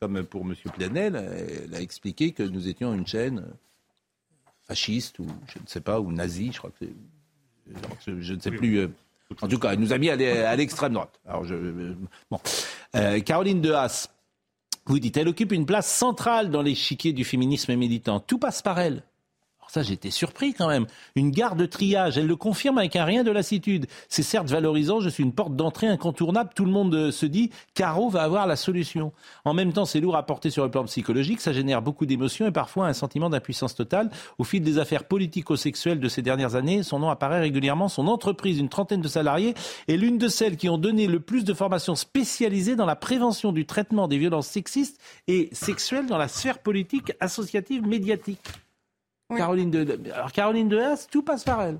comme 0.00 0.22
pour 0.24 0.42
M. 0.42 0.54
Plenel, 0.74 1.66
elle 1.68 1.74
a 1.74 1.80
expliqué 1.82 2.32
que 2.32 2.42
nous 2.42 2.68
étions 2.68 2.94
une 2.94 3.06
chaîne 3.06 3.44
fasciste, 4.66 5.18
ou 5.18 5.26
je 5.52 5.58
ne 5.58 5.66
sais 5.66 5.80
pas, 5.80 6.00
ou 6.00 6.12
nazie, 6.12 6.50
je 6.52 6.58
crois 6.58 6.70
que 6.70 6.76
c'est. 6.80 6.94
Je, 8.06 8.34
ne 8.34 8.40
sais 8.40 8.50
plus. 8.50 8.78
euh, 8.78 8.88
en 9.40 9.48
tout 9.48 9.58
cas, 9.58 9.72
elle 9.72 9.80
nous 9.80 9.92
a 9.92 9.98
mis 9.98 10.10
à 10.10 10.56
l'extrême 10.56 10.92
droite. 10.92 11.18
Alors, 11.26 11.44
je, 11.44 11.54
euh, 11.54 11.96
bon. 12.30 12.38
Euh, 12.94 13.20
Caroline 13.20 13.60
de 13.60 13.72
Haas, 13.72 14.10
vous 14.86 14.98
dites, 14.98 15.16
elle 15.16 15.28
occupe 15.28 15.52
une 15.52 15.66
place 15.66 15.90
centrale 15.90 16.50
dans 16.50 16.62
l'échiquier 16.62 17.12
du 17.12 17.24
féminisme 17.24 17.74
militant. 17.74 18.20
Tout 18.20 18.38
passe 18.38 18.60
par 18.60 18.78
elle. 18.78 19.02
Ça, 19.74 19.82
j'étais 19.82 20.12
surpris 20.12 20.54
quand 20.54 20.68
même. 20.68 20.86
Une 21.16 21.32
gare 21.32 21.56
de 21.56 21.66
triage, 21.66 22.16
elle 22.16 22.28
le 22.28 22.36
confirme 22.36 22.78
avec 22.78 22.94
un 22.94 23.04
rien 23.04 23.24
de 23.24 23.32
lassitude. 23.32 23.86
C'est 24.08 24.22
certes 24.22 24.48
valorisant, 24.48 25.00
je 25.00 25.08
suis 25.08 25.24
une 25.24 25.32
porte 25.32 25.56
d'entrée 25.56 25.88
incontournable. 25.88 26.50
Tout 26.54 26.64
le 26.64 26.70
monde 26.70 26.94
euh, 26.94 27.10
se 27.10 27.26
dit, 27.26 27.50
Caro 27.74 28.08
va 28.08 28.22
avoir 28.22 28.46
la 28.46 28.54
solution. 28.54 29.12
En 29.44 29.52
même 29.52 29.72
temps, 29.72 29.84
c'est 29.84 29.98
lourd 29.98 30.14
à 30.14 30.24
porter 30.24 30.50
sur 30.50 30.62
le 30.62 30.70
plan 30.70 30.84
psychologique, 30.84 31.40
ça 31.40 31.52
génère 31.52 31.82
beaucoup 31.82 32.06
d'émotions 32.06 32.46
et 32.46 32.52
parfois 32.52 32.86
un 32.86 32.92
sentiment 32.92 33.28
d'impuissance 33.28 33.74
totale. 33.74 34.10
Au 34.38 34.44
fil 34.44 34.62
des 34.62 34.78
affaires 34.78 35.08
politico-sexuelles 35.08 35.98
de 35.98 36.08
ces 36.08 36.22
dernières 36.22 36.54
années, 36.54 36.84
son 36.84 37.00
nom 37.00 37.10
apparaît 37.10 37.40
régulièrement. 37.40 37.88
Son 37.88 38.06
entreprise, 38.06 38.60
une 38.60 38.68
trentaine 38.68 39.00
de 39.00 39.08
salariés, 39.08 39.54
est 39.88 39.96
l'une 39.96 40.18
de 40.18 40.28
celles 40.28 40.56
qui 40.56 40.68
ont 40.68 40.78
donné 40.78 41.08
le 41.08 41.18
plus 41.18 41.42
de 41.42 41.52
formations 41.52 41.96
spécialisées 41.96 42.76
dans 42.76 42.86
la 42.86 42.94
prévention 42.94 43.50
du 43.50 43.66
traitement 43.66 44.06
des 44.06 44.18
violences 44.18 44.46
sexistes 44.46 45.00
et 45.26 45.48
sexuelles 45.50 46.06
dans 46.06 46.16
la 46.16 46.28
sphère 46.28 46.60
politique, 46.60 47.10
associative, 47.18 47.84
médiatique. 47.84 48.38
Caroline 49.30 49.70
de, 49.70 50.10
alors 50.12 50.32
Caroline 50.32 50.68
de 50.68 50.78
Haas, 50.78 51.08
tout 51.10 51.22
passe 51.22 51.44
par 51.44 51.62
elle. 51.62 51.78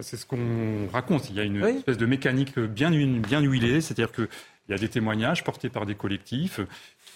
C'est 0.00 0.16
ce 0.16 0.26
qu'on 0.26 0.88
raconte. 0.92 1.30
Il 1.30 1.36
y 1.36 1.40
a 1.40 1.44
une 1.44 1.64
espèce 1.64 1.96
de 1.96 2.06
mécanique 2.06 2.58
bien, 2.58 2.90
bien 2.90 3.40
huilée, 3.40 3.80
c'est-à-dire 3.80 4.12
qu'il 4.12 4.28
y 4.68 4.74
a 4.74 4.78
des 4.78 4.88
témoignages 4.88 5.42
portés 5.42 5.70
par 5.70 5.86
des 5.86 5.94
collectifs. 5.94 6.60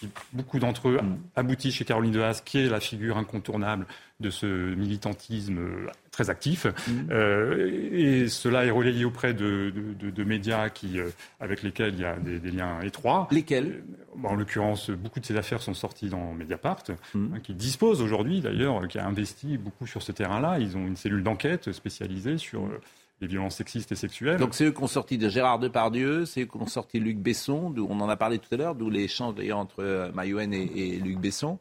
Qui, 0.00 0.08
beaucoup 0.32 0.58
d'entre 0.58 0.88
eux 0.88 0.98
aboutissent 1.36 1.74
chez 1.74 1.84
Caroline 1.84 2.10
de 2.12 2.20
Haas, 2.20 2.40
qui 2.44 2.58
est 2.58 2.68
la 2.70 2.80
figure 2.80 3.18
incontournable 3.18 3.86
de 4.18 4.30
ce 4.30 4.46
militantisme 4.74 5.58
euh, 5.58 5.86
très 6.10 6.30
actif. 6.30 6.66
Euh, 7.10 7.70
et 7.92 8.28
cela 8.28 8.64
est 8.64 8.70
relayé 8.70 9.04
auprès 9.04 9.34
de, 9.34 9.70
de- 9.74 9.94
de- 10.06 10.10
de 10.10 10.24
médias 10.24 10.68
qui, 10.70 10.98
euh, 10.98 11.08
avec 11.40 11.62
lesquels 11.62 11.94
il 11.94 12.00
y 12.00 12.04
a 12.04 12.16
des, 12.16 12.38
des 12.38 12.50
liens 12.50 12.80
étroits. 12.82 13.28
Lesquels 13.30 13.82
En 14.24 14.34
l'occurrence, 14.36 14.90
beaucoup 14.90 15.20
de 15.20 15.24
ces 15.26 15.36
affaires 15.36 15.62
sont 15.62 15.74
sorties 15.74 16.08
dans 16.08 16.32
Mediapart, 16.34 16.82
hein, 17.14 17.38
qui 17.42 17.54
dispose 17.54 18.02
aujourd'hui 18.02 18.40
d'ailleurs, 18.40 18.86
qui 18.88 18.98
a 18.98 19.06
investi 19.06 19.56
beaucoup 19.58 19.86
sur 19.86 20.02
ce 20.02 20.12
terrain-là. 20.12 20.58
Ils 20.58 20.76
ont 20.76 20.86
une 20.86 20.96
cellule 20.96 21.22
d'enquête 21.22 21.72
spécialisée 21.72 22.38
sur 22.38 22.62
euh, 22.64 22.80
les 23.20 23.26
violences 23.26 23.56
sexistes 23.56 23.92
et 23.92 23.96
sexuelles. 23.96 24.38
Donc 24.38 24.54
c'est 24.54 24.64
eux 24.64 24.72
qui 24.72 24.82
ont 24.82 24.86
sorti 24.86 25.18
de 25.18 25.28
Gérard 25.28 25.58
Depardieu, 25.58 26.24
c'est 26.26 26.42
eux 26.42 26.46
qui 26.46 26.56
ont 26.56 26.66
sorti 26.66 26.98
Luc 27.00 27.18
Besson, 27.18 27.70
d'où 27.70 27.86
on 27.90 28.00
en 28.00 28.08
a 28.08 28.16
parlé 28.16 28.38
tout 28.38 28.48
à 28.52 28.56
l'heure, 28.56 28.74
d'où 28.74 28.88
l'échange 28.90 29.34
d'ailleurs 29.34 29.58
entre 29.58 29.82
euh, 29.82 30.10
Maïwen 30.12 30.52
et, 30.54 30.62
et 30.62 30.96
Luc 30.98 31.18
Besson. 31.18 31.58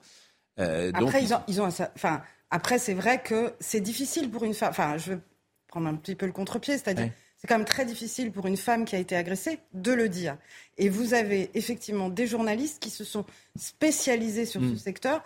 Euh, 0.59 0.91
donc, 0.91 1.03
Après, 1.09 1.23
ils 1.23 1.33
ont, 1.33 1.41
ils 1.47 1.61
ont 1.61 1.65
un 1.65 1.69
cer- 1.69 1.91
enfin, 1.95 2.21
après, 2.49 2.79
c'est 2.79 2.93
vrai 2.93 3.21
que 3.21 3.53
c'est 3.59 3.81
difficile 3.81 4.29
pour 4.29 4.43
une 4.43 4.53
femme. 4.53 4.69
Enfin, 4.71 4.97
je 4.97 5.13
vais 5.13 5.19
prendre 5.67 5.87
un 5.87 5.95
petit 5.95 6.15
peu 6.15 6.25
le 6.25 6.31
contre-pied, 6.31 6.77
c'est-à-dire, 6.77 7.05
Ouais. 7.05 7.13
c'est 7.37 7.47
quand 7.47 7.57
même 7.57 7.65
très 7.67 7.85
difficile 7.85 8.31
pour 8.31 8.47
une 8.47 8.57
femme 8.57 8.85
qui 8.85 8.95
a 8.95 8.99
été 8.99 9.15
agressée 9.15 9.59
de 9.73 9.91
le 9.91 10.09
dire. 10.09 10.35
Et 10.77 10.89
vous 10.89 11.13
avez 11.13 11.49
effectivement 11.53 12.09
des 12.09 12.25
journalistes 12.27 12.81
qui 12.81 12.89
se 12.89 13.03
sont 13.03 13.23
spécialisés 13.55 14.45
sur 14.45 14.61
ce 14.61 14.75
secteur 14.75 15.21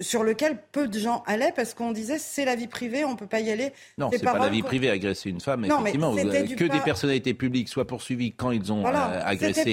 sur 0.00 0.22
lequel 0.22 0.58
peu 0.72 0.86
de 0.88 0.98
gens 0.98 1.22
allaient 1.26 1.52
parce 1.54 1.74
qu'on 1.74 1.92
disait 1.92 2.18
c'est 2.18 2.44
la 2.44 2.54
vie 2.56 2.66
privée, 2.68 3.04
on 3.04 3.16
peut 3.16 3.26
pas 3.26 3.40
y 3.40 3.50
aller. 3.50 3.72
Non, 3.98 4.10
c'est 4.12 4.22
pas 4.22 4.38
la 4.38 4.48
vie 4.48 4.62
privée 4.62 4.90
agresser 4.90 5.30
une 5.30 5.40
femme. 5.40 5.62
Non, 5.66 5.76
mais 5.80 5.90
effectivement, 5.90 6.12
Vous 6.12 6.18
c'était 6.18 6.36
avez 6.38 6.48
du 6.48 6.56
que 6.56 6.64
des 6.64 6.80
personnalités 6.80 7.34
publiques 7.34 7.68
soient 7.68 7.86
poursuivies 7.86 8.32
quand 8.32 8.50
ils 8.52 8.72
ont 8.72 8.82
Voilà, 8.82 9.10
euh, 9.10 9.20
agressé 9.24 9.72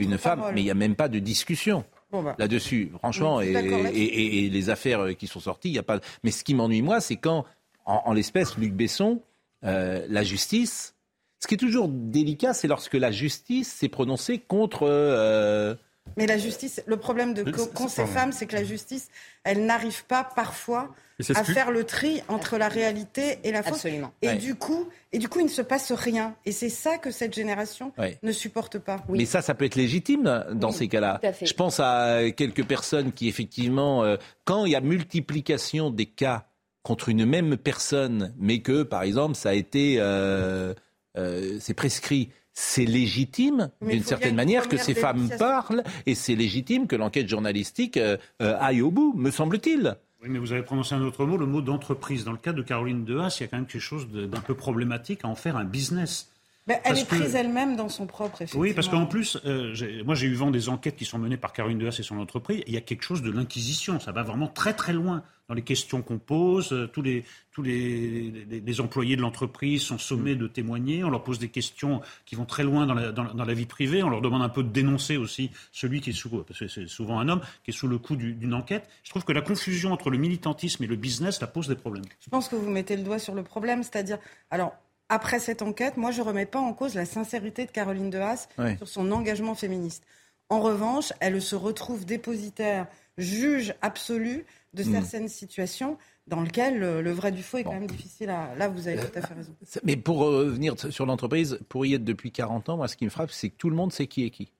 une 0.00 0.16
femme, 0.18 0.38
parole. 0.38 0.54
mais 0.54 0.60
il 0.62 0.64
n'y 0.64 0.70
a 0.70 0.74
même 0.74 0.94
pas 0.94 1.08
de 1.08 1.18
discussion. 1.18 1.84
Bon, 2.10 2.22
bah. 2.22 2.36
Là-dessus, 2.38 2.92
franchement, 2.98 3.36
Oui, 3.38 3.48
et, 3.94 4.48
les 4.48 4.70
affaires 4.70 5.00
euh, 5.06 5.12
qui 5.12 5.26
sont 5.26 5.40
sorties, 5.40 5.68
il 5.68 5.72
n'y 5.72 5.78
a 5.78 5.82
pas. 5.82 6.00
Mais 6.22 6.30
ce 6.30 6.44
qui 6.44 6.54
m'ennuie 6.54 6.80
moi, 6.82 7.00
c'est 7.00 7.16
quand, 7.16 7.44
en, 7.84 8.02
en 8.06 8.12
l'espèce, 8.12 8.56
Luc 8.56 8.72
Besson, 8.72 9.20
euh, 9.64 10.06
la 10.08 10.22
justice. 10.22 10.94
Ce 11.40 11.48
qui 11.48 11.54
est 11.54 11.58
toujours 11.58 11.88
délicat, 11.88 12.54
c'est 12.54 12.68
lorsque 12.68 12.94
la 12.94 13.10
justice 13.10 13.70
s'est 13.72 13.88
prononcée 13.88 14.38
contre. 14.38 14.84
euh, 14.88 15.74
Mais 16.16 16.26
la 16.26 16.38
justice, 16.38 16.82
le 16.86 16.96
problème 16.96 17.34
de 17.34 17.44
C'est- 17.44 17.72
qu'ont 17.74 17.88
c'est- 17.88 18.02
ces 18.02 18.06
femmes, 18.06 18.32
c'est 18.32 18.46
que 18.46 18.54
la 18.56 18.64
justice, 18.64 19.08
elle 19.44 19.66
n'arrive 19.66 20.04
pas 20.06 20.24
parfois 20.24 20.94
à 21.34 21.44
faire 21.44 21.70
le 21.70 21.84
tri 21.84 22.22
entre 22.28 22.56
la 22.58 22.68
réalité 22.68 23.38
et 23.44 23.52
la 23.52 23.62
fausse. 23.62 23.74
Absolument. 23.76 24.12
Et 24.22 24.28
Ouais. 24.28 24.36
du 24.36 24.54
coup, 24.54 24.88
et 25.12 25.18
du 25.18 25.28
coup, 25.28 25.40
il 25.40 25.44
ne 25.46 25.50
se 25.50 25.62
passe 25.62 25.92
rien. 25.92 26.34
Et 26.44 26.52
c'est 26.52 26.68
ça 26.68 26.98
que 26.98 27.10
cette 27.10 27.34
génération 27.34 27.92
Ouais. 27.98 28.18
ne 28.22 28.32
supporte 28.32 28.78
pas. 28.78 29.02
Mais 29.08 29.24
ça, 29.26 29.42
ça 29.42 29.54
peut 29.54 29.64
être 29.66 29.76
légitime 29.76 30.44
dans 30.52 30.72
ces 30.72 30.88
cas-là. 30.88 31.18
tout 31.22 31.28
à 31.28 31.32
fait. 31.32 31.46
Je 31.46 31.54
pense 31.54 31.80
à 31.80 32.30
quelques 32.36 32.64
personnes 32.66 33.12
qui, 33.12 33.28
effectivement, 33.28 34.02
euh, 34.04 34.16
quand 34.44 34.64
il 34.66 34.72
y 34.72 34.76
a 34.76 34.80
multiplication 34.80 35.90
des 35.90 36.06
cas 36.06 36.48
contre 36.82 37.08
une 37.08 37.26
même 37.26 37.56
personne, 37.56 38.32
mais 38.38 38.60
que, 38.60 38.82
par 38.84 39.02
exemple, 39.02 39.34
ça 39.34 39.50
a 39.50 39.54
été, 39.54 39.96
euh, 39.98 40.72
euh, 41.18 41.56
c'est 41.60 41.74
prescrit. 41.74 42.30
C'est 42.58 42.86
légitime, 42.86 43.68
d'une 43.82 44.02
certaine 44.02 44.34
manière, 44.34 44.66
que 44.66 44.78
ces 44.78 44.94
femmes 44.94 45.28
parlent, 45.38 45.84
et 46.06 46.14
c'est 46.14 46.34
légitime 46.34 46.86
que 46.86 46.96
l'enquête 46.96 47.28
journalistique 47.28 47.98
euh, 47.98 48.16
euh, 48.40 48.56
aille 48.58 48.80
au 48.80 48.90
bout, 48.90 49.12
me 49.14 49.30
semble-t-il. 49.30 49.94
Oui, 50.22 50.30
mais 50.30 50.38
vous 50.38 50.52
avez 50.52 50.62
prononcé 50.62 50.94
un 50.94 51.02
autre 51.02 51.26
mot, 51.26 51.36
le 51.36 51.44
mot 51.44 51.60
d'entreprise. 51.60 52.24
Dans 52.24 52.32
le 52.32 52.38
cas 52.38 52.54
de 52.54 52.62
Caroline 52.62 53.04
Dehas, 53.04 53.36
il 53.38 53.42
y 53.42 53.44
a 53.44 53.48
quand 53.48 53.58
même 53.58 53.66
quelque 53.66 53.82
chose 53.82 54.08
d'un 54.10 54.40
peu 54.40 54.54
problématique 54.54 55.20
à 55.26 55.28
en 55.28 55.34
faire 55.34 55.58
un 55.58 55.64
business. 55.66 56.30
Ben, 56.66 56.78
elle 56.82 56.92
Parce 56.94 57.02
est 57.02 57.04
prise 57.04 57.32
que- 57.32 57.36
elle-même 57.36 57.76
dans 57.76 57.90
son 57.90 58.06
propre 58.06 58.40
effet. 58.40 58.56
Oui, 58.56 58.72
parce 58.72 58.88
qu'en 58.88 59.04
plus, 59.04 59.36
euh, 59.44 59.74
moi 60.06 60.14
j'ai 60.14 60.26
eu 60.26 60.34
vent 60.34 60.50
des 60.50 60.70
enquêtes 60.70 60.96
qui 60.96 61.04
sont 61.04 61.18
menées 61.18 61.36
par 61.36 61.52
Caroline 61.52 61.78
Dehaas 61.78 61.96
et 61.98 62.02
son 62.02 62.18
entreprise. 62.18 62.62
Il 62.66 62.72
y 62.72 62.78
a 62.78 62.80
quelque 62.80 63.02
chose 63.02 63.20
de 63.20 63.30
l'inquisition. 63.30 64.00
Ça 64.00 64.12
va 64.12 64.22
vraiment 64.22 64.48
très 64.48 64.72
très 64.72 64.94
loin 64.94 65.22
dans 65.48 65.54
les 65.54 65.62
questions 65.62 66.02
qu'on 66.02 66.18
pose. 66.18 66.72
Euh, 66.72 66.86
Tous 66.88 67.02
les 67.02 67.24
tous 67.52 67.62
les, 67.62 68.30
les- 68.50 68.60
les 68.60 68.80
employés 68.80 69.16
de 69.16 69.22
l'entreprise 69.22 69.80
sont 69.82 69.96
sommés 69.96 70.34
de 70.36 70.46
témoigner. 70.46 71.04
On 71.04 71.08
leur 71.10 71.22
pose 71.24 71.38
des 71.38 71.48
questions 71.48 72.02
qui 72.26 72.34
vont 72.34 72.44
très 72.44 72.64
loin 72.64 72.84
dans 72.86 72.92
la, 72.92 73.12
dans, 73.12 73.32
dans 73.32 73.44
la 73.44 73.54
vie 73.54 73.64
privée. 73.64 74.02
On 74.02 74.10
leur 74.10 74.20
demande 74.20 74.42
un 74.42 74.50
peu 74.50 74.62
de 74.62 74.68
dénoncer 74.68 75.16
aussi 75.16 75.50
celui 75.72 76.00
qui 76.02 76.10
est 76.10 76.12
sous, 76.12 76.28
parce 76.44 76.58
que 76.58 76.68
c'est 76.68 76.86
souvent 76.86 77.18
un 77.18 77.28
homme 77.30 77.40
qui 77.64 77.70
est 77.70 77.74
sous 77.74 77.88
le 77.88 77.96
coup 77.98 78.16
du- 78.16 78.34
d'une 78.34 78.52
enquête. 78.52 78.86
Je 79.04 79.10
trouve 79.10 79.24
que 79.24 79.32
la 79.32 79.40
confusion 79.40 79.92
entre 79.92 80.10
le 80.10 80.18
militantisme 80.18 80.84
et 80.84 80.86
le 80.86 80.96
business, 80.96 81.38
ça 81.38 81.46
pose 81.46 81.68
des 81.68 81.76
problèmes. 81.76 82.04
Je 82.20 82.28
pense 82.28 82.48
que 82.48 82.56
vous 82.56 82.70
mettez 82.70 82.96
le 82.96 83.02
doigt 83.04 83.18
sur 83.18 83.34
le 83.34 83.42
problème, 83.42 83.82
c'est-à-dire, 83.82 84.18
alors, 84.50 84.74
après 85.08 85.38
cette 85.38 85.62
enquête, 85.62 85.96
moi, 85.96 86.10
je 86.10 86.20
ne 86.20 86.26
remets 86.26 86.46
pas 86.46 86.58
en 86.60 86.74
cause 86.74 86.94
la 86.94 87.06
sincérité 87.06 87.64
de 87.64 87.70
Caroline 87.70 88.10
Dehaas 88.10 88.48
sur 88.76 88.88
son 88.88 89.10
engagement 89.12 89.54
féministe. 89.54 90.04
En 90.50 90.60
revanche, 90.60 91.12
elle 91.20 91.40
se 91.40 91.56
retrouve 91.56 92.04
dépositaire, 92.04 92.86
juge 93.16 93.72
absolu 93.82 94.44
de 94.76 94.84
Mm. 94.84 94.92
certaines 94.92 95.28
situations 95.28 95.98
dans 96.26 96.42
lesquelles 96.42 96.78
le, 96.78 97.02
le 97.02 97.10
vrai 97.12 97.32
du 97.32 97.42
faux 97.42 97.58
est 97.58 97.64
quand 97.64 97.72
même 97.72 97.86
difficile 97.86 98.30
à... 98.30 98.54
Là, 98.56 98.68
vous 98.68 98.86
avez 98.88 98.98
tout 98.98 99.18
à 99.18 99.22
fait 99.22 99.34
raison. 99.34 99.54
Mais 99.84 99.96
pour 99.96 100.18
revenir 100.18 100.78
sur 100.78 101.06
l'entreprise, 101.06 101.58
pour 101.68 101.86
y 101.86 101.94
être 101.94 102.04
depuis 102.04 102.30
40 102.30 102.68
ans, 102.68 102.76
moi, 102.76 102.88
ce 102.88 102.96
qui 102.96 103.04
me 103.04 103.10
frappe, 103.10 103.30
c'est 103.30 103.50
que 103.50 103.56
tout 103.56 103.70
le 103.70 103.76
monde 103.76 103.92
sait 103.92 104.06
qui 104.06 104.24
est 104.24 104.30
qui. 104.30 104.52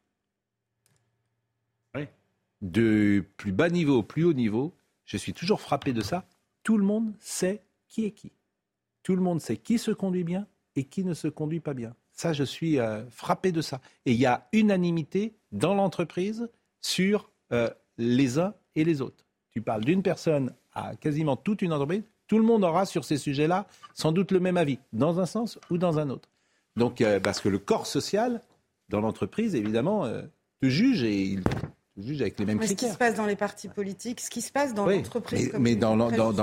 Oui. 1.95 2.07
De 2.63 3.25
plus 3.37 3.53
bas 3.53 3.69
niveau 3.69 3.99
au 3.99 4.03
plus 4.03 4.25
haut 4.25 4.33
niveau, 4.33 4.75
je 5.05 5.17
suis 5.17 5.35
toujours 5.35 5.61
frappé 5.61 5.93
de 5.93 6.03
ça. 6.03 6.27
Tout 6.63 6.79
le 6.79 6.85
monde 6.85 7.13
sait 7.21 7.63
qui 7.89 8.05
est 8.05 8.13
qui. 8.13 8.33
Tout 9.03 9.15
le 9.15 9.23
monde 9.23 9.41
sait 9.41 9.57
qui 9.57 9.79
se 9.79 9.91
conduit 9.91 10.25
bien 10.25 10.47
et 10.77 10.85
qui 10.85 11.05
ne 11.05 11.15
se 11.15 11.29
conduit 11.29 11.61
pas 11.61 11.75
bien. 11.75 11.95
Ça, 12.13 12.33
je 12.33 12.45
suis 12.45 12.79
euh, 12.79 13.09
frappé 13.11 13.53
de 13.53 13.61
ça. 13.61 13.81
Et 14.07 14.13
il 14.13 14.19
y 14.19 14.27
a 14.27 14.49
unanimité 14.53 15.37
dans 15.53 15.75
l'entreprise 15.75 16.49
sur 16.81 17.31
euh, 17.53 17.71
les 17.99 18.39
uns 18.39 18.55
et 18.75 18.85
les 18.85 19.03
autres. 19.03 19.26
Tu 19.57 19.63
parles 19.63 19.87
d'une 19.87 20.03
personne 20.03 20.53
à 20.75 20.97
quasiment 20.97 21.35
toute 21.35 21.63
une 21.63 21.73
entreprise, 21.73 22.03
tout 22.27 22.37
le 22.37 22.45
monde 22.45 22.63
aura 22.63 22.85
sur 22.85 23.07
ces 23.07 23.17
sujets-là 23.17 23.67
sans 23.95 24.13
doute 24.13 24.31
le 24.31 24.39
même 24.39 24.59
avis, 24.59 24.79
dans 24.93 25.19
un 25.19 25.25
sens 25.25 25.59
ou 25.71 25.79
dans 25.79 25.99
un 25.99 26.11
autre. 26.11 26.29
Donc, 26.77 27.01
euh, 27.01 27.21
parce 27.21 27.41
que 27.41 27.49
le 27.49 27.59
corps 27.59 27.87
social 27.87 28.43
dans 28.91 29.01
l'entreprise, 29.01 29.55
évidemment, 29.55 30.05
euh, 30.05 30.25
te 30.61 30.69
juge 30.69 31.05
et 31.05 31.23
il 31.23 31.43
juge 31.99 32.21
avec 32.21 32.39
les 32.39 32.45
mêmes 32.45 32.59
Mais 32.59 32.65
ce 32.67 32.71
qui 32.71 32.77
critères. 32.77 32.93
se 32.95 32.99
passe 32.99 33.15
dans 33.15 33.27
les 33.27 33.37
partis 33.37 33.69
politiques, 33.69 34.21
ce 34.21 34.29
qui 34.31 34.43
se 34.43 34.53
passe 34.53 34.75
dans 34.75 34.87
Oui, 34.87 34.97
l'entreprise... 34.97 35.51
mais, 35.59 35.77
dans, 35.77 35.97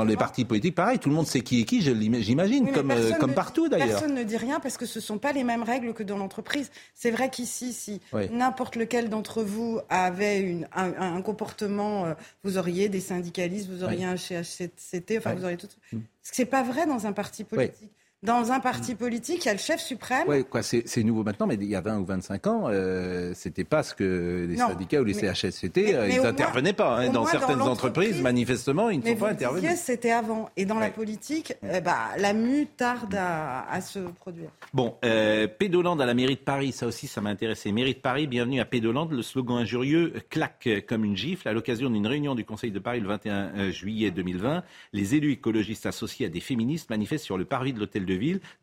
les 0.06 0.18
partis 0.18 0.46
politiques, 0.46 0.76
pareil, 0.76 1.00
tout 1.00 1.10
le 1.10 1.16
monde 1.16 1.28
sait 1.28 1.42
qui 1.42 1.62
est 1.62 1.64
qui, 1.66 1.82
j'imagine, 1.82 2.66
Oui, 2.66 2.72
comme, 2.72 2.92
euh, 2.92 2.96
personne 2.96 3.18
comme 3.20 3.30
ne- 3.32 3.36
partout 3.36 3.70
d'ailleurs. 3.70 3.88
Personne 4.00 4.16
ne 4.16 4.24
dit 4.24 4.38
rien 4.38 4.60
parce 4.60 4.78
que 4.78 4.86
ce 4.86 5.00
ne 5.00 5.04
sont 5.04 5.18
pas 5.20 5.32
les 5.32 5.44
mêmes 5.44 5.64
règles 5.64 5.94
que 5.94 6.04
dans 6.04 6.18
l'entreprise. 6.18 6.72
C'est 6.96 7.12
vrai 7.12 7.30
qu'ici, 7.30 7.74
si 7.74 8.02
Oui. 8.14 8.30
n'importe 8.32 8.76
lequel 8.76 9.10
d'entre 9.10 9.44
vous 9.44 9.80
avait 9.90 10.40
une- 10.42 10.68
un, 10.76 10.94
un 11.16 11.22
comportement, 11.22 12.06
euh, 12.06 12.14
vous 12.44 12.58
auriez 12.58 12.90
des 12.90 13.00
syndicalistes, 13.02 13.70
vous 13.70 13.84
auriez 13.84 14.06
un 14.06 14.16
CHCT, 14.18 15.18
enfin 15.20 15.34
vous 15.36 15.44
auriez 15.44 15.58
tout. 15.58 15.68
Mm. 15.92 16.00
Ce 16.24 16.42
n'est 16.42 16.46
pas 16.48 16.64
vrai 16.64 16.86
dans 16.88 17.06
un 17.06 17.14
parti 17.14 17.44
politique. 17.44 17.92
Dans 18.24 18.54
un 18.54 18.60
parti 18.62 18.96
politique, 18.96 19.44
il 19.44 19.48
y 19.48 19.50
a 19.50 19.54
le 19.54 19.60
chef 19.60 19.82
suprême. 19.82 20.26
Ouais, 20.30 20.44
quoi, 20.44 20.62
c'est 20.64 21.04
nouveau 21.04 21.24
maintenant, 21.24 21.46
mais 21.46 21.56
il 21.56 21.66
y 21.66 21.76
a 21.76 21.82
20 21.82 22.00
ou 22.00 22.06
25 22.06 22.48
ans, 22.48 22.64
euh, 22.70 23.34
c'était 23.36 23.66
pas 23.66 23.84
ce 23.84 23.94
que 23.94 24.48
les 24.50 24.56
Non, 24.56 24.70
syndicats 24.70 25.02
ou 25.02 25.04
les 25.04 25.14
mais- 25.14 25.34
CHSCT, 25.34 25.84
mais- 25.84 25.94
euh, 25.96 26.06
mais 26.08 26.16
ils 26.16 26.22
n'intervenaient 26.22 26.72
pas. 26.72 27.00
hein. 27.00 27.10
Dans 27.10 27.24
moins, 27.24 27.32
certaines 27.32 27.58
dans 27.60 27.68
entreprises, 27.68 28.22
manifestement, 28.22 28.90
ils 28.90 29.00
ne 29.02 29.06
sont 29.06 29.16
pas 29.16 29.32
intervenus. 29.32 29.72
c'était 29.76 30.12
avant. 30.12 30.50
Et 30.56 30.64
dans 30.66 30.80
la 30.80 30.90
politique, 30.90 31.54
eh 31.64 31.82
ben, 31.82 31.98
la 32.18 32.34
mue 32.34 32.66
tarde 32.68 33.14
à, 33.16 33.70
à 33.70 33.82
se 33.82 34.00
produire. 34.00 34.50
Bon, 34.74 34.96
euh, 35.04 35.48
Pédoland 35.48 36.00
à 36.00 36.06
la 36.06 36.14
mairie 36.14 36.36
de 36.36 36.40
Paris, 36.42 36.72
ça 36.72 36.88
aussi, 36.88 37.08
ça 37.08 37.20
m'a 37.20 37.30
intéressé. 37.30 37.74
Mairie 37.74 37.94
de 37.96 38.00
Paris, 38.00 38.28
bienvenue 38.28 38.62
à 38.62 38.66
Pédoland. 38.66 39.06
Le 39.12 39.22
slogan 39.22 39.58
injurieux 39.58 40.14
euh, 40.16 40.20
claque 40.30 40.68
euh, 40.68 40.80
comme 40.88 41.04
une 41.04 41.18
gifle. 41.18 41.50
À 41.50 41.54
l'occasion 41.54 41.90
d'une 41.90 42.08
réunion 42.08 42.36
du 42.36 42.46
Conseil 42.46 42.72
de 42.72 42.80
Paris 42.80 43.02
le 43.02 43.08
21 43.10 43.52
euh, 43.58 43.72
juillet 43.72 44.12
2020, 44.12 44.64
les 44.94 45.16
élus 45.16 45.34
écologistes 45.34 45.86
associés 45.86 46.26
à 46.28 46.30
des 46.30 46.40
féministes 46.40 46.90
manifestent 46.90 47.26
sur 47.26 47.38
le 47.38 47.44
parvis 47.46 47.74
de 47.74 47.80
l'hôtel 47.80 48.06
de 48.06 48.13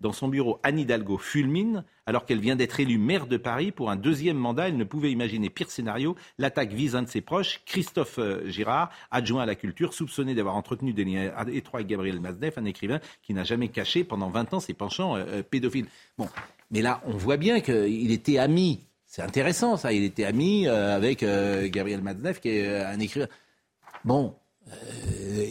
Dans 0.01 0.13
son 0.13 0.29
bureau, 0.29 0.59
Anne 0.63 0.79
Hidalgo 0.79 1.19
fulmine 1.19 1.85
alors 2.07 2.25
qu'elle 2.25 2.41
vient 2.41 2.57
d'être 2.57 2.81
élue 2.81 2.99
maire 2.99 3.27
de 3.27 3.37
Paris 3.37 3.71
pour 3.71 3.91
un 3.91 3.97
deuxième 3.97 4.37
mandat. 4.37 4.69
Elle 4.69 4.77
ne 4.77 4.85
pouvait 4.85 5.13
imaginer 5.13 5.51
pire 5.51 5.71
scénario. 5.71 6.17
L'attaque 6.39 6.73
vise 6.73 6.97
un 6.97 7.03
de 7.03 7.09
ses 7.09 7.21
proches, 7.21 7.63
Christophe 7.67 8.19
euh, 8.19 8.49
Girard, 8.49 8.91
adjoint 9.11 9.43
à 9.43 9.47
la 9.47 9.55
culture, 9.55 9.95
soupçonné 9.95 10.35
d'avoir 10.35 10.57
entretenu 10.57 10.93
des 10.93 11.05
liens 11.05 11.33
étroits 11.53 11.81
avec 11.81 11.89
Gabriel 11.89 12.21
Maznev, 12.21 12.53
un 12.57 12.65
écrivain 12.65 13.01
qui 13.23 13.35
n'a 13.35 13.45
jamais 13.45 13.69
caché 13.69 14.05
pendant 14.05 14.29
20 14.29 14.55
ans 14.55 14.61
ses 14.61 14.75
penchants 14.75 15.17
euh, 15.17 15.25
euh, 15.29 15.43
pédophiles. 15.43 15.87
Bon, 16.19 16.29
mais 16.71 16.83
là, 16.83 17.01
on 17.07 17.17
voit 17.17 17.37
bien 17.37 17.61
qu'il 17.61 18.11
était 18.11 18.39
ami. 18.39 18.81
C'est 19.07 19.23
intéressant, 19.23 19.77
ça. 19.77 19.93
Il 19.93 20.05
était 20.05 20.25
ami 20.25 20.69
avec 20.69 21.25
Gabriel 21.25 22.01
Maznev, 22.01 22.39
qui 22.39 22.51
est 22.51 22.81
un 22.81 23.01
écrivain. 23.01 23.27
Bon, 24.05 24.37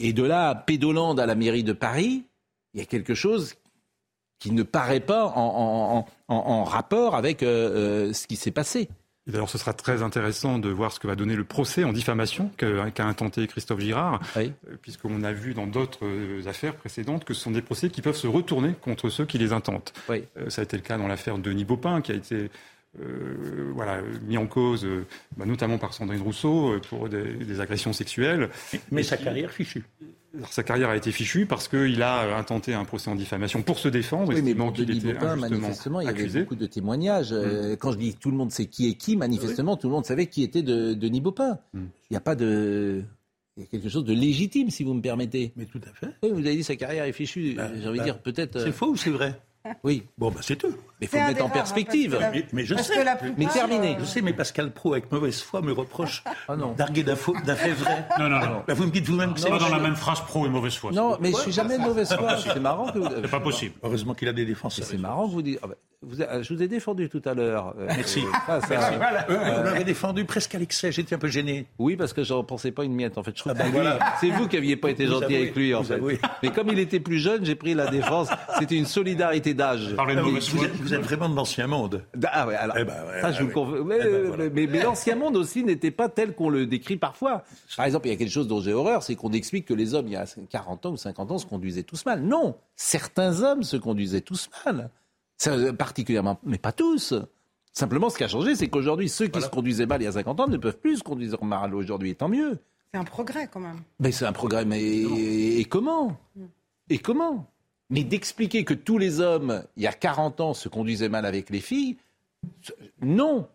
et 0.01 0.13
de 0.13 0.23
là, 0.23 0.55
Pédoland 0.55 1.17
à 1.17 1.25
la 1.25 1.35
mairie 1.35 1.65
de 1.65 1.73
Paris, 1.73 2.23
il 2.73 2.79
y 2.79 2.83
a 2.83 2.85
quelque 2.85 3.13
chose 3.13 3.55
qui 4.39 4.51
ne 4.51 4.63
paraît 4.63 4.99
pas 5.01 5.25
en, 5.25 5.31
en- 5.35 6.05
en- 6.27 6.35
en 6.35 6.63
rapport 6.63 7.15
avec 7.15 7.43
euh, 7.43 8.07
euh, 8.09 8.13
ce 8.13 8.25
qui 8.27 8.35
s'est 8.35 8.51
passé. 8.51 8.89
D'ailleurs, 9.27 9.49
ce 9.49 9.59
sera 9.59 9.73
très 9.73 10.01
intéressant 10.01 10.57
de 10.57 10.69
voir 10.69 10.91
ce 10.91 10.99
que 10.99 11.05
va 11.05 11.15
donner 11.15 11.35
le 11.35 11.43
procès 11.43 11.83
en 11.83 11.93
diffamation 11.93 12.49
qu'a 12.57 13.05
intenté 13.05 13.45
Christophe 13.45 13.79
Girard, 13.81 14.19
euh, 14.37 14.49
puisqu'on 14.81 15.21
a 15.23 15.33
vu 15.33 15.53
dans 15.53 15.67
d'autres 15.67 16.07
affaires 16.47 16.75
précédentes 16.75 17.25
que 17.25 17.35
ce 17.35 17.41
sont 17.41 17.51
des 17.51 17.61
procès 17.61 17.89
qui 17.89 18.01
peuvent 18.01 18.15
se 18.15 18.25
retourner 18.25 18.73
contre 18.81 19.09
ceux 19.09 19.25
qui 19.25 19.37
les 19.37 19.53
intentent. 19.53 19.93
Oui. 20.09 20.23
Euh, 20.37 20.49
ça 20.49 20.61
a 20.61 20.63
été 20.63 20.77
le 20.77 20.81
cas 20.83 20.97
dans 20.97 21.07
l'affaire 21.07 21.37
Denis 21.37 21.65
Baupin, 21.65 22.01
qui 22.01 22.11
a 22.11 22.15
été 22.15 22.49
euh, 22.99 23.71
voilà, 23.73 24.01
mis 24.25 24.37
en 24.37 24.47
cause, 24.47 24.83
euh, 24.85 25.05
bah, 25.37 25.45
notamment 25.45 25.77
par 25.77 25.93
Sandrine 25.93 26.21
Rousseau, 26.21 26.73
euh, 26.73 26.79
pour 26.89 27.07
des, 27.09 27.33
des 27.33 27.59
agressions 27.61 27.93
sexuelles. 27.93 28.49
Mais 28.91 29.01
Et 29.01 29.03
sa 29.03 29.17
qui- 29.17 29.23
carrière 29.25 29.51
fichue. 29.51 29.83
Alors, 30.37 30.53
sa 30.53 30.61
carrière 30.61 30.89
a 30.89 30.95
été 30.95 31.11
fichue 31.11 31.47
parce 31.47 31.67
qu'il 31.67 32.03
a 32.03 32.37
intenté 32.37 32.75
un 32.75 32.85
procès 32.85 33.09
en 33.09 33.15
diffamation 33.15 33.63
pour 33.63 33.79
se 33.79 33.87
défendre, 33.87 34.31
Oui, 34.33 34.41
mais 34.43 34.53
pour 34.53 34.71
Denis 34.71 34.97
était 34.99 35.13
Baupin, 35.13 35.35
manifestement, 35.35 36.01
il 36.01 36.05
y 36.05 36.07
avait 36.07 36.19
accusé. 36.19 36.41
beaucoup 36.41 36.55
de 36.55 36.67
témoignages. 36.67 37.29
Euh, 37.31 37.75
Quand 37.77 37.91
je 37.93 37.97
dis 37.97 38.13
tout 38.15 38.29
le 38.29 38.37
monde 38.37 38.51
sait 38.51 38.67
qui 38.67 38.89
est 38.89 38.93
qui, 38.93 39.17
manifestement, 39.17 39.75
tout 39.75 39.87
le 39.87 39.93
monde 39.93 40.05
savait 40.05 40.27
qui 40.27 40.43
était 40.43 40.61
de, 40.61 40.93
Denis 40.93 41.21
Baupin. 41.21 41.57
Il 41.73 41.81
n'y 42.11 42.17
a 42.17 42.21
pas 42.21 42.35
de... 42.35 43.01
Il 43.57 43.63
y 43.63 43.65
a 43.65 43.67
quelque 43.69 43.89
chose 43.89 44.05
de 44.05 44.13
légitime, 44.13 44.69
si 44.69 44.83
vous 44.83 44.93
me 44.93 45.01
permettez. 45.01 45.51
Mais 45.57 45.65
tout 45.65 45.81
à 45.83 45.91
fait. 45.93 46.13
Oui, 46.23 46.29
vous 46.31 46.39
avez 46.45 46.55
dit 46.55 46.63
sa 46.63 46.75
carrière 46.75 47.05
est 47.05 47.11
fichue. 47.11 47.55
J'ai 47.55 47.87
envie 47.87 47.93
de 47.93 47.97
bah, 47.97 48.03
dire 48.03 48.19
peut-être... 48.21 48.61
C'est 48.61 48.71
faux 48.71 48.91
ou 48.91 48.95
c'est 48.95 49.09
vrai? 49.09 49.33
Oui. 49.83 50.03
Bon, 50.17 50.31
bah 50.31 50.39
c'est 50.41 50.55
tout. 50.55 50.69
Mais 50.69 50.75
il 51.05 51.07
faut 51.07 51.17
le 51.17 51.23
mettre 51.23 51.45
en 51.45 51.49
perspective. 51.49 52.17
Mais, 52.31 52.45
mais 52.53 52.65
je 52.65 52.75
parce 52.75 52.87
sais. 52.87 52.95
que 52.95 53.01
la 53.01 53.15
plupart, 53.15 53.37
Mais 53.37 53.45
terminé. 53.47 53.97
Je 53.99 54.05
sais, 54.05 54.21
mais 54.21 54.33
Pascal 54.33 54.71
Pro, 54.71 54.93
avec 54.93 55.11
mauvaise 55.11 55.41
foi, 55.41 55.61
me 55.61 55.71
reproche 55.71 56.23
Ah 56.47 56.55
d'arguer 56.77 57.03
d'un 57.03 57.15
faux- 57.15 57.35
d'un 57.45 57.55
fait 57.55 57.73
vrai. 57.73 58.07
Non, 58.17 58.29
non, 58.29 58.39
non. 58.39 58.63
Là, 58.67 58.73
vous 58.73 58.85
me 58.85 58.91
dites 58.91 59.05
vous-même 59.07 59.33
que 59.33 59.39
C'est 59.39 59.49
pas 59.49 59.59
dans 59.59 59.69
la 59.69 59.79
même 59.79 59.95
phrase 59.95 60.21
pro 60.21 60.45
et 60.45 60.49
mauvaise 60.49 60.75
foi. 60.75 60.91
Non, 60.91 61.17
mais 61.19 61.31
je 61.31 61.37
suis 61.37 61.51
jamais 61.51 61.77
de 61.77 61.83
mauvaise 61.83 62.13
foi. 62.13 62.37
C'est 62.53 62.59
marrant 62.59 62.91
que 62.91 62.99
vous... 62.99 63.07
C'est 63.21 63.29
pas 63.31 63.39
possible. 63.39 63.75
Heureusement 63.83 64.13
qu'il 64.13 64.27
a 64.27 64.33
des 64.33 64.45
défenseurs. 64.45 64.85
C'est 64.85 64.97
marrant 64.97 65.27
que 65.27 65.33
vous 65.33 65.41
dites... 65.41 65.59
ah 66.01 66.05
vous 66.09 66.21
a- 66.21 66.41
je 66.41 66.53
vous 66.53 66.63
ai 66.63 66.67
défendu 66.69 67.09
tout 67.09 67.21
à 67.25 67.33
l'heure. 67.33 67.73
Euh, 67.77 67.85
Merci. 67.97 68.21
euh, 68.21 68.61
ça, 68.61 68.61
ça- 68.61 68.91
Voilà. 68.97 69.29
Euh, 69.29 69.57
Vous 69.57 69.63
m'avez 69.63 69.83
défendu 69.83 70.23
presque 70.25 70.55
à 70.55 70.59
l'excès, 70.59 70.91
j'étais 70.91 71.15
un 71.15 71.17
peu 71.17 71.27
gêné. 71.27 71.67
Oui, 71.77 71.97
parce 71.97 72.13
que 72.13 72.23
j'en 72.23 72.43
pensais 72.43 72.71
pas 72.71 72.83
une 72.85 72.93
miette. 72.93 73.17
En 73.17 73.23
fait, 73.23 73.31
je 73.35 73.41
trouve 73.41 73.51
Ah 73.55 73.59
ben 73.59 73.65
que 73.67 73.71
voilà. 73.73 73.99
c'est 74.21 74.29
vous 74.29 74.47
qui 74.47 74.55
aviez 74.57 74.75
pas 74.77 74.91
été 74.91 75.05
Vous 75.05 75.11
gentil 75.13 75.25
avouez, 75.25 75.35
avec 75.37 75.55
lui, 75.55 75.75
en 75.75 75.83
fait. 75.83 75.95
avouez. 75.95 76.19
Mais 76.41 76.51
comme 76.51 76.69
il 76.69 76.79
était 76.79 76.99
plus 77.01 77.19
jeune, 77.19 77.43
j'ai 77.45 77.55
pris 77.55 77.73
la 77.73 77.87
défense. 77.87 78.29
C'était 78.59 78.77
une 78.77 78.85
solidarité 78.85 79.53
d'âge. 79.53 79.93
Ah, 79.97 80.05
vous, 80.05 80.37
êtes, 80.63 80.71
vous 80.75 80.93
êtes 80.93 81.01
vraiment 81.01 81.27
de 81.27 81.35
l'ancien 81.35 81.67
monde. 81.67 82.03
Ah 82.25 82.47
ouais, 82.47 82.55
alors, 82.55 82.77
Eh 82.79 82.85
ben, 82.85 82.93
ouais, 82.93 83.21
ça, 83.21 83.31
je 83.33 83.43
ouais, 83.43 83.49
vous 83.53 83.59
le 83.65 83.81
ouais. 83.81 83.83
confirme. 83.83 83.87
Mais, 83.87 83.97
Eh 83.99 84.03
ben, 84.03 84.27
voilà. 84.27 84.43
mais- 84.53 84.67
mais 84.67 84.83
l'ancien 84.83 85.15
monde 85.15 85.35
aussi 85.35 85.63
n'était 85.65 85.91
pas 85.91 86.07
tel 86.07 86.33
qu'on 86.33 86.49
le 86.49 86.65
décrit 86.65 86.95
parfois. 86.97 87.43
Par 87.75 87.85
exemple, 87.85 88.07
il 88.07 88.11
y 88.11 88.13
a 88.13 88.17
quelque 88.17 88.31
chose 88.31 88.47
dont 88.47 88.61
j'ai 88.61 88.73
horreur, 88.73 89.03
c'est 89.03 89.15
qu'on 89.15 89.31
explique 89.33 89.65
que 89.65 89.73
les 89.73 89.93
hommes, 89.95 90.07
il 90.07 90.13
y 90.13 90.17
a 90.17 90.25
40 90.49 90.85
ans 90.85 90.91
ou 90.91 90.97
50 90.97 91.31
ans, 91.31 91.37
se 91.37 91.45
conduisaient 91.45 91.83
tous 91.83 92.05
mal. 92.05 92.21
Non, 92.21 92.55
certains 92.77 93.41
hommes 93.43 93.63
se 93.63 93.75
conduisaient 93.77 94.21
tous 94.21 94.49
mal. 94.65 94.89
Ça, 95.39 95.51
euh, 95.53 95.73
particulièrement, 95.73 96.39
mais 96.43 96.57
pas 96.59 96.71
tous. 96.73 97.13
Simplement, 97.73 98.09
ce 98.09 98.17
qui 98.17 98.23
a 98.23 98.27
changé, 98.27 98.55
c'est 98.55 98.67
qu'aujourd'hui, 98.67 99.09
ceux 99.09 99.27
qui 99.27 99.41
se 99.41 99.47
conduisaient 99.47 99.85
mal 99.85 100.01
il 100.01 100.05
y 100.05 100.07
a 100.07 100.11
50 100.11 100.39
ans 100.41 100.47
ne 100.47 100.57
peuvent 100.57 100.77
plus 100.77 100.97
se 100.97 101.03
conduire 101.03 101.41
mal 101.43 101.73
aujourd'hui, 101.73 102.11
et 102.11 102.15
tant 102.15 102.27
mieux. 102.29 102.59
c'est 102.93 102.99
un 102.99 103.03
progrès 103.05 103.47
quand 103.51 103.59
même. 103.61 103.79
Mais 103.99 104.11
c'est 104.11 104.25
un 104.25 104.33
progrès. 104.33 104.65
Mais 104.65 104.81
et 104.83 105.65
comment? 105.65 106.17
Et 106.89 106.99
comment? 106.99 107.49
Mais 107.89 108.03
d'expliquer 108.03 108.65
que 108.65 108.73
tous 108.73 108.97
les 108.97 109.19
hommes, 109.19 109.63
il 109.77 109.83
y 109.83 109.87
a 109.87 109.93
40 109.93 110.41
ans, 110.41 110.53
se 110.53 110.67
conduisaient 110.69 111.09
mal 111.09 111.25
avec 111.25 111.49
les 111.49 111.61
filles, 111.61 111.97
non. 113.01 113.47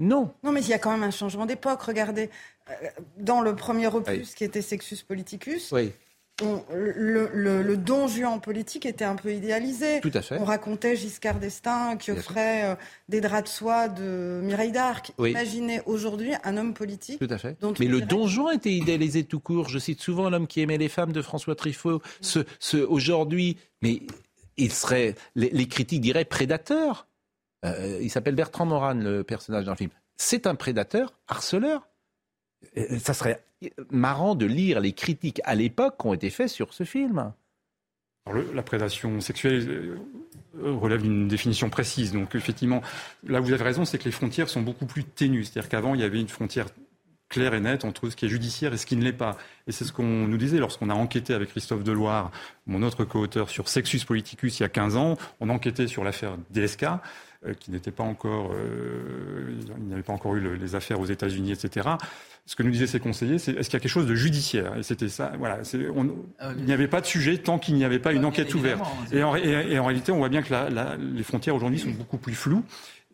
Non. 0.00 0.34
Non, 0.42 0.50
mais 0.50 0.60
il 0.62 0.68
y 0.68 0.72
a 0.72 0.78
quand 0.78 0.90
même 0.90 1.04
un 1.04 1.10
changement 1.12 1.46
d'époque. 1.46 1.80
Regardez, 1.82 2.28
euh, 2.68 2.72
dans 3.18 3.40
le 3.40 3.54
premier 3.54 3.86
opus 3.86 4.08
Oui. 4.30 4.34
qui 4.36 4.42
était 4.44 4.62
Sexus 4.62 5.04
Politicus, 5.06 5.70
Oui, 5.70 5.92
on- 6.42 6.64
le, 6.74 7.30
le- 7.32 7.62
le 7.62 7.76
don 7.76 8.08
juan 8.08 8.40
politique 8.40 8.86
était 8.86 9.04
un 9.04 9.14
peu 9.16 9.32
idéalisé. 9.32 10.00
tout 10.00 10.10
à 10.14 10.22
fait. 10.22 10.36
On 10.38 10.44
racontait 10.44 10.96
Giscard 10.96 11.38
d'Estaing 11.38 11.96
qui 11.96 12.10
offrait 12.10 12.64
euh, 12.64 12.74
des 13.08 13.20
draps 13.20 13.44
de 13.44 13.48
soie 13.48 13.88
de 13.88 14.40
Mireille 14.42 14.72
d'Arc. 14.72 15.12
Oui. 15.18 15.30
Imaginez 15.30 15.80
aujourd'hui 15.86 16.32
un 16.42 16.56
homme 16.56 16.74
politique. 16.74 17.18
Tout 17.20 17.32
à 17.32 17.38
fait. 17.38 17.56
dont 17.60 17.72
Mais 17.78 17.86
le 17.86 17.96
dirait- 17.98 18.06
Don 18.06 18.26
Juan 18.26 18.54
était 18.56 18.72
idéalisé 18.72 19.24
tout 19.24 19.40
court. 19.40 19.68
Je 19.68 19.78
cite 19.78 20.00
souvent 20.00 20.28
l'homme 20.30 20.46
qui 20.46 20.60
aimait 20.60 20.78
les 20.78 20.88
femmes 20.88 21.12
de 21.12 21.22
François 21.22 21.54
Truffaut. 21.54 22.02
Ce, 22.20 22.40
ce, 22.58 22.78
aujourd'hui, 22.78 23.56
mais 23.82 24.02
il 24.56 24.72
serait, 24.72 25.14
les, 25.36 25.50
les 25.50 25.66
critiques 25.68 26.00
diraient 26.00 26.24
prédateur. 26.24 27.06
euh, 27.64 27.98
il 28.02 28.10
s'appelle 28.10 28.34
Bertrand 28.34 28.66
Moran, 28.66 28.94
le 28.94 29.22
personnage 29.24 29.64
dans 29.64 29.72
le 29.72 29.76
film. 29.76 29.90
C'est 30.16 30.46
un 30.46 30.54
prédateur, 30.54 31.12
harceleur. 31.28 31.88
Euh, 32.76 32.98
Ça 32.98 33.14
serait 33.14 33.44
marrant 33.90 34.34
de 34.34 34.46
lire 34.46 34.80
les 34.80 34.92
critiques 34.92 35.40
à 35.44 35.54
l'époque 35.54 35.96
qui 36.00 36.06
ont 36.06 36.14
été 36.14 36.30
faites 36.30 36.48
sur 36.48 36.74
ce 36.74 36.84
film. 36.84 37.32
La 38.54 38.62
prédation 38.62 39.20
sexuelle 39.20 39.68
euh, 39.68 40.72
relève 40.72 41.02
d'une 41.02 41.28
définition 41.28 41.68
précise. 41.68 42.12
Donc 42.12 42.34
effectivement, 42.34 42.80
là 43.26 43.40
vous 43.40 43.52
avez 43.52 43.62
raison, 43.62 43.84
c'est 43.84 43.98
que 43.98 44.04
les 44.04 44.12
frontières 44.12 44.48
sont 44.48 44.62
beaucoup 44.62 44.86
plus 44.86 45.04
ténues. 45.04 45.44
C'est-à-dire 45.44 45.68
qu'avant, 45.68 45.94
il 45.94 46.00
y 46.00 46.04
avait 46.04 46.20
une 46.20 46.28
frontière 46.28 46.66
claire 47.28 47.54
et 47.54 47.60
nette 47.60 47.84
entre 47.84 48.08
ce 48.10 48.16
qui 48.16 48.26
est 48.26 48.28
judiciaire 48.28 48.72
et 48.72 48.76
ce 48.76 48.86
qui 48.86 48.96
ne 48.96 49.02
l'est 49.02 49.12
pas. 49.12 49.36
Et 49.66 49.72
c'est 49.72 49.84
ce 49.84 49.92
qu'on 49.92 50.04
nous 50.04 50.36
disait 50.36 50.58
lorsqu'on 50.58 50.88
a 50.88 50.94
enquêté 50.94 51.34
avec 51.34 51.50
Christophe 51.50 51.82
Deloire, 51.82 52.30
mon 52.66 52.82
autre 52.82 53.04
co-auteur, 53.04 53.50
sur 53.50 53.68
Sexus 53.68 54.00
Politicus 54.06 54.60
il 54.60 54.62
y 54.62 54.66
a 54.66 54.68
15 54.68 54.96
ans. 54.96 55.16
On 55.40 55.48
enquêtait 55.48 55.88
sur 55.88 56.04
l'affaire 56.04 56.36
DSK, 56.50 56.84
euh, 56.84 56.96
qui 57.52 57.70
n'était 57.70 57.90
pas 57.90 58.04
encore, 58.04 58.52
euh, 58.54 59.52
il 59.78 59.84
n'y 59.84 59.92
avait 59.92 60.02
pas 60.02 60.12
encore 60.12 60.34
eu 60.36 60.40
le- 60.40 60.54
les 60.54 60.74
affaires 60.74 60.98
aux 61.00 61.04
États-Unis, 61.06 61.52
etc. 61.52 61.88
Ce 62.46 62.56
que 62.56 62.62
nous 62.62 62.70
disaient 62.70 62.86
ces 62.86 63.00
conseillers, 63.00 63.38
c'est 63.38 63.52
est-ce 63.52 63.68
qu'il 63.68 63.76
y 63.76 63.80
a 63.80 63.80
quelque 63.80 63.90
chose 63.90 64.06
de 64.06 64.14
judiciaire? 64.14 64.76
Et 64.76 64.82
c'était 64.82 65.08
ça. 65.08 65.32
Voilà. 65.38 65.64
c'est- 65.64 65.88
on- 65.88 66.14
il 66.58 66.64
n'y 66.64 66.72
avait 66.72 66.88
pas 66.88 67.00
de 67.00 67.06
sujet 67.06 67.38
tant 67.38 67.58
qu'il 67.58 67.74
n'y 67.74 67.84
avait 67.84 67.98
pas 67.98 68.12
une 68.12 68.24
enquête 68.24 68.54
ouverte. 68.54 68.80
Et 69.12 69.22
en, 69.22 69.34
et- 69.36 69.72
et 69.72 69.78
en 69.78 69.84
réalité, 69.86 70.12
on 70.12 70.18
voit 70.18 70.28
bien 70.28 70.42
que 70.42 70.52
la- 70.52 70.70
la- 70.70 70.96
les 70.96 71.22
frontières 71.22 71.54
aujourd'hui 71.56 71.78
sont 71.78 71.90
beaucoup 71.90 72.18
plus 72.18 72.34
floues. 72.34 72.62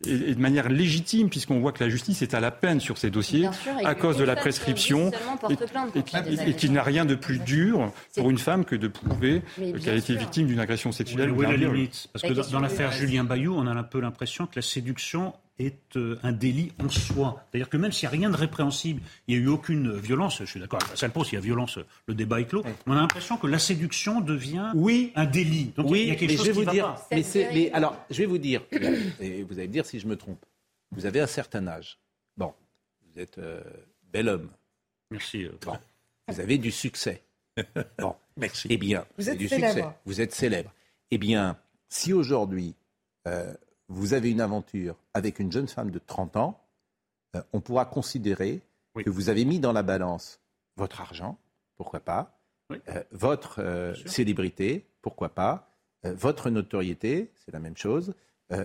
Et, 0.05 0.31
et 0.31 0.35
de 0.35 0.39
manière 0.41 0.67
légitime, 0.69 1.29
puisqu'on 1.29 1.59
voit 1.59 1.71
que 1.71 1.83
la 1.83 1.89
justice 1.89 2.21
est 2.21 2.33
à 2.33 2.39
la 2.39 2.49
peine 2.51 2.79
sur 2.79 2.97
ces 2.97 3.09
dossiers, 3.11 3.49
sûr, 3.61 3.73
à 3.87 3.93
cause 3.95 4.17
de 4.17 4.23
la 4.23 4.35
prescription, 4.35 5.11
et, 5.49 5.55
plainte 5.55 5.95
et 5.95 6.49
et 6.49 6.53
qu'il 6.55 6.71
n'a 6.73 6.81
rien 6.83 7.05
de 7.05 7.15
plus 7.15 7.37
dur 7.39 7.91
pour 8.15 8.29
une 8.29 8.37
femme 8.39 8.65
que 8.65 8.75
de 8.75 8.87
prouver 8.87 9.41
qu'elle 9.55 9.93
a 9.93 9.97
été 9.97 10.15
victime 10.15 10.47
d'une 10.47 10.59
agression 10.59 10.91
sexuelle 10.91 11.31
Où 11.31 11.35
ou 11.37 11.43
est 11.43 11.45
d'un 11.45 11.51
la 11.51 11.57
limite? 11.57 12.07
Parce 12.13 12.23
que 12.23 12.29
dans, 12.29 12.35
question 12.35 12.53
dans 12.53 12.57
de 12.59 12.63
l'affaire 12.69 12.89
la- 12.89 12.97
Julien 12.97 13.23
Bayou, 13.23 13.53
on 13.55 13.67
a 13.67 13.71
un 13.71 13.83
peu 13.83 13.99
l'impression 13.99 14.45
que 14.47 14.53
la 14.55 14.61
séduction 14.63 15.33
est 15.65 15.95
euh, 15.97 16.19
un 16.23 16.31
délit 16.31 16.71
en 16.83 16.89
soi. 16.89 17.43
C'est-à-dire 17.51 17.69
que 17.69 17.77
même 17.77 17.91
s'il 17.91 18.07
n'y 18.09 18.15
a 18.15 18.17
rien 18.17 18.29
de 18.29 18.35
répréhensible, 18.35 19.01
il 19.27 19.35
n'y 19.37 19.41
a 19.41 19.45
eu 19.45 19.47
aucune 19.49 19.95
violence, 19.97 20.39
je 20.39 20.45
suis 20.45 20.59
d'accord 20.59 20.79
avec 20.81 20.89
Pascal 20.91 21.11
Pau, 21.11 21.23
s'il 21.23 21.33
y 21.35 21.37
a 21.37 21.41
violence, 21.41 21.79
le 22.07 22.13
débat 22.13 22.39
est 22.41 22.45
clos, 22.45 22.63
on 22.87 22.91
a 22.91 22.95
l'impression 22.95 23.37
que 23.37 23.47
la 23.47 23.59
séduction 23.59 24.21
devient 24.21 24.71
Oui. 24.75 25.11
un 25.15 25.25
délit. 25.25 25.73
Donc 25.75 25.87
il 25.87 25.91
oui, 25.91 26.05
y 26.07 26.11
a 26.11 26.15
quelque 26.15 26.31
mais 26.31 26.37
chose 26.37 26.45
je 26.47 26.51
vais 26.51 26.57
qui 26.57 26.59
vous 26.59 26.65
va 26.65 26.71
dire. 26.71 26.85
pas. 26.95 27.07
Mais 27.11 27.23
c'est, 27.23 27.53
mais 27.53 27.71
alors, 27.71 27.97
je 28.09 28.17
vais 28.17 28.25
vous 28.25 28.37
dire, 28.37 28.61
et 29.19 29.43
vous 29.43 29.53
allez 29.57 29.67
me 29.67 29.73
dire 29.73 29.85
si 29.85 29.99
je 29.99 30.07
me 30.07 30.15
trompe. 30.15 30.43
Vous 30.91 31.05
avez 31.05 31.19
un 31.21 31.27
certain 31.27 31.67
âge. 31.67 31.97
Bon, 32.37 32.53
vous 33.13 33.21
êtes 33.21 33.37
euh, 33.37 33.61
bel 34.11 34.27
homme. 34.29 34.49
Merci. 35.09 35.45
euh, 35.45 35.51
Bon, 35.65 35.77
vous 36.27 36.39
avez 36.39 36.57
du 36.57 36.71
succès. 36.71 37.21
Bon, 37.99 38.15
Merci. 38.37 38.67
Eh 38.71 38.77
bien, 38.77 39.05
Vous 39.17 39.27
avez 39.27 39.33
êtes 39.35 39.39
du 39.39 39.47
célèbre. 39.47 39.73
succès. 39.73 39.89
Vous 40.05 40.21
êtes 40.21 40.33
célèbre. 40.33 40.73
Eh 41.11 41.17
bien, 41.17 41.57
si 41.89 42.13
aujourd'hui 42.13 42.75
euh, 43.27 43.53
vous 43.91 44.13
avez 44.13 44.31
une 44.31 44.41
aventure 44.41 44.95
avec 45.13 45.39
une 45.39 45.51
jeune 45.51 45.67
femme 45.67 45.91
de 45.91 45.99
30 45.99 46.37
ans, 46.37 46.59
euh, 47.35 47.41
on 47.53 47.59
pourra 47.61 47.85
considérer 47.85 48.61
Oui. 48.95 49.03
que 49.03 49.09
vous 49.09 49.29
avez 49.29 49.45
mis 49.45 49.59
dans 49.59 49.73
la 49.73 49.83
balance 49.83 50.39
votre 50.77 51.01
argent, 51.01 51.37
pourquoi 51.75 51.99
pas, 51.99 52.39
Oui. 52.69 52.77
euh, 52.89 53.03
votre 53.11 53.59
euh, 53.59 53.93
célébrité, 54.05 54.85
pourquoi 55.01 55.29
pas, 55.29 55.67
votre 56.03 56.49
notoriété, 56.49 57.31
c'est 57.45 57.51
la 57.51 57.59
même 57.59 57.77
chose, 57.77 58.15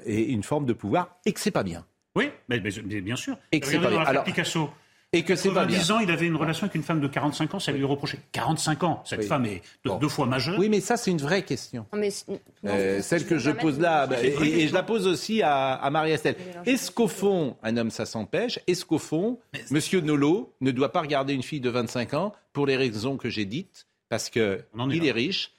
et 0.07 0.23
une 0.33 0.43
forme 0.43 0.65
de 0.65 0.73
pouvoir, 0.73 1.17
et 1.27 1.33
que 1.35 1.41
c'est 1.41 1.51
pas 1.51 1.63
bien. 1.63 1.85
Oui, 2.17 2.31
mais, 2.49 2.61
mais- 2.61 2.71
mais 2.85 3.01
bien 3.03 3.15
sûr. 3.17 3.39
Et 3.53 3.61
que 3.61 3.67
c'est 3.67 3.79
pas 3.79 3.91
bien. 3.91 4.01
Alors, 4.01 4.25
Picasso. 4.25 4.71
Et 5.13 5.23
que 5.23 5.37
c'est 5.37 5.51
pas 5.51 5.65
bien. 5.65 5.79
90 5.79 5.91
ans, 5.93 5.99
il 6.01 6.11
avait 6.11 6.27
une 6.27 6.37
relation 6.37 6.65
avec 6.65 6.75
une 6.75 6.83
femme 6.83 7.01
de 7.01 7.07
45 7.09 7.55
ans, 7.55 7.59
ça 7.61 7.73
lui 7.73 7.85
reprochait 7.85 8.19
45 8.33 8.83
ans. 8.83 9.03
Cette 9.07 9.21
Oui. 9.21 9.27
femme 9.27 9.47
est 9.47 9.63
deux, 9.85 9.91
Bon. 9.93 9.97
deux 9.99 10.09
fois 10.09 10.27
majeure. 10.27 10.59
Oui, 10.59 10.69
mais 10.69 10.81
ça, 10.81 10.97
c'est 10.97 11.11
une 11.11 11.21
vraie 11.21 11.43
question. 11.43 11.87
Non, 11.93 11.99
mais 12.01 12.11
c- 12.11 12.25
non, 12.29 12.39
Euh, 12.67 13.01
celle 13.01 13.25
que 13.25 13.39
je 13.39 13.51
pose 13.53 13.79
là, 13.79 14.07
bah, 14.07 14.17
et, 14.23 14.29
et- 14.29 14.63
et 14.65 14.69
je 14.69 14.75
la 14.75 14.83
pose 14.83 15.07
aussi 15.07 15.43
à, 15.43 15.75
à 15.75 15.91
Marie-Estelle. 15.91 16.35
Est-ce 16.67 16.91
qu'au 16.91 17.09
fond, 17.09 17.57
un 17.63 17.77
homme, 17.77 17.91
ça 17.91 18.05
s'empêche 18.05 18.59
Est-ce 18.67 18.85
qu'au 18.85 18.99
fond, 18.99 19.39
Monsieur 19.71 20.01
Nolot 20.01 20.53
ne 20.61 20.71
doit 20.73 20.93
pas 20.93 21.01
regarder 21.01 21.33
une 21.35 21.43
fille 21.45 21.61
de 21.61 21.71
25 21.71 22.13
ans 22.15 22.33
pour 22.53 22.67
les 22.67 22.77
raisons 22.77 23.17
que 23.17 23.31
j'ai 23.31 23.45
dites 23.45 23.87
Parce 24.09 24.29
qu'il 24.29 24.43
est 24.43 25.07
est, 25.07 25.13
riche. 25.13 25.53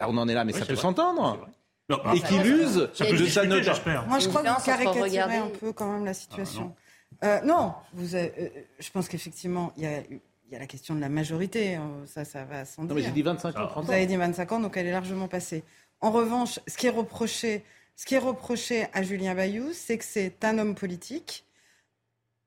Ah, 0.00 0.06
on 0.08 0.16
en 0.16 0.26
est 0.28 0.34
là, 0.34 0.44
mais 0.44 0.52
Oui, 0.54 0.58
ça 0.58 0.66
peut 0.66 0.76
s'entendre. 0.76 1.46
Non, 1.90 1.98
Et 2.14 2.20
qu'il 2.20 2.44
use 2.46 2.88
ça 2.94 3.04
peut 3.04 3.16
de 3.16 3.26
sa 3.26 3.44
note. 3.44 3.62
j'espère. 3.62 4.06
Moi, 4.06 4.18
je 4.18 4.28
crois 4.28 4.42
que 4.42 4.48
vous 4.48 4.64
caricaturez 4.64 5.02
regarder- 5.10 5.34
un 5.36 5.48
peu 5.60 5.72
quand 5.72 5.92
même 5.92 6.04
la 6.06 6.10
Ah, 6.12 6.14
situation. 6.14 6.74
Euh, 7.22 7.40
non, 7.42 7.74
vous 7.92 8.14
avez- 8.14 8.32
euh, 8.38 8.48
je 8.78 8.90
pense 8.90 9.08
qu'effectivement, 9.08 9.72
il 9.76 9.82
y 9.84 9.86
a, 9.86 10.00
il 10.10 10.52
y 10.52 10.56
a 10.56 10.58
la 10.58 10.66
question 10.66 10.94
de 10.94 11.00
la 11.00 11.08
majorité. 11.08 11.76
euh, 11.76 11.80
Ça, 12.06 12.24
ça 12.24 12.44
va 12.44 12.64
sans 12.64 12.82
Non, 12.82 12.94
mais 12.94 13.00
dire. 13.02 13.10
j'ai 13.10 13.14
dit 13.14 13.22
25 13.22 13.56
ans, 13.58 13.66
30 13.66 13.84
Vous 13.84 13.90
ans. 13.90 13.94
avez 13.94 14.06
dit 14.06 14.16
25 14.16 14.52
ans, 14.52 14.60
donc 14.60 14.76
elle 14.76 14.86
est 14.86 14.92
largement 14.92 15.28
passée. 15.28 15.62
En 16.00 16.10
revanche, 16.10 16.58
ce 16.66 16.76
qui 16.76 16.86
est 16.86 16.90
reproché, 16.90 17.64
ce 17.96 18.04
qui 18.06 18.14
est 18.14 18.18
reproché 18.18 18.86
à 18.92 19.02
Julien 19.02 19.34
Bayou, 19.34 19.70
c'est 19.72 19.96
que 19.98 20.04
c'est 20.04 20.44
un 20.44 20.58
homme 20.58 20.74
politique. 20.74 21.44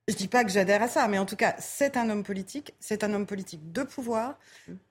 Je 0.07 0.15
dis 0.15 0.27
pas 0.27 0.43
que 0.45 0.51
j'adhère 0.51 0.81
à 0.83 0.87
ça, 0.87 1.07
mais 1.07 1.17
en 1.17 1.25
tout 1.25 1.35
cas, 1.35 1.55
c'est 1.59 1.97
un 1.97 2.09
homme 2.09 2.23
politique. 2.23 2.73
C'est 2.79 3.03
un 3.03 3.13
homme 3.13 3.25
politique 3.25 3.71
de 3.73 3.83
pouvoir, 3.83 4.35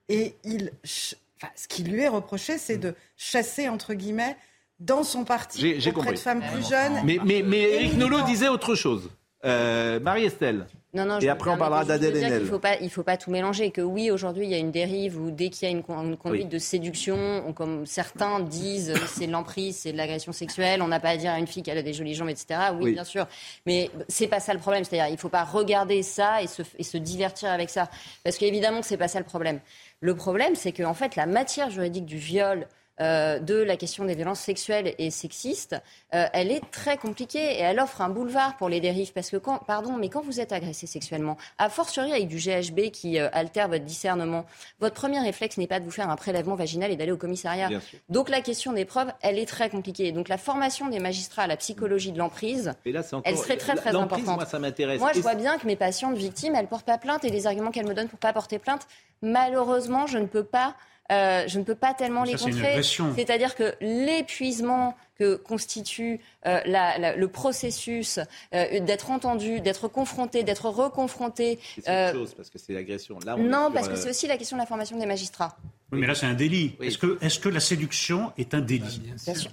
et 0.09 0.35
il, 0.45 0.73
enfin, 0.85 1.53
ce 1.55 1.69
qui 1.69 1.85
lui 1.85 2.01
est 2.03 2.09
reproché, 2.09 2.59
c'est 2.59 2.77
de 2.77 2.95
chasser 3.17 3.69
entre 3.69 3.95
guillemets 3.95 4.37
dans 4.79 5.05
son 5.05 5.25
parti 5.25 5.59
J'ai- 5.59 5.81
j'ai 5.81 5.89
auprès 5.91 6.01
compris. 6.01 6.15
de 6.17 6.19
femmes 6.21 6.43
plus 6.53 6.69
jeunes. 6.69 7.01
Mais, 7.05 7.19
mais, 7.25 7.61
Eric 7.61 7.95
Nolot 7.95 8.23
disait 8.23 8.49
autre 8.49 8.75
chose. 8.75 9.11
Euh, 9.45 10.01
Marie-Estelle. 10.01 10.67
Non, 10.95 11.05
non, 11.05 11.19
Et 11.21 11.29
après, 11.29 11.51
on 11.51 11.59
parlera 11.59 11.85
d'Adèle 11.85 12.17
Haenel. 12.17 12.39
qu'il 12.41 12.49
faut 12.49 12.59
pas, 12.59 12.77
il 12.81 12.89
faut 12.89 13.03
pas 13.03 13.19
tout 13.19 13.31
mélanger. 13.31 13.71
Que 13.71 13.83
oui, 13.83 14.11
aujourd'hui, 14.11 14.47
il 14.47 14.51
y 14.51 14.55
a 14.55 14.59
une 14.59 14.71
dérive 14.71 15.21
où 15.21 15.31
dès 15.31 15.51
qu'il 15.51 15.69
y 15.69 15.71
a 15.71 15.75
une, 15.75 15.83
con- 15.83 16.03
une 16.03 16.17
conduite 16.17 16.45
Oui. 16.45 16.49
de 16.49 16.59
séduction, 16.59 17.19
on- 17.47 17.53
comme 17.53 17.85
certains 17.85 18.41
disent, 18.41 18.91
euh, 18.91 18.97
c'est 19.07 19.27
de 19.27 19.33
l'emprise, 19.33 19.77
c'est 19.77 19.93
de 19.93 19.97
l'agression 19.99 20.33
sexuelle. 20.33 20.81
On 20.81 20.89
n'a 20.89 20.99
pas 20.99 21.11
à 21.11 21.17
dire 21.19 21.33
à 21.33 21.39
une 21.39 21.47
fille 21.47 21.63
qu'elle 21.63 21.77
a 21.77 21.83
des 21.83 21.93
jolies 21.93 22.15
jambes, 22.15 22.31
etc. 22.31 22.47
Oui, 22.73 22.85
Oui. 22.85 22.93
bien 22.95 23.05
sûr. 23.05 23.27
Mais 23.67 23.91
c'est 24.09 24.27
pas 24.27 24.41
ça 24.41 24.55
le 24.55 24.59
problème. 24.59 24.85
C'est-à-dire, 24.85 25.13
il 25.13 25.19
faut 25.19 25.29
pas 25.29 25.45
regarder 25.45 26.03
ça 26.03 26.41
et 26.41 26.47
se, 26.47 26.63
et 26.79 26.83
se 26.83 26.97
divertir 26.97 27.51
avec 27.51 27.69
ça, 27.69 27.91
parce 28.25 28.39
qu'évidemment 28.39 28.81
que 28.81 28.87
c'est 28.87 28.97
pas 28.97 29.09
ça 29.09 29.19
le 29.19 29.27
problème. 29.27 29.61
Le 30.01 30.15
problème, 30.17 30.55
c'est 30.55 30.73
que 30.73 30.83
en 30.83 30.95
fait, 30.95 31.15
la 31.15 31.27
matière 31.27 31.69
juridique 31.69 32.07
du 32.07 32.17
viol. 32.17 32.67
Euh, 33.01 33.39
de 33.39 33.55
la 33.55 33.77
question 33.77 34.05
des 34.05 34.15
violences 34.15 34.41
sexuelles 34.41 34.95
et 34.99 35.11
sexistes, 35.11 35.77
euh, 36.15 36.27
elle 36.33 36.51
est 36.51 36.63
très 36.71 36.97
compliquée 36.97 37.39
et 37.39 37.61
elle 37.61 37.79
offre 37.79 38.01
un 38.01 38.09
boulevard 38.09 38.57
pour 38.57 38.71
les 38.71 38.81
dérives. 38.81 39.13
Parce 39.13 39.31
que, 39.31 39.37
quand, 39.37 39.59
pardon, 39.59 39.97
mais 39.99 40.09
quand 40.09 40.23
vous 40.23 40.41
êtes 40.41 40.53
agressé 40.53 40.87
sexuellement, 40.87 41.37
a 41.59 41.69
fortiori 41.69 42.13
avec 42.13 42.29
du 42.29 42.39
GHB 42.39 42.91
qui 42.91 43.19
euh, 43.19 43.29
altère 43.33 43.69
votre 43.69 43.85
discernement, 43.85 44.47
votre 44.81 44.95
premier 44.95 45.21
réflexe 45.21 45.59
n'est 45.59 45.67
pas 45.67 45.79
de 45.79 45.85
vous 45.85 45.91
faire 45.91 46.09
un 46.09 46.17
prélèvement 46.17 46.55
vaginal 46.55 46.91
et 46.91 46.97
d'aller 46.97 47.13
au 47.13 47.19
commissariat. 47.19 47.69
Donc 48.09 48.31
la 48.31 48.41
question 48.41 48.73
des 48.73 48.87
preuves, 48.87 49.13
elle 49.21 49.39
est 49.39 49.47
très 49.47 49.69
compliquée. 49.69 50.13
Donc 50.13 50.29
la 50.29 50.39
formation 50.39 50.89
des 50.89 50.99
magistrats 50.99 51.43
à 51.43 51.47
la 51.47 51.57
psychologie 51.57 52.13
de 52.13 52.19
l'emprise, 52.19 52.73
encore. 52.87 53.23
elle 53.25 53.37
serait 53.37 53.59
très 53.59 53.75
très 53.75 53.95
importante. 53.95 54.37
Moi, 54.37 54.47
ça 54.47 54.59
m'intéresse. 54.59 55.01
Moi, 55.01 55.13
je 55.15 55.21
vois 55.21 55.35
bien 55.35 55.59
que 55.59 55.67
mes 55.67 55.77
patientes 55.77 56.17
victimes, 56.17 56.55
elles 56.55 56.67
portent 56.67 56.87
pas 56.87 56.99
plainte 56.99 57.25
et 57.25 57.31
les 57.31 57.47
arguments 57.47 57.71
qu'elles 57.71 57.87
me 57.87 57.95
donnent 57.95 58.09
pour 58.09 58.19
pas 58.19 58.33
porter 58.33 58.59
plainte, 58.59 58.87
malheureusement, 59.21 60.07
je 60.07 60.19
ne 60.19 60.27
peux 60.27 60.45
pas. 60.45 60.75
Euh, 61.13 61.45
je 61.47 61.59
ne 61.59 61.65
peux 61.65 61.75
pas 61.75 61.95
tellement 61.95 62.25
Ça, 62.25 62.33
les 62.33 62.39
contrer. 62.39 62.83
C'est-à-dire 63.17 63.55
que 63.55 63.75
l'épuisement 63.81 64.95
que 65.19 65.37
constitue 65.37 66.21
euh, 66.47 66.61
la- 66.67 66.99
la- 66.99 67.17
le 67.17 67.29
processus 67.29 68.19
euh, 68.55 68.81
d'être 68.81 69.11
entendu, 69.11 69.61
d'être 69.61 69.89
confronté, 69.89 70.43
d'être 70.43 70.69
reconfronté. 70.69 71.59
C'est 71.83 71.89
euh, 71.89 72.09
autre 72.11 72.19
chose, 72.19 72.35
parce 72.35 72.51
que 72.51 72.59
c'est 72.59 72.75
l'agression. 72.75 73.19
Non, 73.39 73.71
parce 73.73 73.89
que 73.89 73.97
c'est 73.97 74.11
aussi 74.11 74.27
la 74.27 74.37
question 74.37 74.57
de 74.59 74.63
la 74.63 74.67
formation 74.67 74.99
des 74.99 75.07
magistrats. 75.07 75.57
Oui, 75.93 76.01
mais 76.01 76.07
là, 76.07 76.15
c'est 76.15 76.27
un 76.27 76.35
délit. 76.35 76.77
Oui. 76.81 76.89
Est-ce 76.89 76.99
que, 76.99 77.17
est 77.25 77.41
que 77.41 77.49
la 77.49 77.61
séduction 77.61 78.33
est 78.37 78.53
un 78.53 78.61
délit? 78.61 79.01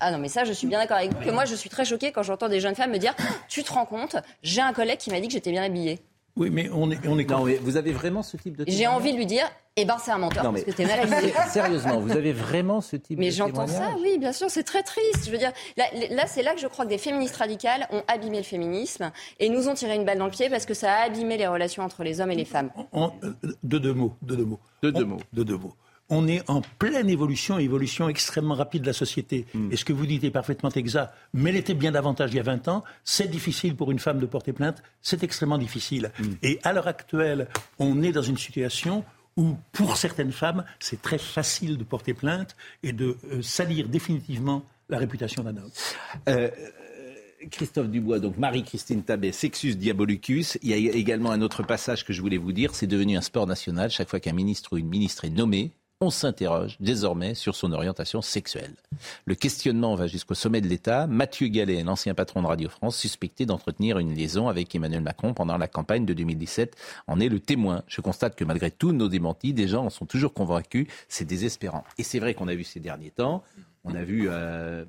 Ah 0.02 0.12
non, 0.12 0.18
mais 0.18 0.28
ça, 0.28 0.44
je 0.44 0.52
suis 0.52 0.68
bien 0.68 0.80
d'accord 0.80 0.98
avec 0.98 1.14
vous. 1.14 1.24
Que 1.24 1.32
moi, 1.32 1.46
je 1.46 1.56
suis 1.56 1.70
très 1.70 1.86
choquée 1.86 2.12
quand 2.12 2.24
j'entends 2.24 2.50
des 2.50 2.60
jeunes 2.60 2.76
femmes 2.76 2.92
me 2.92 2.98
dire 2.98 3.16
Tu 3.48 3.64
te 3.64 3.72
rends 3.72 3.86
compte 3.86 4.18
J'ai 4.42 4.60
un 4.62 4.74
collègue 4.74 4.98
qui 4.98 5.12
m'a 5.12 5.20
dit 5.22 5.28
que 5.28 5.34
j'étais 5.34 5.52
bien 5.52 5.64
habillée. 5.64 6.00
Oui, 6.36 6.50
mais 6.52 6.68
on 6.74 6.90
est, 6.90 7.08
on 7.08 7.20
est 7.20 7.30
Non, 7.30 7.44
mais 7.46 7.56
vous 7.58 7.78
avez 7.78 7.92
vraiment 7.92 8.24
ce 8.24 8.38
type 8.38 8.58
de. 8.58 8.66
J'ai 8.68 8.88
envie 8.88 9.12
de 9.12 9.18
lui 9.18 9.28
dire 9.28 9.46
Eh 9.78 9.86
ben, 9.86 9.98
c'est 10.04 10.10
un 10.10 10.18
menteur 10.18 10.44
Non, 10.44 10.52
parce 10.52 10.66
mais 10.66 10.72
que 10.72 10.76
t'es 10.78 10.86
mal 10.86 11.00
habillée. 11.02 11.32
sérieusement, 11.50 12.00
vous 12.00 12.12
avez 12.12 12.34
vraiment 12.34 12.82
ce 12.82 12.96
type 12.96 13.20
Mais 13.20 13.28
de 13.28 13.34
j'entends 13.36 13.68
ça, 13.68 13.92
oui, 14.02 14.18
bien 14.18 14.32
sûr, 14.34 14.50
c'est 14.50 14.64
très 14.64 14.82
triste. 14.82 15.26
Je 15.28 15.32
veux 15.32 15.38
dire, 15.38 15.52
là, 15.78 15.86
là, 16.10 16.26
c'est 16.26 16.42
là 16.42 16.56
que 16.56 16.60
je 16.60 16.66
crois 16.68 16.86
que 16.86 16.90
des 16.90 16.98
féministes 16.98 17.36
radicales 17.36 17.88
ont 17.92 18.02
abîmé 18.08 18.38
le 18.38 18.44
féminisme 18.44 19.12
et 19.40 19.50
nous 19.50 19.68
ont 19.70 19.76
tiré 19.76 19.94
une 19.96 20.06
balle 20.06 20.18
dans 20.18 20.26
le 20.26 20.32
pied 20.32 20.50
parce 20.50 20.66
que 20.66 20.74
ça 20.74 20.92
a 20.92 21.04
abîmé 21.06 21.38
les 21.38 21.46
relations 21.48 21.84
entre 21.84 22.04
les 22.04 22.20
hommes 22.20 22.32
et 22.32 22.36
les 22.36 22.46
femmes. 22.46 22.72
Euh, 22.96 23.08
de 23.64 23.78
deux 23.78 23.94
mots. 23.94 24.16
De 24.24 24.36
deux 24.36 24.46
mots. 24.46 24.60
De 24.82 24.90
deux 24.90 25.06
mots. 25.06 25.20
De 25.34 25.44
deux 25.44 25.58
mots. 25.58 25.74
On 26.10 26.28
est 26.28 26.48
en 26.50 26.62
pleine 26.80 27.10
évolution, 27.10 27.58
évolution 27.58 28.10
extrêmement 28.10 28.56
rapide 28.56 28.82
de 28.82 28.88
la 28.88 28.94
société. 28.94 29.46
Hmm. 29.54 29.72
Et 29.72 29.78
ce 29.78 29.86
que 29.86 29.94
vous 29.94 30.06
dites 30.06 30.24
est 30.24 30.32
parfaitement 30.32 30.70
exact. 30.70 31.14
Mais 31.34 31.50
elle 31.50 31.56
était 31.56 31.74
bien 31.74 31.92
davantage 31.92 32.32
il 32.32 32.38
y 32.38 32.40
a 32.40 32.44
20 32.44 32.68
ans. 32.68 32.84
C'est 33.04 33.30
difficile 33.30 33.76
pour 33.76 33.92
une 33.92 34.00
femme 34.00 34.20
de 34.20 34.26
porter 34.26 34.54
plainte. 34.54 34.84
C'est 35.02 35.24
extrêmement 35.24 35.58
difficile. 35.58 36.12
Hmm. 36.20 36.34
Et 36.42 36.60
à 36.64 36.74
l'heure 36.74 36.88
actuelle, 36.88 37.48
on 37.80 38.04
est 38.04 38.12
dans 38.12 38.22
une 38.22 38.38
situation 38.38 39.04
où, 39.38 39.56
pour 39.72 39.98
certaines 39.98 40.32
femmes, 40.32 40.64
c'est 40.80 41.02
très 41.02 41.18
facile 41.18 41.78
de 41.78 41.84
porter 41.84 42.14
plainte 42.14 42.56
et 42.84 42.94
de 42.94 43.18
euh, 43.32 43.42
salir 43.42 43.88
définitivement 43.88 44.64
la 44.90 44.98
réputation 44.98 45.44
d'un 45.44 45.58
homme. 45.58 45.72
Euh, 46.30 46.50
Christophe 47.50 47.90
Dubois, 47.90 48.20
donc 48.20 48.38
Marie-Christine 48.38 49.04
Tabet, 49.04 49.32
Sexus 49.32 49.76
Diabolicus. 49.76 50.58
Il 50.62 50.70
y 50.70 50.74
a 50.90 50.94
également 50.94 51.32
un 51.32 51.42
autre 51.42 51.64
passage 51.64 52.06
que 52.06 52.14
je 52.14 52.22
voulais 52.22 52.38
vous 52.38 52.52
dire. 52.52 52.76
C'est 52.76 52.88
devenu 52.88 53.18
un 53.18 53.22
sport 53.22 53.48
national. 53.48 53.90
Chaque 53.90 54.10
fois 54.10 54.20
qu'un 54.20 54.34
ministre 54.34 54.74
ou 54.74 54.78
une 54.78 54.88
ministre 54.88 55.26
est 55.26 55.30
nommé, 55.30 55.72
on 56.04 56.10
s'interroge 56.10 56.78
désormais 56.80 57.34
sur 57.36 57.56
son 57.56 57.72
orientation 57.72 58.22
sexuelle. 58.22 58.74
Le 59.26 59.36
questionnement 59.36 59.96
va 59.96 60.08
jusqu'au 60.08 60.36
sommet 60.36 60.62
de 60.62 60.68
l'État. 60.68 61.08
Mathieu 61.08 61.48
Gallet, 61.48 61.84
l'ancien 61.84 62.14
patron 62.14 62.42
de 62.42 62.48
Radio 62.48 62.70
France, 62.70 62.98
suspecté 62.98 63.46
d'entretenir 63.46 63.98
une 64.00 64.14
liaison 64.14 64.48
avec 64.48 64.74
Emmanuel 64.76 65.02
Macron 65.02 65.34
pendant 65.34 65.58
la 65.58 65.68
campagne 65.68 66.06
de 66.06 66.14
2017, 66.14 66.76
en 67.08 67.20
est 67.20 67.30
le 67.30 67.40
témoin. 67.40 67.84
Je 67.88 68.02
constate 68.02 68.36
que 68.36 68.44
malgré 68.44 68.72
tous 68.72 68.92
nos 68.92 69.10
démentis, 69.10 69.54
des 69.54 69.68
gens 69.68 69.86
en 69.86 69.90
sont 69.90 70.06
toujours 70.06 70.34
convaincus. 70.34 70.88
C'est 71.08 71.26
désespérant. 71.26 71.84
Et 71.98 72.04
c'est 72.04 72.20
vrai 72.20 72.34
qu'on 72.34 72.48
a 72.48 72.56
vu 72.56 72.64
ces 72.64 72.80
derniers 72.80 73.12
temps, 73.12 73.44
on 73.84 73.96
a 73.96 74.04
vu 74.04 74.28
euh, 74.30 74.86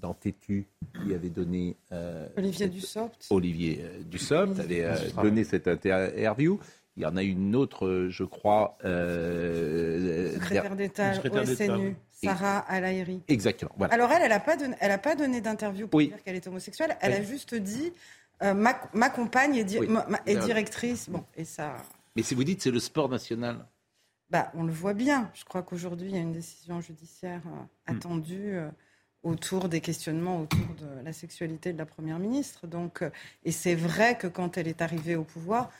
dans 0.00 0.14
Tétu 0.14 0.66
qui 1.04 1.14
avait 1.14 1.30
donné... 1.30 1.76
euh, 1.92 2.26
Olivier 2.36 2.58
cette- 2.58 2.70
Dussopt. 2.72 3.26
Olivier 3.30 3.80
euh, 3.82 4.02
Dussopt 4.04 4.58
avait 4.58 4.84
euh, 4.84 4.96
donné 5.22 5.44
cette 5.44 5.68
interview. 5.68 6.58
Il 6.96 7.02
y 7.02 7.06
en 7.06 7.16
a 7.16 7.22
une 7.22 7.56
autre, 7.56 7.86
euh, 7.86 8.08
je 8.10 8.22
crois. 8.24 8.78
euh, 8.84 10.34
Secrétaire 10.34 10.62
der- 10.62 10.76
d'État 10.76 11.12
au 11.32 11.44
SNU, 11.44 11.96
Sarah 12.12 12.58
Alaïri. 12.60 13.22
Exactement. 13.28 13.72
Voilà. 13.76 13.92
Alors 13.94 14.12
elle, 14.12 14.22
elle 14.22 14.28
n'a 14.28 14.38
pas 14.40 14.56
donné, 14.56 14.76
pas 14.98 15.14
d'interview 15.40 15.88
pour 15.88 15.98
Oui. 15.98 16.08
dire 16.08 16.22
qu'elle 16.22 16.36
est 16.36 16.46
homosexuelle. 16.46 16.96
Elle 17.00 17.12
Oui. 17.12 17.18
a 17.18 17.22
juste 17.22 17.54
dit 17.54 17.92
euh, 18.42 18.54
ma, 18.54 18.80
ma 18.92 19.10
compagne 19.10 19.56
est, 19.56 19.64
di- 19.64 19.78
Oui. 19.78 19.88
ma- 19.88 20.06
ma- 20.08 20.20
est 20.26 20.36
Euh, 20.36 20.44
directrice. 20.44 21.08
Bon, 21.08 21.24
et 21.36 21.44
ça, 21.44 21.76
Mais 22.16 22.22
si 22.22 22.34
vous 22.34 22.44
dites 22.44 22.62
c'est 22.62 22.70
le 22.70 22.80
sport 22.80 23.08
national. 23.08 23.66
bah, 24.30 24.50
on 24.54 24.62
le 24.64 24.72
voit 24.72 24.94
bien. 24.94 25.30
Je 25.34 25.44
crois 25.44 25.62
qu'aujourd'hui 25.62 26.08
il 26.10 26.14
y 26.14 26.18
a 26.18 26.22
une 26.22 26.32
décision 26.32 26.80
judiciaire 26.80 27.42
euh, 27.46 27.92
Hmm. 27.92 27.96
attendue. 27.96 28.54
euh, 28.54 28.68
autour 29.22 29.70
des 29.70 29.80
questionnements 29.80 30.42
autour 30.42 30.74
de 30.78 31.02
la 31.02 31.14
sexualité 31.14 31.72
de 31.72 31.78
la 31.78 31.86
première 31.86 32.18
ministre. 32.18 32.66
Donc, 32.66 33.00
euh, 33.00 33.08
et 33.46 33.52
c'est 33.52 33.74
vrai 33.74 34.18
que 34.18 34.26
quand 34.26 34.58
elle 34.58 34.68
est 34.68 34.82
arrivée 34.82 35.16
au 35.16 35.24
pouvoir, 35.24 35.70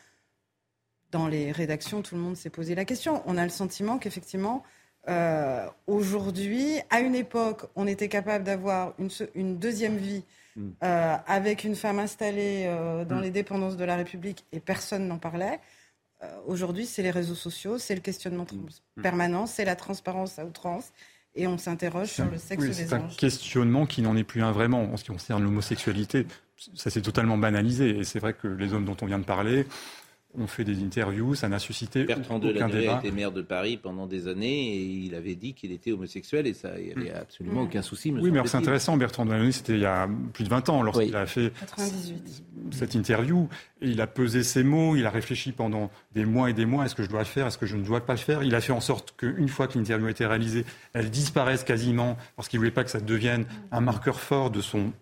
dans 1.14 1.28
les 1.28 1.52
rédactions, 1.52 2.02
tout 2.02 2.16
le 2.16 2.20
monde 2.20 2.36
s'est 2.36 2.50
posé 2.50 2.74
la 2.74 2.84
question. 2.84 3.22
On 3.26 3.36
a 3.38 3.44
le 3.44 3.48
sentiment 3.48 3.98
qu'effectivement, 3.98 4.64
euh, 5.08 5.64
aujourd'hui, 5.86 6.80
à 6.90 6.98
une 7.00 7.14
époque, 7.14 7.62
on 7.76 7.86
était 7.86 8.08
capable 8.08 8.42
d'avoir 8.42 8.94
une, 9.36 9.58
deuxième 9.58 9.96
vie 9.96 10.24
Mm. 10.56 10.70
euh, 10.84 11.16
avec 11.26 11.62
une 11.64 11.74
femme 11.76 11.98
installée 12.00 12.64
euh, 12.66 13.04
dans 13.04 13.18
Mm. 13.18 13.22
les 13.22 13.30
dépendances 13.30 13.76
de 13.76 13.84
la 13.84 13.96
République 13.96 14.44
et 14.52 14.58
personne 14.60 15.06
n'en 15.08 15.18
parlait. 15.18 15.58
Aujourd'hui, 16.46 16.86
c'est 16.86 17.02
les 17.02 17.10
réseaux 17.10 17.34
sociaux, 17.34 17.76
c'est 17.76 17.94
le 17.94 18.00
questionnement 18.00 18.46
Mm. 18.50 19.02
permanent, 19.02 19.46
c'est 19.46 19.64
la 19.66 19.76
transparence 19.76 20.38
à 20.40 20.44
outrance. 20.46 20.86
Et 21.36 21.46
on 21.46 21.58
s'interroge 21.58 22.08
sur 22.08 22.24
le 22.30 22.38
sexe 22.38 22.62
Oui, 22.62 22.68
des 22.68 22.74
c'est 22.74 22.92
un 22.94 23.02
anges. 23.02 23.16
questionnement 23.16 23.84
qui 23.86 24.00
n'en 24.02 24.16
est 24.16 24.24
plus 24.24 24.42
un 24.42 24.52
vraiment. 24.52 24.82
En 24.92 24.96
ce 24.96 25.04
qui 25.04 25.10
concerne 25.10 25.42
l'homosexualité, 25.44 26.26
ça 26.74 26.88
s'est 26.90 27.02
totalement 27.02 27.36
banalisé. 27.36 27.98
Et 27.98 28.04
c'est 28.04 28.20
vrai 28.20 28.32
que 28.32 28.48
les 28.48 28.72
hommes 28.72 28.84
dont 28.86 28.96
on 29.02 29.06
vient 29.06 29.18
de 29.18 29.24
parler 29.24 29.66
ont 30.38 30.46
fait 30.46 30.64
des 30.64 30.82
interviews, 30.82 31.34
ça 31.34 31.48
n'a 31.48 31.58
suscité 31.58 32.04
Bertrand 32.04 32.36
aucun 32.36 32.46
Delanoë 32.46 32.80
débat. 32.80 32.98
était 32.98 33.10
maire 33.10 33.32
de 33.32 33.42
Paris 33.42 33.76
pendant 33.76 34.06
des 34.06 34.28
années 34.28 34.74
et 34.74 34.82
il 34.82 35.14
avait 35.14 35.34
dit 35.34 35.54
qu'il 35.54 35.72
était 35.72 35.92
homosexuel 35.92 36.46
et 36.46 36.54
ça, 36.54 36.70
il 36.78 36.86
n'y 36.86 36.92
avait 36.92 37.12
absolument 37.12 37.62
aucun 37.62 37.82
souci. 37.82 38.12
me 38.12 38.20
Oui, 38.20 38.30
mais 38.30 38.38
alors 38.38 38.48
c'est 38.48 38.56
intéressant. 38.56 38.96
Bertrand 38.96 39.24
Delanoë, 39.24 39.52
c'était 39.52 39.74
il 39.74 39.80
y 39.80 39.86
a 39.86 40.08
plus 40.32 40.44
de 40.44 40.48
20 40.48 40.68
ans 40.68 40.82
lorsqu'il 40.82 41.14
a 41.16 41.26
fait 41.26 41.52
98. 41.60 42.42
cette 42.72 42.94
interview. 42.94 43.48
Et 43.80 43.88
il 43.88 44.00
a 44.00 44.06
pesé 44.06 44.42
ses 44.42 44.62
mots, 44.62 44.96
il 44.96 45.06
a 45.06 45.10
réfléchi 45.10 45.52
pendant 45.52 45.90
des 46.12 46.24
mois 46.24 46.50
et 46.50 46.52
des 46.52 46.66
mois. 46.66 46.84
Est-ce 46.84 46.94
que 46.94 47.02
je 47.02 47.08
dois 47.08 47.20
le 47.20 47.26
faire 47.26 47.46
Est-ce 47.46 47.58
que 47.58 47.66
je 47.66 47.76
ne 47.76 47.84
dois 47.84 48.04
pas 48.04 48.14
le 48.14 48.18
faire? 48.18 48.42
Il 48.42 48.54
a 48.54 48.60
fait 48.60 48.72
en 48.72 48.80
sorte 48.80 49.14
qu'une 49.16 49.48
fois 49.48 49.68
que 49.68 49.78
l'interview 49.78 50.06
a 50.06 50.10
été 50.10 50.26
réalisée, 50.26 50.64
elle 50.92 51.10
disparaisse 51.10 51.64
quasiment 51.64 52.16
parce 52.36 52.48
qu'il 52.48 52.58
ne 52.58 52.62
voulait 52.62 52.70
pas 52.70 52.84
que 52.84 52.90
ça 52.90 53.00
devienne 53.00 53.44
un 53.70 53.80
marqueur 53.80 54.20
fort 54.20 54.50
de 54.50 54.60
son 54.60 54.92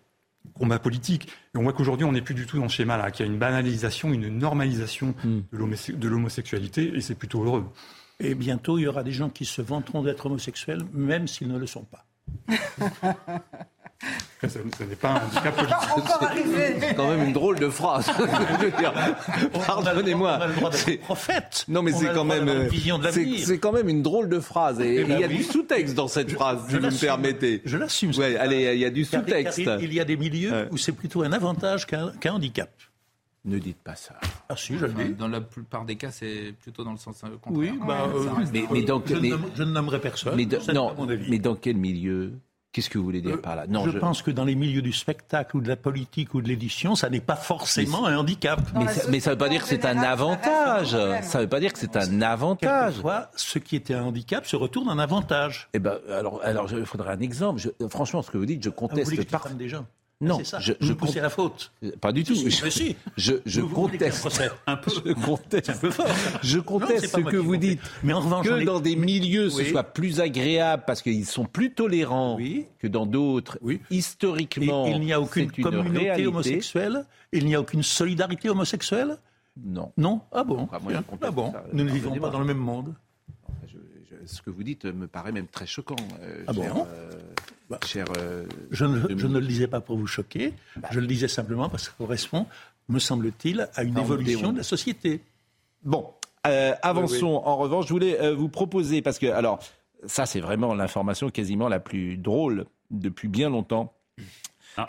combat 0.54 0.78
politique. 0.78 1.28
Et 1.54 1.58
on 1.58 1.62
voit 1.62 1.72
qu'aujourd'hui, 1.72 2.04
on 2.04 2.12
n'est 2.12 2.22
plus 2.22 2.34
du 2.34 2.46
tout 2.46 2.58
dans 2.58 2.68
ce 2.68 2.76
schéma-là, 2.76 3.10
qu'il 3.10 3.24
y 3.26 3.28
a 3.28 3.32
une 3.32 3.38
banalisation, 3.38 4.12
une 4.12 4.28
normalisation 4.38 5.14
de 5.24 5.42
l'homose- 5.56 5.90
de 5.90 6.08
l'homosexualité, 6.08 6.92
et 6.94 7.00
c'est 7.00 7.14
plutôt 7.14 7.44
heureux. 7.44 7.64
Et 8.20 8.34
bientôt, 8.34 8.78
il 8.78 8.82
y 8.82 8.86
aura 8.86 9.02
des 9.02 9.12
gens 9.12 9.30
qui 9.30 9.44
se 9.44 9.62
vanteront 9.62 10.02
d'être 10.02 10.26
homosexuels, 10.26 10.82
même 10.92 11.26
s'ils 11.26 11.48
ne 11.48 11.58
le 11.58 11.66
sont 11.66 11.84
pas. 11.84 12.04
Ce 14.42 14.58
n'est 14.84 14.96
pas 14.96 15.10
un 15.10 15.24
handicap 15.26 15.54
politique. 15.54 16.76
C'est 16.80 16.94
quand 16.94 17.08
même 17.08 17.22
une 17.28 17.32
drôle 17.32 17.58
de 17.60 17.68
phrase. 17.68 18.10
Pardonnez-moi. 19.66 20.40
C'est- 20.72 20.96
prophète. 20.98 21.64
Non, 21.68 21.82
mais 21.82 21.92
c'est 21.92 22.12
quand 22.12 22.24
même. 22.24 22.48
euh, 22.48 22.68
c'est- 23.12 23.58
quand 23.58 23.72
même 23.72 23.88
une 23.88 24.02
drôle 24.02 24.28
de 24.28 24.40
phrase. 24.40 24.80
Et 24.80 24.96
Eh 24.96 25.00
il 25.02 25.06
y 25.06 25.08
ben 25.08 25.24
a 25.24 25.26
oui. 25.28 25.36
du 25.36 25.42
sous-texte 25.44 25.94
dans 25.94 26.08
cette 26.08 26.32
phrase, 26.32 26.60
si 26.68 26.76
vous 26.76 26.80
me 26.86 27.00
permettez. 27.00 27.62
Je 27.64 27.76
l'assume. 27.76 28.12
Ouais, 28.18 28.36
allez, 28.36 28.72
il 28.74 28.80
y 28.80 28.84
a 28.84 28.90
du 28.90 29.04
sous-texte. 29.04 29.58
Il, 29.58 29.82
il 29.84 29.94
y 29.94 30.00
a 30.00 30.04
des 30.04 30.16
milieux 30.16 30.68
où 30.70 30.76
c'est 30.76 30.92
plutôt 30.92 31.22
un 31.22 31.32
avantage 31.32 31.86
qu'un 31.86 32.12
handicap. 32.32 32.70
Ne 33.44 33.58
dites 33.58 33.78
pas 33.82 33.96
ça. 33.96 34.14
Ah 34.48 34.54
si, 34.56 34.78
je 34.78 34.86
le 34.86 34.92
dis. 34.92 35.14
Dans 35.14 35.26
la 35.26 35.40
plupart 35.40 35.84
des 35.84 35.96
cas, 35.96 36.12
c'est 36.12 36.54
plutôt 36.62 36.84
dans 36.84 36.92
le 36.92 36.96
sens 36.98 37.22
euh, 37.24 37.30
contraire. 37.42 37.72
Oui, 37.74 37.78
bah, 37.84 38.06
euh, 38.14 38.28
Mais, 38.70 38.82
dans 38.82 39.02
je, 39.04 39.14
mais- 39.16 39.30
ne 39.30 39.34
nomme- 39.34 39.50
je 39.56 39.62
ne 39.64 39.70
nommerai 39.72 39.98
personne. 40.00 40.36
mais 40.36 40.46
non, 40.72 40.90
pas 40.90 40.94
mon 40.96 41.08
avis. 41.08 41.28
mais 41.28 41.40
dans 41.40 41.56
quel 41.56 41.76
milieu 41.76 42.34
Qu'est-ce 42.72 42.88
que 42.88 42.96
vous 42.96 43.04
voulez 43.04 43.20
dire 43.20 43.34
Euh, 43.34 43.40
par 43.40 43.54
là? 43.54 43.66
Non, 43.68 43.84
je, 43.84 43.98
pense 43.98 44.22
que 44.22 44.30
dans 44.30 44.44
les 44.44 44.54
milieux 44.54 44.80
du 44.80 44.92
spectacle 44.92 45.58
ou 45.58 45.60
de 45.60 45.68
la 45.68 45.76
politique 45.76 46.32
ou 46.32 46.40
de 46.40 46.48
l'édition, 46.48 46.94
ça 46.96 47.10
n'est 47.10 47.20
pas 47.20 47.36
forcément 47.36 48.06
un 48.06 48.16
handicap. 48.16 48.60
Mais 48.74 48.88
ça, 48.88 49.02
mais 49.10 49.20
ça 49.20 49.30
veut 49.32 49.36
pas 49.38 49.50
dire 49.50 49.62
que 49.62 49.68
c'est 49.68 49.84
un 49.84 49.98
avantage. 49.98 50.96
Ça 51.22 51.40
veut 51.40 51.48
pas 51.48 51.60
dire 51.60 51.72
que 51.72 51.78
c'est 51.78 51.96
un 51.96 52.22
avantage. 52.22 52.86
Quelquefois, 52.94 53.30
ce 53.36 53.58
qui 53.58 53.76
était 53.76 53.92
un 53.94 54.04
handicap 54.04 54.46
se 54.46 54.56
retourne 54.56 54.88
en 54.88 54.98
avantage. 54.98 55.68
Eh 55.74 55.78
ben, 55.78 55.98
alors, 56.10 56.40
alors, 56.42 56.72
il 56.72 56.86
faudrait 56.86 57.12
un 57.12 57.20
exemple. 57.20 57.60
Je- 57.60 57.86
franchement, 57.88 58.22
ce 58.22 58.30
que 58.30 58.38
vous 58.38 58.46
dites, 58.46 58.62
je 58.64 58.70
Ah, 58.70 58.72
Vous 58.74 58.88
conteste 58.88 59.04
voulez 59.04 59.16
que 59.18 59.22
je 59.24 59.28
par- 59.28 59.42
prenne 59.42 59.56
des 59.58 59.68
gens 59.68 59.84
Non, 60.22 60.38
c'est 60.38 60.44
ça. 60.44 60.58
je, 60.60 60.72
je 60.80 61.18
la 61.20 61.28
faute. 61.30 61.72
Pas 62.00 62.12
du 62.12 62.22
tout. 62.24 62.34
Si, 62.34 62.50
je, 62.50 62.68
si. 62.70 62.96
je, 63.16 63.60
conteste. 63.60 64.28
Un 64.66 64.76
peu. 64.76 64.90
Je 65.04 65.12
conteste. 65.12 65.70
Un 65.70 65.76
peu 65.76 65.90
fort. 65.90 66.06
Je 66.42 66.58
conteste 66.60 67.08
ce 67.08 67.20
que 67.20 67.36
vous 67.36 67.56
dites. 67.56 67.80
Mais 68.04 68.12
en 68.12 68.20
revanche, 68.20 68.46
que 68.46 68.64
dans 68.64 68.80
des 68.80 68.96
milieux, 68.96 69.50
ce 69.50 69.58
Oui. 69.58 69.70
soit 69.70 69.82
plus 69.82 70.20
agréable 70.20 70.84
parce 70.86 71.02
qu'ils 71.02 71.26
sont 71.26 71.44
plus 71.44 71.72
tolérants 71.74 72.38
que 72.78 72.86
dans 72.86 73.04
d'autres. 73.06 73.58
Et 73.68 73.80
Historiquement, 73.90 74.86
il 74.86 75.00
n'y 75.00 75.12
a 75.12 75.20
aucune 75.20 75.50
communauté 75.50 75.98
réalité. 75.98 76.26
homosexuelle? 76.28 77.04
Il 77.32 77.44
n'y 77.46 77.54
a 77.54 77.60
aucune 77.60 77.82
solidarité 77.82 78.48
homosexuelle? 78.48 79.18
Non. 79.62 79.92
Non? 79.96 80.20
Ah 80.32 80.44
bon? 80.44 80.60
Enfin, 80.60 80.78
moi, 80.82 80.92
Ah 81.20 81.30
bon? 81.30 81.52
ça. 81.52 81.64
Nous 81.72 81.84
ne 81.84 81.90
vivons 81.90 82.14
pas 82.18 82.30
dans 82.30 82.38
le 82.38 82.46
même 82.46 82.56
monde. 82.58 82.94
Ce 84.24 84.40
que 84.40 84.50
vous 84.50 84.62
dites 84.62 84.84
me 84.84 85.08
paraît 85.08 85.32
même 85.32 85.48
très 85.48 85.66
choquant. 85.66 85.96
euh, 86.22 86.44
Ah 86.46 86.52
bon? 86.52 86.86
euh, 86.88 87.10
cher, 87.84 88.06
euh, 88.18 88.44
Je 88.70 88.84
ne, 88.84 88.98
Dominique. 88.98 89.18
je 89.18 89.26
ne 89.26 89.38
le 89.38 89.46
disais 89.46 89.66
pas 89.68 89.80
pour 89.80 89.96
vous 89.96 90.06
choquer, 90.06 90.54
je 90.90 91.00
le 91.00 91.06
disais 91.06 91.28
simplement 91.28 91.68
parce 91.68 91.84
que 91.84 91.90
ça 91.90 91.94
correspond, 91.98 92.46
me 92.88 92.98
semble-t-il, 92.98 93.68
à 93.74 93.82
une 93.82 93.94
Non, 93.94 94.02
évolution 94.02 94.52
de 94.52 94.58
la 94.58 94.62
société. 94.62 95.20
Bon, 95.82 96.12
euh, 96.46 96.74
avançons. 96.82 97.26
Oui, 97.26 97.32
oui. 97.32 97.40
En 97.44 97.56
revanche, 97.56 97.86
je 97.86 97.92
voulais 97.92 98.20
euh, 98.20 98.34
vous 98.34 98.48
proposer, 98.48 99.02
parce 99.02 99.18
que, 99.18 99.26
alors, 99.26 99.60
ça, 100.06 100.26
c'est 100.26 100.40
vraiment 100.40 100.74
l'information 100.74 101.30
quasiment 101.30 101.68
la 101.68 101.80
plus 101.80 102.16
drôle 102.16 102.66
depuis 102.90 103.28
bien 103.28 103.50
longtemps 103.50 103.92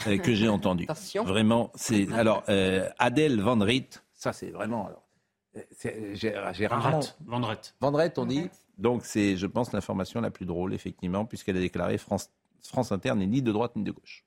euh, 0.07 0.17
que 0.17 0.33
j'ai 0.33 0.49
entendue. 0.49 0.85
Attention. 0.85 1.23
Vraiment, 1.23 1.71
c'est. 1.75 2.11
Alors, 2.13 2.43
euh, 2.49 2.89
Adèle 2.99 3.39
Van 3.41 3.57
Riet, 3.59 3.89
ça, 4.13 4.33
c'est 4.33 4.49
vraiment. 4.49 4.87
alors, 4.87 5.03
J'ai. 6.13 6.67
Vendrette, 7.79 8.17
on 8.17 8.25
dit. 8.25 8.49
Donc, 8.77 9.05
c'est, 9.05 9.37
je 9.37 9.45
pense, 9.45 9.71
l'information 9.71 10.19
la 10.21 10.31
plus 10.31 10.45
drôle, 10.45 10.73
effectivement, 10.73 11.25
puisqu'elle 11.25 11.57
a 11.57 11.59
déclaré 11.59 11.97
France, 11.99 12.31
France 12.67 12.91
Inter 12.91 13.15
n'est 13.15 13.27
ni 13.27 13.41
de 13.41 13.51
droite 13.51 13.75
ni 13.75 13.83
de 13.83 13.91
gauche. 13.91 14.25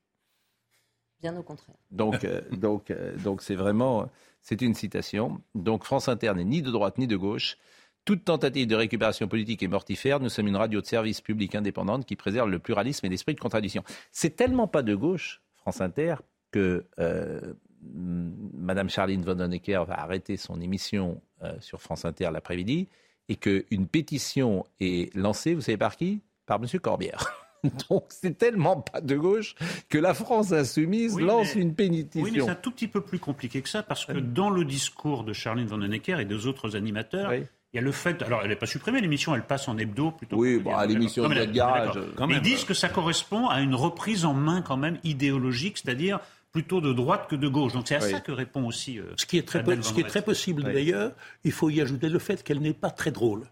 Bien 1.21 1.35
au 1.35 1.43
contraire. 1.43 1.75
Donc, 1.91 2.23
euh, 2.23 2.41
donc, 2.51 2.91
euh, 2.91 3.15
donc 3.17 3.41
c'est 3.41 3.55
vraiment, 3.55 4.09
c'est 4.41 4.61
une 4.61 4.73
citation. 4.73 5.41
Donc, 5.55 5.83
France 5.83 6.07
Inter 6.07 6.33
n'est 6.35 6.45
ni 6.45 6.61
de 6.61 6.71
droite 6.71 6.97
ni 6.97 7.07
de 7.07 7.17
gauche. 7.17 7.57
Toute 8.05 8.23
tentative 8.23 8.67
de 8.67 8.75
récupération 8.75 9.27
politique 9.27 9.61
est 9.63 9.67
mortifère. 9.67 10.19
Nous 10.21 10.29
sommes 10.29 10.47
une 10.47 10.55
radio 10.55 10.79
de 10.79 10.85
service 10.85 11.19
public 11.19 11.55
indépendante 11.55 12.05
qui 12.05 12.15
préserve 12.15 12.49
le 12.49 12.59
pluralisme 12.59 13.05
et 13.05 13.09
l'esprit 13.09 13.35
de 13.35 13.39
contradiction. 13.39 13.83
C'est 14.13 14.35
tellement 14.35 14.67
pas 14.67 14.81
de 14.81 14.95
gauche, 14.95 15.41
France 15.55 15.81
Inter, 15.81 16.15
que 16.51 16.85
euh, 16.99 17.53
Madame 17.81 18.89
Charline 18.89 19.23
Vanhoenacker 19.23 19.83
va 19.85 19.99
arrêter 19.99 20.37
son 20.37 20.61
émission 20.61 21.21
euh, 21.43 21.59
sur 21.59 21.81
France 21.81 22.05
Inter 22.05 22.29
l'après-midi 22.31 22.87
et 23.29 23.35
qu'une 23.35 23.87
pétition 23.87 24.65
est 24.79 25.13
lancée, 25.15 25.53
vous 25.53 25.61
savez 25.61 25.77
par 25.77 25.97
qui? 25.97 26.21
Par 26.45 26.59
Monsieur 26.59 26.79
Corbière. 26.79 27.43
Donc 27.89 28.05
c'est 28.09 28.37
tellement 28.37 28.81
pas 28.81 29.01
de 29.01 29.15
gauche 29.15 29.55
que 29.89 29.97
la 29.97 30.13
France 30.13 30.51
insoumise 30.51 31.15
Oui, 31.15 31.23
lance 31.23 31.55
mais- 31.55 31.61
une 31.61 31.73
pétition. 31.75 32.21
Oui, 32.21 32.31
mais 32.33 32.41
c'est 32.41 32.49
un 32.49 32.55
tout 32.55 32.71
petit 32.71 32.87
peu 32.87 33.01
plus 33.01 33.19
compliqué 33.19 33.61
que 33.61 33.69
ça, 33.69 33.83
parce 33.83 34.05
que 34.05 34.13
dans 34.13 34.49
le 34.49 34.65
discours 34.65 35.23
de 35.23 35.33
Charline 35.33 35.67
Vanhoenacker 35.67 36.19
et 36.19 36.25
des 36.25 36.45
autres 36.47 36.75
animateurs, 36.75 37.33
il 37.33 37.47
y 37.73 37.79
a 37.79 37.81
le 37.81 37.91
fait. 37.91 38.21
Alors, 38.23 38.41
elle 38.43 38.49
n'est 38.49 38.55
pas 38.55 38.65
supprimée, 38.65 39.01
l'émission, 39.01 39.35
elle 39.35 39.45
passe 39.45 39.67
en 39.67 39.77
hebdo 39.77 40.11
plutôt. 40.11 40.37
Oui, 40.37 40.57
que- 40.59 40.63
bah, 40.63 40.85
l'émission 40.85 41.27
de 41.27 41.45
garage, 41.45 41.99
quand 42.15 42.27
même. 42.27 42.37
Ils 42.37 42.41
disent 42.43 42.63
que 42.63 42.73
ça 42.73 42.89
correspond 42.89 43.47
à 43.47 43.59
une 43.61 43.75
reprise 43.75 44.23
en 44.25 44.33
main, 44.33 44.61
quand 44.61 44.77
même, 44.77 44.97
idéologique, 45.03 45.77
c'est-à-dire 45.77 46.19
plutôt 46.53 46.79
de 46.81 46.93
droite 46.93 47.27
que 47.29 47.35
de 47.35 47.47
gauche. 47.47 47.73
Donc, 47.73 47.87
c'est 47.87 47.95
à 47.95 48.03
Oui. 48.03 48.09
ça 48.09 48.19
que 48.21 48.31
répond 48.31 48.65
aussi. 48.65 48.99
euh, 48.99 49.03
Ce 49.17 49.25
qui 49.25 49.37
est 49.37 49.47
très, 49.47 49.59
Adèle 49.59 49.77
po- 49.79 49.83
ce 49.83 49.93
qui 49.93 49.99
est 49.99 50.03
Van 50.03 50.09
très 50.09 50.19
Rett. 50.19 50.25
possible 50.25 50.63
Oui. 50.65 50.73
d'ailleurs, 50.73 51.11
il 51.43 51.51
faut 51.51 51.69
y 51.69 51.81
ajouter 51.81 52.09
le 52.09 52.19
fait 52.19 52.41
qu'elle 52.41 52.61
n'est 52.61 52.73
pas 52.73 52.89
très 52.89 53.11
drôle. 53.11 53.43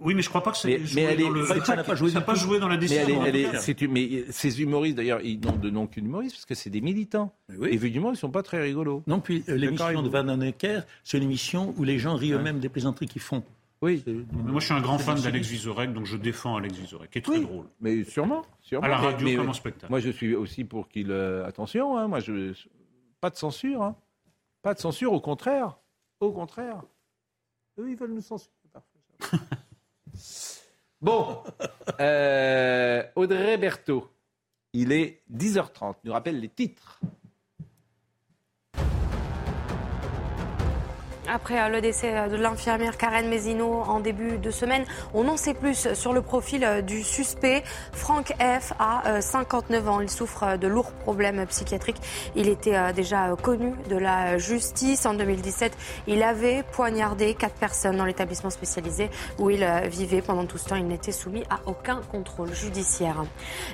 Oui, 0.00 0.14
mais 0.14 0.22
je 0.22 0.28
crois 0.28 0.42
pas 0.42 0.50
que 0.52 0.56
ça 0.58 0.68
Mais, 0.68 0.74
ait 0.74 0.78
mais 0.78 0.86
joué 0.86 1.02
elle 1.02 1.20
est, 1.20 1.24
dans 1.24 1.30
le. 1.30 1.44
ça 1.46 1.76
n'a 1.76 1.84
pas 1.84 1.94
joué 1.94 2.10
ça 2.10 2.20
pas 2.20 2.34
dans 2.34 2.68
la 2.68 2.74
mais, 2.74 2.78
décision. 2.78 3.24
elle 3.24 3.36
est- 3.36 3.42
elle 3.42 3.54
est- 3.54 3.58
c'est 3.60 3.80
mais 3.82 4.24
ces 4.30 4.60
humoristes 4.62 4.96
d'ailleurs, 4.96 5.20
ils 5.22 5.40
n'ont 5.40 5.56
de 5.56 5.70
nom 5.70 5.86
qu'une 5.86 6.06
humoriste 6.06 6.36
parce 6.36 6.46
que 6.46 6.54
c'est 6.54 6.70
des 6.70 6.80
militants. 6.80 7.32
Et 7.68 7.76
vu 7.76 7.90
du 7.90 8.00
monde, 8.00 8.14
ils 8.14 8.18
sont 8.18 8.30
pas 8.30 8.42
très 8.42 8.60
rigolos. 8.62 9.02
Non, 9.06 9.20
puis 9.20 9.44
euh, 9.48 9.56
l'émission 9.56 10.02
de. 10.02 10.08
Van 10.08 10.28
Honecker, 10.28 10.82
c'est 11.02 11.18
une 11.18 11.24
émission 11.24 11.74
où 11.76 11.84
les 11.84 11.98
gens 11.98 12.14
rient 12.16 12.32
eux-mêmes 12.32 12.60
des 12.60 12.68
plaisanteries 12.68 13.06
qu'ils 13.08 13.22
font. 13.22 13.42
Oui. 13.82 14.02
Mais 14.06 14.14
moi, 14.50 14.60
je 14.60 14.66
suis 14.66 14.74
un 14.74 14.80
grand 14.80 14.98
fan 14.98 15.20
d'Alex 15.20 15.46
Vizorek, 15.48 15.92
donc 15.92 16.06
je 16.06 16.16
défends 16.16 16.56
Alex 16.56 16.78
Vizorek, 16.78 17.10
qui 17.10 17.18
est 17.18 17.22
très 17.22 17.40
drôle. 17.40 17.66
Mais 17.80 18.02
sûrement, 18.04 18.42
sûrement. 18.62 18.86
À 18.86 18.88
la 18.88 18.96
radio 18.96 19.26
mais- 19.26 19.36
comme 19.36 19.48
en 19.50 19.52
spectacle. 19.52 19.90
Moi, 19.90 20.00
je 20.00 20.10
suis 20.10 20.34
aussi 20.34 20.64
pour 20.64 20.88
qu'il. 20.88 21.10
euh, 21.10 21.44
attention, 21.46 21.98
hein, 21.98 22.08
moi, 22.08 22.20
je. 22.20 22.52
Pas 23.20 23.28
de 23.30 23.36
censure, 23.36 23.82
hein. 23.82 23.94
Pas 24.62 24.72
de 24.74 24.78
censure, 24.78 25.12
au 25.12 25.20
contraire. 25.20 25.76
Au 26.20 26.32
contraire. 26.32 26.80
Eux, 27.78 27.90
ils 27.90 27.96
veulent 27.96 28.14
nous 28.14 28.22
censurer 28.22 28.50
parfois. 28.72 29.38
bon. 31.00 31.42
Euh, 32.00 33.02
Audrey 33.14 33.58
Berthaud. 33.58 34.10
Il 34.72 34.92
est 34.92 35.22
10h30. 35.32 35.96
Il 36.02 36.08
nous 36.08 36.12
rappelle 36.12 36.40
les 36.40 36.48
titres. 36.48 37.00
Après 41.34 41.60
euh, 41.60 41.68
le 41.68 41.80
décès 41.80 42.16
euh, 42.16 42.28
de 42.28 42.36
l'infirmière 42.36 42.96
Karen 42.96 43.28
Mézino 43.28 43.82
en 43.88 43.98
début 43.98 44.38
de 44.38 44.50
semaine, 44.52 44.84
on 45.14 45.26
en 45.26 45.36
sait 45.36 45.52
plus 45.52 45.92
sur 45.94 46.12
le 46.12 46.22
profil 46.22 46.62
euh, 46.62 46.80
du 46.80 47.02
suspect. 47.02 47.64
Franck 47.92 48.32
F. 48.38 48.72
a 48.78 49.08
euh, 49.08 49.20
59 49.20 49.88
ans. 49.88 50.00
Il 50.00 50.08
souffre 50.08 50.56
de 50.56 50.68
lourds 50.68 50.92
problèmes 50.92 51.44
psychiatriques. 51.46 52.00
Il 52.36 52.48
était 52.48 52.92
déjà 52.92 53.34
connu 53.42 53.72
de 53.90 53.96
la 53.96 54.38
justice. 54.38 55.06
En 55.06 55.14
2017, 55.14 55.76
il 56.06 56.22
avait 56.22 56.62
poignardé 56.70 57.34
quatre 57.34 57.56
personnes 57.56 57.96
dans 57.96 58.04
l'établissement 58.04 58.50
spécialisé 58.50 59.10
où 59.38 59.50
il 59.50 59.66
vivait. 59.88 60.22
Pendant 60.22 60.46
tout 60.46 60.58
ce 60.58 60.68
temps, 60.68 60.76
il 60.76 60.86
n'était 60.86 61.12
soumis 61.12 61.42
à 61.50 61.58
aucun 61.66 62.00
contrôle 62.12 62.54
judiciaire. 62.54 63.24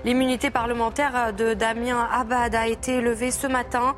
L'immunité 0.05 0.51
parlementaire 0.51 1.33
de 1.33 1.55
Damien 1.55 2.09
Abad 2.13 2.55
a 2.55 2.69
été 2.69 3.01
levée 3.01 3.31
ce 3.31 3.47
matin. 3.47 3.95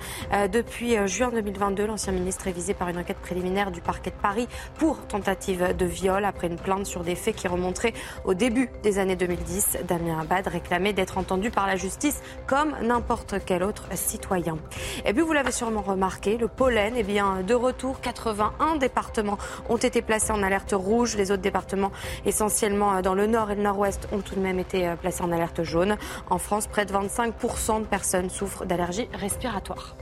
Depuis 0.50 0.96
juin 1.06 1.30
2022, 1.32 1.86
l'ancien 1.86 2.12
ministre 2.12 2.48
est 2.48 2.52
visé 2.52 2.74
par 2.74 2.88
une 2.88 2.98
enquête 2.98 3.18
préliminaire 3.18 3.51
du 3.52 3.82
parquet 3.82 4.10
de 4.10 4.16
Paris 4.16 4.48
pour 4.78 5.06
tentative 5.06 5.76
de 5.76 5.84
viol 5.84 6.24
après 6.24 6.46
une 6.46 6.56
plainte 6.56 6.86
sur 6.86 7.02
des 7.02 7.14
faits 7.14 7.36
qui 7.36 7.48
remonteraient 7.48 7.92
au 8.24 8.32
début 8.32 8.70
des 8.82 8.98
années 8.98 9.14
2010. 9.14 9.78
Damien 9.86 10.20
Abad 10.20 10.46
réclamait 10.46 10.94
d'être 10.94 11.18
entendu 11.18 11.50
par 11.50 11.66
la 11.66 11.76
justice 11.76 12.22
comme 12.46 12.74
n'importe 12.82 13.36
quel 13.44 13.62
autre 13.62 13.84
citoyen. 13.94 14.56
Et 15.04 15.12
puis 15.12 15.22
vous 15.22 15.34
l'avez 15.34 15.52
sûrement 15.52 15.82
remarqué, 15.82 16.38
le 16.38 16.48
pollen 16.48 16.96
est 16.96 17.02
bien 17.02 17.42
de 17.42 17.54
retour. 17.54 18.00
81 18.00 18.76
départements 18.76 19.38
ont 19.68 19.76
été 19.76 20.00
placés 20.00 20.32
en 20.32 20.42
alerte 20.42 20.72
rouge. 20.72 21.16
Les 21.16 21.30
autres 21.30 21.42
départements, 21.42 21.92
essentiellement 22.24 23.02
dans 23.02 23.14
le 23.14 23.26
nord 23.26 23.50
et 23.50 23.54
le 23.54 23.62
nord-ouest, 23.62 24.08
ont 24.12 24.20
tout 24.20 24.34
de 24.34 24.40
même 24.40 24.58
été 24.58 24.88
euh, 24.88 24.96
placés 24.96 25.22
en 25.22 25.30
alerte 25.30 25.62
jaune. 25.62 25.96
En 26.30 26.38
France, 26.38 26.66
près 26.66 26.86
de 26.86 26.92
25% 26.92 27.80
de 27.80 27.86
personnes 27.86 28.30
souffrent 28.30 28.64
d'allergies 28.64 29.08
respiratoires. 29.12 29.94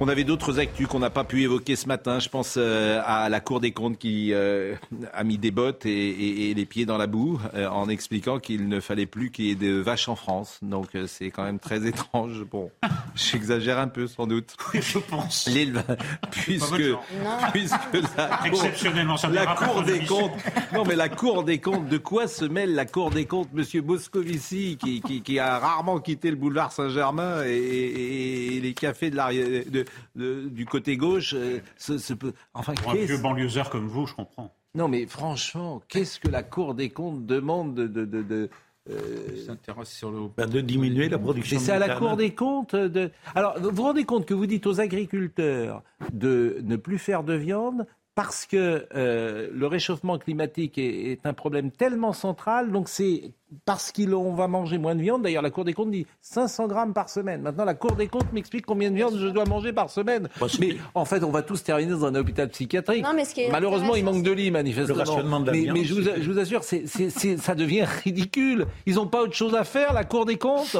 On 0.00 0.08
avait 0.08 0.24
d'autres 0.24 0.58
actus 0.58 0.88
qu'on 0.88 0.98
n'a 0.98 1.08
pas 1.08 1.22
pu 1.22 1.42
évoquer 1.42 1.76
ce 1.76 1.86
matin. 1.86 2.18
Je 2.18 2.28
pense 2.28 2.56
euh, 2.58 3.00
à 3.06 3.28
la 3.28 3.38
Cour 3.40 3.60
des 3.60 3.70
comptes 3.70 3.96
qui 3.96 4.32
euh, 4.32 4.74
a 5.12 5.22
mis 5.22 5.38
des 5.38 5.52
bottes 5.52 5.86
et, 5.86 5.90
et- 6.10 6.50
et 6.50 6.54
les 6.54 6.66
pieds 6.66 6.84
dans 6.84 6.98
la 6.98 7.06
boue 7.06 7.40
euh, 7.54 7.68
en 7.68 7.88
expliquant 7.88 8.40
qu'il 8.40 8.68
ne 8.68 8.80
fallait 8.80 9.06
plus 9.06 9.30
qu'il 9.30 9.44
y 9.46 9.50
ait 9.52 9.54
de 9.54 9.72
vaches 9.76 10.08
en 10.08 10.16
France. 10.16 10.58
Donc 10.62 10.88
c'est 11.06 11.30
quand 11.30 11.44
même 11.44 11.60
très 11.60 11.86
étrange. 11.86 12.42
Bon, 12.50 12.72
j'exagère 13.14 13.78
un 13.78 13.86
peu 13.86 14.08
sans 14.08 14.26
doute. 14.26 14.56
je 14.74 14.98
pense. 14.98 15.48
Puisque, 16.32 16.74
puisque 17.52 17.74
la 18.18 18.26
Cour, 18.38 18.46
Exceptionnellement, 18.46 19.16
ça 19.16 19.28
la 19.28 19.46
Cour 19.54 19.82
des 19.84 20.00
comptes. 20.00 20.32
Non, 20.74 20.84
mais 20.84 20.96
la 20.96 21.08
Cour 21.08 21.44
des 21.44 21.60
comptes. 21.60 21.88
De 21.88 21.98
quoi 21.98 22.26
se 22.26 22.44
mêle 22.44 22.74
la 22.74 22.84
Cour 22.84 23.10
des 23.10 23.26
comptes, 23.26 23.52
Monsieur 23.54 23.80
Moscovici, 23.80 24.76
qui, 24.76 25.00
qui- 25.00 25.22
qui 25.22 25.38
a 25.38 25.56
rarement 25.60 26.00
quitté 26.00 26.30
le 26.30 26.36
boulevard 26.36 26.72
Saint-Germain 26.72 27.42
et 27.46 28.60
les 28.60 28.74
cafés 28.74 29.10
de 29.10 29.16
l'arrière- 29.16 29.62
de- 29.70 29.83
de- 30.16 30.48
du 30.48 30.66
côté 30.66 30.96
gauche. 30.96 31.34
euh, 31.34 31.60
se- 31.76 31.98
se 31.98 32.14
peut- 32.14 32.32
Enfin, 32.54 32.74
Pour 32.74 32.92
un 32.92 32.94
vieux 32.94 33.18
banlieusard 33.18 33.70
comme 33.70 33.86
vous, 33.88 34.06
je 34.06 34.14
comprends. 34.14 34.54
non, 34.74 34.88
mais 34.88 35.06
franchement, 35.06 35.82
qu'est-ce 35.88 36.18
que 36.20 36.28
la 36.28 36.42
Cour 36.42 36.74
des 36.74 36.90
comptes 36.90 37.26
demande 37.26 37.74
de. 37.74 37.86
de, 37.86 38.04
de, 38.04 38.22
de 38.22 38.50
euh, 38.90 39.46
sur 39.84 40.10
le... 40.10 40.28
Ben, 40.36 40.46
de 40.46 40.60
diminuer 40.60 41.08
la 41.08 41.18
production. 41.18 41.58
c'est 41.58 41.72
à 41.72 41.78
la. 41.78 41.96
Cour 41.96 42.16
des 42.16 42.34
comptes 42.34 42.76
de. 42.76 43.10
Alors, 43.34 43.58
vous 43.58 43.70
vous 43.70 43.82
rendez 43.82 44.04
compte 44.04 44.26
que 44.26 44.34
vous 44.34 44.44
dites 44.46 44.66
aux 44.66 44.78
agriculteurs 44.80 45.82
de 46.12 46.58
ne 46.62 46.76
plus 46.76 46.98
faire 46.98 47.24
de 47.24 47.32
viande 47.34 47.86
parce 48.14 48.46
que 48.46 48.86
euh, 48.94 49.48
le 49.52 49.66
réchauffement 49.66 50.18
climatique 50.18 50.78
est, 50.78 51.10
est 51.12 51.26
un 51.26 51.32
problème 51.32 51.70
tellement 51.70 52.12
central, 52.12 52.70
donc 52.70 52.88
c'est 52.88 53.32
parce 53.64 53.92
qu'on 53.92 54.34
va 54.34 54.46
manger 54.48 54.78
moins 54.78 54.94
de 54.94 55.00
viande. 55.00 55.22
D'ailleurs, 55.22 55.42
la 55.42 55.50
Cour 55.50 55.64
des 55.64 55.72
comptes 55.74 55.90
dit 55.90 56.06
500 56.20 56.66
grammes 56.68 56.92
par 56.92 57.08
semaine. 57.08 57.42
Maintenant, 57.42 57.64
la 57.64 57.74
Cour 57.74 57.92
des 57.92 58.08
comptes 58.08 58.32
m'explique 58.32 58.66
combien 58.66 58.90
de 58.90 58.96
viande 58.96 59.16
je 59.18 59.26
dois 59.28 59.44
manger 59.44 59.72
par 59.72 59.90
semaine. 59.90 60.28
Mais 60.60 60.76
en 60.94 61.04
fait, 61.04 61.22
on 61.24 61.30
va 61.30 61.42
tous 61.42 61.62
terminer 61.62 61.90
dans 61.92 62.04
un 62.04 62.14
hôpital 62.14 62.48
psychiatrique. 62.50 63.04
Non, 63.04 63.12
mais 63.14 63.24
ce 63.24 63.34
qui 63.34 63.42
est 63.42 63.50
Malheureusement, 63.50 63.94
il 63.96 64.04
manque 64.04 64.22
de 64.22 64.32
lits, 64.32 64.50
manifestement. 64.50 64.94
Le 64.96 65.00
rationnement 65.10 65.40
de 65.40 65.46
la 65.46 65.52
mais, 65.52 65.60
viande, 65.62 65.76
mais 65.78 65.84
je, 65.84 65.94
vous, 65.94 66.02
c'est- 66.02 66.22
je 66.22 66.30
vous 66.30 66.38
assure, 66.38 66.64
c'est- 66.64 66.86
c'est- 66.86 67.10
c'est- 67.10 67.36
ça 67.36 67.54
devient 67.54 67.84
ridicule. 68.04 68.66
Ils 68.86 68.94
n'ont 68.96 69.06
pas 69.08 69.22
autre 69.22 69.34
chose 69.34 69.54
à 69.54 69.64
faire, 69.64 69.92
la 69.92 70.04
Cour 70.04 70.24
des 70.26 70.36
comptes? 70.38 70.76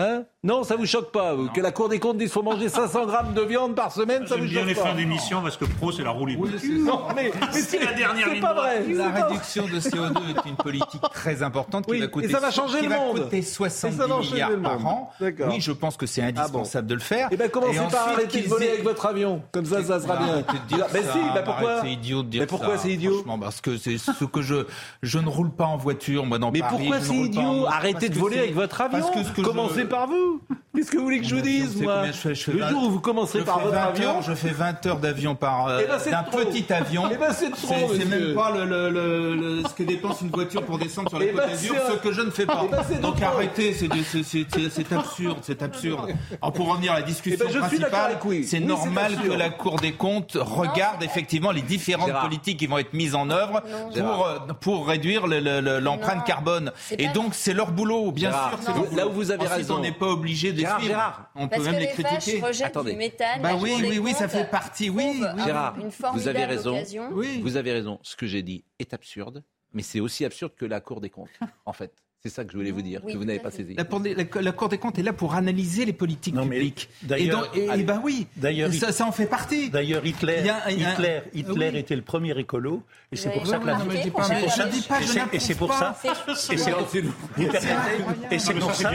Hein 0.00 0.24
non, 0.42 0.64
ça 0.64 0.74
vous 0.76 0.86
choque 0.86 1.12
pas 1.12 1.34
vous, 1.34 1.48
que 1.50 1.60
la 1.60 1.70
Cour 1.70 1.90
des 1.90 1.98
comptes 1.98 2.16
dise 2.16 2.28
qu'il 2.28 2.32
faut 2.32 2.42
manger 2.42 2.70
500 2.70 3.04
grammes 3.04 3.34
de 3.34 3.42
viande 3.42 3.74
par 3.74 3.92
semaine, 3.92 4.26
ça 4.26 4.36
vous 4.36 4.44
bien 4.46 4.60
choque 4.60 4.68
les 4.68 4.74
pas 4.74 4.84
fins 4.84 4.94
d'émission 4.94 5.42
parce 5.42 5.58
que 5.58 5.66
pro, 5.66 5.92
c'est 5.92 6.02
la 6.02 6.10
roue 6.12 6.24
libre. 6.24 6.46
Non, 6.80 7.02
mais, 7.14 7.30
mais 7.52 7.60
C'est 7.60 7.78
la 7.84 7.92
dernière 7.92 8.28
c'est 8.32 8.40
pas 8.40 8.54
vrai. 8.54 8.82
La 8.88 9.10
réduction 9.10 9.64
de 9.66 9.78
CO2 9.78 10.16
est 10.30 10.48
une 10.48 10.56
politique 10.56 11.02
très 11.12 11.42
importante 11.42 11.84
qui 11.84 11.90
Oui, 11.90 11.98
va 11.98 12.06
et 12.06 12.10
coûter, 12.10 12.30
ça 12.30 12.40
va 12.40 12.50
changer 12.50 12.80
le 12.80 12.88
va 12.88 12.96
monde. 12.96 13.24
coûter 13.24 13.36
Et 13.38 13.42
ça 13.42 13.68
70 13.68 13.96
va 13.98 14.06
milliards 14.20 14.50
par 14.62 14.86
an. 14.86 15.10
Oui, 15.20 15.60
je 15.60 15.72
pense 15.72 15.98
que 15.98 16.06
c'est 16.06 16.22
indispensable 16.22 16.86
de 16.86 16.94
le 16.94 17.00
faire. 17.00 17.28
Eh 17.30 17.36
ben 17.36 17.50
commencez 17.50 17.74
Et 17.74 17.78
par 17.80 17.86
ensuite 17.86 17.98
arrêter 18.16 18.40
de 18.40 18.48
voler 18.48 18.66
aient- 18.66 18.70
avec 18.70 18.84
votre 18.84 19.04
avion, 19.04 19.42
comme 19.52 19.66
ça, 19.66 19.84
ça 19.84 20.00
sera 20.00 20.16
bien. 20.16 20.28
Arrêtez 20.28 20.52
de 20.70 20.74
dire 20.74 20.86
Ben 20.90 21.04
ça, 21.04 21.12
si, 21.12 21.18
ben 21.34 21.42
pourquoi 21.44 21.80
C'est 21.82 21.90
idiot 21.92 22.22
de 22.22 22.28
dire 22.28 22.40
Mais 22.40 22.46
pourquoi 22.46 22.76
ça, 22.78 22.82
c'est 22.84 22.92
idiot 22.92 23.12
franchement, 23.12 23.38
Parce 23.38 23.60
que 23.60 23.76
c'est 23.76 23.98
ce 23.98 24.24
que 24.24 24.40
je 24.40 24.64
je 25.02 25.18
ne 25.18 25.28
roule 25.28 25.50
pas 25.50 25.66
en 25.66 25.76
voiture 25.76 26.24
moi 26.24 26.38
dans 26.38 26.50
Mais 26.50 26.60
Paris. 26.60 26.76
pourquoi 26.78 26.96
je 27.00 27.02
ne 27.02 27.08
c'est 27.08 27.28
idiot 27.28 27.66
Arrêtez 27.68 28.08
de 28.08 28.18
voler 28.18 28.38
avec 28.38 28.54
votre 28.54 28.80
avion. 28.80 29.04
Commencez 29.44 29.84
par 29.90 30.06
vous. 30.06 30.40
Qu'est-ce 30.74 30.90
que 30.92 30.98
vous 30.98 31.02
voulez 31.04 31.18
que 31.20 31.26
je 31.26 31.34
vous 31.34 31.40
dise, 31.42 31.82
moi 31.82 31.96
combien 31.96 32.12
je 32.12 32.16
fais- 32.16 32.34
je 32.34 32.44
fais 32.44 32.52
Le 32.52 32.66
jour 32.68 32.84
où 32.84 32.90
vous 32.90 33.00
commencerez 33.00 33.44
par 33.44 33.58
votre 33.58 33.72
20 33.74 33.82
avion, 33.88 34.08
heures, 34.10 34.22
je 34.22 34.34
fais 34.34 34.50
20 34.50 34.86
heures 34.86 34.98
d'avion 35.00 35.34
par 35.34 35.66
euh, 35.66 35.80
Eh 35.82 35.86
ben, 35.88 35.98
c'est 35.98 36.12
d'un 36.12 36.22
petit 36.22 36.72
avion. 36.72 37.02
Eh 37.12 37.16
ben, 37.16 37.32
c'est 37.32 37.50
trop, 37.50 37.58
C'est- 37.68 37.98
C'est 37.98 38.04
monsieur. 38.04 38.26
même 38.28 38.34
pas 38.36 38.52
le, 38.52 38.64
le- 38.64 38.88
le- 38.88 39.34
le- 39.34 39.62
ce 39.68 39.74
que 39.74 39.82
dépense 39.82 40.20
une 40.22 40.30
voiture 40.30 40.62
pour 40.64 40.78
descendre 40.78 41.10
sur 41.10 41.18
la 41.18 41.24
Eh 41.26 41.32
côte 41.32 41.40
ben, 41.42 41.48
d'Azur, 41.48 41.74
ce 41.90 41.96
que 41.96 42.12
je 42.12 42.20
ne 42.22 42.30
fais 42.30 42.46
pas. 42.46 42.64
C'est 42.88 43.00
Donc 43.00 43.16
trop. 43.16 43.24
arrêtez, 43.26 43.74
c'est 43.74 43.88
des- 43.88 44.04
c'est- 44.04 44.22
c'est- 44.22 44.46
c'est- 44.48 44.70
c'est 44.70 44.92
absurde, 44.92 45.38
c'est 45.42 45.60
absurde. 45.60 46.12
Alors 46.40 46.52
pour 46.52 46.70
revenir 46.70 46.92
à 46.92 47.00
la 47.00 47.02
discussion 47.02 47.46
je 47.48 47.50
suis 47.68 47.78
d'accord 47.80 47.98
principale, 47.98 48.18
c'est 48.22 48.28
Oui, 48.28 48.44
c'est 48.44 48.60
normal 48.60 49.16
que 49.22 49.32
la 49.32 49.50
Cour 49.50 49.80
des 49.80 49.92
comptes 49.92 50.38
regarde 50.40 51.02
effectivement 51.02 51.50
les 51.50 51.62
différentes 51.62 52.06
Gérard. 52.06 52.22
politiques 52.22 52.58
qui 52.60 52.66
vont 52.68 52.78
être 52.78 52.94
mises 52.94 53.16
en 53.16 53.28
œuvre 53.30 53.60
pour, 53.92 54.26
euh, 54.26 54.38
pour 54.60 54.86
réduire 54.86 55.26
le- 55.26 55.40
le- 55.40 55.60
le- 55.60 55.80
l'empreinte 55.80 56.24
carbone. 56.24 56.70
Et 56.96 57.08
donc 57.08 57.34
c'est 57.34 57.54
leur 57.54 57.72
boulot, 57.72 58.12
bien 58.12 58.30
Gérard, 58.30 58.58
sûr. 58.62 58.86
Là 58.96 59.08
où 59.08 59.10
vous 59.10 59.32
avez 59.32 59.40
Ensuite, 59.46 59.66
raison. 59.70 59.78
on 59.78 59.82
n'est 59.82 59.92
pas 59.92 60.06
obligé 60.08 60.52
de 60.52 60.58
Gérard, 60.58 60.78
suivre. 60.78 60.94
Gérard. 60.94 61.30
On 61.34 61.48
peut 61.48 61.56
Parce 61.56 61.68
même 61.70 61.80
les 61.80 61.88
critiquer. 61.88 62.40
rejettent 62.40 62.66
Attendez. 62.66 62.92
du 62.92 62.98
méthane. 62.98 63.42
Bah 63.42 63.54
oui, 63.60 63.72
oui, 63.80 63.98
oui, 63.98 64.12
ça 64.12 64.28
fait 64.28 64.44
partie, 64.50 64.90
oui, 64.90 65.22
Gérard, 65.44 65.78
une 65.78 65.90
vous 66.12 66.28
avez 66.28 66.44
raison. 66.44 66.82
Oui. 67.12 67.40
Vous 67.42 67.56
avez 67.56 67.72
raison. 67.72 67.98
Ce 68.02 68.16
que 68.16 68.26
j'ai 68.26 68.42
dit 68.42 68.64
est 68.78 68.94
absurde, 68.94 69.42
mais 69.72 69.82
c'est 69.82 70.00
aussi 70.00 70.24
absurde 70.24 70.54
que 70.56 70.64
la 70.66 70.80
Cour 70.80 71.00
des 71.00 71.10
comptes, 71.10 71.30
en 71.64 71.72
fait. 71.72 71.92
C'est 72.22 72.28
ça 72.28 72.44
que 72.44 72.52
je 72.52 72.58
voulais 72.58 72.70
vous 72.70 72.82
dire, 72.82 73.00
Oui, 73.02 73.14
que 73.14 73.16
vous 73.16 73.24
n'avez 73.24 73.38
pas 73.38 73.50
saisi. 73.50 73.72
La, 73.74 73.84
Cour 73.84 74.00
des- 74.00 74.14
la- 74.14 74.24
la 74.42 74.52
Cour 74.52 74.68
des 74.68 74.76
comptes 74.76 74.98
est 74.98 75.02
là 75.02 75.14
pour 75.14 75.32
analyser 75.34 75.86
les 75.86 75.94
politiques 75.94 76.34
Non, 76.34 76.44
mais 76.44 76.56
publiques. 76.58 76.90
Et, 77.02 77.06
d'ailleurs- 77.06 77.40
donc- 77.46 77.56
et, 77.56 77.64
et 77.64 77.70
allez. 77.70 77.82
bah 77.82 77.98
oui, 78.04 78.26
D'ailleurs, 78.36 78.70
ça, 78.74 78.92
ça 78.92 79.06
en 79.06 79.12
fait 79.12 79.24
partie. 79.24 79.70
D'ailleurs, 79.70 80.04
Hitler, 80.04 80.36
Il 80.40 80.44
y 80.46 80.50
a- 80.50 80.70
il 80.70 80.80
y 80.82 80.84
a- 80.84 80.92
Hitler, 80.92 81.20
Hitler 81.32 81.70
Oui. 81.72 81.78
était 81.78 81.96
le 81.96 82.02
premier 82.02 82.38
écolo, 82.38 82.82
et 83.10 83.16
c'est 83.16 83.30
pour 83.30 83.46
ça 83.46 83.56
que 83.56 83.64
la 83.66 83.78
remarqué 83.78 83.96
je 83.96 84.02
dis 84.02 84.10
pas, 84.10 84.22
c'est 84.24 84.34
mais 84.34 84.40
pour 84.42 84.50
je 84.50 84.54
ça- 84.54 84.64
dis 84.68 84.80
pas, 84.82 84.98
je 85.00 85.04
et 85.04 85.06
c'est- 85.40 85.52
et 85.52 85.54
pour 85.54 85.72
ça, 85.72 85.96
et 86.04 86.08
c'est 86.36 86.60
Non, 86.60 86.78
et 86.78 88.60
pour 88.60 88.74
ça, 88.74 88.92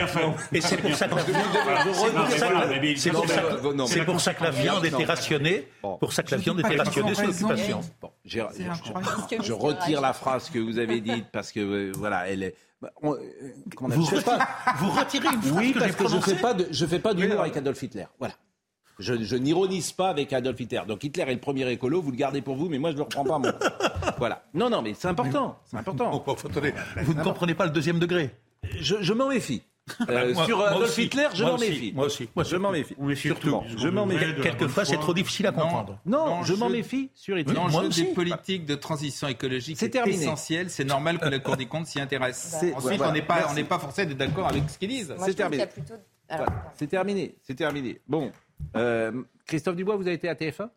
et 0.56 0.62
c'est 0.62 0.78
pour 0.78 0.96
ça 0.96 1.08
que 1.08 1.20
c'est 2.96 3.10
pour 3.10 3.24
non, 3.74 3.88
ça 3.88 4.34
que- 4.36 4.42
Non, 4.42 4.46
la 4.46 4.52
viande 4.52 4.84
Non. 4.84 5.00
était 5.00 5.06
rationnée, 5.06 5.68
pour 5.82 6.14
ça 6.14 6.22
que 6.22 6.30
la 6.32 6.38
Je 6.38 6.44
viande 6.44 6.60
était 6.60 6.76
rationnée 6.76 7.16
sous 7.16 7.22
raison. 7.26 7.48
l'occupation. 7.48 7.82
Je- 8.24 9.52
retire 9.54 10.02
la 10.02 10.14
phrase 10.14 10.52
que 10.52 10.60
vous 10.60 10.78
avez 10.78 11.02
dite 11.02 11.26
parce 11.32 11.52
que 11.52 11.92
voilà, 11.98 12.30
elle 12.30 12.44
est. 12.44 12.56
bah, 12.82 12.92
on- 13.02 13.14
euh, 13.14 13.18
comment 13.76 13.90
on 13.90 13.92
a- 13.92 13.96
Vous 13.96 14.06
je 14.16 14.22
pas- 14.22 14.48
Vous 14.78 14.90
retirez 14.92 15.28
une 15.34 15.42
phrase 15.42 15.58
Oui, 15.58 15.74
que 15.74 15.80
parce 15.80 15.92
que 15.94 16.04
je 16.04 16.08
prononcée 16.08 16.36
fais 16.36 16.42
pas 16.42 16.54
de, 16.54 16.68
je 16.72 16.86
fais 16.86 17.00
pas 17.00 17.14
d'humour 17.14 17.40
avec 17.42 17.56
Adolf 17.58 17.82
Hitler. 17.82 18.06
Voilà. 18.20 18.34
Je, 19.00 19.22
je 19.24 19.36
n'ironise 19.36 19.92
pas 19.92 20.10
avec 20.10 20.32
Adolf 20.32 20.60
Hitler. 20.60 20.82
Donc 20.88 21.04
Hitler 21.04 21.24
est 21.24 21.34
le 21.34 21.40
premier 21.40 21.70
écolo, 21.70 22.02
vous 22.02 22.12
le 22.12 22.18
gardez 22.18 22.42
pour 22.42 22.56
vous, 22.56 22.70
mais 22.70 22.80
moi 22.80 22.92
je 22.92 22.96
le 22.96 23.04
reprends 23.04 23.26
pas. 23.26 23.40
Moi. 23.40 23.52
voilà. 24.18 24.44
Non, 24.54 24.70
non, 24.70 24.82
mais 24.82 24.94
c'est 24.94 25.08
important. 25.10 25.60
C'est 25.66 25.78
important. 25.78 26.12
Bon, 26.12 26.24
bon, 26.26 26.34
attendez, 26.34 26.74
Vous 27.04 27.14
ne 27.14 27.24
comprenez 27.24 27.56
pas 27.56 27.66
le 27.66 27.72
deuxième 27.72 28.00
degré 28.00 28.34
Je, 28.80 28.96
je 29.02 29.14
m'en 29.14 29.28
méfie. 29.30 29.64
Euh, 30.10 30.34
Moi- 30.34 30.46
sur 30.46 30.58
moi 30.58 30.70
Adolf 30.70 30.90
aussi. 30.90 31.04
Hitler, 31.04 31.28
je 31.36 31.44
Moi 31.44 31.52
m'en 31.52 31.58
aussi. 31.58 31.70
méfie. 31.70 31.94
Moi 31.94 32.06
aussi. 32.08 32.30
Moi, 32.36 32.44
je 32.44 32.56
m'en 32.56 32.72
méfie. 32.72 32.96
On 32.98 33.06
méfie 33.06 33.28
Surtout, 33.28 33.62
je 33.78 33.88
m'en 33.88 34.06
méfie. 34.08 34.26
Quelquefois, 34.42 34.84
c'est 34.84 34.98
trop 34.98 35.14
difficile 35.14 35.46
à 35.48 35.52
comprendre. 35.52 36.00
Non, 36.08 36.26
Non, 36.38 36.44
je 36.44 36.54
m'en 36.56 36.70
méfie 36.70 37.12
sur 37.14 37.38
Hitler. 37.38 37.56
Aussi. 37.60 38.04
des 38.06 38.14
politiques 38.14 38.66
de 38.66 38.74
transition 38.76 39.28
écologique, 39.28 39.78
C'est 39.78 39.90
terminé. 39.90 40.24
essentiel. 40.24 40.70
C'est 40.72 40.86
normal 40.86 41.20
que 41.20 41.30
la 41.30 41.38
Cour 41.40 41.56
des 41.56 41.68
comptes 41.68 41.86
s'y 41.86 42.00
intéresse. 42.02 42.56
Ensuite, 42.76 42.98
voilà. 42.98 43.10
on 43.10 43.12
n'est 43.14 43.22
pas, 43.22 43.36
Merci. 43.36 43.50
on 43.52 43.56
n'est 43.56 43.64
pas 43.64 43.78
forcé 43.80 44.06
d'être 44.08 44.18
d'accord 44.18 44.48
avec 44.48 44.68
ce 44.70 44.78
qu'ils 44.80 44.90
disent. 44.90 45.14
C'est 45.20 45.36
terminé. 45.36 45.66
C'est 46.74 46.88
terminé. 46.88 47.36
C'est 47.44 47.56
terminé. 47.56 48.02
Bon. 48.08 48.32
Euh, 48.76 49.12
Christophe 49.46 49.76
Dubois, 49.76 49.98
vous 49.98 50.08
avez 50.08 50.16
été 50.16 50.28
à 50.30 50.34
TF1 50.34 50.70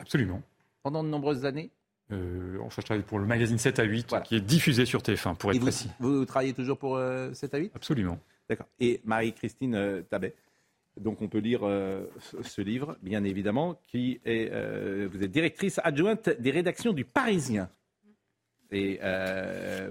Absolument. 0.00 0.42
pendant 0.82 1.02
de 1.02 1.08
nombreuses 1.08 1.46
années? 1.46 1.70
Euh, 2.10 2.58
enfin, 2.62 2.80
je 2.80 2.86
travaille 2.86 3.04
pour 3.04 3.18
le 3.18 3.26
magazine 3.26 3.58
7 3.58 3.78
à 3.78 3.84
8, 3.84 4.14
qui 4.24 4.36
est 4.36 4.40
diffusé 4.40 4.86
sur 4.86 5.00
TF1, 5.00 5.36
pour 5.36 5.50
être 5.50 5.58
vous, 5.58 5.64
précis. 5.64 5.90
Vous 6.00 6.24
travaillez 6.24 6.54
toujours 6.54 6.78
pour 6.78 6.98
7 7.32 7.54
à 7.54 7.58
8 7.58 7.72
Absolument. 7.74 8.18
D'accord. 8.48 8.66
Et 8.80 9.00
Marie-Christine 9.04 10.04
Tabet 10.08 10.34
donc 10.98 11.22
on 11.22 11.28
peut 11.28 11.38
lire 11.38 11.60
ce 12.42 12.60
livre, 12.60 12.98
bien 13.02 13.22
évidemment, 13.22 13.80
qui 13.84 14.20
est, 14.24 14.48
vous 15.06 15.22
êtes 15.22 15.30
directrice 15.30 15.80
adjointe 15.84 16.28
des 16.40 16.50
rédactions 16.50 16.92
du 16.92 17.04
Parisien. 17.04 17.70
Et 18.72 18.98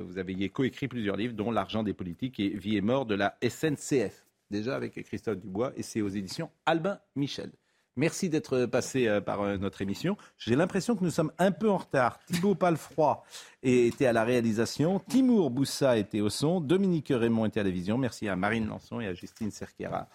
vous 0.02 0.18
avez 0.18 0.50
coécrit 0.50 0.90
plusieurs 0.90 1.16
livres, 1.16 1.34
dont 1.34 1.50
L'argent 1.50 1.84
des 1.84 1.94
politiques 1.94 2.42
et 2.42 2.50
Vie 2.50 2.76
et 2.76 2.82
mort 2.82 3.06
de 3.06 3.16
la 3.16 3.38
SNCF, 3.42 4.26
déjà 4.52 4.76
avec 4.76 5.02
Christophe 5.06 5.38
Dubois, 5.38 5.72
et 5.78 5.82
c'est 5.82 6.02
aux 6.02 6.10
éditions 6.10 6.50
Albin 6.66 7.00
Michel. 7.16 7.52
Merci 7.98 8.30
d'être 8.30 8.68
passé 8.68 9.08
euh, 9.08 9.22
par 9.22 9.42
euh, 9.42 9.58
notre 9.58 9.82
émission. 9.82 10.18
J'ai 10.38 10.56
l'impression 10.56 10.96
que 10.96 11.04
nous 11.04 11.10
sommes 11.10 11.32
un 11.40 11.52
peu 11.52 11.68
en 11.70 11.78
retard. 11.78 12.20
Thibaut 12.28 12.54
Palfroy 12.54 13.24
était 13.64 14.06
à 14.06 14.14
la 14.14 14.24
réalisation, 14.24 15.00
Timour 15.00 15.50
Boussa 15.50 15.98
était 15.98 16.22
au 16.22 16.30
son, 16.30 16.62
Dominique 16.62 17.12
Raymond 17.14 17.48
était 17.48 17.60
à 17.60 17.64
la 17.64 17.72
vision. 17.72 17.98
Merci 17.98 18.30
à 18.30 18.36
Marine 18.36 18.68
Lançon 18.68 19.02
et 19.02 19.08
à 19.08 19.16
Justine 19.16 19.50
Cerquera. 19.50 20.08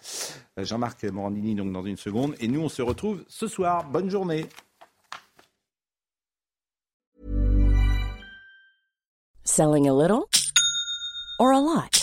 Euh, 0.57 0.63
Jean-Marc 0.63 1.03
Morandini 1.03 1.55
donc 1.55 1.73
dans 1.73 1.83
une 1.83 1.97
seconde. 1.97 2.35
Et 2.39 2.47
nous, 2.47 2.61
on 2.61 2.69
se 2.69 2.81
retrouve 2.81 3.25
ce 3.27 3.47
soir. 3.47 3.83
Bonne 3.83 4.09
journée. 4.09 4.45
Selling 9.43 9.89
a 9.89 9.93
little 9.93 10.23
or 11.37 11.51
a 11.51 11.59
lot? 11.59 12.02